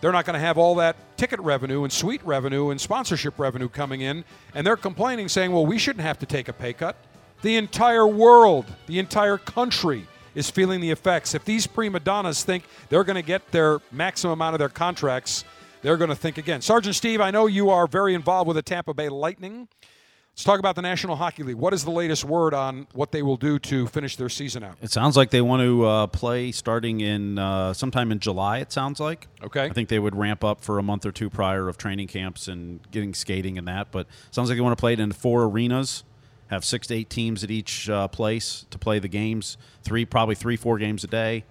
they're 0.00 0.12
not 0.12 0.24
going 0.24 0.34
to 0.34 0.40
have 0.40 0.58
all 0.58 0.74
that 0.76 0.96
ticket 1.16 1.40
revenue 1.40 1.82
and 1.84 1.92
suite 1.92 2.24
revenue 2.24 2.70
and 2.70 2.80
sponsorship 2.80 3.38
revenue 3.38 3.68
coming 3.68 4.00
in. 4.00 4.24
And 4.54 4.66
they're 4.66 4.76
complaining, 4.76 5.28
saying, 5.28 5.52
well, 5.52 5.64
we 5.64 5.78
shouldn't 5.78 6.04
have 6.04 6.18
to 6.18 6.26
take 6.26 6.48
a 6.48 6.52
pay 6.52 6.72
cut. 6.72 6.96
The 7.42 7.56
entire 7.56 8.06
world, 8.06 8.66
the 8.86 8.98
entire 8.98 9.38
country 9.38 10.06
is 10.34 10.50
feeling 10.50 10.80
the 10.80 10.90
effects. 10.90 11.34
If 11.34 11.44
these 11.44 11.66
prima 11.66 12.00
donnas 12.00 12.42
think 12.42 12.64
they're 12.88 13.04
going 13.04 13.16
to 13.16 13.22
get 13.22 13.50
their 13.52 13.80
maximum 13.92 14.32
amount 14.32 14.54
of 14.54 14.58
their 14.58 14.68
contracts, 14.68 15.44
they're 15.82 15.96
going 15.96 16.10
to 16.10 16.16
think 16.16 16.38
again. 16.38 16.62
Sergeant 16.62 16.96
Steve, 16.96 17.20
I 17.20 17.30
know 17.30 17.46
you 17.46 17.70
are 17.70 17.86
very 17.86 18.14
involved 18.14 18.48
with 18.48 18.56
the 18.56 18.62
Tampa 18.62 18.94
Bay 18.94 19.08
Lightning. 19.08 19.68
Let's 20.34 20.42
talk 20.42 20.58
about 20.58 20.74
the 20.74 20.82
National 20.82 21.14
Hockey 21.14 21.44
League. 21.44 21.54
What 21.54 21.72
is 21.72 21.84
the 21.84 21.92
latest 21.92 22.24
word 22.24 22.54
on 22.54 22.88
what 22.92 23.12
they 23.12 23.22
will 23.22 23.36
do 23.36 23.56
to 23.60 23.86
finish 23.86 24.16
their 24.16 24.28
season 24.28 24.64
out? 24.64 24.76
It 24.82 24.90
sounds 24.90 25.16
like 25.16 25.30
they 25.30 25.40
want 25.40 25.62
to 25.62 25.84
uh, 25.86 26.06
play 26.08 26.50
starting 26.50 27.00
in 27.00 27.38
uh, 27.38 27.72
sometime 27.72 28.10
in 28.10 28.18
July. 28.18 28.58
It 28.58 28.72
sounds 28.72 28.98
like. 28.98 29.28
Okay. 29.44 29.66
I 29.66 29.68
think 29.68 29.88
they 29.88 30.00
would 30.00 30.16
ramp 30.16 30.42
up 30.42 30.60
for 30.60 30.80
a 30.80 30.82
month 30.82 31.06
or 31.06 31.12
two 31.12 31.30
prior 31.30 31.68
of 31.68 31.78
training 31.78 32.08
camps 32.08 32.48
and 32.48 32.80
getting 32.90 33.14
skating 33.14 33.58
and 33.58 33.68
that. 33.68 33.92
But 33.92 34.08
sounds 34.32 34.48
like 34.48 34.58
they 34.58 34.60
want 34.60 34.76
to 34.76 34.80
play 34.80 34.94
it 34.94 34.98
in 34.98 35.12
four 35.12 35.44
arenas, 35.44 36.02
have 36.48 36.64
six 36.64 36.88
to 36.88 36.94
eight 36.96 37.10
teams 37.10 37.44
at 37.44 37.52
each 37.52 37.88
uh, 37.88 38.08
place 38.08 38.66
to 38.70 38.78
play 38.78 38.98
the 38.98 39.06
games. 39.06 39.56
Three, 39.84 40.04
probably 40.04 40.34
three, 40.34 40.56
four 40.56 40.78
games 40.78 41.04
a 41.04 41.08
day. 41.08 41.44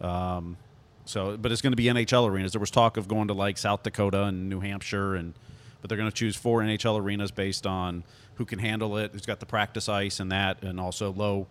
Um, 0.00 0.56
so, 1.04 1.36
but 1.36 1.52
it's 1.52 1.62
going 1.62 1.72
to 1.72 1.76
be 1.76 1.84
NHL 1.84 2.28
arenas. 2.28 2.50
There 2.50 2.58
was 2.58 2.72
talk 2.72 2.96
of 2.96 3.06
going 3.06 3.28
to 3.28 3.34
like 3.34 3.58
South 3.58 3.84
Dakota 3.84 4.24
and 4.24 4.48
New 4.48 4.58
Hampshire 4.58 5.14
and 5.14 5.34
but 5.80 5.88
they're 5.88 5.98
going 5.98 6.10
to 6.10 6.16
choose 6.16 6.36
four 6.36 6.60
NHL 6.60 7.00
arenas 7.00 7.30
based 7.30 7.66
on 7.66 8.04
who 8.34 8.44
can 8.44 8.58
handle 8.58 8.96
it, 8.96 9.12
who's 9.12 9.26
got 9.26 9.40
the 9.40 9.46
practice 9.46 9.88
ice 9.88 10.20
and 10.20 10.30
that, 10.32 10.62
and 10.62 10.78
also 10.78 11.12
low, 11.12 11.46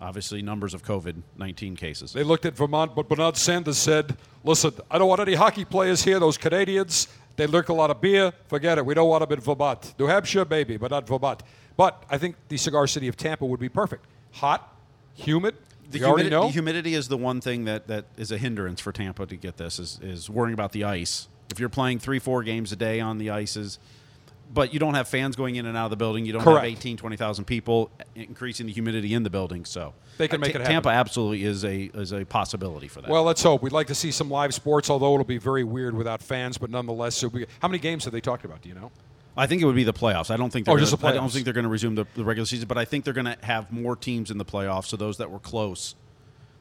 obviously, 0.00 0.42
numbers 0.42 0.74
of 0.74 0.82
COVID 0.82 1.22
19 1.36 1.76
cases. 1.76 2.12
They 2.12 2.24
looked 2.24 2.46
at 2.46 2.56
Vermont, 2.56 2.94
but 2.94 3.08
Bernard 3.08 3.36
Sanders 3.36 3.78
said, 3.78 4.16
listen, 4.44 4.72
I 4.90 4.98
don't 4.98 5.08
want 5.08 5.20
any 5.20 5.34
hockey 5.34 5.64
players 5.64 6.02
here, 6.02 6.18
those 6.18 6.38
Canadians. 6.38 7.08
They 7.36 7.46
drink 7.46 7.68
a 7.68 7.74
lot 7.74 7.90
of 7.90 8.00
beer. 8.00 8.32
Forget 8.48 8.78
it. 8.78 8.84
We 8.84 8.94
don't 8.94 9.08
want 9.08 9.26
them 9.26 9.38
in 9.38 9.42
Vermont. 9.42 9.94
New 9.98 10.06
Hampshire, 10.06 10.44
maybe, 10.48 10.76
but 10.76 10.90
not 10.90 11.06
Vermont. 11.06 11.42
But 11.76 12.02
I 12.10 12.18
think 12.18 12.36
the 12.48 12.56
cigar 12.56 12.86
city 12.86 13.08
of 13.08 13.16
Tampa 13.16 13.46
would 13.46 13.60
be 13.60 13.68
perfect. 13.68 14.04
Hot, 14.32 14.76
humid. 15.14 15.54
The, 15.90 16.00
you 16.00 16.04
already 16.04 16.28
humidi- 16.28 16.32
know. 16.32 16.46
the 16.46 16.52
humidity 16.52 16.94
is 16.94 17.08
the 17.08 17.16
one 17.16 17.40
thing 17.40 17.64
that, 17.64 17.86
that 17.88 18.04
is 18.16 18.30
a 18.30 18.38
hindrance 18.38 18.80
for 18.80 18.92
Tampa 18.92 19.26
to 19.26 19.36
get 19.36 19.56
this 19.56 19.78
is, 19.78 19.98
is 20.02 20.28
worrying 20.30 20.54
about 20.54 20.72
the 20.72 20.84
ice. 20.84 21.28
If 21.50 21.58
you're 21.60 21.68
playing 21.68 21.98
three, 21.98 22.18
four 22.18 22.42
games 22.42 22.72
a 22.72 22.76
day 22.76 23.00
on 23.00 23.18
the 23.18 23.30
ices, 23.30 23.78
but 24.52 24.72
you 24.72 24.80
don't 24.80 24.94
have 24.94 25.06
fans 25.08 25.36
going 25.36 25.56
in 25.56 25.66
and 25.66 25.76
out 25.76 25.84
of 25.84 25.90
the 25.90 25.96
building, 25.96 26.26
you 26.26 26.32
don't 26.32 26.42
Correct. 26.42 26.64
have 26.64 26.72
18, 26.78 26.96
20,000 26.96 27.44
people 27.44 27.90
increasing 28.16 28.66
the 28.66 28.72
humidity 28.72 29.14
in 29.14 29.22
the 29.22 29.30
building. 29.30 29.64
So 29.64 29.94
They 30.18 30.26
can 30.28 30.40
uh, 30.40 30.46
make 30.46 30.52
Ta- 30.52 30.58
it 30.58 30.62
happen. 30.62 30.72
Tampa 30.74 30.88
absolutely 30.88 31.44
is 31.44 31.64
a 31.64 31.90
is 31.94 32.12
a 32.12 32.24
possibility 32.24 32.88
for 32.88 33.00
that. 33.00 33.10
Well, 33.10 33.22
let's 33.22 33.42
hope. 33.42 33.62
We'd 33.62 33.72
like 33.72 33.86
to 33.88 33.94
see 33.94 34.10
some 34.10 34.28
live 34.30 34.52
sports, 34.54 34.90
although 34.90 35.12
it'll 35.14 35.24
be 35.24 35.38
very 35.38 35.64
weird 35.64 35.94
without 35.94 36.22
fans. 36.22 36.58
But 36.58 36.70
nonetheless, 36.70 37.22
it'll 37.22 37.36
be, 37.38 37.46
how 37.60 37.68
many 37.68 37.78
games 37.78 38.04
have 38.04 38.12
they 38.12 38.20
talked 38.20 38.44
about? 38.44 38.62
Do 38.62 38.68
you 38.68 38.74
know? 38.74 38.90
I 39.36 39.46
think 39.46 39.62
it 39.62 39.64
would 39.64 39.76
be 39.76 39.84
the 39.84 39.92
playoffs. 39.92 40.30
I 40.30 40.36
don't 40.36 40.52
think 40.52 40.68
Oh, 40.68 40.72
they're 40.72 40.80
just 40.80 40.90
gonna, 41.00 41.12
the 41.12 41.18
I 41.18 41.20
don't 41.22 41.30
think 41.30 41.44
they're 41.44 41.54
going 41.54 41.64
to 41.64 41.70
resume 41.70 41.94
the, 41.94 42.04
the 42.16 42.24
regular 42.24 42.44
season, 42.46 42.66
but 42.66 42.76
I 42.76 42.84
think 42.84 43.04
they're 43.04 43.14
going 43.14 43.26
to 43.26 43.38
have 43.42 43.70
more 43.70 43.94
teams 43.94 44.30
in 44.30 44.38
the 44.38 44.44
playoffs. 44.44 44.86
So 44.86 44.96
those 44.96 45.18
that 45.18 45.30
were 45.30 45.38
close, 45.38 45.94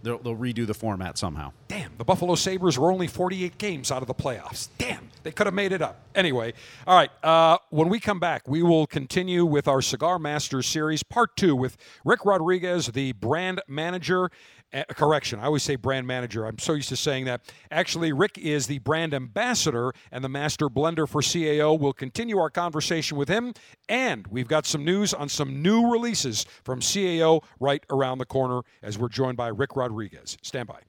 they'll, 0.04 0.18
they'll 0.20 0.36
redo 0.36 0.66
the 0.66 0.74
format 0.74 1.18
somehow. 1.18 1.52
Damn, 1.68 1.91
the 1.97 2.04
Buffalo 2.04 2.36
Sabres 2.36 2.78
were 2.78 2.91
only 2.91 3.08
48 3.08 3.58
games 3.58 3.91
out 3.91 4.02
of 4.02 4.08
the 4.08 4.14
playoffs. 4.14 4.70
Damn, 4.78 5.10
they 5.24 5.32
could 5.32 5.47
have 5.47 5.54
made 5.54 5.72
it 5.72 5.82
up. 5.82 6.02
Anyway, 6.16 6.54
all 6.88 6.95
right, 6.95 7.12
uh, 7.24 7.58
when 7.70 7.89
we 7.89 8.00
come 8.00 8.20
back, 8.20 8.47
we 8.47 8.64
will 8.64 8.88
continue 8.88 9.45
with 9.45 9.68
our 9.68 9.82
Cigar 9.82 10.20
Masters 10.20 10.68
series, 10.68 11.04
part 11.04 11.36
two, 11.36 11.56
with 11.56 11.78
Rick 12.04 12.26
Rodriguez, 12.26 12.88
the 12.88 13.14
brand 13.14 13.62
manager. 13.68 14.32
Uh, 14.72 14.84
correction, 14.89 15.39
I 15.39 15.45
always 15.45 15.63
say 15.63 15.76
brand 15.76 16.05
manager. 16.05 16.45
I'm 16.45 16.59
so 16.59 16.74
used 16.74 16.89
to 16.89 16.95
saying 16.95 17.26
that. 17.26 17.41
Actually, 17.72 18.13
Rick 18.13 18.38
is 18.38 18.67
the 18.67 18.78
brand 18.80 19.15
ambassador 19.15 19.93
and 20.11 20.24
the 20.24 20.30
master 20.30 20.70
blender 20.70 21.07
for 21.09 21.22
CAO. 21.22 21.80
We'll 21.80 21.93
continue 21.93 22.38
our 22.38 22.51
conversation 22.51 23.17
with 23.17 23.30
him, 23.30 23.53
and 23.88 24.28
we've 24.28 24.47
got 24.47 24.67
some 24.67 24.86
news 24.86 25.13
on 25.13 25.28
some 25.28 25.63
new 25.63 25.91
releases 25.91 26.45
from 26.63 26.82
CAO 26.82 27.43
right 27.59 27.84
around 27.89 28.20
the 28.20 28.26
corner 28.26 28.61
as 28.84 28.99
we're 28.99 29.09
joined 29.09 29.38
by 29.38 29.47
Rick 29.47 29.76
Rodriguez. 29.76 30.38
Stand 30.43 30.67
by. 30.67 30.80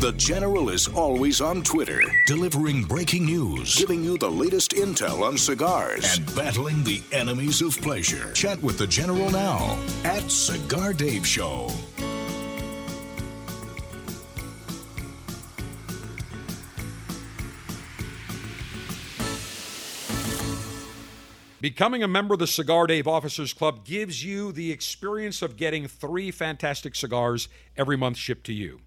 The 0.00 0.12
General 0.18 0.68
is 0.68 0.86
always 0.88 1.40
on 1.40 1.62
Twitter, 1.62 2.02
delivering 2.26 2.84
breaking 2.84 3.24
news, 3.24 3.76
giving 3.76 4.04
you 4.04 4.18
the 4.18 4.30
latest 4.30 4.72
intel 4.72 5.22
on 5.22 5.38
cigars, 5.38 6.18
and 6.18 6.36
battling 6.36 6.84
the 6.84 7.02
enemies 7.12 7.62
of 7.62 7.80
pleasure. 7.80 8.30
Chat 8.34 8.62
with 8.62 8.76
the 8.76 8.86
General 8.86 9.30
now 9.30 9.78
at 10.04 10.30
Cigar 10.30 10.92
Dave 10.92 11.26
Show. 11.26 11.70
Becoming 21.60 22.02
a 22.02 22.08
member 22.08 22.32
of 22.32 22.40
the 22.40 22.46
Cigar 22.46 22.86
Dave 22.86 23.06
Officers 23.06 23.52
Club 23.52 23.84
gives 23.84 24.24
you 24.24 24.50
the 24.50 24.72
experience 24.72 25.42
of 25.42 25.58
getting 25.58 25.86
three 25.86 26.30
fantastic 26.30 26.94
cigars 26.94 27.50
every 27.76 27.98
month 27.98 28.16
shipped 28.16 28.46
to 28.46 28.54
you. 28.54 28.80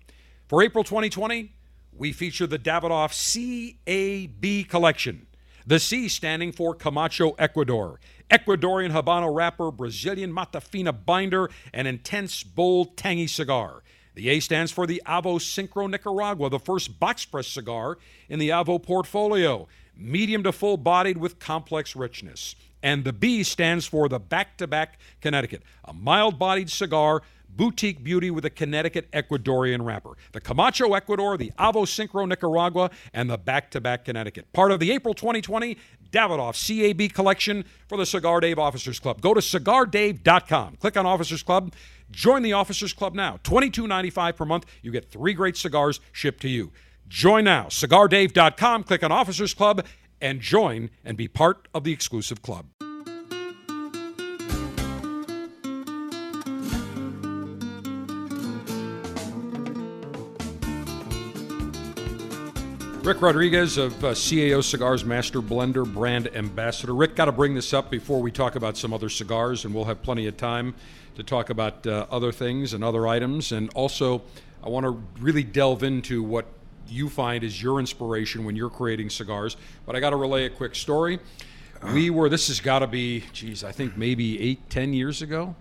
For 0.48 0.64
April 0.64 0.84
2020, 0.84 1.54
we 1.96 2.12
feature 2.12 2.48
the 2.48 2.58
Davidoff 2.58 3.14
CAB 3.14 4.68
collection. 4.68 5.28
The 5.68 5.80
C 5.80 6.08
standing 6.08 6.52
for 6.52 6.74
Camacho 6.74 7.36
Ecuador, 7.38 8.00
Ecuadorian 8.32 8.92
Habano 8.92 9.34
wrapper, 9.34 9.70
Brazilian 9.70 10.34
Matafina 10.34 10.94
binder, 11.06 11.52
and 11.74 11.88
intense, 11.88 12.42
bold, 12.42 12.98
tangy 12.98 13.28
cigar. 13.28 13.84
The 14.16 14.30
A 14.30 14.40
stands 14.40 14.72
for 14.72 14.88
the 14.88 15.02
Avo 15.06 15.40
Syncro 15.40 15.88
Nicaragua, 15.90 16.50
the 16.50 16.60
first 16.60 17.00
box 17.00 17.24
press 17.24 17.48
cigar 17.48 18.00
in 18.30 18.40
the 18.40 18.50
Avo 18.50 18.82
portfolio, 18.82 19.68
medium 19.96 20.44
to 20.44 20.52
full 20.52 20.78
bodied 20.78 21.18
with 21.18 21.40
complex 21.40 21.96
richness. 21.96 22.56
And 22.82 23.06
the 23.06 23.14
B 23.14 23.44
stands 23.44 23.86
for 23.86 24.10
the 24.10 24.20
Back 24.20 24.58
to 24.58 24.68
Back 24.68 25.00
Connecticut, 25.22 25.64
a 25.86 25.94
mild 25.94 26.38
bodied 26.38 26.70
cigar, 26.70 27.22
boutique 27.56 28.04
beauty 28.04 28.32
with 28.32 28.46
a 28.46 28.50
Connecticut 28.50 29.10
Ecuadorian 29.12 29.86
wrapper. 29.86 30.12
The 30.32 30.42
Camacho 30.42 30.94
Ecuador, 30.94 31.38
the 31.38 31.52
Avo 31.58 31.86
Syncro 31.86 32.28
Nicaragua, 32.28 32.90
and 33.14 33.30
the 33.30 33.38
Back 33.38 33.72
to 33.72 33.82
Back 33.82 34.06
Connecticut. 34.06 34.52
Part 34.54 34.72
of 34.72 34.80
the 34.80 34.92
April 34.92 35.14
2020 35.14 35.78
Davidoff 36.12 36.56
CAB 36.56 37.12
collection 37.14 37.66
for 37.88 37.98
the 37.98 38.06
Cigar 38.06 38.40
Dave 38.40 38.60
Officers 38.60 39.00
Club. 39.00 39.22
Go 39.22 39.34
to 39.34 39.42
cigardave.com. 39.42 40.76
Click 40.76 40.96
on 40.96 41.06
Officers 41.06 41.42
Club. 41.42 41.74
Join 42.12 42.44
the 42.44 42.54
Officers 42.54 42.94
Club 42.94 43.16
now. 43.16 43.40
$22.95 43.44 44.36
per 44.36 44.46
month. 44.46 44.66
You 44.82 44.92
get 44.92 45.10
three 45.10 45.34
great 45.34 45.58
cigars 45.58 46.00
shipped 46.12 46.42
to 46.42 46.50
you. 46.50 46.72
Join 47.14 47.44
now. 47.44 47.66
CigarDave.com. 47.66 48.86
Click 48.86 49.04
on 49.04 49.12
Officers 49.12 49.54
Club 49.54 49.86
and 50.20 50.42
join 50.42 50.90
and 51.06 51.16
be 51.16 51.28
part 51.28 51.68
of 51.72 51.84
the 51.84 51.92
exclusive 51.94 52.42
club. 52.42 52.66
Rick 63.04 63.22
Rodriguez 63.22 63.78
of 63.78 64.04
uh, 64.04 64.14
CAO 64.14 64.64
Cigars 64.64 65.06
Master 65.06 65.40
Blender 65.40 65.86
Brand 65.86 66.36
Ambassador. 66.36 66.96
Rick, 66.96 67.16
got 67.16 67.26
to 67.26 67.32
bring 67.32 67.54
this 67.54 67.76
up 67.76 67.92
before 67.92 68.24
we 68.24 68.32
talk 68.32 68.56
about 68.56 68.76
some 68.76 68.92
other 68.92 69.10
cigars, 69.10 69.66
and 69.66 69.76
we'll 69.76 69.86
have 69.86 70.02
plenty 70.02 70.26
of 70.26 70.36
time 70.36 70.74
to 71.14 71.22
talk 71.22 71.52
about 71.52 71.86
uh, 71.86 72.08
other 72.10 72.32
things 72.32 72.74
and 72.74 72.84
other 72.84 73.06
items. 73.06 73.52
And 73.52 73.70
also, 73.76 74.24
I 74.64 74.70
want 74.70 74.88
to 74.88 75.22
really 75.22 75.44
delve 75.44 75.84
into 75.84 76.24
what 76.24 76.48
you 76.88 77.10
find 77.10 77.44
is 77.44 77.62
your 77.62 77.80
inspiration 77.80 78.44
when 78.46 78.56
you're 78.56 78.70
creating 78.70 79.10
cigars. 79.10 79.58
But 79.86 79.96
I 79.96 80.00
got 80.00 80.12
to 80.12 80.16
relay 80.16 80.46
a 80.46 80.50
quick 80.50 80.76
story. 80.76 81.20
We 81.94 82.10
were, 82.10 82.30
this 82.30 82.48
has 82.48 82.62
got 82.62 82.80
to 82.80 82.88
be, 82.88 83.26
geez, 83.34 83.64
I 83.64 83.72
think 83.72 83.98
maybe 83.98 84.40
eight, 84.42 84.70
ten 84.70 84.94
years 84.94 85.22
ago. 85.22 85.56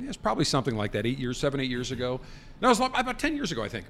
It's 0.00 0.16
probably 0.16 0.44
something 0.44 0.76
like 0.76 0.92
that, 0.92 1.06
eight 1.06 1.18
years, 1.18 1.38
seven, 1.38 1.60
eight 1.60 1.70
years 1.70 1.90
ago. 1.92 2.20
No, 2.60 2.68
it 2.68 2.78
was 2.78 2.80
about 2.80 3.18
10 3.18 3.34
years 3.36 3.52
ago, 3.52 3.62
I 3.62 3.68
think. 3.68 3.86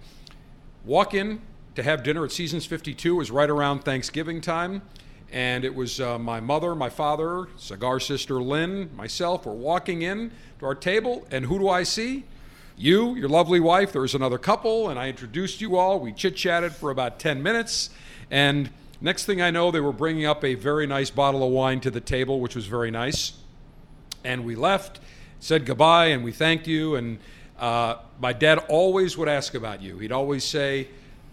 Walk 0.84 1.14
in 1.14 1.40
to 1.74 1.82
have 1.82 2.02
dinner 2.02 2.24
at 2.24 2.32
Seasons 2.32 2.66
52 2.66 3.14
it 3.14 3.16
was 3.16 3.30
right 3.30 3.48
around 3.48 3.80
Thanksgiving 3.80 4.40
time. 4.40 4.82
And 5.30 5.64
it 5.64 5.74
was 5.74 6.00
uh, 6.00 6.18
my 6.18 6.40
mother, 6.40 6.74
my 6.74 6.90
father, 6.90 7.48
cigar 7.56 7.98
sister 8.00 8.42
Lynn, 8.42 8.94
myself. 8.94 9.46
We're 9.46 9.54
walking 9.54 10.02
in 10.02 10.30
to 10.58 10.66
our 10.66 10.74
table, 10.74 11.26
and 11.30 11.46
who 11.46 11.58
do 11.58 11.70
I 11.70 11.84
see? 11.84 12.24
You, 12.76 13.14
your 13.14 13.28
lovely 13.28 13.60
wife. 13.60 13.92
There 13.92 14.02
was 14.02 14.14
another 14.14 14.38
couple, 14.38 14.88
and 14.88 14.98
I 14.98 15.08
introduced 15.08 15.60
you 15.60 15.76
all. 15.76 16.00
We 16.00 16.12
chit 16.12 16.36
chatted 16.36 16.72
for 16.72 16.90
about 16.90 17.18
10 17.18 17.42
minutes. 17.42 17.90
And 18.30 18.70
next 19.00 19.26
thing 19.26 19.42
I 19.42 19.50
know, 19.50 19.70
they 19.70 19.80
were 19.80 19.92
bringing 19.92 20.26
up 20.26 20.44
a 20.44 20.54
very 20.54 20.86
nice 20.86 21.10
bottle 21.10 21.44
of 21.44 21.50
wine 21.52 21.80
to 21.80 21.90
the 21.90 22.00
table, 22.00 22.40
which 22.40 22.56
was 22.56 22.66
very 22.66 22.90
nice. 22.90 23.32
And 24.24 24.44
we 24.44 24.54
left, 24.54 25.00
said 25.40 25.66
goodbye, 25.66 26.06
and 26.06 26.24
we 26.24 26.32
thanked 26.32 26.66
you. 26.66 26.96
And 26.96 27.18
uh, 27.58 27.96
my 28.20 28.32
dad 28.32 28.58
always 28.68 29.16
would 29.16 29.28
ask 29.28 29.54
about 29.54 29.82
you. 29.82 29.98
He'd 29.98 30.12
always 30.12 30.44
say, 30.44 30.88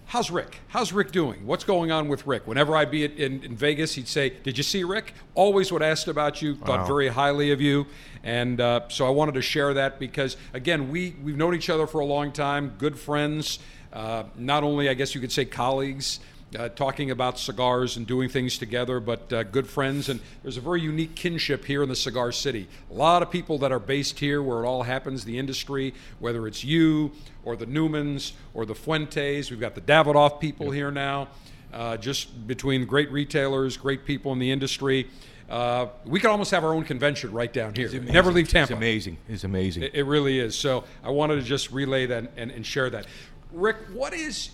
How's 0.09 0.31
Rick? 0.31 0.57
How's 0.69 0.91
Rick 0.91 1.11
doing? 1.11 1.45
What's 1.45 1.63
going 1.63 1.91
on 1.91 2.07
with 2.07 2.25
Rick? 2.25 2.47
Whenever 2.47 2.75
I'd 2.75 2.89
be 2.89 3.05
in, 3.05 3.43
in 3.43 3.55
Vegas, 3.55 3.93
he'd 3.93 4.07
say, 4.07 4.31
Did 4.41 4.57
you 4.57 4.63
see 4.63 4.83
Rick? 4.83 5.13
Always 5.35 5.71
would 5.71 5.83
ask 5.83 6.07
about 6.07 6.41
you, 6.41 6.55
thought 6.55 6.79
Wow. 6.79 6.87
very 6.87 7.09
highly 7.09 7.51
of 7.51 7.61
you. 7.61 7.85
And 8.23 8.59
uh, 8.59 8.89
so 8.89 9.05
I 9.05 9.11
wanted 9.11 9.35
to 9.35 9.43
share 9.43 9.71
that 9.75 9.99
because, 9.99 10.35
again, 10.53 10.89
we, 10.89 11.15
we've 11.23 11.37
known 11.37 11.53
each 11.53 11.69
other 11.69 11.85
for 11.85 11.99
a 11.99 12.05
long 12.05 12.31
time, 12.31 12.73
good 12.79 12.97
friends, 12.97 13.59
uh, 13.93 14.23
not 14.35 14.63
only, 14.63 14.89
I 14.89 14.95
guess 14.95 15.13
you 15.13 15.21
could 15.21 15.31
say, 15.31 15.45
colleagues. 15.45 16.21
Uh, 16.57 16.67
talking 16.67 17.11
about 17.11 17.37
cigars 17.37 17.95
and 17.95 18.07
doing 18.07 18.27
things 18.27 18.57
together, 18.57 18.99
but 18.99 19.31
uh, 19.31 19.43
good 19.43 19.67
friends. 19.67 20.09
And 20.09 20.19
there's 20.41 20.57
a 20.57 20.61
very 20.61 20.81
unique 20.81 21.13
kinship 21.13 21.63
here 21.63 21.83
in 21.83 21.89
the 21.89 21.95
Cigar 21.95 22.31
City. 22.31 22.67
A 22.89 22.93
lot 22.95 23.21
of 23.21 23.29
people 23.29 23.59
that 23.59 23.71
are 23.71 23.77
based 23.77 24.17
here 24.17 24.41
where 24.41 24.63
it 24.63 24.67
all 24.67 24.81
happens, 24.81 25.25
the 25.25 25.37
industry, 25.37 25.93
whether 26.17 26.47
it's 26.47 26.63
you 26.63 27.11
or 27.45 27.55
the 27.55 27.67
Newmans 27.67 28.31
or 28.55 28.65
the 28.65 28.73
Fuentes. 28.73 29.51
We've 29.51 29.59
got 29.59 29.75
the 29.75 29.81
Davidoff 29.81 30.39
people 30.39 30.71
here 30.71 30.89
now, 30.89 31.27
uh, 31.71 31.97
just 31.97 32.47
between 32.47 32.87
great 32.87 33.11
retailers, 33.11 33.77
great 33.77 34.03
people 34.03 34.33
in 34.33 34.39
the 34.39 34.49
industry. 34.49 35.07
Uh, 35.51 35.89
we 36.03 36.19
could 36.19 36.31
almost 36.31 36.49
have 36.49 36.63
our 36.63 36.73
own 36.73 36.83
convention 36.83 37.31
right 37.31 37.53
down 37.53 37.75
here. 37.75 37.89
Never 38.01 38.31
leave 38.31 38.49
Tampa. 38.49 38.73
It's 38.73 38.77
amazing. 38.77 39.17
It's 39.27 39.43
amazing. 39.43 39.83
It, 39.83 39.93
it 39.93 40.03
really 40.03 40.39
is. 40.39 40.55
So 40.55 40.83
I 41.03 41.11
wanted 41.11 41.35
to 41.35 41.43
just 41.43 41.71
relay 41.71 42.07
that 42.07 42.31
and, 42.37 42.49
and 42.49 42.65
share 42.65 42.89
that. 42.89 43.05
Rick, 43.51 43.77
what 43.93 44.13
is, 44.13 44.49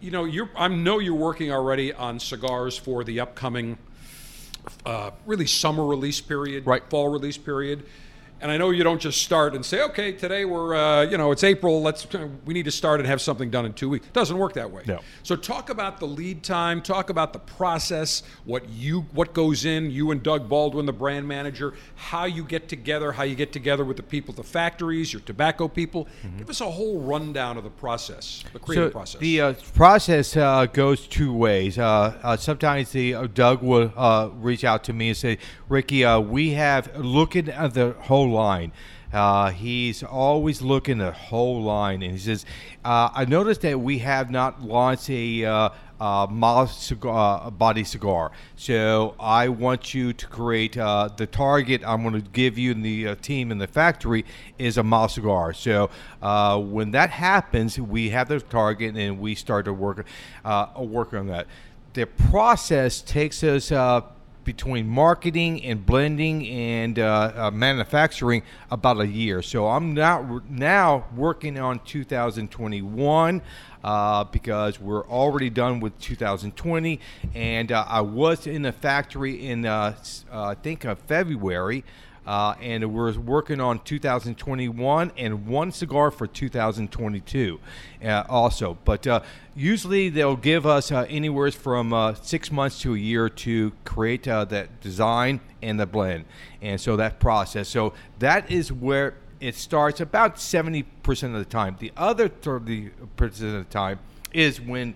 you 0.00 0.10
know, 0.10 0.24
you're, 0.24 0.50
I 0.56 0.68
know 0.68 0.98
you're 0.98 1.14
working 1.14 1.52
already 1.52 1.92
on 1.92 2.20
cigars 2.20 2.76
for 2.76 3.04
the 3.04 3.20
upcoming, 3.20 3.78
uh, 4.86 5.10
really 5.26 5.46
summer 5.46 5.84
release 5.84 6.20
period, 6.20 6.66
right? 6.66 6.82
Fall 6.88 7.08
release 7.08 7.38
period. 7.38 7.84
And 8.42 8.50
I 8.50 8.56
know 8.56 8.70
you 8.70 8.82
don't 8.82 9.00
just 9.00 9.22
start 9.22 9.54
and 9.54 9.64
say, 9.64 9.82
okay, 9.82 10.10
today 10.10 10.44
we're, 10.44 10.74
uh, 10.74 11.02
you 11.02 11.16
know, 11.16 11.30
it's 11.30 11.44
April. 11.44 11.80
Let's, 11.80 12.08
we 12.44 12.52
need 12.52 12.64
to 12.64 12.72
start 12.72 12.98
and 12.98 13.08
have 13.08 13.20
something 13.20 13.50
done 13.50 13.64
in 13.64 13.72
two 13.72 13.88
weeks. 13.88 14.04
It 14.08 14.12
Doesn't 14.12 14.36
work 14.36 14.54
that 14.54 14.68
way. 14.68 14.82
No. 14.84 14.98
So 15.22 15.36
talk 15.36 15.70
about 15.70 16.00
the 16.00 16.08
lead 16.08 16.42
time. 16.42 16.82
Talk 16.82 17.08
about 17.08 17.32
the 17.32 17.38
process. 17.38 18.24
What 18.44 18.68
you, 18.68 19.02
what 19.12 19.32
goes 19.32 19.64
in. 19.64 19.92
You 19.92 20.10
and 20.10 20.24
Doug 20.24 20.48
Baldwin, 20.48 20.86
the 20.86 20.92
brand 20.92 21.28
manager. 21.28 21.74
How 21.94 22.24
you 22.24 22.42
get 22.42 22.68
together. 22.68 23.12
How 23.12 23.22
you 23.22 23.36
get 23.36 23.52
together 23.52 23.84
with 23.84 23.96
the 23.96 24.02
people 24.02 24.34
the 24.34 24.42
factories. 24.42 25.12
Your 25.12 25.22
tobacco 25.22 25.68
people. 25.68 26.08
Give 26.36 26.50
us 26.50 26.60
a 26.60 26.70
whole 26.70 27.00
rundown 27.00 27.56
of 27.56 27.62
the 27.62 27.70
process, 27.70 28.42
the 28.52 28.58
creative 28.58 28.88
so 28.88 28.92
process. 28.92 29.20
The 29.20 29.40
uh, 29.40 29.54
process 29.74 30.36
uh, 30.36 30.66
goes 30.66 31.06
two 31.06 31.32
ways. 31.32 31.78
Uh, 31.78 32.18
uh, 32.22 32.36
sometimes 32.36 32.90
the 32.90 33.14
uh, 33.14 33.26
Doug 33.28 33.62
will 33.62 33.92
uh, 33.96 34.30
reach 34.34 34.64
out 34.64 34.82
to 34.84 34.92
me 34.92 35.08
and 35.08 35.16
say, 35.16 35.38
"Ricky, 35.68 36.04
uh, 36.04 36.18
we 36.18 36.50
have 36.50 36.96
looking 36.96 37.48
at 37.48 37.74
the 37.74 37.92
whole 38.00 38.31
line." 38.32 38.72
Uh, 39.12 39.50
he's 39.50 40.02
always 40.02 40.62
looking 40.62 41.00
at 41.02 41.04
the 41.04 41.12
whole 41.12 41.62
line, 41.62 42.02
and 42.02 42.12
he 42.12 42.18
says, 42.18 42.46
uh, 42.84 43.10
"I 43.14 43.26
noticed 43.26 43.60
that 43.60 43.78
we 43.78 43.98
have 43.98 44.30
not 44.30 44.62
launched 44.62 45.10
a." 45.10 45.44
Uh, 45.44 45.68
uh, 46.00 46.26
mild 46.28 46.68
cigar, 46.68 47.46
uh, 47.46 47.50
body 47.50 47.84
cigar. 47.84 48.32
So 48.56 49.14
I 49.20 49.46
want 49.46 49.94
you 49.94 50.12
to 50.12 50.26
create 50.26 50.76
uh, 50.76 51.10
the 51.16 51.28
target 51.28 51.80
I'm 51.86 52.02
going 52.02 52.20
to 52.20 52.28
give 52.30 52.58
you 52.58 52.72
and 52.72 52.84
the 52.84 53.14
team 53.14 53.52
in 53.52 53.58
the 53.58 53.68
factory 53.68 54.24
is 54.58 54.78
a 54.78 54.82
mild 54.82 55.12
cigar. 55.12 55.52
So 55.52 55.90
when 56.58 56.90
that 56.90 57.10
happens, 57.10 57.78
we 57.78 58.10
have 58.10 58.26
the 58.26 58.40
target 58.40 58.96
and 58.96 59.20
we 59.20 59.36
start 59.36 59.66
to 59.66 59.72
work 59.72 60.04
work 60.76 61.14
on 61.14 61.28
that. 61.28 61.46
The 61.92 62.06
process 62.06 63.00
takes 63.00 63.44
us. 63.44 63.70
Between 64.44 64.88
marketing 64.88 65.64
and 65.64 65.84
blending 65.86 66.48
and 66.48 66.98
uh, 66.98 67.32
uh, 67.34 67.50
manufacturing 67.52 68.42
about 68.70 69.00
a 69.00 69.06
year. 69.06 69.40
So 69.42 69.68
I'm 69.68 69.94
now 69.94 70.42
now 70.48 71.06
working 71.14 71.58
on 71.58 71.78
2021 71.80 73.42
uh, 73.84 74.24
because 74.24 74.80
we're 74.80 75.06
already 75.06 75.50
done 75.50 75.80
with 75.80 75.98
2020, 75.98 77.00
and 77.34 77.72
uh, 77.72 77.84
I 77.88 78.00
was 78.00 78.46
in 78.46 78.62
the 78.62 78.72
factory 78.72 79.46
in 79.46 79.66
uh, 79.66 79.96
uh, 80.32 80.42
I 80.42 80.54
think 80.54 80.86
February. 81.06 81.84
Uh, 82.26 82.54
and 82.60 82.92
we're 82.94 83.18
working 83.18 83.60
on 83.60 83.80
2021 83.80 85.12
and 85.16 85.46
one 85.46 85.72
cigar 85.72 86.10
for 86.10 86.26
2022 86.26 87.58
uh, 88.04 88.24
also. 88.28 88.78
But 88.84 89.06
uh, 89.06 89.20
usually 89.56 90.08
they'll 90.08 90.36
give 90.36 90.64
us 90.64 90.92
uh, 90.92 91.06
anywhere 91.08 91.50
from 91.50 91.92
uh, 91.92 92.14
six 92.14 92.52
months 92.52 92.80
to 92.82 92.94
a 92.94 92.98
year 92.98 93.28
to 93.28 93.72
create 93.84 94.28
uh, 94.28 94.44
that 94.46 94.80
design 94.80 95.40
and 95.62 95.80
the 95.80 95.86
blend. 95.86 96.24
And 96.60 96.80
so 96.80 96.96
that 96.96 97.18
process. 97.18 97.68
So 97.68 97.92
that 98.20 98.50
is 98.50 98.72
where 98.72 99.14
it 99.40 99.56
starts 99.56 100.00
about 100.00 100.36
70% 100.36 100.84
of 101.24 101.32
the 101.32 101.44
time. 101.44 101.76
The 101.80 101.92
other 101.96 102.28
30% 102.28 102.90
of 103.20 103.38
the 103.38 103.66
time 103.68 103.98
is 104.32 104.60
when 104.60 104.94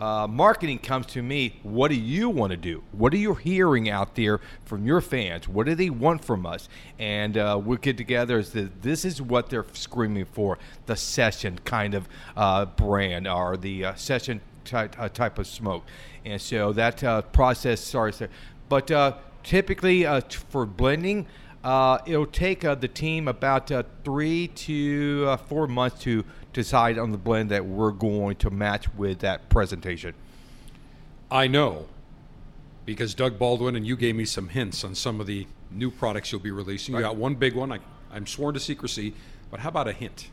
uh, 0.00 0.26
marketing 0.28 0.78
comes 0.78 1.06
to 1.06 1.22
me. 1.22 1.58
What 1.62 1.88
do 1.88 1.94
you 1.94 2.28
want 2.28 2.50
to 2.50 2.56
do? 2.56 2.82
What 2.92 3.14
are 3.14 3.18
you 3.18 3.34
hearing 3.34 3.88
out 3.88 4.14
there 4.14 4.40
from 4.64 4.84
your 4.84 5.00
fans? 5.00 5.48
What 5.48 5.64
do 5.66 5.74
they 5.74 5.88
want 5.88 6.24
from 6.24 6.44
us? 6.44 6.68
And 6.98 7.38
uh, 7.38 7.58
we'll 7.62 7.78
get 7.78 7.96
together. 7.96 8.38
As 8.38 8.50
the, 8.50 8.68
this 8.82 9.06
is 9.06 9.22
what 9.22 9.48
they're 9.48 9.64
screaming 9.72 10.26
for: 10.26 10.58
the 10.84 10.96
session 10.96 11.58
kind 11.64 11.94
of 11.94 12.08
uh, 12.36 12.66
brand 12.66 13.26
or 13.26 13.56
the 13.56 13.86
uh, 13.86 13.94
session 13.94 14.42
type, 14.64 14.98
uh, 14.98 15.08
type 15.08 15.38
of 15.38 15.46
smoke. 15.46 15.84
And 16.26 16.40
so 16.42 16.72
that 16.74 17.02
uh, 17.02 17.22
process 17.22 17.80
starts 17.80 18.18
there. 18.18 18.30
But 18.68 18.90
typically, 19.42 20.04
for 20.30 20.66
blending. 20.66 21.26
It'll 21.64 22.26
take 22.26 22.60
the 22.60 22.90
team 22.92 23.28
about 23.28 23.72
three 24.04 24.48
to 24.48 25.36
four 25.48 25.66
months 25.66 26.02
to 26.02 26.24
decide 26.56 26.96
on 26.98 27.12
the 27.12 27.18
blend 27.18 27.50
that 27.50 27.66
we're 27.66 27.90
going 27.90 28.34
to 28.36 28.48
match 28.48 28.92
with 28.94 29.18
that 29.18 29.50
presentation. 29.50 30.14
I 31.30 31.48
know 31.48 31.86
because 32.86 33.14
Doug 33.14 33.38
Baldwin 33.38 33.76
and 33.76 33.86
you 33.86 33.94
gave 33.94 34.16
me 34.16 34.24
some 34.24 34.48
hints 34.48 34.82
on 34.82 34.94
some 34.94 35.20
of 35.20 35.26
the 35.26 35.46
new 35.70 35.90
products 35.90 36.32
you'll 36.32 36.40
be 36.40 36.50
releasing. 36.50 36.94
You 36.94 37.02
got 37.02 37.16
one 37.16 37.34
big 37.34 37.54
one. 37.54 37.72
I, 37.72 37.80
I'm 38.10 38.26
sworn 38.26 38.54
to 38.54 38.60
secrecy, 38.60 39.12
but 39.50 39.60
how 39.60 39.68
about 39.68 39.86
a 39.86 39.92
hint? 39.92 40.30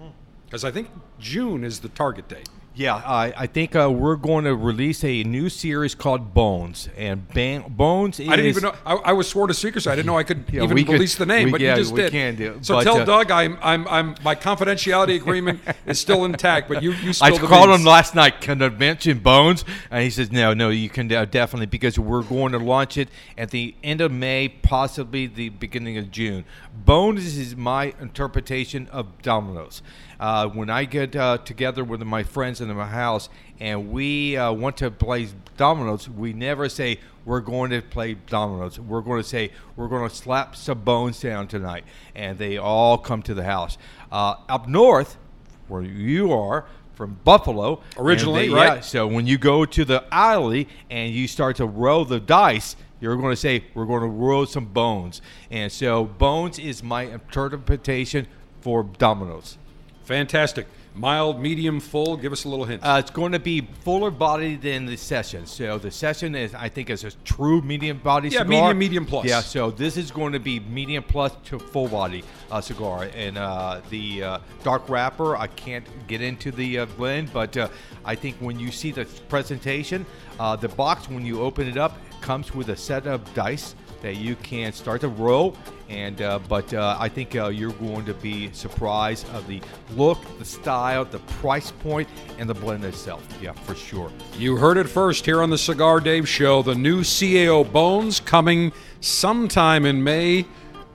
Hmm. 0.00 0.08
Because 0.44 0.64
I 0.64 0.72
think 0.72 0.90
June 1.20 1.62
is 1.62 1.78
the 1.78 1.88
target 1.90 2.26
date. 2.28 2.48
Yeah, 2.78 2.94
I, 2.94 3.34
I 3.36 3.46
think 3.48 3.74
uh, 3.74 3.90
we're 3.90 4.14
going 4.14 4.44
to 4.44 4.54
release 4.54 5.02
a 5.02 5.24
new 5.24 5.48
series 5.48 5.96
called 5.96 6.32
Bones, 6.32 6.88
and 6.96 7.26
ban- 7.34 7.64
Bones 7.70 8.20
is. 8.20 8.28
I 8.28 8.36
didn't 8.36 8.50
even 8.50 8.62
know. 8.62 8.74
I, 8.86 8.94
I 8.94 9.12
was 9.14 9.28
sworn 9.28 9.48
to 9.48 9.54
secrecy. 9.54 9.90
I 9.90 9.96
didn't 9.96 10.06
know 10.06 10.16
I 10.16 10.22
could 10.22 10.44
Yeah, 10.52 10.62
even 10.62 10.76
we 10.76 10.84
could- 10.84 10.92
release 10.92 11.16
the 11.16 11.26
name, 11.26 11.46
we- 11.46 11.50
but 11.50 11.60
yeah, 11.60 11.74
you 11.74 11.82
just 11.82 11.96
did. 11.96 12.12
can 12.12 12.36
do, 12.36 12.58
So 12.62 12.76
but, 12.76 12.84
tell 12.84 12.98
uh, 13.00 13.04
Doug 13.04 13.32
I'm, 13.32 13.58
I'm, 13.62 13.88
I'm, 13.88 14.14
my 14.22 14.36
confidentiality 14.36 15.16
agreement 15.16 15.60
is 15.86 15.98
still 15.98 16.24
intact, 16.24 16.68
but 16.68 16.80
you, 16.80 16.92
you 16.92 17.08
I 17.08 17.12
spilled 17.12 17.40
the 17.40 17.46
called 17.48 17.68
beans. 17.70 17.80
him 17.80 17.84
last 17.86 18.14
night. 18.14 18.40
Can 18.40 18.62
I 18.62 18.68
mention 18.68 19.18
Bones? 19.18 19.64
And 19.90 20.04
he 20.04 20.10
says, 20.10 20.30
"No, 20.30 20.54
no, 20.54 20.68
you 20.70 20.88
can 20.88 21.10
uh, 21.12 21.24
definitely 21.24 21.66
because 21.66 21.98
we're 21.98 22.22
going 22.22 22.52
to 22.52 22.58
launch 22.58 22.96
it 22.96 23.08
at 23.36 23.50
the 23.50 23.74
end 23.82 24.00
of 24.00 24.12
May, 24.12 24.48
possibly 24.48 25.26
the 25.26 25.48
beginning 25.48 25.98
of 25.98 26.12
June." 26.12 26.44
Bones 26.84 27.36
is 27.36 27.56
my 27.56 27.92
interpretation 28.00 28.86
of 28.92 29.20
Dominoes. 29.20 29.82
Uh, 30.20 30.48
when 30.48 30.68
I 30.68 30.84
get 30.84 31.14
uh, 31.14 31.38
together 31.38 31.84
with 31.84 32.02
my 32.02 32.24
friends 32.24 32.60
in 32.70 32.76
my 32.76 32.86
house 32.86 33.28
and 33.60 33.90
we 33.90 34.36
uh, 34.36 34.52
want 34.52 34.76
to 34.78 34.90
play 34.90 35.28
dominoes, 35.56 36.08
we 36.08 36.32
never 36.32 36.68
say 36.68 37.00
we're 37.24 37.40
going 37.40 37.70
to 37.70 37.82
play 37.82 38.14
dominoes. 38.14 38.78
We're 38.80 39.00
going 39.00 39.22
to 39.22 39.28
say 39.28 39.50
we're 39.76 39.88
going 39.88 40.08
to 40.08 40.14
slap 40.14 40.56
some 40.56 40.80
bones 40.80 41.20
down 41.20 41.48
tonight, 41.48 41.84
and 42.14 42.38
they 42.38 42.56
all 42.56 42.96
come 42.96 43.22
to 43.22 43.34
the 43.34 43.44
house. 43.44 43.76
Uh, 44.10 44.36
up 44.48 44.68
north, 44.68 45.18
where 45.66 45.82
you 45.82 46.32
are 46.32 46.64
from 46.94 47.18
Buffalo. 47.24 47.82
Originally, 47.98 48.46
and 48.46 48.54
right. 48.54 48.74
Yeah, 48.76 48.80
so 48.80 49.06
when 49.06 49.26
you 49.26 49.38
go 49.38 49.64
to 49.64 49.84
the 49.84 50.04
alley 50.10 50.68
and 50.88 51.12
you 51.12 51.28
start 51.28 51.56
to 51.56 51.66
roll 51.66 52.04
the 52.04 52.18
dice, 52.18 52.76
you're 53.00 53.16
going 53.16 53.32
to 53.32 53.36
say, 53.36 53.64
We're 53.74 53.86
going 53.86 54.02
to 54.02 54.08
roll 54.08 54.46
some 54.46 54.66
bones. 54.66 55.20
And 55.50 55.70
so 55.70 56.04
bones 56.04 56.58
is 56.58 56.82
my 56.82 57.02
interpretation 57.02 58.26
for 58.60 58.84
dominoes. 58.84 59.58
Fantastic. 60.04 60.66
Mild, 60.98 61.40
medium, 61.40 61.78
full. 61.78 62.16
Give 62.16 62.32
us 62.32 62.44
a 62.44 62.48
little 62.48 62.64
hint. 62.64 62.82
Uh, 62.84 62.96
it's 62.98 63.10
going 63.12 63.30
to 63.30 63.38
be 63.38 63.60
fuller 63.84 64.10
body 64.10 64.56
than 64.56 64.84
the 64.84 64.96
session. 64.96 65.46
So 65.46 65.78
the 65.78 65.92
session 65.92 66.34
is, 66.34 66.54
I 66.54 66.68
think, 66.68 66.90
is 66.90 67.04
a 67.04 67.12
true 67.24 67.62
medium 67.62 67.98
body 67.98 68.30
Yeah, 68.30 68.40
cigar. 68.40 68.48
medium, 68.48 68.78
medium 68.78 69.06
plus. 69.06 69.26
Yeah. 69.26 69.40
So 69.40 69.70
this 69.70 69.96
is 69.96 70.10
going 70.10 70.32
to 70.32 70.40
be 70.40 70.58
medium 70.58 71.04
plus 71.04 71.32
to 71.44 71.58
full 71.60 71.86
body 71.86 72.24
uh, 72.50 72.60
cigar. 72.60 73.08
And 73.14 73.38
uh, 73.38 73.80
the 73.90 74.24
uh, 74.24 74.38
dark 74.64 74.88
wrapper, 74.88 75.36
I 75.36 75.46
can't 75.46 75.86
get 76.08 76.20
into 76.20 76.50
the 76.50 76.80
uh, 76.80 76.86
blend, 76.86 77.32
but 77.32 77.56
uh, 77.56 77.68
I 78.04 78.16
think 78.16 78.36
when 78.38 78.58
you 78.58 78.72
see 78.72 78.90
the 78.90 79.04
presentation, 79.28 80.04
uh, 80.40 80.56
the 80.56 80.68
box 80.68 81.08
when 81.08 81.24
you 81.24 81.42
open 81.42 81.68
it 81.68 81.76
up 81.76 81.96
comes 82.20 82.52
with 82.52 82.70
a 82.70 82.76
set 82.76 83.06
of 83.06 83.22
dice 83.34 83.76
that 84.02 84.16
you 84.16 84.36
can 84.36 84.72
start 84.72 85.00
to 85.02 85.08
roll. 85.08 85.56
And 85.88 86.20
uh, 86.20 86.38
but 86.48 86.72
uh, 86.74 86.96
I 86.98 87.08
think 87.08 87.34
uh, 87.34 87.48
you're 87.48 87.72
going 87.72 88.04
to 88.04 88.14
be 88.14 88.52
surprised 88.52 89.28
of 89.30 89.46
the 89.46 89.60
look, 89.96 90.18
the 90.38 90.44
style, 90.44 91.04
the 91.04 91.18
price 91.40 91.70
point, 91.70 92.08
and 92.38 92.48
the 92.48 92.54
blend 92.54 92.84
itself. 92.84 93.26
Yeah, 93.40 93.52
for 93.52 93.74
sure. 93.74 94.12
You 94.36 94.56
heard 94.56 94.76
it 94.76 94.88
first 94.88 95.24
here 95.24 95.42
on 95.42 95.50
the 95.50 95.58
Cigar 95.58 96.00
Dave 96.00 96.28
Show. 96.28 96.62
The 96.62 96.74
new 96.74 97.00
CAO 97.00 97.70
Bones 97.70 98.20
coming 98.20 98.72
sometime 99.00 99.86
in 99.86 100.04
May, 100.04 100.46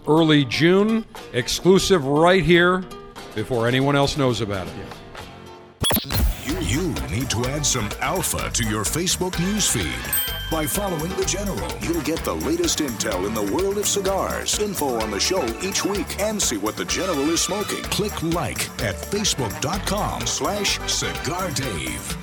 early 0.07 0.45
June. 0.45 1.05
Exclusive 1.33 2.05
right 2.05 2.43
here 2.43 2.83
before 3.33 3.67
anyone 3.67 3.95
else 3.95 4.15
knows 4.15 4.41
about 4.41 4.67
it. 4.67 4.73
You, 6.45 6.59
you 6.59 6.93
need 7.09 7.29
to 7.31 7.45
add 7.45 7.65
some 7.65 7.89
alpha 7.99 8.51
to 8.51 8.63
your 8.63 8.83
Facebook 8.83 9.31
newsfeed. 9.33 10.32
By 10.53 10.67
following 10.67 11.09
The 11.15 11.25
General, 11.25 11.71
you'll 11.81 12.03
get 12.03 12.23
the 12.23 12.35
latest 12.35 12.77
intel 12.77 13.25
in 13.25 13.33
the 13.33 13.51
world 13.51 13.79
of 13.79 13.87
cigars, 13.87 14.59
info 14.59 15.01
on 15.01 15.09
the 15.09 15.19
show 15.19 15.43
each 15.63 15.83
week, 15.83 16.19
and 16.19 16.39
see 16.39 16.57
what 16.57 16.77
The 16.77 16.85
General 16.85 17.27
is 17.31 17.41
smoking. 17.41 17.81
Click 17.85 18.21
like 18.21 18.69
at 18.79 18.93
facebook.com 18.93 20.27
slash 20.27 20.79
cigar 20.87 21.49
dave. 21.49 22.22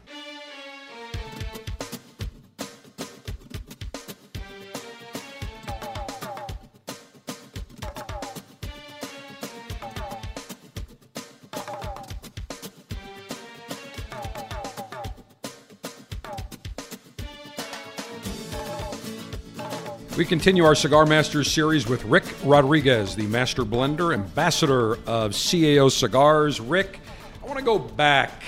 Continue 20.31 20.63
our 20.63 20.75
Cigar 20.75 21.05
Masters 21.05 21.51
series 21.51 21.89
with 21.89 22.05
Rick 22.05 22.23
Rodriguez, 22.45 23.17
the 23.17 23.27
master 23.27 23.65
blender, 23.65 24.13
ambassador 24.13 24.93
of 25.05 25.33
CAO 25.33 25.91
Cigars. 25.91 26.61
Rick, 26.61 27.01
I 27.43 27.47
want 27.47 27.59
to 27.59 27.65
go 27.65 27.77
back 27.77 28.41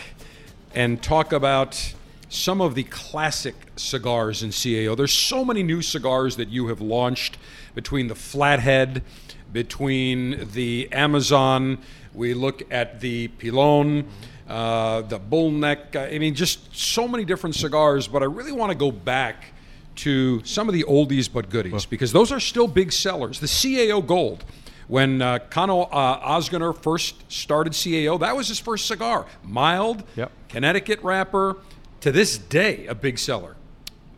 and 0.74 1.04
talk 1.04 1.34
about 1.34 1.94
some 2.30 2.62
of 2.62 2.76
the 2.76 2.84
classic 2.84 3.56
cigars 3.76 4.44
in 4.44 4.52
CAO. 4.52 4.96
There's 4.96 5.12
so 5.12 5.44
many 5.44 5.62
new 5.62 5.82
cigars 5.82 6.38
that 6.38 6.48
you 6.48 6.68
have 6.68 6.80
launched 6.80 7.38
between 7.76 8.08
the 8.08 8.16
Flathead, 8.16 9.04
between 9.52 10.52
the 10.54 10.88
Amazon. 10.94 11.80
We 12.14 12.34
look 12.34 12.64
at 12.72 13.02
the 13.02 13.28
Pilon, 13.28 14.08
uh, 14.48 15.02
the 15.02 15.20
Bullneck. 15.20 15.98
I 15.98 16.18
mean, 16.18 16.34
just 16.34 16.74
so 16.74 17.10
many 17.10 17.26
different 17.26 17.56
cigars. 17.56 18.08
But 18.08 18.22
I 18.22 18.28
really 18.28 18.54
want 18.54 18.72
to 18.72 18.78
go 18.78 18.90
back 18.90 19.53
to 19.98 20.44
some 20.44 20.68
of 20.68 20.74
the 20.74 20.84
oldies 20.84 21.32
but 21.32 21.49
goodies 21.49 21.86
because 21.86 22.11
those 22.11 22.32
are 22.32 22.40
still 22.40 22.68
big 22.68 22.91
sellers. 22.91 23.40
The 23.40 23.48
CAO 23.48 24.06
Gold. 24.06 24.44
When 24.88 25.22
uh, 25.22 25.40
uh, 25.56 26.38
Ozgener 26.38 26.78
first 26.78 27.32
started 27.32 27.72
CAO, 27.74 28.20
that 28.20 28.36
was 28.36 28.49
his 28.49 28.60
first 28.60 28.86
cigar. 28.86 29.26
Mild, 29.44 30.03
Yep. 30.15 30.32
Connecticut 30.49 31.02
wrapper. 31.02 31.57
To 32.02 32.11
this 32.11 32.38
day, 32.38 32.86
a 32.88 32.94
big 32.94 33.18
seller. 33.18 33.56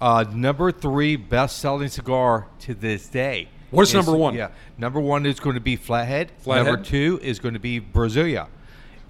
Uh, 0.01 0.25
number 0.33 0.71
three 0.71 1.15
best 1.15 1.59
selling 1.59 1.87
cigar 1.87 2.47
to 2.61 2.73
this 2.73 3.07
day. 3.07 3.47
What's 3.69 3.91
is- 3.91 3.93
number 3.95 4.15
one? 4.15 4.33
Yeah, 4.33 4.49
number 4.77 4.99
one 4.99 5.25
is 5.27 5.39
going 5.39 5.53
to 5.53 5.59
be 5.61 5.75
Flathead. 5.75 6.31
Flathead. 6.39 6.65
Number 6.65 6.83
two 6.83 7.19
is 7.21 7.37
going 7.39 7.53
to 7.53 7.59
be 7.59 7.79
Brasilia. 7.79 8.47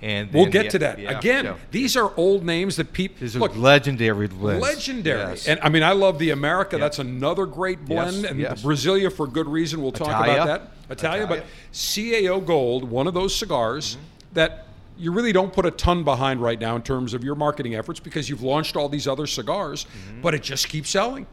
And 0.06 0.32
We'll 0.32 0.45
get 0.45 0.65
yeah, 0.65 0.69
to 0.69 0.80
that. 0.80 0.99
yeah, 0.99 1.18
Again, 1.18 1.45
so 1.45 1.57
these 1.72 1.98
are 1.98 2.14
old 2.15 2.45
names 2.45 2.76
that 2.76 2.94
people 2.94 3.18
these 3.22 3.36
are 3.36 3.40
look 3.40 3.56
legendary 3.57 4.27
lists. 4.27 4.61
legendary. 4.61 5.32
Yes. 5.32 5.48
And 5.48 5.60
I 5.64 5.69
mean, 5.69 5.82
I 5.82 5.94
love 5.94 6.19
the 6.19 6.30
America. 6.30 6.77
That's 6.77 6.99
another 6.99 7.48
great 7.48 7.84
blend, 7.86 8.18
Yes, 8.18 8.30
and 8.32 8.40
yes. 8.40 8.61
Brasilia 8.64 9.11
for 9.11 9.26
good 9.26 9.48
reason. 9.48 9.82
We'll 9.82 9.91
talk 9.91 10.10
Italia. 10.10 10.44
about 10.44 10.61
that. 10.88 10.91
Italia, 10.91 11.26
but 11.26 11.45
CAO 11.73 12.45
Gold, 12.45 12.84
one 12.84 13.07
of 13.07 13.15
those 13.15 13.36
cigars 13.36 13.98
that 14.34 14.68
you 14.95 15.11
really 15.11 15.32
don't 15.34 15.52
put 15.52 15.65
a 15.65 15.72
ton 15.72 16.03
behind 16.03 16.40
right 16.40 16.60
now 16.60 16.76
in 16.76 16.84
terms 16.84 17.15
of 17.15 17.23
your 17.23 17.34
marketing 17.34 17.73
efforts 17.73 17.99
because 17.99 18.30
you've 18.30 18.44
launched 18.44 18.76
all 18.76 18.88
these 18.88 19.07
other 19.07 19.26
cigars, 19.26 19.88
but 20.22 20.36
it 20.36 20.44
just 20.44 20.69
keeps 20.69 20.91
selling. 20.91 21.26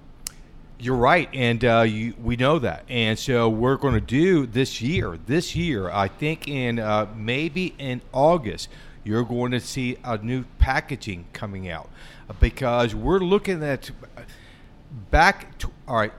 You're 0.82 0.96
right, 0.96 1.28
and 1.32 1.64
uh, 1.64 1.82
you, 1.82 2.12
we 2.20 2.34
know 2.34 2.58
that, 2.58 2.82
and 2.88 3.16
so 3.16 3.48
we're 3.48 3.76
going 3.76 3.94
to 3.94 4.00
do 4.00 4.46
this 4.46 4.82
year. 4.82 5.16
This 5.26 5.54
year, 5.54 5.88
I 5.88 6.08
think 6.08 6.48
in 6.48 6.80
uh, 6.80 7.06
maybe 7.14 7.72
in 7.78 8.02
August, 8.10 8.68
you're 9.04 9.22
going 9.22 9.52
to 9.52 9.60
see 9.60 9.96
a 10.02 10.18
new 10.18 10.42
packaging 10.58 11.26
coming 11.32 11.68
out 11.68 11.88
because 12.40 12.96
we're 12.96 13.20
looking 13.20 13.62
at 13.62 13.92
back. 15.12 15.56
To, 15.58 15.70
all 15.86 15.98
right, 15.98 16.12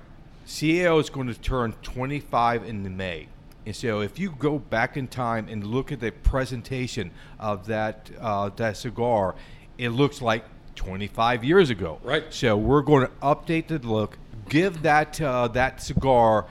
CAO 0.47 0.97
is 1.01 1.09
going 1.09 1.27
to 1.27 1.37
turn 1.37 1.73
25 1.81 2.63
in 2.63 2.95
May. 2.95 3.27
And 3.65 3.75
so, 3.75 3.99
if 3.99 4.17
you 4.17 4.33
go 4.39 4.59
back 4.59 4.95
in 4.95 5.09
time 5.09 5.49
and 5.49 5.67
look 5.67 5.91
at 5.91 5.99
the 5.99 6.11
presentation 6.11 7.11
of 7.37 7.65
that 7.67 8.09
uh, 8.17 8.47
that 8.55 8.77
cigar, 8.77 9.35
it 9.77 9.89
looks 9.89 10.21
like 10.21 10.45
25 10.75 11.43
years 11.43 11.69
ago. 11.69 11.99
Right. 12.03 12.33
So 12.33 12.57
we're 12.57 12.81
going 12.81 13.07
to 13.07 13.11
update 13.21 13.67
the 13.67 13.79
look, 13.79 14.17
give 14.53 14.83
that 14.83 15.19
uh, 15.19 15.47
that 15.47 15.81
cigar 15.81 16.45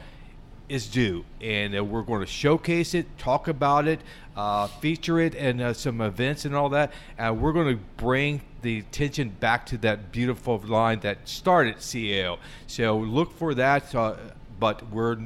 is 0.68 0.88
due, 0.88 1.24
and 1.40 1.76
uh, 1.76 1.84
we're 1.84 2.02
going 2.02 2.20
to 2.20 2.26
showcase 2.26 2.94
it, 2.94 3.06
talk 3.16 3.46
about 3.46 3.86
it, 3.86 4.00
uh, 4.36 4.66
feature 4.66 5.20
it, 5.20 5.36
and 5.36 5.60
uh, 5.60 5.72
some 5.72 6.00
events 6.00 6.44
and 6.44 6.52
all 6.52 6.68
that. 6.68 6.92
And 7.16 7.40
we're 7.40 7.52
going 7.52 7.76
to 7.76 7.82
bring 7.98 8.40
the 8.62 8.80
attention 8.80 9.28
back 9.38 9.66
to 9.66 9.78
that 9.78 10.10
beautiful 10.10 10.58
line 10.66 10.98
that 11.00 11.28
started 11.28 11.76
CAO. 11.76 12.38
So 12.66 12.98
look 12.98 13.32
for 13.38 13.54
that. 13.54 13.94
Uh, 13.94 14.16
but 14.58 14.90
we're 14.90 15.18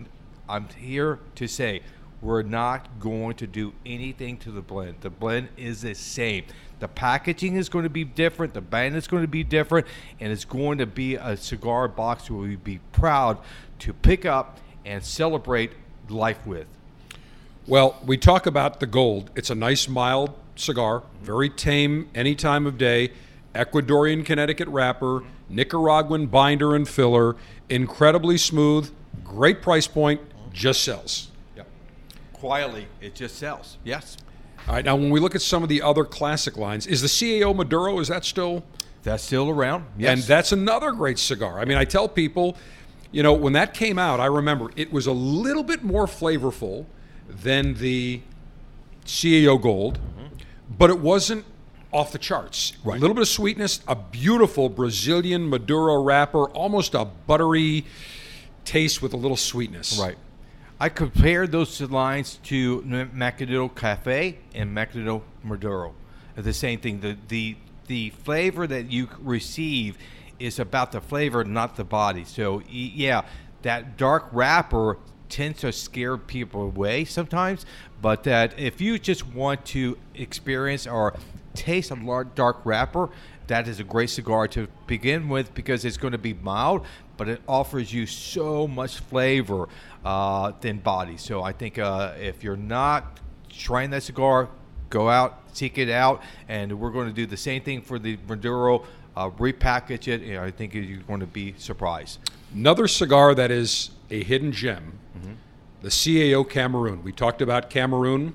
I'm 0.46 0.68
here 0.68 1.18
to 1.36 1.48
say 1.48 1.80
we're 2.20 2.42
not 2.42 3.00
going 3.00 3.36
to 3.36 3.46
do 3.46 3.72
anything 3.86 4.36
to 4.38 4.50
the 4.50 4.60
blend. 4.60 4.96
The 5.00 5.10
blend 5.10 5.48
is 5.56 5.80
the 5.80 5.94
same. 5.94 6.44
The 6.78 6.88
packaging 6.88 7.56
is 7.56 7.68
going 7.68 7.84
to 7.84 7.90
be 7.90 8.04
different. 8.04 8.54
The 8.54 8.60
band 8.60 8.96
is 8.96 9.06
going 9.06 9.22
to 9.22 9.28
be 9.28 9.42
different, 9.42 9.86
and 10.20 10.30
it's 10.32 10.44
going 10.44 10.78
to 10.78 10.86
be 10.86 11.14
a 11.14 11.36
cigar 11.36 11.88
box 11.88 12.30
where 12.30 12.40
we'd 12.40 12.64
be 12.64 12.80
proud 12.92 13.38
to 13.80 13.92
pick 13.92 14.24
up 14.26 14.58
and 14.84 15.02
celebrate 15.02 15.72
life 16.08 16.46
with. 16.46 16.66
Well, 17.66 18.00
we 18.04 18.16
talk 18.16 18.46
about 18.46 18.80
the 18.80 18.86
gold. 18.86 19.30
It's 19.34 19.50
a 19.50 19.54
nice, 19.54 19.88
mild 19.88 20.32
cigar, 20.54 21.00
mm-hmm. 21.00 21.24
very 21.24 21.50
tame 21.50 22.08
any 22.14 22.34
time 22.34 22.66
of 22.66 22.78
day. 22.78 23.12
Ecuadorian 23.54 24.24
Connecticut 24.24 24.68
wrapper, 24.68 25.20
mm-hmm. 25.20 25.56
Nicaraguan 25.56 26.26
binder 26.26 26.76
and 26.76 26.88
filler, 26.88 27.36
incredibly 27.68 28.36
smooth, 28.36 28.92
great 29.24 29.62
price 29.62 29.86
point, 29.86 30.20
just 30.52 30.84
sells. 30.84 31.30
Quietly, 32.32 32.86
it 33.00 33.14
just 33.14 33.36
sells. 33.36 33.78
Yes. 33.82 34.18
All 34.68 34.74
right, 34.74 34.84
now 34.84 34.96
when 34.96 35.10
we 35.10 35.20
look 35.20 35.34
at 35.34 35.42
some 35.42 35.62
of 35.62 35.68
the 35.68 35.82
other 35.82 36.04
classic 36.04 36.56
lines, 36.56 36.86
is 36.86 37.02
the 37.02 37.08
CAO 37.08 37.54
Maduro, 37.54 37.98
is 38.00 38.08
that 38.08 38.24
still? 38.24 38.64
That's 39.02 39.22
still 39.22 39.48
around. 39.48 39.84
Yes. 39.96 40.12
And 40.12 40.22
that's 40.22 40.50
another 40.50 40.90
great 40.90 41.18
cigar. 41.18 41.60
I 41.60 41.64
mean, 41.64 41.78
I 41.78 41.84
tell 41.84 42.08
people, 42.08 42.56
you 43.12 43.22
know, 43.22 43.32
when 43.32 43.52
that 43.52 43.72
came 43.72 43.98
out, 43.98 44.18
I 44.18 44.26
remember 44.26 44.70
it 44.74 44.92
was 44.92 45.06
a 45.06 45.12
little 45.12 45.62
bit 45.62 45.84
more 45.84 46.06
flavorful 46.06 46.86
than 47.28 47.74
the 47.74 48.22
CAO 49.04 49.62
Gold, 49.62 50.00
mm-hmm. 50.00 50.34
but 50.76 50.90
it 50.90 50.98
wasn't 50.98 51.44
off 51.92 52.10
the 52.10 52.18
charts. 52.18 52.72
A 52.84 52.90
little 52.90 53.14
bit 53.14 53.22
of 53.22 53.28
sweetness, 53.28 53.80
a 53.86 53.94
beautiful 53.94 54.68
Brazilian 54.68 55.48
Maduro 55.48 56.02
wrapper, 56.02 56.46
almost 56.50 56.94
a 56.94 57.04
buttery 57.04 57.86
taste 58.64 59.00
with 59.00 59.12
a 59.14 59.16
little 59.16 59.36
sweetness. 59.36 59.98
Right. 59.98 60.16
I 60.78 60.90
compared 60.90 61.52
those 61.52 61.80
lines 61.80 62.38
to 62.44 62.82
Macanudo 62.82 63.74
Cafe 63.74 64.38
and 64.54 64.76
Macanudo 64.76 65.22
Maduro. 65.42 65.94
The 66.34 66.52
same 66.52 66.80
thing. 66.80 67.00
The 67.00 67.16
the 67.28 67.56
the 67.86 68.10
flavor 68.10 68.66
that 68.66 68.90
you 68.90 69.08
receive 69.20 69.96
is 70.38 70.58
about 70.58 70.92
the 70.92 71.00
flavor, 71.00 71.44
not 71.44 71.76
the 71.76 71.84
body. 71.84 72.24
So 72.24 72.60
yeah, 72.68 73.22
that 73.62 73.96
dark 73.96 74.28
wrapper 74.32 74.98
tends 75.30 75.60
to 75.60 75.72
scare 75.72 76.18
people 76.18 76.62
away 76.62 77.06
sometimes. 77.06 77.64
But 78.02 78.24
that 78.24 78.58
if 78.58 78.78
you 78.78 78.98
just 78.98 79.26
want 79.26 79.64
to 79.66 79.96
experience 80.14 80.86
or 80.86 81.14
taste 81.54 81.90
a 81.90 81.94
lar- 81.94 82.24
dark 82.24 82.60
wrapper, 82.64 83.08
that 83.46 83.68
is 83.68 83.80
a 83.80 83.84
great 83.84 84.10
cigar 84.10 84.48
to 84.48 84.68
begin 84.86 85.28
with 85.28 85.54
because 85.54 85.84
it's 85.84 85.96
going 85.96 86.12
to 86.12 86.18
be 86.18 86.34
mild, 86.34 86.84
but 87.16 87.28
it 87.28 87.40
offers 87.48 87.92
you 87.92 88.06
so 88.06 88.66
much 88.66 88.98
flavor 88.98 89.68
uh, 90.04 90.52
than 90.60 90.78
body. 90.78 91.16
So 91.16 91.42
I 91.42 91.52
think 91.52 91.78
uh, 91.78 92.12
if 92.18 92.42
you're 92.42 92.56
not 92.56 93.20
trying 93.48 93.90
that 93.90 94.02
cigar, 94.02 94.48
go 94.90 95.08
out, 95.08 95.40
seek 95.52 95.78
it 95.78 95.90
out, 95.90 96.22
and 96.48 96.78
we're 96.78 96.90
going 96.90 97.08
to 97.08 97.14
do 97.14 97.26
the 97.26 97.36
same 97.36 97.62
thing 97.62 97.80
for 97.82 97.98
the 97.98 98.18
Maduro. 98.28 98.84
Uh, 99.16 99.30
repackage 99.30 100.08
it. 100.08 100.20
and 100.22 100.38
I 100.38 100.50
think 100.50 100.74
you're 100.74 100.98
going 100.98 101.20
to 101.20 101.26
be 101.26 101.54
surprised. 101.56 102.18
Another 102.54 102.86
cigar 102.86 103.34
that 103.34 103.50
is 103.50 103.90
a 104.10 104.22
hidden 104.22 104.52
gem, 104.52 104.98
the 105.80 105.88
CAO 105.88 106.48
Cameroon. 106.48 107.02
We 107.02 107.12
talked 107.12 107.40
about 107.40 107.70
Cameroon. 107.70 108.34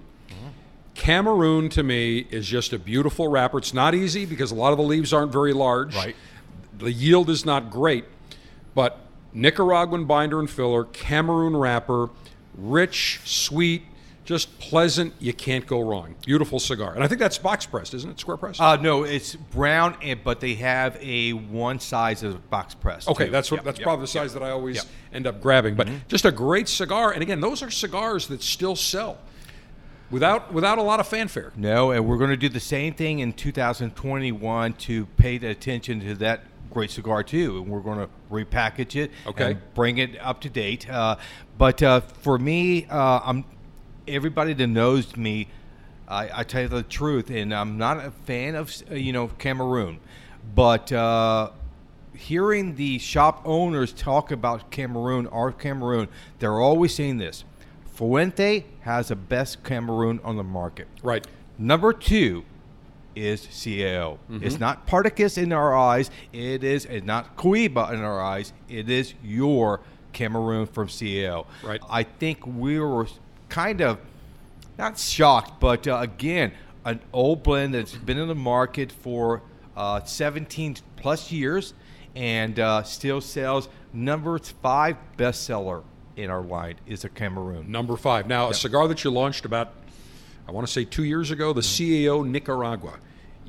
Cameroon 0.95 1.69
to 1.69 1.83
me 1.83 2.27
is 2.31 2.47
just 2.47 2.73
a 2.73 2.79
beautiful 2.79 3.27
wrapper. 3.27 3.57
It's 3.57 3.73
not 3.73 3.95
easy 3.95 4.25
because 4.25 4.51
a 4.51 4.55
lot 4.55 4.71
of 4.71 4.77
the 4.77 4.83
leaves 4.83 5.13
aren't 5.13 5.31
very 5.31 5.53
large. 5.53 5.95
Right. 5.95 6.15
The 6.77 6.91
yield 6.91 7.29
is 7.29 7.45
not 7.45 7.69
great, 7.71 8.05
but 8.75 8.99
Nicaraguan 9.33 10.05
binder 10.05 10.39
and 10.39 10.49
filler, 10.49 10.83
Cameroon 10.85 11.55
wrapper, 11.55 12.09
rich, 12.57 13.21
sweet, 13.23 13.83
just 14.25 14.59
pleasant. 14.59 15.13
You 15.19 15.33
can't 15.33 15.65
go 15.65 15.79
wrong. 15.81 16.15
Beautiful 16.25 16.59
cigar. 16.59 16.93
And 16.93 17.03
I 17.03 17.07
think 17.07 17.19
that's 17.19 17.37
box 17.37 17.65
pressed, 17.65 17.93
isn't 17.93 18.09
it? 18.09 18.19
Square 18.19 18.37
pressed? 18.37 18.59
Uh, 18.61 18.75
no, 18.75 19.03
it's 19.03 19.35
brown, 19.35 19.95
but 20.23 20.39
they 20.39 20.55
have 20.55 20.97
a 21.01 21.31
one 21.33 21.79
size 21.79 22.21
of 22.23 22.49
box 22.49 22.75
press. 22.75 23.07
Okay, 23.07 23.25
too. 23.25 23.31
that's 23.31 23.49
what 23.51 23.57
Yep, 23.59 23.65
that's 23.65 23.79
yep, 23.79 23.83
probably 23.85 24.05
the 24.05 24.11
yep. 24.13 24.23
size 24.23 24.33
that 24.33 24.43
I 24.43 24.51
always 24.51 24.75
Yep. 24.77 24.85
end 25.13 25.27
up 25.27 25.41
grabbing. 25.41 25.75
But 25.75 25.87
Mm-hmm. 25.87 26.07
just 26.07 26.25
a 26.25 26.31
great 26.31 26.67
cigar, 26.67 27.11
and 27.11 27.21
again, 27.21 27.39
those 27.41 27.63
are 27.63 27.71
cigars 27.71 28.27
that 28.27 28.43
still 28.43 28.75
sell 28.75 29.17
without 30.11 30.53
without 30.53 30.77
a 30.77 30.81
lot 30.83 30.99
of 30.99 31.07
fanfare. 31.07 31.51
No, 31.55 31.91
and 31.91 32.05
we're 32.05 32.17
going 32.17 32.29
to 32.29 32.37
do 32.37 32.49
the 32.49 32.59
same 32.59 32.93
thing 32.93 33.19
in 33.19 33.33
2021 33.33 34.73
to 34.73 35.05
pay 35.17 35.37
the 35.37 35.47
attention 35.49 35.99
to 36.01 36.15
that 36.15 36.41
great 36.69 36.91
cigar 36.91 37.23
too, 37.23 37.57
and 37.57 37.67
we're 37.67 37.81
going 37.81 37.99
to 37.99 38.09
repackage 38.31 38.95
it, 38.95 39.11
Okay. 39.27 39.51
and 39.51 39.73
bring 39.73 39.97
it 39.97 40.17
up 40.21 40.41
to 40.41 40.49
date. 40.49 40.89
Uh, 40.89 41.15
but 41.57 41.81
uh, 41.83 41.99
for 42.01 42.37
me, 42.37 42.85
uh, 42.85 43.19
I'm 43.23 43.45
everybody 44.07 44.53
that 44.53 44.67
knows 44.67 45.15
me. 45.17 45.47
I, 46.07 46.39
I 46.39 46.43
tell 46.43 46.63
you 46.63 46.67
the 46.67 46.83
truth, 46.83 47.29
and 47.29 47.53
I'm 47.53 47.77
not 47.77 47.97
a 48.05 48.11
fan 48.11 48.55
of 48.55 48.73
uh, 48.91 48.95
you 48.95 49.13
know 49.13 49.27
Cameroon, 49.27 49.99
but 50.55 50.91
uh, 50.91 51.51
hearing 52.15 52.75
the 52.75 52.99
shop 52.99 53.41
owners 53.45 53.93
talk 53.93 54.31
about 54.31 54.71
Cameroon, 54.71 55.27
our 55.27 55.51
Cameroon, 55.53 56.07
they're 56.39 56.59
always 56.59 56.93
saying 56.93 57.17
this: 57.17 57.43
Fuente 58.01 58.65
has 58.79 59.09
the 59.09 59.15
best 59.15 59.63
Cameroon 59.63 60.19
on 60.23 60.35
the 60.35 60.43
market. 60.43 60.87
Right. 61.03 61.23
Number 61.59 61.93
two 61.93 62.43
is 63.15 63.45
CAO. 63.45 64.17
Mm-hmm. 64.17 64.43
It's 64.43 64.59
not 64.59 64.87
Partagás 64.87 65.37
in 65.37 65.53
our 65.53 65.77
eyes. 65.77 66.09
It 66.33 66.63
is 66.63 66.85
it's 66.85 67.05
not 67.05 67.37
Cohiba 67.37 67.93
in 67.93 68.01
our 68.01 68.19
eyes. 68.19 68.53
It 68.67 68.89
is 68.89 69.13
your 69.23 69.81
Cameroon 70.13 70.65
from 70.65 70.87
CAO. 70.87 71.45
Right. 71.63 71.79
I 71.91 72.01
think 72.01 72.47
we 72.47 72.79
were 72.79 73.05
kind 73.49 73.81
of 73.81 73.99
not 74.79 74.97
shocked, 74.97 75.59
but 75.59 75.87
uh, 75.87 75.97
again, 75.97 76.53
an 76.83 77.01
old 77.13 77.43
blend 77.43 77.75
that's 77.75 77.93
been 77.93 78.17
in 78.17 78.27
the 78.27 78.33
market 78.33 78.91
for 78.91 79.43
uh, 79.77 80.03
17 80.03 80.77
plus 80.95 81.31
years 81.31 81.75
and 82.15 82.59
uh, 82.59 82.81
still 82.81 83.21
sells 83.21 83.69
number 83.93 84.39
five 84.39 84.97
bestseller 85.19 85.83
in 86.15 86.29
our 86.29 86.41
line 86.41 86.75
is 86.85 87.03
a 87.03 87.09
Cameroon. 87.09 87.71
Number 87.71 87.95
five. 87.97 88.27
Now, 88.27 88.49
a 88.49 88.53
cigar 88.53 88.87
that 88.87 89.03
you 89.03 89.11
launched 89.11 89.45
about, 89.45 89.73
I 90.47 90.51
want 90.51 90.67
to 90.67 90.73
say 90.73 90.85
two 90.85 91.03
years 91.03 91.31
ago, 91.31 91.53
the 91.53 91.61
mm-hmm. 91.61 92.07
CAO 92.23 92.27
Nicaragua. 92.27 92.99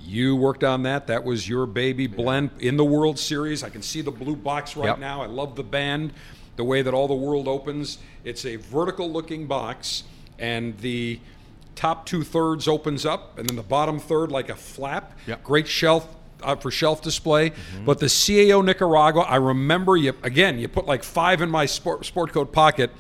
You 0.05 0.34
worked 0.34 0.64
on 0.64 0.82
that. 0.82 1.06
That 1.06 1.22
was 1.22 1.48
your 1.48 1.64
baby 1.64 2.09
blend 2.09 2.51
in 2.59 2.76
the 2.76 2.84
World 2.84 3.18
Series. 3.18 3.62
I 3.62 3.68
can 3.68 3.82
see 3.82 4.01
the 4.01 4.10
blue 4.10 4.34
box 4.34 4.76
right 4.76 4.86
Yep. 4.86 4.98
now. 4.98 5.22
I 5.22 5.26
love 5.26 5.55
the 5.55 5.62
band, 5.62 6.12
the 6.56 6.64
way 6.64 6.82
that 6.82 6.93
all 6.93 7.06
the 7.06 7.14
world 7.14 7.47
opens. 7.47 7.98
It's 8.24 8.44
a 8.44 8.56
vertical 8.56 9.10
looking 9.10 9.47
box, 9.47 10.02
and 10.40 10.76
the 10.78 11.20
top 11.76 12.05
two 12.05 12.24
thirds 12.24 12.66
opens 12.66 13.06
up, 13.06 13.39
and 13.39 13.48
then 13.48 13.55
the 13.55 13.62
bottom 13.62 14.01
third 14.01 14.32
like 14.32 14.48
a 14.48 14.56
flap. 14.56 15.16
Yep. 15.26 15.44
Great 15.44 15.68
shelf 15.68 16.09
for 16.60 16.70
shelf 16.70 17.02
display. 17.02 17.52
But 17.85 17.98
the 17.98 18.06
CAO 18.06 18.64
Nicaragua, 18.64 19.23
I 19.23 19.36
remember 19.36 19.97
you 19.97 20.14
again. 20.23 20.59
You 20.59 20.69
put 20.69 20.86
like 20.86 21.02
five 21.02 21.40
in 21.40 21.51
my 21.51 21.66
sport 21.66 22.05
sport 22.05 22.32
coat 22.32 22.52
pocket, 22.52 22.90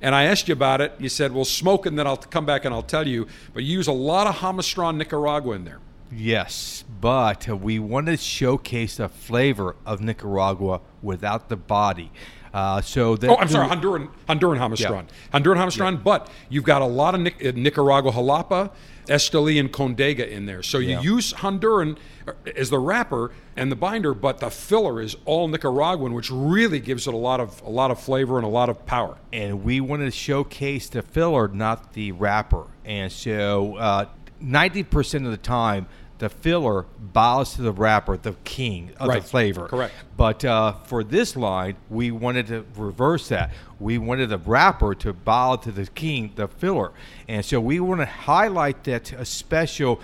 and 0.00 0.14
I 0.14 0.24
asked 0.24 0.48
you 0.48 0.52
about 0.52 0.80
it. 0.80 0.94
You 0.98 1.08
said, 1.08 1.32
"Well, 1.32 1.44
smoke, 1.44 1.86
and 1.86 1.98
then 1.98 2.06
I'll 2.06 2.16
come 2.16 2.46
back 2.46 2.64
and 2.64 2.74
I'll 2.74 2.82
tell 2.82 3.06
you." 3.06 3.26
But 3.54 3.64
you 3.64 3.76
use 3.76 3.88
a 3.88 3.92
lot 3.92 4.26
of 4.26 4.36
Jamastran 4.36 4.96
Nicaragua 4.96 5.54
in 5.54 5.64
there. 5.64 5.80
Yes, 6.14 6.84
but 7.00 7.48
uh, 7.48 7.56
we 7.56 7.78
want 7.78 8.06
to 8.06 8.18
showcase 8.18 8.98
the 8.98 9.08
flavor 9.08 9.76
of 9.86 10.02
Nicaragua 10.02 10.82
without 11.00 11.48
the 11.48 11.56
body. 11.56 12.10
Uh, 12.52 12.80
so 12.82 13.16
that 13.16 13.30
Oh, 13.30 13.36
I'm 13.36 13.48
sorry, 13.48 13.68
Honduran 13.68 14.10
Honduran 14.28 14.58
Jamastran. 14.58 15.06
Honduran 15.32 15.56
Jamastran, 15.56 16.02
but 16.02 16.28
you've 16.50 16.64
got 16.64 16.82
a 16.82 16.86
lot 16.86 17.14
of 17.14 17.20
Nic- 17.22 17.44
uh, 17.44 17.52
Nicaragua 17.54 18.12
Jalapa, 18.12 18.70
Esteli, 19.06 19.58
and 19.58 19.72
Condega 19.72 20.28
in 20.28 20.44
there. 20.46 20.62
So 20.62 20.78
you 20.78 20.90
Yeah. 20.90 21.00
use 21.00 21.32
Honduran 21.32 21.96
uh, 22.28 22.32
as 22.54 22.68
the 22.70 22.78
wrapper 22.78 23.30
and 23.56 23.72
the 23.72 23.76
binder, 23.76 24.12
but 24.14 24.38
the 24.38 24.50
filler 24.50 25.00
is 25.00 25.16
all 25.24 25.48
Nicaraguan, 25.48 26.12
which 26.12 26.30
really 26.30 26.78
gives 26.78 27.08
it 27.08 27.14
a 27.14 27.16
lot 27.16 27.40
of 27.40 27.62
a 27.62 27.70
lot 27.70 27.90
of 27.90 27.98
flavor 27.98 28.36
and 28.36 28.44
a 28.44 28.50
lot 28.50 28.68
of 28.68 28.84
power. 28.86 29.16
and 29.32 29.64
we 29.64 29.80
wanted 29.80 30.04
to 30.04 30.10
showcase 30.10 30.88
the 30.90 31.00
filler, 31.02 31.48
not 31.48 31.94
the 31.94 32.12
wrapper. 32.12 32.64
And 32.84 33.10
so, 33.10 33.76
uh, 33.76 34.04
ninety 34.40 34.82
percent 34.82 35.24
of 35.24 35.30
the 35.30 35.36
time, 35.38 35.86
the 36.22 36.28
filler 36.28 36.86
bows 37.00 37.54
to 37.54 37.62
the 37.62 37.72
wrapper, 37.72 38.16
the 38.16 38.34
king 38.44 38.92
of 39.00 39.08
Right. 39.08 39.20
the 39.20 39.28
flavor. 39.28 39.66
Correct. 39.66 39.92
But 40.16 40.44
uh, 40.44 40.74
for 40.84 41.02
this 41.02 41.34
line, 41.34 41.74
we 41.90 42.12
wanted 42.12 42.46
to 42.46 42.64
reverse 42.76 43.26
that. 43.30 43.50
We 43.80 43.98
wanted 43.98 44.28
the 44.28 44.38
wrapper 44.38 44.94
to 44.94 45.12
bow 45.12 45.56
to 45.56 45.72
the 45.72 45.86
king, 45.86 46.30
the 46.36 46.46
filler. 46.46 46.92
And 47.26 47.44
so 47.44 47.60
we 47.60 47.80
want 47.80 48.02
to 48.02 48.06
highlight 48.06 48.84
that 48.84 49.10
a 49.10 49.24
special, 49.24 50.00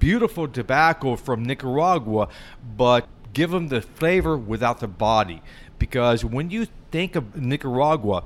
beautiful 0.00 0.48
tobacco 0.48 1.14
from 1.14 1.44
Nicaragua, 1.44 2.26
but 2.76 3.06
give 3.32 3.52
them 3.52 3.68
the 3.68 3.80
flavor 3.80 4.36
without 4.36 4.80
the 4.80 4.88
body. 4.88 5.40
Because 5.78 6.24
when 6.24 6.50
you 6.50 6.66
think 6.90 7.14
of 7.14 7.36
Nicaragua, 7.36 8.24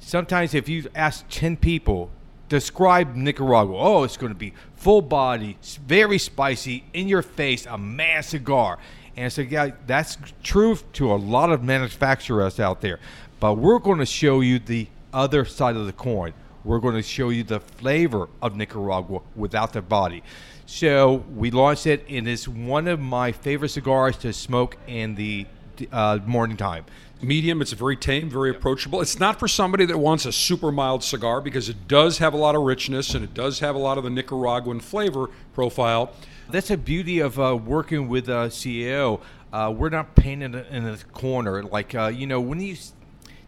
sometimes 0.00 0.52
if 0.52 0.68
you 0.68 0.90
ask 0.94 1.24
10 1.30 1.56
people 1.56 2.10
describe 2.50 3.14
nicaragua 3.16 3.74
oh 3.76 4.04
it's 4.04 4.18
going 4.18 4.30
to 4.30 4.38
be 4.38 4.52
full 4.84 5.00
body 5.00 5.56
very 5.86 6.18
spicy 6.18 6.84
in 6.92 7.08
your 7.08 7.22
face 7.22 7.64
a 7.64 7.78
mad 7.78 8.22
cigar. 8.22 8.78
And 9.16 9.32
so 9.32 9.40
yeah 9.40 9.70
that's 9.86 10.18
true 10.42 10.76
to 10.92 11.10
a 11.10 11.16
lot 11.16 11.50
of 11.50 11.62
manufacturers 11.62 12.60
out 12.60 12.82
there. 12.82 13.00
But 13.40 13.54
we're 13.54 13.78
going 13.78 14.00
to 14.00 14.06
show 14.06 14.42
you 14.42 14.58
the 14.58 14.88
other 15.10 15.46
side 15.46 15.76
of 15.76 15.86
the 15.86 15.94
coin. 15.94 16.34
We're 16.64 16.80
going 16.80 16.96
to 16.96 17.02
show 17.02 17.30
you 17.30 17.44
the 17.44 17.60
flavor 17.60 18.28
of 18.42 18.56
nicaragua 18.56 19.22
without 19.34 19.72
the 19.72 19.80
body. 19.80 20.22
So 20.66 21.24
we 21.34 21.50
launched 21.50 21.86
it 21.86 22.04
and 22.10 22.28
it's 22.28 22.46
one 22.46 22.86
of 22.86 23.00
my 23.00 23.32
favorite 23.32 23.70
cigars 23.70 24.18
to 24.18 24.34
smoke 24.34 24.76
in 24.86 25.14
the 25.14 25.46
uh, 25.92 26.18
morning 26.26 26.58
time. 26.58 26.84
Medium, 27.26 27.60
it's 27.62 27.72
very 27.72 27.96
tame, 27.96 28.28
very 28.30 28.50
approachable. 28.50 29.00
It's 29.00 29.18
not 29.18 29.38
for 29.38 29.48
somebody 29.48 29.84
that 29.86 29.98
wants 29.98 30.26
a 30.26 30.32
super 30.32 30.70
mild 30.70 31.02
cigar 31.02 31.40
because 31.40 31.68
it 31.68 31.88
does 31.88 32.18
have 32.18 32.34
a 32.34 32.36
lot 32.36 32.54
of 32.54 32.62
richness 32.62 33.14
and 33.14 33.24
it 33.24 33.34
does 33.34 33.60
have 33.60 33.74
a 33.74 33.78
lot 33.78 33.98
of 33.98 34.04
the 34.04 34.10
Nicaraguan 34.10 34.80
flavor 34.80 35.28
profile. 35.54 36.12
That's 36.50 36.68
the 36.68 36.76
beauty 36.76 37.20
of 37.20 37.40
uh, 37.40 37.56
working 37.56 38.08
with 38.08 38.28
uh, 38.28 38.48
CAO. 38.48 39.20
Uh, 39.52 39.72
we're 39.76 39.88
not 39.88 40.14
painted 40.14 40.54
in 40.70 40.86
a 40.86 40.96
corner. 41.12 41.62
Like, 41.62 41.94
uh, 41.94 42.08
you 42.08 42.26
know, 42.26 42.40
when 42.40 42.60
you 42.60 42.76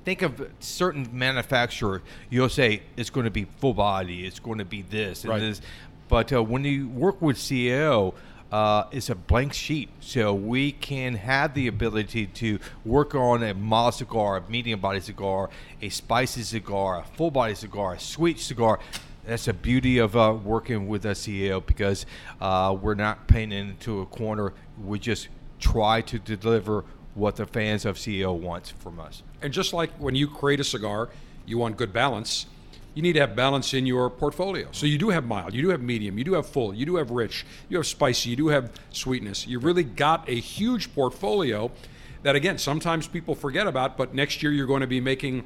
think 0.05 0.23
of 0.23 0.49
certain 0.61 1.09
manufacturer, 1.13 2.03
you'll 2.31 2.49
say 2.49 2.83
it's 2.97 3.11
going 3.11 3.25
to 3.25 3.31
be 3.31 3.45
full 3.59 3.75
body, 3.75 4.25
it's 4.25 4.39
going 4.39 4.59
to 4.59 4.65
be 4.65 4.83
this 4.83 5.25
and 5.25 5.31
Right. 5.31 5.41
this. 5.41 5.61
But 6.09 6.33
uh, 6.33 6.43
when 6.43 6.63
you 6.65 6.89
work 6.89 7.21
with 7.21 7.37
CAO, 7.37 8.15
uh, 8.53 8.85
it's 8.93 9.11
a 9.11 9.15
blank 9.15 9.53
sheet. 9.53 9.89
So 10.01 10.33
we 10.35 10.73
can 10.73 11.15
have 11.15 11.55
the 11.55 11.67
ability 11.67 12.27
to 12.27 12.59
work 12.85 13.15
on 13.15 13.43
a 13.43 13.55
mild 13.55 13.95
cigar, 13.95 14.39
a 14.39 14.51
medium 14.51 14.81
body 14.81 15.01
cigar, 15.01 15.51
a 15.83 15.89
spicy 15.89 16.43
cigar, 16.43 17.01
a 17.01 17.05
full 17.17 17.31
body 17.31 17.55
cigar, 17.55 17.95
a 17.95 18.01
sweet 18.01 18.39
cigar. 18.39 18.79
That's 19.25 19.47
the 19.47 19.53
beauty 19.53 19.99
of 19.99 20.17
uh, 20.17 20.37
working 20.43 20.87
with 20.87 21.05
a 21.05 21.11
CAO 21.11 21.65
because 21.65 22.07
uh, 22.41 22.77
we're 22.81 22.95
not 22.95 23.27
painting 23.27 23.71
into 23.71 24.01
a 24.01 24.07
corner. 24.07 24.53
We 24.83 25.01
just 25.01 25.29
try 25.59 26.01
to 26.03 26.19
deliver 26.19 26.85
what 27.15 27.37
the 27.37 27.47
fans 27.47 27.85
of 27.85 27.97
CAO 27.97 28.39
wants 28.39 28.71
from 28.71 29.01
us. 29.01 29.23
And 29.43 29.53
just 29.53 29.73
like 29.73 29.91
when 29.99 30.15
you 30.15 30.29
create 30.29 30.61
a 30.61 30.65
cigar, 30.65 31.09
you 31.47 31.59
want 31.59 31.77
good 31.77 31.93
balance. 31.93 32.47
You 32.97 33.03
need 33.03 33.13
to 33.13 33.21
have 33.21 33.37
balance 33.37 33.75
in 33.75 33.85
your 33.85 34.09
portfolio. 34.09 34.69
So 34.73 34.87
you 34.87 34.97
do 34.97 35.11
have 35.11 35.27
mild, 35.27 35.53
you 35.53 35.61
do 35.61 35.69
have 35.69 35.83
medium, 35.83 36.17
you 36.17 36.25
do 36.25 36.33
have 36.33 36.47
full, 36.47 36.73
you 36.73 36.87
do 36.87 36.97
have 36.97 37.11
rich, 37.11 37.45
you 37.69 37.77
have 37.77 37.87
spicy, 37.87 38.31
you 38.31 38.37
do 38.37 38.49
have 38.49 38.73
sweetness. 38.91 39.47
You've 39.47 39.65
really 39.65 39.85
got 39.85 40.27
a 40.31 40.35
huge 40.35 40.95
portfolio 40.95 41.71
that, 42.23 42.37
again, 42.37 42.57
sometimes 42.57 43.07
people 43.07 43.35
forget 43.35 43.67
about, 43.67 43.99
but 43.99 44.15
next 44.15 44.43
year 44.43 44.51
you're 44.51 44.67
going 44.67 44.81
to 44.81 44.87
be 44.87 45.03
making 45.03 45.45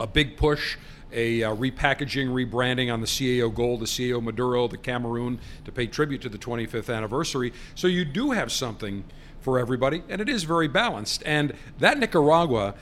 a 0.00 0.06
big 0.06 0.38
push, 0.38 0.78
a 1.12 1.42
uh, 1.42 1.54
repackaging, 1.54 2.30
rebranding 2.30 2.90
on 2.90 3.02
the 3.02 3.06
CAO 3.06 3.54
Gold, 3.54 3.80
the 3.80 3.84
CAO 3.84 4.22
Maduro, 4.22 4.66
the 4.66 4.78
Cameroon 4.78 5.38
to 5.66 5.72
pay 5.72 5.86
tribute 5.86 6.22
to 6.22 6.30
the 6.30 6.38
25th 6.38 6.96
anniversary. 6.96 7.52
So 7.74 7.88
you 7.88 8.06
do 8.06 8.30
have 8.30 8.50
something 8.50 9.04
for 9.42 9.58
everybody, 9.58 10.02
and 10.08 10.18
it 10.18 10.30
is 10.30 10.44
very 10.44 10.66
balanced. 10.66 11.22
And 11.26 11.52
that 11.78 11.98
Nicaragua, 11.98 12.74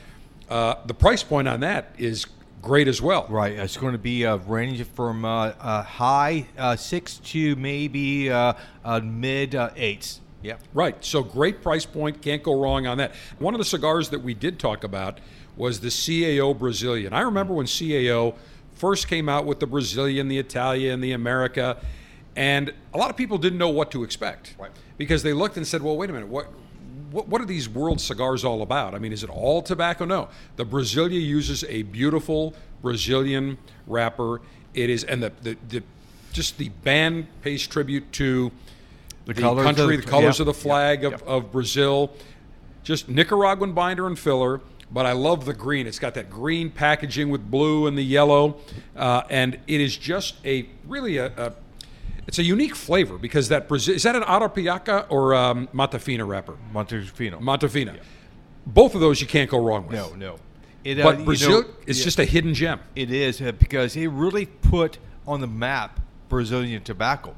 uh, 0.48 0.76
the 0.86 0.94
price 0.94 1.24
point 1.24 1.48
on 1.48 1.58
that 1.60 1.96
is 1.98 2.26
great 2.68 2.86
as 2.86 3.00
well. 3.00 3.26
Right. 3.30 3.54
It's 3.54 3.78
going 3.78 3.92
to 3.92 3.98
be 3.98 4.24
a 4.24 4.36
range 4.36 4.86
from 4.88 5.24
uh, 5.24 5.52
uh, 5.58 5.82
high 5.82 6.46
uh, 6.58 6.76
six 6.76 7.16
to 7.16 7.56
maybe 7.56 8.30
uh, 8.30 8.52
uh, 8.84 9.00
mid 9.00 9.54
uh, 9.54 9.70
eights. 9.74 10.20
Yeah. 10.42 10.58
Right. 10.74 11.02
So 11.02 11.22
great 11.22 11.62
price 11.62 11.86
point. 11.86 12.20
Can't 12.20 12.42
go 12.42 12.60
wrong 12.60 12.86
on 12.86 12.98
that. 12.98 13.12
One 13.38 13.54
of 13.54 13.58
the 13.58 13.64
cigars 13.64 14.10
that 14.10 14.22
we 14.22 14.34
did 14.34 14.58
talk 14.58 14.84
about 14.84 15.18
was 15.56 15.80
the 15.80 15.88
CAO 15.88 16.56
Brazilian. 16.56 17.14
I 17.14 17.22
remember 17.22 17.54
when 17.54 17.64
CAO 17.64 18.34
first 18.74 19.08
came 19.08 19.30
out 19.30 19.46
with 19.46 19.60
the 19.60 19.66
Brazilian, 19.66 20.28
the 20.28 20.38
Italian, 20.38 21.00
the 21.00 21.12
America, 21.12 21.78
and 22.36 22.70
a 22.92 22.98
lot 22.98 23.08
of 23.08 23.16
people 23.16 23.38
didn't 23.38 23.58
know 23.58 23.70
what 23.70 23.90
to 23.92 24.04
expect. 24.04 24.54
Right. 24.58 24.70
Because 24.98 25.22
they 25.22 25.32
looked 25.32 25.56
and 25.56 25.66
said, 25.66 25.82
well, 25.82 25.96
wait 25.96 26.10
a 26.10 26.12
minute, 26.12 26.28
what, 26.28 26.48
what, 27.10 27.28
what 27.28 27.40
are 27.40 27.46
these 27.46 27.68
world 27.68 28.00
cigars 28.00 28.44
all 28.44 28.62
about? 28.62 28.94
I 28.94 28.98
mean, 28.98 29.12
is 29.12 29.22
it 29.22 29.30
all 29.30 29.62
tobacco? 29.62 30.04
No. 30.04 30.28
The 30.56 30.64
Brasilia 30.64 31.20
uses 31.20 31.64
a 31.64 31.82
beautiful 31.82 32.54
Brazilian 32.82 33.58
wrapper. 33.86 34.40
It 34.74 34.90
is, 34.90 35.04
and 35.04 35.22
the, 35.22 35.32
the, 35.42 35.56
the 35.68 35.82
just 36.32 36.58
the 36.58 36.68
band 36.68 37.26
pays 37.42 37.66
tribute 37.66 38.12
to 38.12 38.52
the, 39.24 39.34
colours 39.34 39.64
country, 39.64 39.96
the- 39.96 40.02
the 40.02 40.08
colors 40.08 40.38
yeah, 40.38 40.42
of 40.42 40.46
the 40.46 40.54
flag 40.54 41.04
of, 41.04 41.22
of 41.22 41.52
Brazil. 41.52 42.12
Just 42.82 43.08
Nicaraguan 43.08 43.72
binder 43.72 44.06
and 44.06 44.18
filler, 44.18 44.60
but 44.90 45.04
I 45.04 45.12
love 45.12 45.44
the 45.44 45.52
green. 45.52 45.86
It's 45.86 45.98
got 45.98 46.14
that 46.14 46.30
green 46.30 46.70
packaging 46.70 47.28
with 47.28 47.50
blue 47.50 47.86
and 47.86 47.98
the 47.98 48.02
yellow, 48.02 48.56
uh, 48.96 49.22
and 49.28 49.58
it 49.66 49.80
is 49.80 49.96
just 49.96 50.36
a 50.46 50.68
really 50.86 51.18
a, 51.18 51.26
a 51.36 51.52
it's 52.28 52.38
a 52.38 52.42
unique 52.42 52.76
flavor 52.76 53.16
because 53.16 53.48
that 53.48 53.68
Brazil 53.68 53.94
is 53.94 54.02
that 54.02 54.14
an 54.14 54.22
Arapiraca 54.22 55.06
or 55.08 55.34
um, 55.34 55.66
Matafina 55.74 56.28
wrapper? 56.28 56.56
Montefino. 56.74 57.40
Montefina. 57.40 57.98
Both 58.66 58.94
of 58.94 59.00
those 59.00 59.20
you 59.22 59.26
can't 59.26 59.50
go 59.50 59.58
wrong 59.58 59.86
with. 59.86 59.96
No, 59.96 60.14
no. 60.14 60.38
It, 60.84 61.00
uh, 61.00 61.04
But 61.04 61.24
Brazil 61.24 61.62
know, 61.62 61.68
is 61.86 61.98
yeah. 61.98 62.04
just 62.04 62.18
a 62.18 62.26
hidden 62.26 62.52
gem. 62.52 62.80
It 62.94 63.10
is 63.10 63.40
uh, 63.40 63.52
because 63.52 63.96
it 63.96 64.08
really 64.08 64.44
put 64.44 64.98
on 65.26 65.40
the 65.40 65.46
map 65.46 66.00
Brazilian 66.28 66.82
tobacco. 66.82 67.34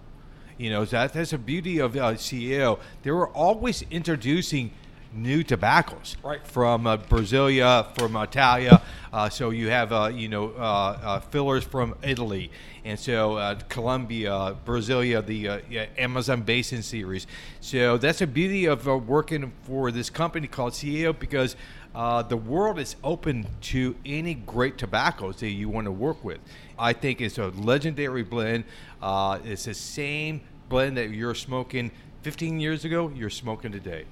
You 0.58 0.70
know 0.70 0.84
that 0.84 1.12
that's 1.12 1.30
the 1.30 1.38
beauty 1.38 1.78
of 1.78 1.96
uh, 1.96 2.12
CAO. 2.14 2.80
They 3.02 3.12
were 3.12 3.28
always 3.28 3.82
introducing 3.90 4.72
new 5.12 5.42
tobaccos 5.42 6.16
Right. 6.22 6.46
from 6.46 6.86
uh, 6.86 6.96
Brasilia, 6.96 7.94
from 7.98 8.16
Italia. 8.16 8.80
Uh, 9.12 9.28
so 9.28 9.50
you 9.50 9.68
have 9.68 9.92
uh, 9.92 10.10
you 10.12 10.28
know 10.28 10.50
uh, 10.50 10.60
uh, 11.02 11.20
fillers 11.20 11.64
from 11.64 11.94
Italy, 12.02 12.50
and 12.84 12.98
so 12.98 13.36
uh, 13.36 13.56
Colombia, 13.68 14.56
Brasilia, 14.64 15.24
the 15.24 15.48
uh, 15.48 15.86
Amazon 15.98 16.42
Basin 16.42 16.82
series. 16.82 17.26
So 17.60 17.96
that's 17.98 18.20
the 18.20 18.26
beauty 18.26 18.66
of 18.66 18.86
uh, 18.88 18.96
working 18.96 19.52
for 19.64 19.90
this 19.90 20.10
company 20.10 20.46
called 20.46 20.74
CAO 20.74 21.18
because 21.18 21.56
uh, 21.94 22.22
the 22.22 22.36
world 22.36 22.78
is 22.78 22.94
open 23.02 23.46
to 23.62 23.96
any 24.06 24.34
great 24.34 24.78
tobaccos 24.78 25.40
that 25.40 25.50
you 25.50 25.68
want 25.68 25.86
to 25.86 25.92
work 25.92 26.22
with. 26.24 26.38
I 26.78 26.92
think 26.92 27.20
it's 27.20 27.36
a 27.38 27.48
legendary 27.48 28.22
blend. 28.22 28.62
Uh, 29.02 29.40
it's 29.44 29.64
the 29.64 29.74
same 29.74 30.40
blend 30.68 30.96
that 30.98 31.10
you're 31.10 31.34
smoking 31.34 31.90
15 32.22 32.60
years 32.60 32.84
ago, 32.84 33.10
you're 33.12 33.28
smoking 33.28 33.72
today. 33.72 34.04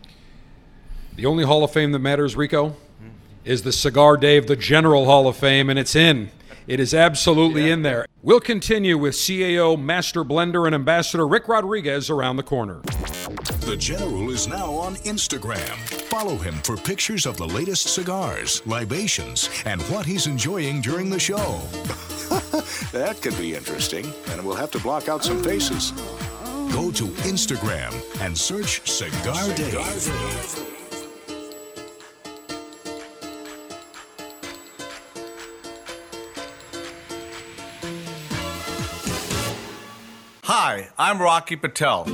The 1.18 1.26
only 1.26 1.42
Hall 1.42 1.64
of 1.64 1.72
Fame 1.72 1.90
that 1.90 1.98
matters, 1.98 2.36
Rico, 2.36 2.76
is 3.44 3.64
the 3.64 3.72
Cigar 3.72 4.16
Dave, 4.16 4.46
the 4.46 4.54
General 4.54 5.04
Hall 5.06 5.26
of 5.26 5.36
Fame, 5.36 5.68
and 5.68 5.76
it's 5.76 5.96
in. 5.96 6.30
It 6.68 6.78
is 6.78 6.94
absolutely 6.94 7.72
in 7.72 7.82
there. 7.82 8.06
We'll 8.22 8.38
continue 8.38 8.96
with 8.96 9.14
CAO 9.14 9.76
Master 9.82 10.22
Blender 10.22 10.64
and 10.64 10.76
Ambassador 10.76 11.26
Rick 11.26 11.48
Rodriguez 11.48 12.08
around 12.08 12.36
the 12.36 12.44
corner. 12.44 12.82
The 13.62 13.76
General 13.76 14.30
is 14.30 14.46
now 14.46 14.72
on 14.74 14.94
Instagram. 14.98 15.74
Follow 16.08 16.36
him 16.36 16.54
for 16.62 16.76
pictures 16.76 17.26
of 17.26 17.36
the 17.36 17.48
latest 17.48 17.92
cigars, 17.92 18.64
libations, 18.64 19.50
and 19.66 19.82
what 19.90 20.06
he's 20.06 20.28
enjoying 20.28 20.80
during 20.80 21.10
the 21.10 21.18
show. 21.18 21.36
that 22.92 23.18
could 23.22 23.36
be 23.38 23.56
interesting, 23.56 24.06
and 24.28 24.46
we'll 24.46 24.54
have 24.54 24.70
to 24.70 24.78
block 24.78 25.08
out 25.08 25.24
some 25.24 25.42
faces. 25.42 25.90
Go 26.70 26.92
to 26.92 27.06
Instagram 27.26 27.92
and 28.20 28.38
search 28.38 28.88
Cigar 28.88 29.52
Dave. 29.56 30.77
Hi, 40.50 40.88
I'm 40.96 41.20
Rocky 41.20 41.56
Patel. 41.56 42.06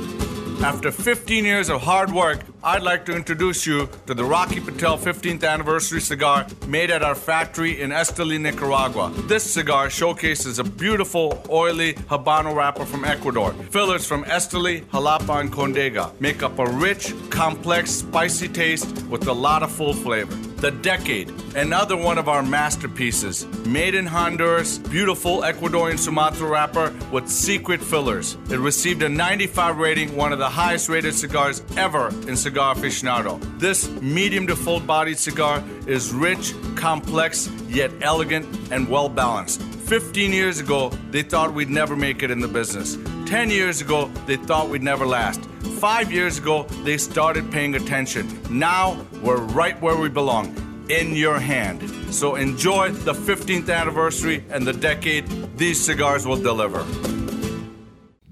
After 0.61 0.91
15 0.91 1.45
years 1.45 1.69
of 1.69 1.83
hard 1.83 2.11
work, 2.11 2.41
I'd 2.67 2.81
like 2.81 3.05
to 3.05 3.15
introduce 3.15 3.67
you 3.67 3.87
to 4.07 4.15
the 4.15 4.25
Rocky 4.25 4.59
Patel 4.59 4.97
15th 4.97 5.47
anniversary 5.47 6.01
cigar 6.01 6.47
made 6.65 6.89
at 6.89 7.03
our 7.03 7.13
factory 7.13 7.79
in 7.79 7.91
Esteli, 7.91 8.41
Nicaragua. 8.41 9.13
This 9.27 9.43
cigar 9.43 9.91
showcases 9.91 10.57
a 10.57 10.63
beautiful, 10.63 11.43
oily 11.47 11.93
Habano 11.93 12.55
wrapper 12.55 12.83
from 12.83 13.05
Ecuador. 13.05 13.53
Fillers 13.69 14.07
from 14.07 14.23
Esteli, 14.23 14.83
Jalapa, 14.85 15.41
and 15.41 15.53
Condega 15.53 16.19
make 16.19 16.41
up 16.41 16.57
a 16.57 16.65
rich, 16.65 17.13
complex, 17.29 17.91
spicy 17.91 18.47
taste 18.47 18.89
with 19.11 19.27
a 19.27 19.33
lot 19.33 19.61
of 19.61 19.71
full 19.71 19.93
flavor. 19.93 20.35
The 20.55 20.71
Decade, 20.71 21.29
another 21.55 21.95
one 21.95 22.17
of 22.17 22.27
our 22.27 22.41
masterpieces. 22.41 23.45
Made 23.67 23.93
in 23.93 24.07
Honduras, 24.07 24.79
beautiful 24.79 25.41
Ecuadorian 25.41 25.99
Sumatra 25.99 26.47
wrapper 26.47 26.95
with 27.11 27.29
secret 27.29 27.83
fillers. 27.83 28.37
It 28.49 28.57
received 28.57 29.03
a 29.03 29.09
95 29.09 29.77
rating, 29.77 30.15
one 30.15 30.33
of 30.33 30.39
the 30.39 30.49
highest 30.49 30.89
rated 30.89 31.13
cigars 31.13 31.61
ever 31.77 32.07
in 32.27 32.35
Cigar 32.35 32.54
Aficionado. 32.59 33.39
This 33.59 33.89
medium 34.01 34.47
to 34.47 34.55
full 34.55 34.79
bodied 34.79 35.17
cigar 35.17 35.63
is 35.87 36.13
rich, 36.13 36.53
complex, 36.75 37.47
yet 37.67 37.91
elegant 38.01 38.47
and 38.71 38.87
well 38.89 39.09
balanced. 39.09 39.61
15 39.61 40.31
years 40.31 40.59
ago, 40.59 40.89
they 41.11 41.21
thought 41.21 41.53
we'd 41.53 41.69
never 41.69 41.95
make 41.95 42.23
it 42.23 42.31
in 42.31 42.39
the 42.39 42.47
business. 42.47 42.97
10 43.27 43.49
years 43.49 43.81
ago, 43.81 44.09
they 44.25 44.35
thought 44.35 44.69
we'd 44.69 44.83
never 44.83 45.05
last. 45.05 45.43
Five 45.79 46.11
years 46.11 46.37
ago, 46.37 46.63
they 46.83 46.97
started 46.97 47.51
paying 47.51 47.75
attention. 47.75 48.39
Now, 48.49 49.05
we're 49.21 49.37
right 49.37 49.79
where 49.81 49.95
we 49.95 50.09
belong 50.09 50.55
in 50.89 51.15
your 51.15 51.39
hand. 51.39 51.81
So 52.13 52.35
enjoy 52.35 52.91
the 52.91 53.13
15th 53.13 53.73
anniversary 53.73 54.43
and 54.49 54.65
the 54.65 54.73
decade 54.73 55.25
these 55.57 55.83
cigars 55.83 56.25
will 56.25 56.41
deliver. 56.41 56.85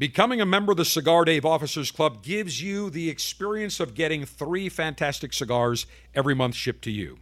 Becoming 0.03 0.41
a 0.41 0.45
member 0.45 0.73
of 0.73 0.77
the 0.77 0.83
Cigar 0.83 1.23
Dave 1.23 1.45
Officers 1.45 1.89
Club 1.89 2.21
gives 2.21 2.61
you 2.61 2.89
the 2.89 3.09
experience 3.09 3.79
of 3.79 3.93
getting 3.93 4.25
three 4.25 4.67
fantastic 4.67 5.31
cigars 5.31 5.85
every 6.13 6.35
month 6.35 6.55
shipped 6.55 6.81
to 6.83 6.91
you. 6.91 7.19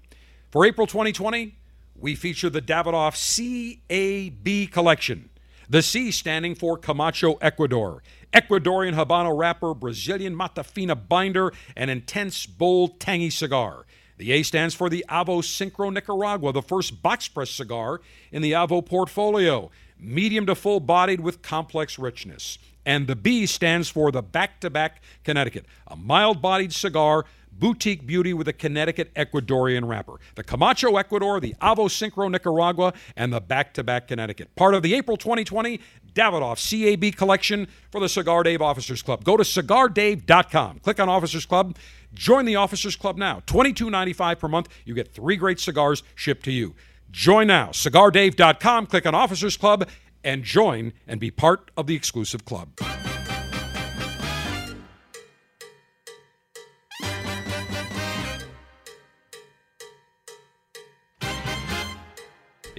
For 0.49 0.65
April 0.65 0.87
2020, 0.87 1.53
we 1.95 2.15
feature 2.15 2.49
the 2.49 2.59
Davidoff 2.59 3.13
CAB 3.13 4.71
collection. 4.71 5.29
The 5.69 5.83
C 5.83 6.09
standing 6.09 6.55
for 6.55 6.75
Camacho 6.75 7.35
Ecuador, 7.35 8.01
Ecuadorian 8.33 8.95
Habano 8.95 9.37
wrapper, 9.37 9.75
Brazilian 9.75 10.35
Matafina 10.35 10.99
binder, 11.07 11.53
an 11.75 11.89
intense, 11.89 12.47
bold, 12.47 12.99
tangy 12.99 13.29
cigar. 13.29 13.85
The 14.17 14.31
A 14.31 14.41
stands 14.41 14.73
for 14.73 14.89
the 14.89 15.05
Avo 15.07 15.43
Syncro 15.43 15.93
Nicaragua, 15.93 16.51
the 16.51 16.63
first 16.63 17.03
box 17.03 17.27
press 17.27 17.51
cigar 17.51 18.01
in 18.31 18.41
the 18.41 18.53
Avo 18.53 18.83
portfolio, 18.83 19.69
medium 19.99 20.47
to 20.47 20.55
full 20.55 20.79
bodied 20.79 21.21
with 21.21 21.43
complex 21.43 21.99
richness. 21.99 22.57
And 22.85 23.07
the 23.07 23.15
B 23.15 23.45
stands 23.45 23.89
for 23.89 24.11
the 24.11 24.21
Back 24.21 24.59
to 24.61 24.69
Back 24.69 25.01
Connecticut, 25.23 25.65
a 25.87 25.95
mild 25.95 26.41
bodied 26.41 26.73
cigar, 26.73 27.25
boutique 27.51 28.07
beauty 28.07 28.33
with 28.33 28.47
a 28.47 28.53
Connecticut 28.53 29.13
Ecuadorian 29.13 29.87
wrapper. 29.87 30.19
The 30.35 30.43
Camacho 30.43 30.97
Ecuador, 30.97 31.39
the 31.39 31.53
Avo 31.61 31.87
Syncro 31.87 32.29
Nicaragua, 32.29 32.93
and 33.15 33.31
the 33.31 33.39
Back 33.39 33.73
to 33.75 33.83
Back 33.83 34.07
Connecticut. 34.07 34.55
Part 34.55 34.73
of 34.73 34.81
the 34.81 34.95
April 34.95 35.15
2020 35.15 35.79
Davidoff 36.13 36.59
CAB 36.59 37.15
collection 37.15 37.67
for 37.91 38.01
the 38.01 38.09
Cigar 38.09 38.43
Dave 38.43 38.61
Officers 38.61 39.01
Club. 39.01 39.23
Go 39.23 39.37
to 39.37 39.43
cigardave.com, 39.43 40.79
click 40.79 40.99
on 40.99 41.07
Officers 41.07 41.45
Club, 41.45 41.77
join 42.13 42.45
the 42.45 42.55
Officers 42.55 42.95
Club 42.95 43.17
now. 43.17 43.41
$22.95 43.47 44.39
per 44.39 44.47
month. 44.47 44.67
You 44.83 44.93
get 44.93 45.13
three 45.13 45.37
great 45.37 45.59
cigars 45.59 46.03
shipped 46.15 46.43
to 46.45 46.51
you. 46.51 46.75
Join 47.11 47.47
now, 47.47 47.67
cigardave.com, 47.67 48.87
click 48.87 49.05
on 49.05 49.13
Officers 49.13 49.57
Club, 49.57 49.87
and 50.23 50.43
join 50.43 50.93
and 51.07 51.19
be 51.19 51.31
part 51.31 51.71
of 51.77 51.87
the 51.87 51.95
exclusive 51.95 52.45
club. 52.45 52.69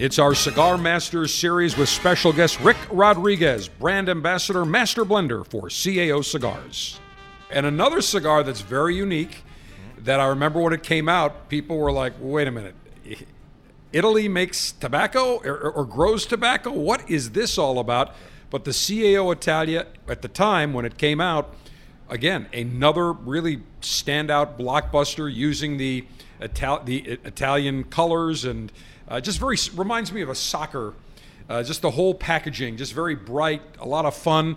It's 0.02 0.18
our 0.18 0.34
Cigar 0.34 0.78
Masters 0.78 1.32
series 1.32 1.76
with 1.76 1.88
special 1.88 2.32
guest 2.32 2.58
Rick 2.60 2.78
Rodriguez, 2.90 3.68
brand 3.68 4.08
ambassador, 4.08 4.64
master 4.64 5.04
blender 5.04 5.46
for 5.46 5.68
CAO 5.68 6.24
Cigars. 6.24 6.98
And 7.50 7.66
another 7.66 8.00
cigar 8.00 8.42
that's 8.42 8.62
very 8.62 8.96
unique 8.96 9.44
that 9.98 10.18
I 10.18 10.26
remember 10.26 10.60
when 10.60 10.72
it 10.72 10.82
came 10.82 11.08
out, 11.08 11.48
people 11.48 11.78
were 11.78 11.92
like, 11.92 12.14
wait 12.18 12.48
a 12.48 12.50
minute. 12.50 12.74
Italy 13.92 14.28
makes 14.28 14.72
tobacco 14.72 15.38
or, 15.38 15.70
or 15.70 15.84
grows 15.84 16.26
tobacco? 16.26 16.72
What 16.72 17.08
is 17.10 17.30
this 17.32 17.58
all 17.58 17.78
about? 17.78 18.14
But 18.50 18.64
the 18.64 18.70
CAO 18.70 19.32
Italia, 19.32 19.86
at 20.08 20.22
the 20.22 20.28
time 20.28 20.72
when 20.72 20.84
it 20.84 20.98
came 20.98 21.20
out, 21.20 21.54
again, 22.08 22.48
another 22.52 23.12
really 23.12 23.62
standout 23.80 24.58
blockbuster 24.58 25.32
using 25.32 25.78
the, 25.78 26.04
the 26.38 27.18
Italian 27.24 27.84
colors 27.84 28.44
and 28.44 28.70
uh, 29.08 29.20
just 29.20 29.38
very 29.38 29.56
reminds 29.74 30.12
me 30.12 30.22
of 30.22 30.28
a 30.28 30.34
soccer. 30.34 30.94
Uh, 31.48 31.62
just 31.62 31.82
the 31.82 31.90
whole 31.90 32.14
packaging, 32.14 32.76
just 32.76 32.94
very 32.94 33.14
bright, 33.14 33.62
a 33.78 33.86
lot 33.86 34.06
of 34.06 34.14
fun. 34.14 34.56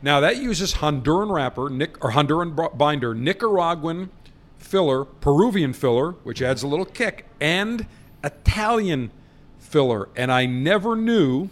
Now 0.00 0.20
that 0.20 0.38
uses 0.38 0.74
Honduran 0.74 1.30
wrapper, 1.32 1.68
Nic- 1.68 2.02
or 2.02 2.12
Honduran 2.12 2.76
binder, 2.76 3.14
Nicaraguan 3.14 4.10
filler, 4.58 5.04
Peruvian 5.04 5.72
filler, 5.72 6.12
which 6.24 6.42
adds 6.42 6.62
a 6.62 6.66
little 6.66 6.86
kick, 6.86 7.26
and 7.40 7.86
Italian 8.24 9.10
filler. 9.58 10.08
And 10.16 10.30
I 10.30 10.46
never 10.46 10.96
knew 10.96 11.48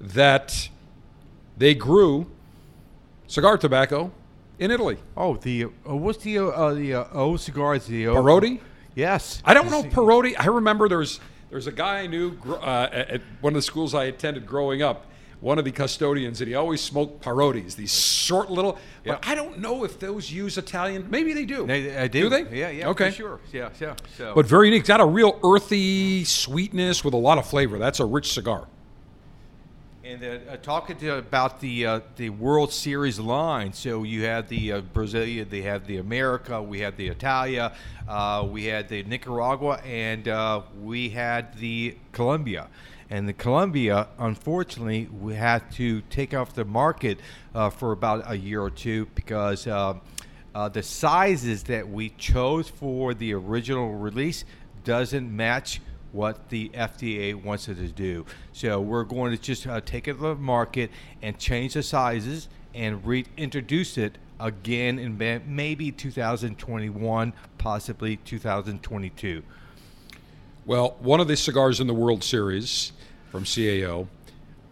that 0.00 0.68
they 1.56 1.74
grew 1.74 2.26
cigar 3.26 3.58
tobacco 3.58 4.12
in 4.58 4.70
Italy. 4.70 4.98
Oh, 5.16 5.36
the 5.36 5.64
uh, 5.64 5.96
what's 5.96 6.22
the 6.22 6.38
uh, 6.38 6.74
the 6.74 6.94
uh, 6.94 7.04
O 7.12 7.36
cigars? 7.36 7.86
The 7.86 8.08
O 8.08 8.16
Perotti. 8.16 8.60
Yes. 8.94 9.42
I 9.44 9.54
don't 9.54 9.70
know 9.70 9.82
Perotti. 9.82 10.34
I 10.38 10.46
remember 10.46 10.88
there's 10.88 11.20
there's 11.50 11.66
a 11.66 11.72
guy 11.72 12.00
I 12.00 12.06
knew 12.06 12.36
uh, 12.46 12.88
at 12.90 13.22
one 13.40 13.52
of 13.52 13.54
the 13.54 13.62
schools 13.62 13.94
I 13.94 14.04
attended 14.04 14.46
growing 14.46 14.82
up. 14.82 15.06
One 15.40 15.58
of 15.58 15.64
the 15.64 15.70
custodians, 15.70 16.40
and 16.40 16.48
he 16.48 16.56
always 16.56 16.80
smoked 16.80 17.22
Perottis, 17.22 17.76
these 17.76 17.94
short 17.94 18.50
little. 18.50 18.76
But 19.04 19.24
I 19.24 19.36
don't 19.36 19.60
know 19.60 19.84
if 19.84 20.00
those 20.00 20.32
use 20.32 20.58
Italian. 20.58 21.08
Maybe 21.10 21.32
they 21.32 21.44
do. 21.44 21.64
They, 21.64 21.96
I 21.96 22.08
do. 22.08 22.22
do. 22.22 22.28
they? 22.28 22.58
Yeah, 22.58 22.70
yeah. 22.70 22.88
Okay. 22.88 23.10
For 23.10 23.16
sure. 23.16 23.40
Yeah, 23.52 23.70
yeah. 23.80 23.94
So. 24.16 24.34
But 24.34 24.46
very 24.46 24.66
unique. 24.66 24.80
It's 24.80 24.88
got 24.88 25.00
a 25.00 25.06
real 25.06 25.38
earthy 25.44 26.24
sweetness 26.24 27.04
with 27.04 27.14
a 27.14 27.18
lot 27.18 27.38
of 27.38 27.46
flavor. 27.46 27.78
That's 27.78 28.00
a 28.00 28.04
rich 28.04 28.32
cigar. 28.32 28.66
And 30.08 30.24
uh, 30.24 30.56
talking 30.56 30.96
to 30.96 31.16
about 31.16 31.60
the 31.60 31.84
uh, 31.84 32.00
the 32.16 32.30
World 32.30 32.72
Series 32.72 33.20
line, 33.20 33.74
so 33.74 34.04
you 34.04 34.24
had 34.24 34.48
the 34.48 34.72
uh, 34.72 34.80
Brasilia, 34.80 35.48
they 35.48 35.60
had 35.60 35.86
the 35.86 35.98
America, 35.98 36.62
we 36.62 36.80
had 36.80 36.96
the 36.96 37.08
Italia, 37.08 37.74
uh, 38.08 38.48
we 38.50 38.64
had 38.64 38.88
the 38.88 39.02
Nicaragua, 39.02 39.82
and 39.84 40.26
uh, 40.26 40.62
we 40.80 41.10
had 41.10 41.58
the 41.58 41.96
Colombia. 42.12 42.68
And 43.10 43.28
the 43.28 43.32
Columbia, 43.32 44.08
unfortunately, 44.18 45.06
we 45.06 45.34
had 45.34 45.70
to 45.72 46.02
take 46.02 46.34
off 46.34 46.54
the 46.54 46.64
market 46.64 47.20
uh, 47.54 47.70
for 47.70 47.92
about 47.92 48.30
a 48.30 48.36
year 48.36 48.60
or 48.60 48.70
two 48.70 49.06
because 49.14 49.64
the 49.64 50.82
sizes 50.82 51.62
that 51.64 51.88
we 51.88 52.10
chose 52.10 52.68
for 52.68 53.14
the 53.14 53.32
original 53.32 53.94
release 53.94 54.44
doesn't 54.84 55.34
match 55.34 55.80
what 56.12 56.48
the 56.48 56.70
FDA 56.70 57.34
wants 57.34 57.68
it 57.68 57.76
to 57.76 57.88
do. 57.88 58.24
So 58.52 58.80
we're 58.80 59.04
going 59.04 59.32
to 59.32 59.38
just 59.40 59.66
uh, 59.66 59.80
take 59.80 60.08
it 60.08 60.14
to 60.14 60.18
the 60.18 60.34
market 60.34 60.90
and 61.22 61.38
change 61.38 61.74
the 61.74 61.82
sizes 61.82 62.48
and 62.74 63.04
reintroduce 63.06 63.98
it 63.98 64.18
again 64.40 64.98
in 64.98 65.18
maybe 65.46 65.92
2021, 65.92 67.32
possibly 67.58 68.16
2022. 68.16 69.42
Well, 70.68 70.96
one 71.00 71.18
of 71.18 71.28
the 71.28 71.36
cigars 71.38 71.80
in 71.80 71.86
the 71.86 71.94
World 71.94 72.22
Series 72.22 72.92
from 73.32 73.44
CAO, 73.44 74.06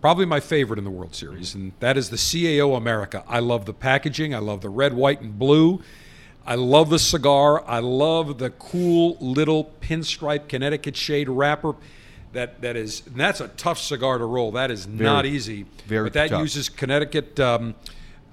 probably 0.03 0.27
my 0.27 0.41
favorite 0.41 0.77
in 0.79 0.85
the 0.85 0.91
World 0.91 1.15
Series, 1.15 1.55
and 1.55 1.73
that 1.81 1.97
is 1.97 2.11
the 2.11 2.19
CAO 2.19 2.77
America. 2.77 3.25
I 3.27 3.39
love 3.39 3.65
the 3.65 3.73
packaging, 3.73 4.35
I 4.35 4.39
love 4.41 4.61
the 4.61 4.69
red, 4.69 4.93
white, 4.93 5.23
and 5.23 5.39
blue. 5.39 5.81
I 6.47 6.55
love 6.55 6.91
the 6.91 6.99
cigar. 6.99 7.65
I 7.67 7.79
love 7.79 8.37
the 8.37 8.51
cool 8.51 9.17
little 9.21 9.73
pinstripe 9.81 10.49
Connecticut 10.51 10.99
shade 10.99 11.31
wrapper. 11.31 11.75
That 12.35 12.61
that 12.61 12.77
is 12.77 13.01
that's 13.01 13.41
a 13.41 13.49
tough 13.49 13.79
cigar 13.79 14.19
to 14.19 14.27
roll. 14.27 14.53
That 14.53 14.71
is 14.71 14.85
Very- 14.85 15.03
not 15.03 15.25
easy. 15.25 15.65
very 15.87 16.05
but 16.05 16.13
that 16.13 16.29
tough. 16.29 16.43
uses 16.43 16.69
Connecticut. 16.69 17.41
Um, 17.41 17.75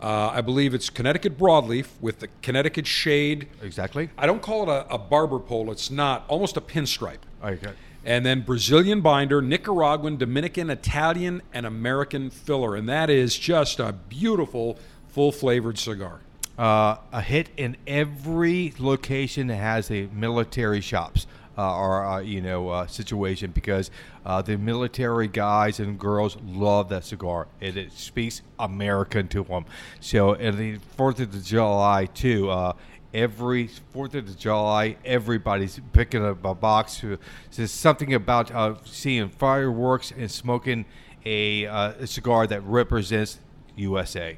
uh, 0.02 0.32
I 0.34 0.42
believe 0.42 0.74
it's 0.74 0.90
Connecticut 0.90 1.38
broadleaf 1.38 1.88
with 2.02 2.20
the 2.20 2.28
Connecticut 2.42 2.86
shade. 2.86 3.48
Exactly. 3.62 4.10
I 4.18 4.26
don't 4.26 4.42
call 4.42 4.64
it 4.64 4.70
a, 4.70 4.94
a 4.96 4.98
barber 4.98 5.40
pole. 5.40 5.72
It's 5.72 5.90
not. 5.90 6.26
Almost 6.28 6.58
a 6.58 6.62
pinstripe. 6.62 7.20
Okay. 7.44 7.72
And 8.06 8.26
then 8.26 8.42
Brazilian 8.42 9.02
binder, 9.02 9.42
Nicaraguan, 9.42 10.18
Dominican, 10.18 10.70
Italian, 10.70 11.42
and 11.54 11.66
American 11.66 12.30
filler. 12.30 12.76
And 12.76 12.88
that 12.90 13.10
is 13.10 13.38
just 13.38 13.80
a 13.80 13.94
beautiful, 13.94 14.78
full 15.10 15.32
flavored 15.32 15.78
cigar. 15.78 16.20
uh, 16.58 16.98
a 17.12 17.22
hit 17.22 17.50
in 17.58 17.76
every 17.88 18.74
location 18.78 19.48
that 19.48 19.56
has 19.56 19.90
a 19.90 20.08
military 20.14 20.82
shops 20.82 21.26
uh, 21.58 21.76
or 21.76 22.06
uh, 22.06 22.20
you 22.20 22.42
know 22.42 22.70
uh, 22.70 22.88
situation 22.88 23.52
because 23.52 23.90
uh, 24.26 24.42
the 24.42 24.58
military 24.58 25.28
guys 25.28 25.80
and 25.80 26.00
girls 26.00 26.38
love 26.46 26.90
that 26.90 27.04
cigar. 27.06 27.48
It, 27.60 27.78
it 27.78 27.92
speaks 27.94 28.42
American 28.60 29.28
to 29.30 29.44
them. 29.44 29.66
So 30.00 30.34
and 30.34 30.58
the 30.58 30.78
Fourth 30.98 31.20
of 31.20 31.44
July 31.44 32.06
too. 32.06 32.74
Every 33.14 33.68
Fourth 33.92 34.16
of 34.16 34.38
July, 34.38 34.98
everybody's 35.06 35.80
picking 35.94 36.26
up 36.26 36.44
a 36.44 36.56
box. 36.56 36.98
To, 37.00 37.20
there's 37.56 37.72
something 37.72 38.14
about 38.14 38.52
uh, 38.52 38.76
seeing 38.86 39.30
fireworks 39.30 40.12
and 40.12 40.30
smoking 40.32 40.86
a, 41.26 41.68
uh, 41.68 41.92
a 42.00 42.08
cigar 42.08 42.48
that 42.48 42.62
represents 42.64 43.40
USA. 43.76 44.36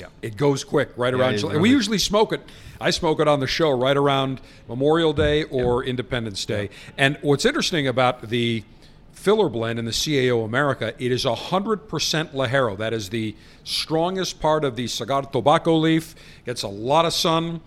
Yeah. 0.00 0.06
It 0.22 0.36
goes 0.36 0.64
quick, 0.64 0.90
right 0.96 1.14
Yeah, 1.14 1.20
around. 1.20 1.38
July. 1.38 1.52
really- 1.52 1.62
we 1.62 1.70
usually 1.70 1.98
smoke 1.98 2.32
it. 2.32 2.40
I 2.80 2.90
smoke 2.90 3.20
it 3.20 3.28
on 3.28 3.40
the 3.40 3.46
show 3.46 3.70
right 3.70 3.96
around 3.96 4.40
Memorial 4.68 5.12
Day 5.12 5.44
or 5.44 5.84
Independence 5.84 6.44
Day. 6.44 6.70
And 6.96 7.16
what's 7.22 7.44
interesting 7.44 7.86
about 7.86 8.28
the 8.30 8.64
filler 9.12 9.50
blend 9.50 9.78
in 9.78 9.84
the 9.84 9.90
CAO 9.92 10.44
America, 10.44 10.94
it 10.98 11.12
is 11.12 11.24
100% 11.26 11.86
Ligero. 12.32 12.76
That 12.78 12.92
is 12.94 13.10
the 13.10 13.36
strongest 13.64 14.40
part 14.40 14.64
of 14.64 14.76
the 14.76 14.86
cigar 14.86 15.22
tobacco 15.22 15.76
leaf. 15.76 16.14
Gets 16.46 16.62
a 16.62 16.68
lot 16.68 17.04
of 17.04 17.12
sun. 17.12 17.60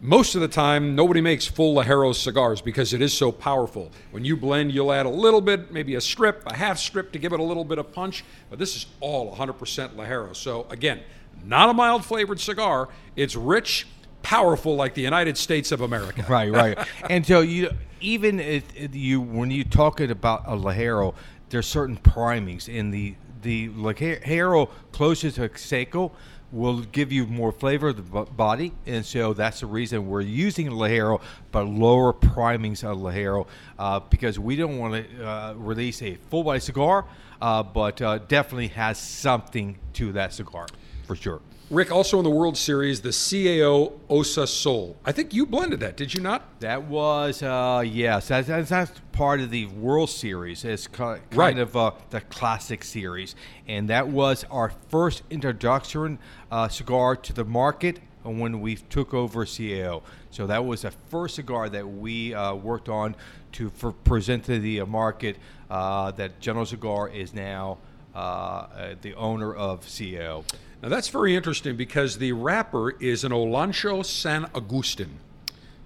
Most 0.00 0.36
of 0.36 0.40
the 0.40 0.48
time, 0.48 0.94
nobody 0.94 1.20
makes 1.20 1.46
full 1.46 1.74
Ligero 1.74 2.14
cigars 2.14 2.60
because 2.60 2.94
it 2.94 3.02
is 3.02 3.12
so 3.12 3.32
powerful. 3.32 3.90
When 4.12 4.24
you 4.24 4.36
blend, 4.36 4.70
you'll 4.70 4.92
add 4.92 5.06
a 5.06 5.10
little 5.10 5.40
bit, 5.40 5.72
maybe 5.72 5.96
a 5.96 6.00
strip, 6.00 6.44
a 6.46 6.54
half 6.54 6.78
strip 6.78 7.10
to 7.12 7.18
give 7.18 7.32
it 7.32 7.40
a 7.40 7.42
little 7.42 7.64
bit 7.64 7.78
of 7.78 7.90
punch. 7.92 8.24
But 8.48 8.60
this 8.60 8.76
is 8.76 8.86
all 9.00 9.34
100% 9.34 9.56
Ligero. 9.96 10.36
So 10.36 10.66
again, 10.70 11.00
not 11.44 11.68
a 11.68 11.74
mild 11.74 12.04
flavored 12.04 12.38
cigar. 12.38 12.88
It's 13.16 13.34
rich, 13.34 13.88
powerful 14.22 14.76
like 14.76 14.94
the 14.94 15.02
United 15.02 15.36
States 15.36 15.72
of 15.72 15.80
America. 15.80 16.24
right, 16.28 16.52
right. 16.52 16.78
and 17.10 17.26
so 17.26 17.40
you 17.40 17.70
even 18.00 18.38
if, 18.38 18.62
you 18.94 19.20
when 19.20 19.50
you 19.50 19.64
talk 19.64 19.98
about 19.98 20.44
a 20.46 20.56
Ligero, 20.56 21.14
there's 21.50 21.66
certain 21.66 21.96
primings 21.96 22.68
in 22.68 22.92
the 22.92 23.16
the 23.42 23.68
Ligero 23.70 24.68
closest 24.92 25.36
to 25.36 25.50
Seco 25.56 26.12
will 26.50 26.80
give 26.80 27.12
you 27.12 27.26
more 27.26 27.52
flavor 27.52 27.88
of 27.88 27.96
the 27.96 28.22
body, 28.24 28.72
and 28.86 29.04
so 29.04 29.32
that's 29.34 29.60
the 29.60 29.66
reason 29.66 30.08
we're 30.08 30.20
using 30.20 30.70
Ligero, 30.70 31.20
but 31.52 31.64
lower 31.64 32.12
primings 32.12 32.82
of 32.84 32.96
Ligero 32.98 33.46
uh, 33.78 34.00
because 34.00 34.38
we 34.38 34.56
don't 34.56 34.78
want 34.78 34.94
to 34.94 35.26
uh, 35.26 35.52
release 35.54 36.00
a 36.02 36.14
full 36.30 36.44
body 36.44 36.60
cigar, 36.60 37.04
uh, 37.42 37.62
but 37.62 38.00
uh, 38.00 38.18
definitely 38.28 38.68
has 38.68 38.98
something 38.98 39.78
to 39.92 40.12
that 40.12 40.32
cigar. 40.32 40.66
for 41.06 41.16
sure. 41.16 41.40
Rick, 41.70 41.92
also 41.92 42.16
in 42.16 42.24
the 42.24 42.30
World 42.30 42.56
Series, 42.56 43.02
the 43.02 43.10
CAO 43.10 43.92
Osa 44.08 44.46
Sol. 44.46 44.96
I 45.04 45.12
think 45.12 45.34
you 45.34 45.44
blended 45.44 45.80
that, 45.80 45.98
did 45.98 46.14
you 46.14 46.22
not? 46.22 46.60
That 46.60 46.84
was 46.84 47.42
uh, 47.42 47.84
yes, 47.86 48.28
that's, 48.28 48.48
that's, 48.48 48.70
that's 48.70 48.98
part 49.12 49.40
of 49.40 49.50
the 49.50 49.66
World 49.66 50.08
Series. 50.08 50.64
It's 50.64 50.86
kind 50.86 51.20
Right. 51.34 51.58
of 51.58 51.76
uh, 51.76 51.90
the 52.08 52.22
classic 52.22 52.82
series, 52.82 53.34
and 53.66 53.86
that 53.90 54.08
was 54.08 54.44
our 54.50 54.72
first 54.88 55.22
introduction 55.28 56.18
uh, 56.50 56.68
cigar 56.68 57.16
to 57.16 57.34
the 57.34 57.44
market 57.44 58.00
when 58.22 58.62
we 58.62 58.76
took 58.76 59.12
over 59.12 59.44
CAO. 59.44 60.02
So 60.30 60.46
that 60.46 60.64
was 60.64 60.82
the 60.82 60.90
first 61.10 61.34
cigar 61.34 61.68
that 61.68 61.86
we 61.86 62.32
uh, 62.32 62.54
worked 62.54 62.88
on 62.88 63.14
to 63.52 63.68
for 63.68 63.92
present 63.92 64.44
to 64.44 64.58
the 64.58 64.80
market. 64.86 65.36
Uh, 65.70 66.10
that 66.12 66.40
General 66.40 66.64
Cigar 66.64 67.10
is 67.10 67.34
now 67.34 67.76
uh, 68.14 68.18
uh, 68.18 68.94
the 69.02 69.14
owner 69.14 69.54
of 69.54 69.82
CAO. 69.82 70.44
Now 70.82 70.88
that's 70.88 71.08
very 71.08 71.34
interesting 71.34 71.76
because 71.76 72.18
the 72.18 72.32
wrapper 72.32 72.90
is 72.90 73.24
an 73.24 73.32
Olancho 73.32 74.04
San 74.04 74.46
Agustin. 74.54 75.18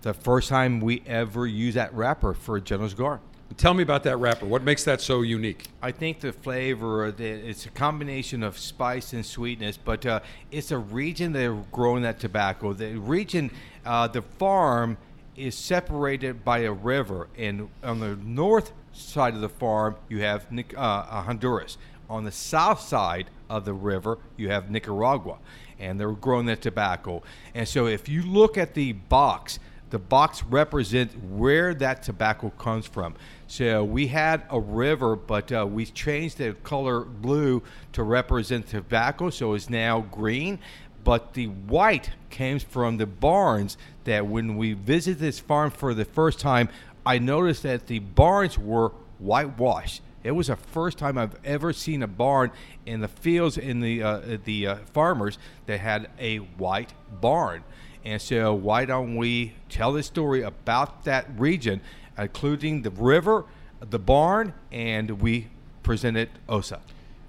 The 0.03 0.15
first 0.15 0.49
time 0.49 0.81
we 0.81 1.03
ever 1.07 1.47
used 1.47 1.77
that 1.77 1.95
wrapper 1.95 2.35
for 2.35 2.57
a 2.57 2.61
General 2.61 2.89
Cigar. 2.89 3.21
Tell 3.57 3.75
me 3.75 3.83
about 3.83 4.03
that 4.05 4.17
wrapper. 4.17 4.47
What 4.47 4.63
makes 4.63 4.85
that 4.85 5.01
so 5.01 5.23
unique? 5.23 5.69
I 5.83 5.93
think 5.93 6.21
the 6.21 6.33
flavor, 6.33 7.15
it's 7.19 7.67
a 7.67 7.71
combination 7.71 8.43
of 8.43 8.59
spice 8.59 9.13
and 9.13 9.25
sweetness, 9.25 9.77
but 9.77 10.07
uh, 10.07 10.21
it's 10.51 10.71
a 10.71 10.79
region 10.79 11.33
that 11.33 11.45
are 11.45 11.63
growing 11.71 12.03
that 12.03 12.19
tobacco. 12.19 12.73
The 12.73 12.97
region, 12.97 13.51
uh, 13.85 14.09
the 14.09 14.23
farm 14.23 14.97
is 15.37 15.55
separated 15.55 16.45
by 16.45 16.61
a 16.61 16.73
river, 16.73 17.29
and 17.37 17.69
on 17.83 18.01
the 18.01 18.17
north 18.17 18.73
side 18.93 19.35
of 19.35 19.41
the 19.41 19.49
farm, 19.49 19.97
you 20.09 20.21
have 20.21 20.47
uh, 20.53 20.79
uh, 20.79 21.23
Honduras. 21.23 21.79
On 22.13 22.25
the 22.25 22.31
south 22.31 22.83
side 22.83 23.31
of 23.49 23.65
the 23.65 23.73
river, 23.73 24.19
you 24.37 24.51
have 24.51 24.71
Nicaragua, 24.71 25.39
and 25.79 25.99
they're 25.99 26.13
growing 26.13 26.45
that 26.45 26.61
tobacco. 26.61 27.23
And 27.55 27.67
so 27.67 27.87
if 27.87 28.07
you 28.07 28.21
look 28.21 28.59
at 28.59 28.75
the 28.75 28.93
box, 28.93 29.59
the 29.89 29.99
box 29.99 30.43
represents 30.43 31.15
where 31.15 31.73
that 31.73 32.03
tobacco 32.03 32.51
comes 32.51 32.85
from. 32.85 33.15
So 33.47 33.83
we 33.83 34.09
had 34.09 34.43
a 34.51 34.61
river, 34.61 35.17
but 35.17 35.51
uh, 35.51 35.67
we 35.67 35.87
changed 35.87 36.37
the 36.37 36.53
color 36.53 37.01
blue 37.01 37.63
to 37.95 38.03
represent 38.03 38.67
tobacco, 38.67 39.31
so 39.31 39.55
it's 39.55 39.71
now 39.71 40.03
green. 40.11 40.59
But 41.05 41.33
the 41.33 41.47
white 41.47 42.11
came 42.29 42.59
from 42.59 42.99
the 42.99 43.07
barns 43.07 43.79
that 44.05 44.27
when 44.27 44.59
we 44.59 44.75
visited 44.75 45.19
this 45.19 45.39
farm 45.39 45.71
for 45.71 45.95
the 45.95 46.05
first 46.05 46.41
time, 46.41 46.69
I 47.07 47.19
noticed 47.19 47.63
that 47.63 47.87
the 47.87 48.01
barns 48.01 48.59
were 48.59 48.91
whitewashed. 49.19 50.03
It 50.25 50.33
was 50.33 50.47
the 50.47 50.57
first 50.57 50.99
time 50.99 51.19
I've 51.19 51.37
ever 51.45 51.73
seen 51.73 52.03
a 52.03 52.07
barn 52.07 52.53
in 52.87 53.01
the 53.01 53.09
fields 53.09 53.59
in 53.59 53.81
the 53.81 54.03
uh, 54.03 54.39
the 54.45 54.67
uh, 54.67 54.77
farmers 54.93 55.39
that 55.67 55.81
had 55.81 56.09
a 56.19 56.39
white 56.39 56.93
barn. 57.21 57.65
And 58.05 58.21
so, 58.21 58.53
why 58.55 58.85
don't 58.85 59.17
we 59.17 59.55
tell 59.69 59.93
the 59.93 60.03
story 60.03 60.43
about 60.43 61.05
that 61.05 61.27
region, 61.39 61.81
including 62.19 62.83
the 62.83 62.91
river, 62.91 63.45
the 63.81 63.99
barn, 63.99 64.55
and 64.71 65.23
we 65.23 65.49
presented 65.83 66.31
OSA. 66.49 66.81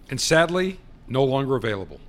And 0.09 0.19
sadly, 0.19 0.79
no 1.07 1.23
longer 1.23 1.55
available. 1.55 1.99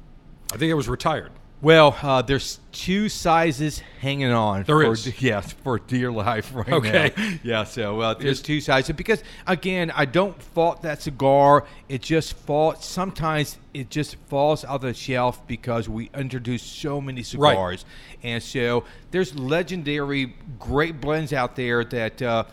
I 0.52 0.56
think 0.56 0.70
it 0.70 0.74
was 0.74 0.89
retired. 0.89 1.32
Well, 1.64 1.96
uh, 2.02 2.20
there's 2.20 2.60
two 2.72 3.08
sizes 3.08 3.78
hanging 4.02 4.30
on. 4.32 4.64
There 4.64 4.82
for, 4.82 4.92
is. 4.92 5.22
yes, 5.22 5.54
for 5.64 5.78
dear 5.78 6.12
life 6.12 6.50
right 6.54 6.68
Okay. 6.70 7.10
now. 7.16 7.30
Yeah, 7.42 7.64
so 7.64 8.00
uh, 8.00 8.12
there's 8.12 8.42
two 8.42 8.60
sizes 8.60 8.94
because 8.94 9.22
again, 9.46 9.90
I 9.90 10.04
don't 10.04 10.40
fault 10.42 10.82
that 10.82 11.00
cigar. 11.00 11.64
It 11.88 12.02
just 12.02 12.34
falls. 12.34 12.84
Sometimes 12.84 13.58
it 13.72 13.88
just 13.88 14.16
falls 14.28 14.62
out 14.66 14.74
of 14.74 14.80
the 14.82 14.92
shelf 14.92 15.46
because 15.46 15.88
we 15.88 16.10
introduce 16.14 16.62
so 16.62 17.00
many 17.00 17.22
cigars, 17.22 17.86
and 18.22 18.42
so 18.42 18.84
there's 19.10 19.34
legendary 19.34 20.34
great 20.58 21.00
blends 21.00 21.32
out 21.32 21.56
there 21.56 21.82
that. 21.82 22.20
Uh, 22.20 22.44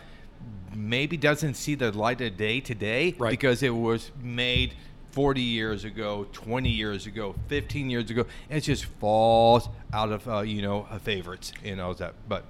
maybe 0.74 1.18
doesn't 1.18 1.52
see 1.52 1.74
the 1.74 1.92
light 1.92 2.18
of 2.22 2.34
day 2.38 2.58
today 2.58 3.14
Right. 3.18 3.30
because 3.30 3.62
it 3.62 3.74
was 3.74 4.10
made 4.22 4.72
40 5.12 5.40
years 5.42 5.84
ago, 5.84 6.26
20 6.32 6.68
years 6.68 7.06
ago, 7.06 7.34
15 7.48 7.90
years 7.90 8.10
ago. 8.10 8.26
It 8.50 8.60
just 8.62 8.84
falls 8.86 9.68
out 9.92 10.10
of 10.10 10.26
uh, 10.28 10.40
you 10.40 10.62
know 10.62 10.82
favorites, 11.02 11.52
and 11.64 11.80
all 11.80 11.94
that. 11.94 12.14
But 12.28 12.44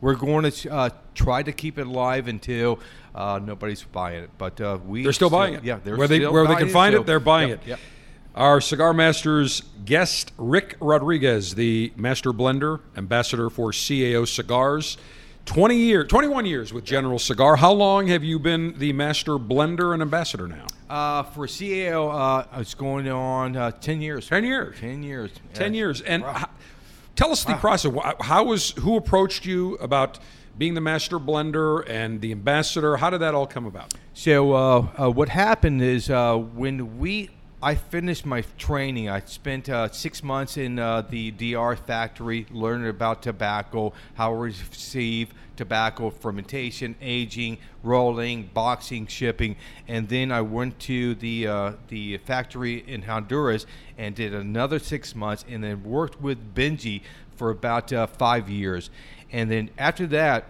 we're 0.00 0.14
going 0.14 0.50
to 0.50 0.70
uh, 0.72 0.90
try 1.14 1.42
to 1.42 1.52
keep 1.52 1.78
it 1.78 1.86
alive 1.86 2.28
until 2.28 2.80
uh, 3.14 3.40
nobody's 3.44 3.82
buying 3.82 4.22
it. 4.24 4.30
But 4.38 4.60
uh, 4.60 4.78
we 4.86 5.02
They're 5.02 5.12
still 5.12 5.30
buying 5.30 5.54
it. 5.54 5.64
Yeah, 5.64 5.78
they're 5.82 5.96
where 5.96 6.08
they 6.08 6.26
where 6.26 6.46
they 6.46 6.54
can 6.56 6.68
it, 6.68 6.72
find 6.72 6.94
so- 6.94 7.00
it, 7.00 7.06
they're 7.06 7.20
buying 7.20 7.50
Yep, 7.50 7.62
it. 7.62 7.68
yep. 7.68 7.78
Our 8.34 8.60
Cigar 8.60 8.92
Masters 8.92 9.62
guest, 9.86 10.30
Rick 10.36 10.76
Rodriguez, 10.78 11.54
the 11.54 11.90
master 11.96 12.32
blender, 12.34 12.80
ambassador 12.94 13.48
for 13.48 13.70
CAO 13.70 14.28
Cigars. 14.28 14.98
20 15.46 15.76
years, 15.76 16.08
21 16.08 16.44
years 16.44 16.72
with 16.72 16.84
General 16.84 17.18
Cigar. 17.18 17.56
How 17.56 17.72
long 17.72 18.08
have 18.08 18.22
you 18.24 18.38
been 18.38 18.74
the 18.78 18.92
master 18.92 19.38
blender 19.38 19.92
and 19.94 20.02
ambassador 20.02 20.48
now? 20.48 20.66
Uh, 20.90 21.22
for 21.22 21.46
CAO, 21.46 22.12
uh, 22.12 22.60
it's 22.60 22.74
going 22.74 23.08
on 23.08 23.56
uh, 23.56 23.70
10 23.70 24.00
years. 24.00 24.28
10 24.28 24.44
years. 24.44 24.76
10 24.78 25.02
years. 25.02 25.30
10 25.54 25.72
Yeah. 25.72 25.78
years. 25.78 26.00
And 26.02 26.24
h- 26.24 26.44
tell 27.14 27.30
us 27.30 27.44
the 27.44 27.54
process. 27.54 27.92
How 28.20 28.44
was 28.44 28.70
who 28.72 28.96
approached 28.96 29.46
you 29.46 29.74
about 29.76 30.18
being 30.58 30.74
the 30.74 30.80
master 30.80 31.18
blender 31.18 31.88
and 31.88 32.20
the 32.20 32.32
ambassador? 32.32 32.96
How 32.96 33.10
did 33.10 33.20
that 33.20 33.34
all 33.34 33.46
come 33.46 33.66
about? 33.66 33.94
So 34.14 34.52
uh, 34.52 34.86
uh, 34.98 35.10
what 35.10 35.28
happened 35.28 35.80
is 35.80 36.10
uh, 36.10 36.36
when 36.36 36.98
we 36.98 37.30
I 37.66 37.74
finished 37.74 38.24
my 38.24 38.42
training, 38.58 39.08
I 39.10 39.18
spent 39.22 39.68
uh, 39.68 39.90
six 39.90 40.22
months 40.22 40.56
in 40.56 40.78
uh, 40.78 41.00
the 41.00 41.32
DR 41.32 41.74
factory 41.74 42.46
learning 42.52 42.88
about 42.88 43.22
tobacco, 43.24 43.92
how 44.14 44.30
to 44.30 44.36
receive 44.36 45.34
tobacco, 45.56 46.10
fermentation, 46.10 46.94
aging, 47.02 47.58
rolling, 47.82 48.50
boxing, 48.54 49.08
shipping, 49.08 49.56
and 49.88 50.08
then 50.08 50.30
I 50.30 50.42
went 50.42 50.78
to 50.90 51.16
the 51.16 51.48
uh, 51.48 51.72
the 51.88 52.18
factory 52.18 52.84
in 52.86 53.02
Honduras 53.02 53.66
and 53.98 54.14
did 54.14 54.32
another 54.32 54.78
six 54.78 55.16
months, 55.16 55.44
and 55.48 55.64
then 55.64 55.82
worked 55.82 56.20
with 56.20 56.54
Benji 56.54 57.02
for 57.34 57.50
about 57.50 57.92
uh, 57.92 58.06
five 58.06 58.48
years, 58.48 58.90
and 59.32 59.50
then 59.50 59.70
after 59.76 60.06
that 60.06 60.44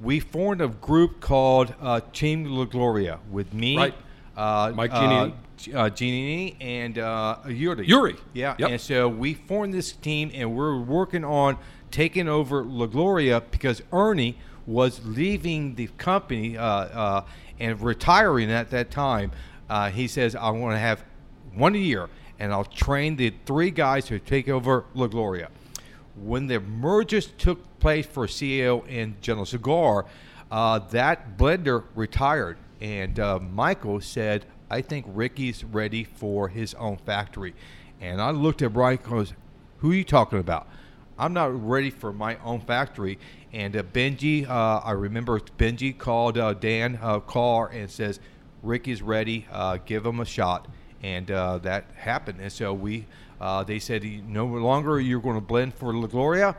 we 0.00 0.20
formed 0.20 0.62
a 0.62 0.68
group 0.68 1.20
called 1.20 1.74
uh, 1.82 2.00
Team 2.14 2.46
La 2.46 2.64
Gloria 2.64 3.18
with 3.30 3.52
me, 3.52 3.76
Right. 3.76 3.94
uh, 4.38 4.72
Mike 4.74 4.90
uh, 4.90 5.00
Giannini. 5.02 5.30
G- 5.32 5.36
uh, 5.68 5.90
Giannini 5.90 6.56
and 6.60 6.98
uh, 6.98 7.38
Yuri. 7.48 7.86
Yuri. 7.86 8.16
Yeah. 8.32 8.56
Yep. 8.58 8.70
And 8.70 8.80
so 8.80 9.08
we 9.08 9.34
formed 9.34 9.74
this 9.74 9.92
team, 9.92 10.30
and 10.34 10.54
we're 10.54 10.78
working 10.78 11.24
on 11.24 11.58
taking 11.90 12.28
over 12.28 12.64
La 12.64 12.86
Gloria 12.86 13.40
because 13.50 13.82
Ernie 13.92 14.38
was 14.66 15.04
leaving 15.04 15.74
the 15.76 15.86
company 15.98 16.56
uh, 16.56 16.64
uh, 16.64 17.24
and 17.58 17.80
retiring 17.80 18.50
at 18.50 18.70
that 18.70 18.90
time. 18.90 19.32
Uh, 19.68 19.90
he 19.90 20.06
says, 20.06 20.34
"I 20.34 20.50
want 20.50 20.74
to 20.74 20.78
have 20.78 21.04
one 21.54 21.74
a 21.74 21.78
year, 21.78 22.08
and 22.38 22.52
I'll 22.52 22.64
train 22.64 23.16
the 23.16 23.32
three 23.46 23.70
guys 23.70 24.08
who 24.08 24.18
take 24.18 24.48
over 24.48 24.84
La 24.94 25.06
Gloria." 25.06 25.48
when 26.16 26.46
the 26.46 26.60
mergers 26.60 27.26
took 27.38 27.78
place 27.78 28.06
for 28.06 28.26
CAO 28.26 28.84
and 28.88 29.20
General 29.20 29.46
Cigar, 29.46 30.06
uh, 30.50 30.78
that 30.90 31.36
blender 31.36 31.84
retired, 31.94 32.56
and 32.80 33.18
uh, 33.20 33.38
Michael 33.38 34.00
said, 34.00 34.46
"I 34.70 34.80
think 34.80 35.06
Ricky's 35.08 35.64
ready 35.64 36.04
for 36.04 36.48
his 36.48 36.74
own 36.74 36.96
factory." 36.98 37.54
And 38.00 38.20
I 38.20 38.30
looked 38.30 38.62
at 38.62 38.72
Brian 38.72 38.98
goes, 39.02 39.32
"Who 39.78 39.92
are 39.92 39.94
you 39.94 40.04
talking 40.04 40.38
about?" 40.38 40.68
I'm 41.18 41.32
not 41.32 41.66
ready 41.66 41.90
for 41.90 42.12
my 42.12 42.36
own 42.44 42.60
factory. 42.60 43.18
And 43.52 43.76
uh, 43.76 43.82
Benji, 43.82 44.48
uh, 44.48 44.80
I 44.84 44.92
remember 44.92 45.40
Benji 45.40 45.96
called 45.96 46.36
uh, 46.36 46.52
Dan 46.54 46.98
uh, 47.00 47.20
Carr 47.20 47.68
and 47.68 47.90
says, 47.90 48.20
Ricky's 48.62 49.00
ready. 49.00 49.46
Uh, 49.50 49.78
give 49.84 50.04
him 50.04 50.20
a 50.20 50.24
shot. 50.24 50.68
And 51.02 51.30
uh, 51.30 51.58
that 51.58 51.86
happened. 51.94 52.40
And 52.40 52.52
so 52.52 52.74
we, 52.74 53.06
they 53.66 53.78
said, 53.78 54.04
no 54.28 54.46
longer 54.46 55.00
you're 55.00 55.20
going 55.20 55.36
to 55.36 55.40
blend 55.46 55.74
for 55.74 55.94
La 55.94 56.06
Gloria. 56.06 56.56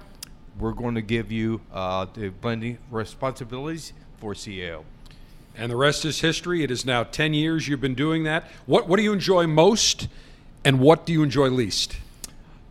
We're 0.58 0.72
going 0.72 0.96
to 0.96 1.02
give 1.02 1.32
you 1.32 1.62
the 1.72 2.34
blending 2.42 2.80
responsibilities 2.90 3.94
for 4.18 4.34
CAO. 4.34 4.84
And 5.58 5.72
the 5.72 5.76
rest 5.76 6.06
is 6.06 6.22
history. 6.22 6.64
It 6.64 6.70
is 6.70 6.86
now 6.86 7.04
10 7.04 7.34
years 7.34 7.68
you've 7.68 7.82
been 7.82 7.96
doing 7.96 8.24
that. 8.26 8.46
What, 8.68 8.88
what 8.88 8.98
do 8.98 9.04
you 9.04 9.12
enjoy 9.12 9.48
most 9.48 10.08
and 10.64 10.80
what 10.80 11.06
do 11.06 11.14
you 11.14 11.24
enjoy 11.24 11.50
least? 11.50 11.98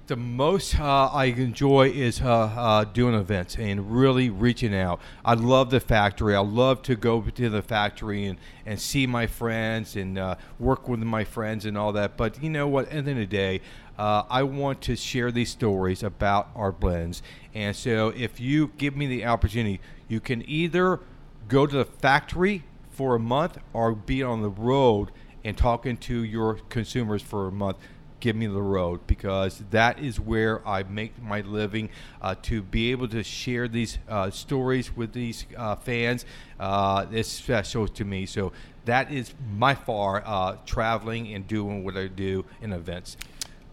The 0.06 0.14
most 0.14 0.78
uh, 0.78 1.06
I 1.06 1.24
enjoy 1.24 1.88
is 1.88 2.20
uh, 2.20 2.28
uh, 2.28 2.84
doing 2.84 3.16
events 3.16 3.56
and 3.56 3.90
really 3.90 4.30
reaching 4.30 4.72
out. 4.72 5.00
I 5.24 5.34
love 5.34 5.70
the 5.70 5.80
factory. 5.80 6.36
I 6.36 6.40
love 6.40 6.82
to 6.82 6.94
go 6.94 7.22
to 7.22 7.50
the 7.50 7.60
factory 7.60 8.26
and, 8.26 8.38
and 8.64 8.80
see 8.80 9.08
my 9.08 9.26
friends 9.26 9.96
and 9.96 10.16
uh, 10.16 10.36
work 10.60 10.88
with 10.88 11.00
my 11.00 11.24
friends 11.24 11.66
and 11.66 11.76
all 11.76 11.92
that. 11.94 12.16
But 12.16 12.40
you 12.40 12.50
know 12.50 12.68
what? 12.68 12.84
At 12.84 12.90
the 12.90 12.96
end 12.98 13.08
of 13.08 13.16
the 13.16 13.26
day, 13.26 13.62
uh, 13.98 14.22
I 14.30 14.44
want 14.44 14.80
to 14.82 14.94
share 14.94 15.32
these 15.32 15.50
stories 15.50 16.04
about 16.04 16.50
our 16.54 16.70
blends. 16.70 17.20
And 17.52 17.74
so 17.74 18.10
if 18.10 18.38
you 18.38 18.70
give 18.78 18.96
me 18.96 19.08
the 19.08 19.24
opportunity, 19.24 19.80
you 20.06 20.20
can 20.20 20.48
either 20.48 21.00
go 21.48 21.66
to 21.66 21.76
the 21.78 21.84
factory 21.84 22.62
for 22.96 23.14
a 23.14 23.20
month 23.20 23.58
or 23.74 23.92
be 23.92 24.22
on 24.22 24.40
the 24.40 24.48
road 24.48 25.10
and 25.44 25.56
talking 25.56 25.98
to 25.98 26.24
your 26.24 26.54
consumers 26.70 27.20
for 27.20 27.46
a 27.46 27.52
month 27.52 27.76
give 28.20 28.34
me 28.34 28.46
the 28.46 28.62
road 28.62 29.06
because 29.06 29.62
that 29.70 29.98
is 29.98 30.18
where 30.18 30.66
I 30.66 30.82
make 30.84 31.22
my 31.22 31.42
living. 31.42 31.90
Uh, 32.22 32.34
to 32.42 32.62
be 32.62 32.90
able 32.90 33.08
to 33.08 33.22
share 33.22 33.68
these 33.68 33.98
uh, 34.08 34.30
stories 34.30 34.96
with 34.96 35.12
these 35.12 35.46
uh, 35.56 35.76
fans 35.76 36.24
uh, 36.58 37.06
is 37.12 37.26
special 37.26 37.86
to 37.86 38.04
me. 38.04 38.24
So 38.26 38.52
that 38.86 39.12
is 39.12 39.34
my 39.54 39.74
far 39.74 40.22
uh, 40.24 40.56
traveling 40.64 41.34
and 41.34 41.46
doing 41.46 41.84
what 41.84 41.96
I 41.96 42.06
do 42.06 42.44
in 42.62 42.72
events. 42.72 43.16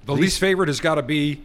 The 0.05 0.13
least 0.13 0.39
favorite 0.39 0.67
has 0.67 0.81
got 0.81 0.95
to 0.95 1.01
be 1.01 1.41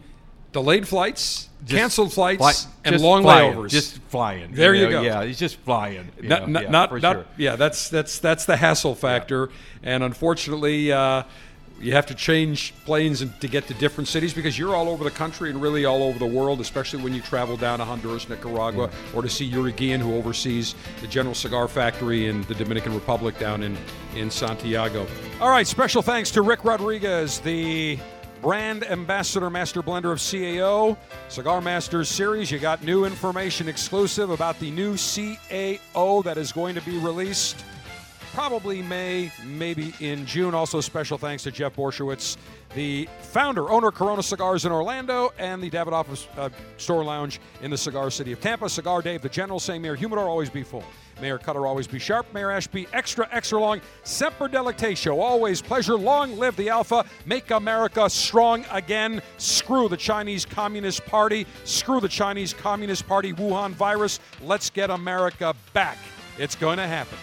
delayed 0.51 0.87
flights, 0.87 1.49
Just 1.65 1.79
canceled 1.79 2.13
flights, 2.13 2.39
fly- 2.39 2.71
and 2.85 3.01
long 3.01 3.21
flying, 3.23 3.53
layovers. 3.53 3.69
Just 3.69 3.99
flying. 4.09 4.51
There 4.53 4.73
you, 4.73 4.85
know? 4.85 4.91
go. 4.91 5.01
Yeah, 5.01 5.23
he's 5.23 5.39
just 5.39 5.57
flying. 5.57 6.11
Not, 6.21 6.41
know? 6.41 6.47
not, 6.47 6.63
yeah, 6.63 6.69
not, 6.69 6.89
for 6.89 6.99
not- 6.99 7.15
sure. 7.15 7.25
yeah. 7.37 7.55
That's 7.55 7.89
that's 7.89 8.19
that's 8.19 8.45
the 8.45 8.57
hassle 8.57 8.95
factor, 8.95 9.49
and 9.83 10.03
unfortunately, 10.03 10.91
uh, 10.91 11.23
you 11.81 11.93
have 11.93 12.07
to 12.07 12.15
change 12.15 12.73
planes 12.83 13.21
and, 13.21 13.39
to 13.39 13.47
get 13.47 13.67
to 13.67 13.73
different 13.73 14.07
cities 14.09 14.33
because 14.33 14.59
you're 14.59 14.75
all 14.75 14.89
over 14.89 15.05
the 15.05 15.11
country 15.11 15.49
and 15.49 15.61
really 15.61 15.85
all 15.85 16.03
over 16.03 16.19
the 16.19 16.25
world, 16.25 16.59
especially 16.59 17.01
when 17.01 17.13
you 17.13 17.21
travel 17.21 17.55
down 17.55 17.79
to 17.79 17.85
Honduras, 17.85 18.27
Nicaragua, 18.27 18.89
or 19.13 19.21
to 19.21 19.29
see 19.29 19.45
Yuri 19.45 19.71
Guillen, 19.71 20.01
who 20.01 20.15
oversees 20.15 20.75
the 20.99 21.07
General 21.07 21.33
Cigar 21.35 21.69
Factory 21.69 22.27
in 22.27 22.41
the 22.43 22.55
Dominican 22.55 22.93
Republic 22.93 23.37
down 23.39 23.63
in 23.63 23.77
in 24.15 24.29
Santiago. 24.29 25.07
All 25.39 25.49
right, 25.49 25.67
special 25.67 26.01
thanks 26.01 26.31
to 26.31 26.41
Rick 26.41 26.65
Rodriguez, 26.65 27.39
the 27.39 27.97
brand 28.41 28.83
ambassador, 28.89 29.49
master 29.49 29.81
blender 29.81 30.11
of 30.11 30.19
CAO, 30.19 30.97
Cigar 31.27 31.61
Masters 31.61 32.09
series. 32.09 32.51
You 32.51 32.59
got 32.59 32.83
new 32.83 33.05
information 33.05 33.67
exclusive 33.67 34.29
about 34.29 34.59
the 34.59 34.71
new 34.71 34.93
CAO 34.93 36.23
that 36.23 36.37
is 36.37 36.51
going 36.51 36.75
to 36.75 36.81
be 36.81 36.97
released 36.97 37.63
probably 38.33 38.81
May, 38.81 39.31
maybe 39.45 39.93
in 39.99 40.25
June. 40.25 40.53
Also, 40.53 40.81
special 40.81 41.17
thanks 41.17 41.43
to 41.43 41.51
Jeff 41.51 41.75
Borysiewicz, 41.75 42.37
the 42.75 43.09
founder, 43.21 43.69
owner 43.69 43.91
Corona 43.91 44.23
Cigars 44.23 44.65
in 44.65 44.71
Orlando, 44.71 45.31
and 45.37 45.61
the 45.61 45.69
Davidoff 45.69 46.27
uh, 46.37 46.49
Store 46.77 47.03
Lounge 47.03 47.39
in 47.61 47.71
the 47.71 47.77
Cigar 47.77 48.09
City 48.11 48.31
of 48.31 48.39
Tampa. 48.39 48.69
Cigar 48.69 49.01
Dave, 49.01 49.21
the 49.21 49.29
General, 49.29 49.59
same 49.59 49.83
here. 49.83 49.95
Humidor 49.95 50.29
always 50.29 50.49
be 50.49 50.63
full. 50.63 50.83
Mayor 51.21 51.37
Cutter 51.37 51.67
always 51.67 51.87
be 51.87 51.99
sharp. 51.99 52.33
Mayor 52.33 52.51
Ashby 52.51 52.87
extra, 52.93 53.27
extra 53.31 53.59
long. 53.59 53.81
Semper 54.03 54.47
Delectatio, 54.47 55.19
always 55.19 55.61
pleasure. 55.61 55.95
Long 55.95 56.37
live 56.37 56.55
the 56.55 56.69
Alpha. 56.69 57.05
Make 57.25 57.51
America 57.51 58.09
strong 58.09 58.65
again. 58.71 59.21
Screw 59.37 59.87
the 59.87 59.97
Chinese 59.97 60.45
Communist 60.45 61.05
Party. 61.05 61.45
Screw 61.63 61.99
the 61.99 62.09
Chinese 62.09 62.53
Communist 62.53 63.07
Party 63.07 63.33
Wuhan 63.33 63.71
virus. 63.71 64.19
Let's 64.41 64.69
get 64.69 64.89
America 64.89 65.55
back. 65.73 65.97
It's 66.37 66.55
going 66.55 66.77
to 66.77 66.87
happen. 66.87 67.17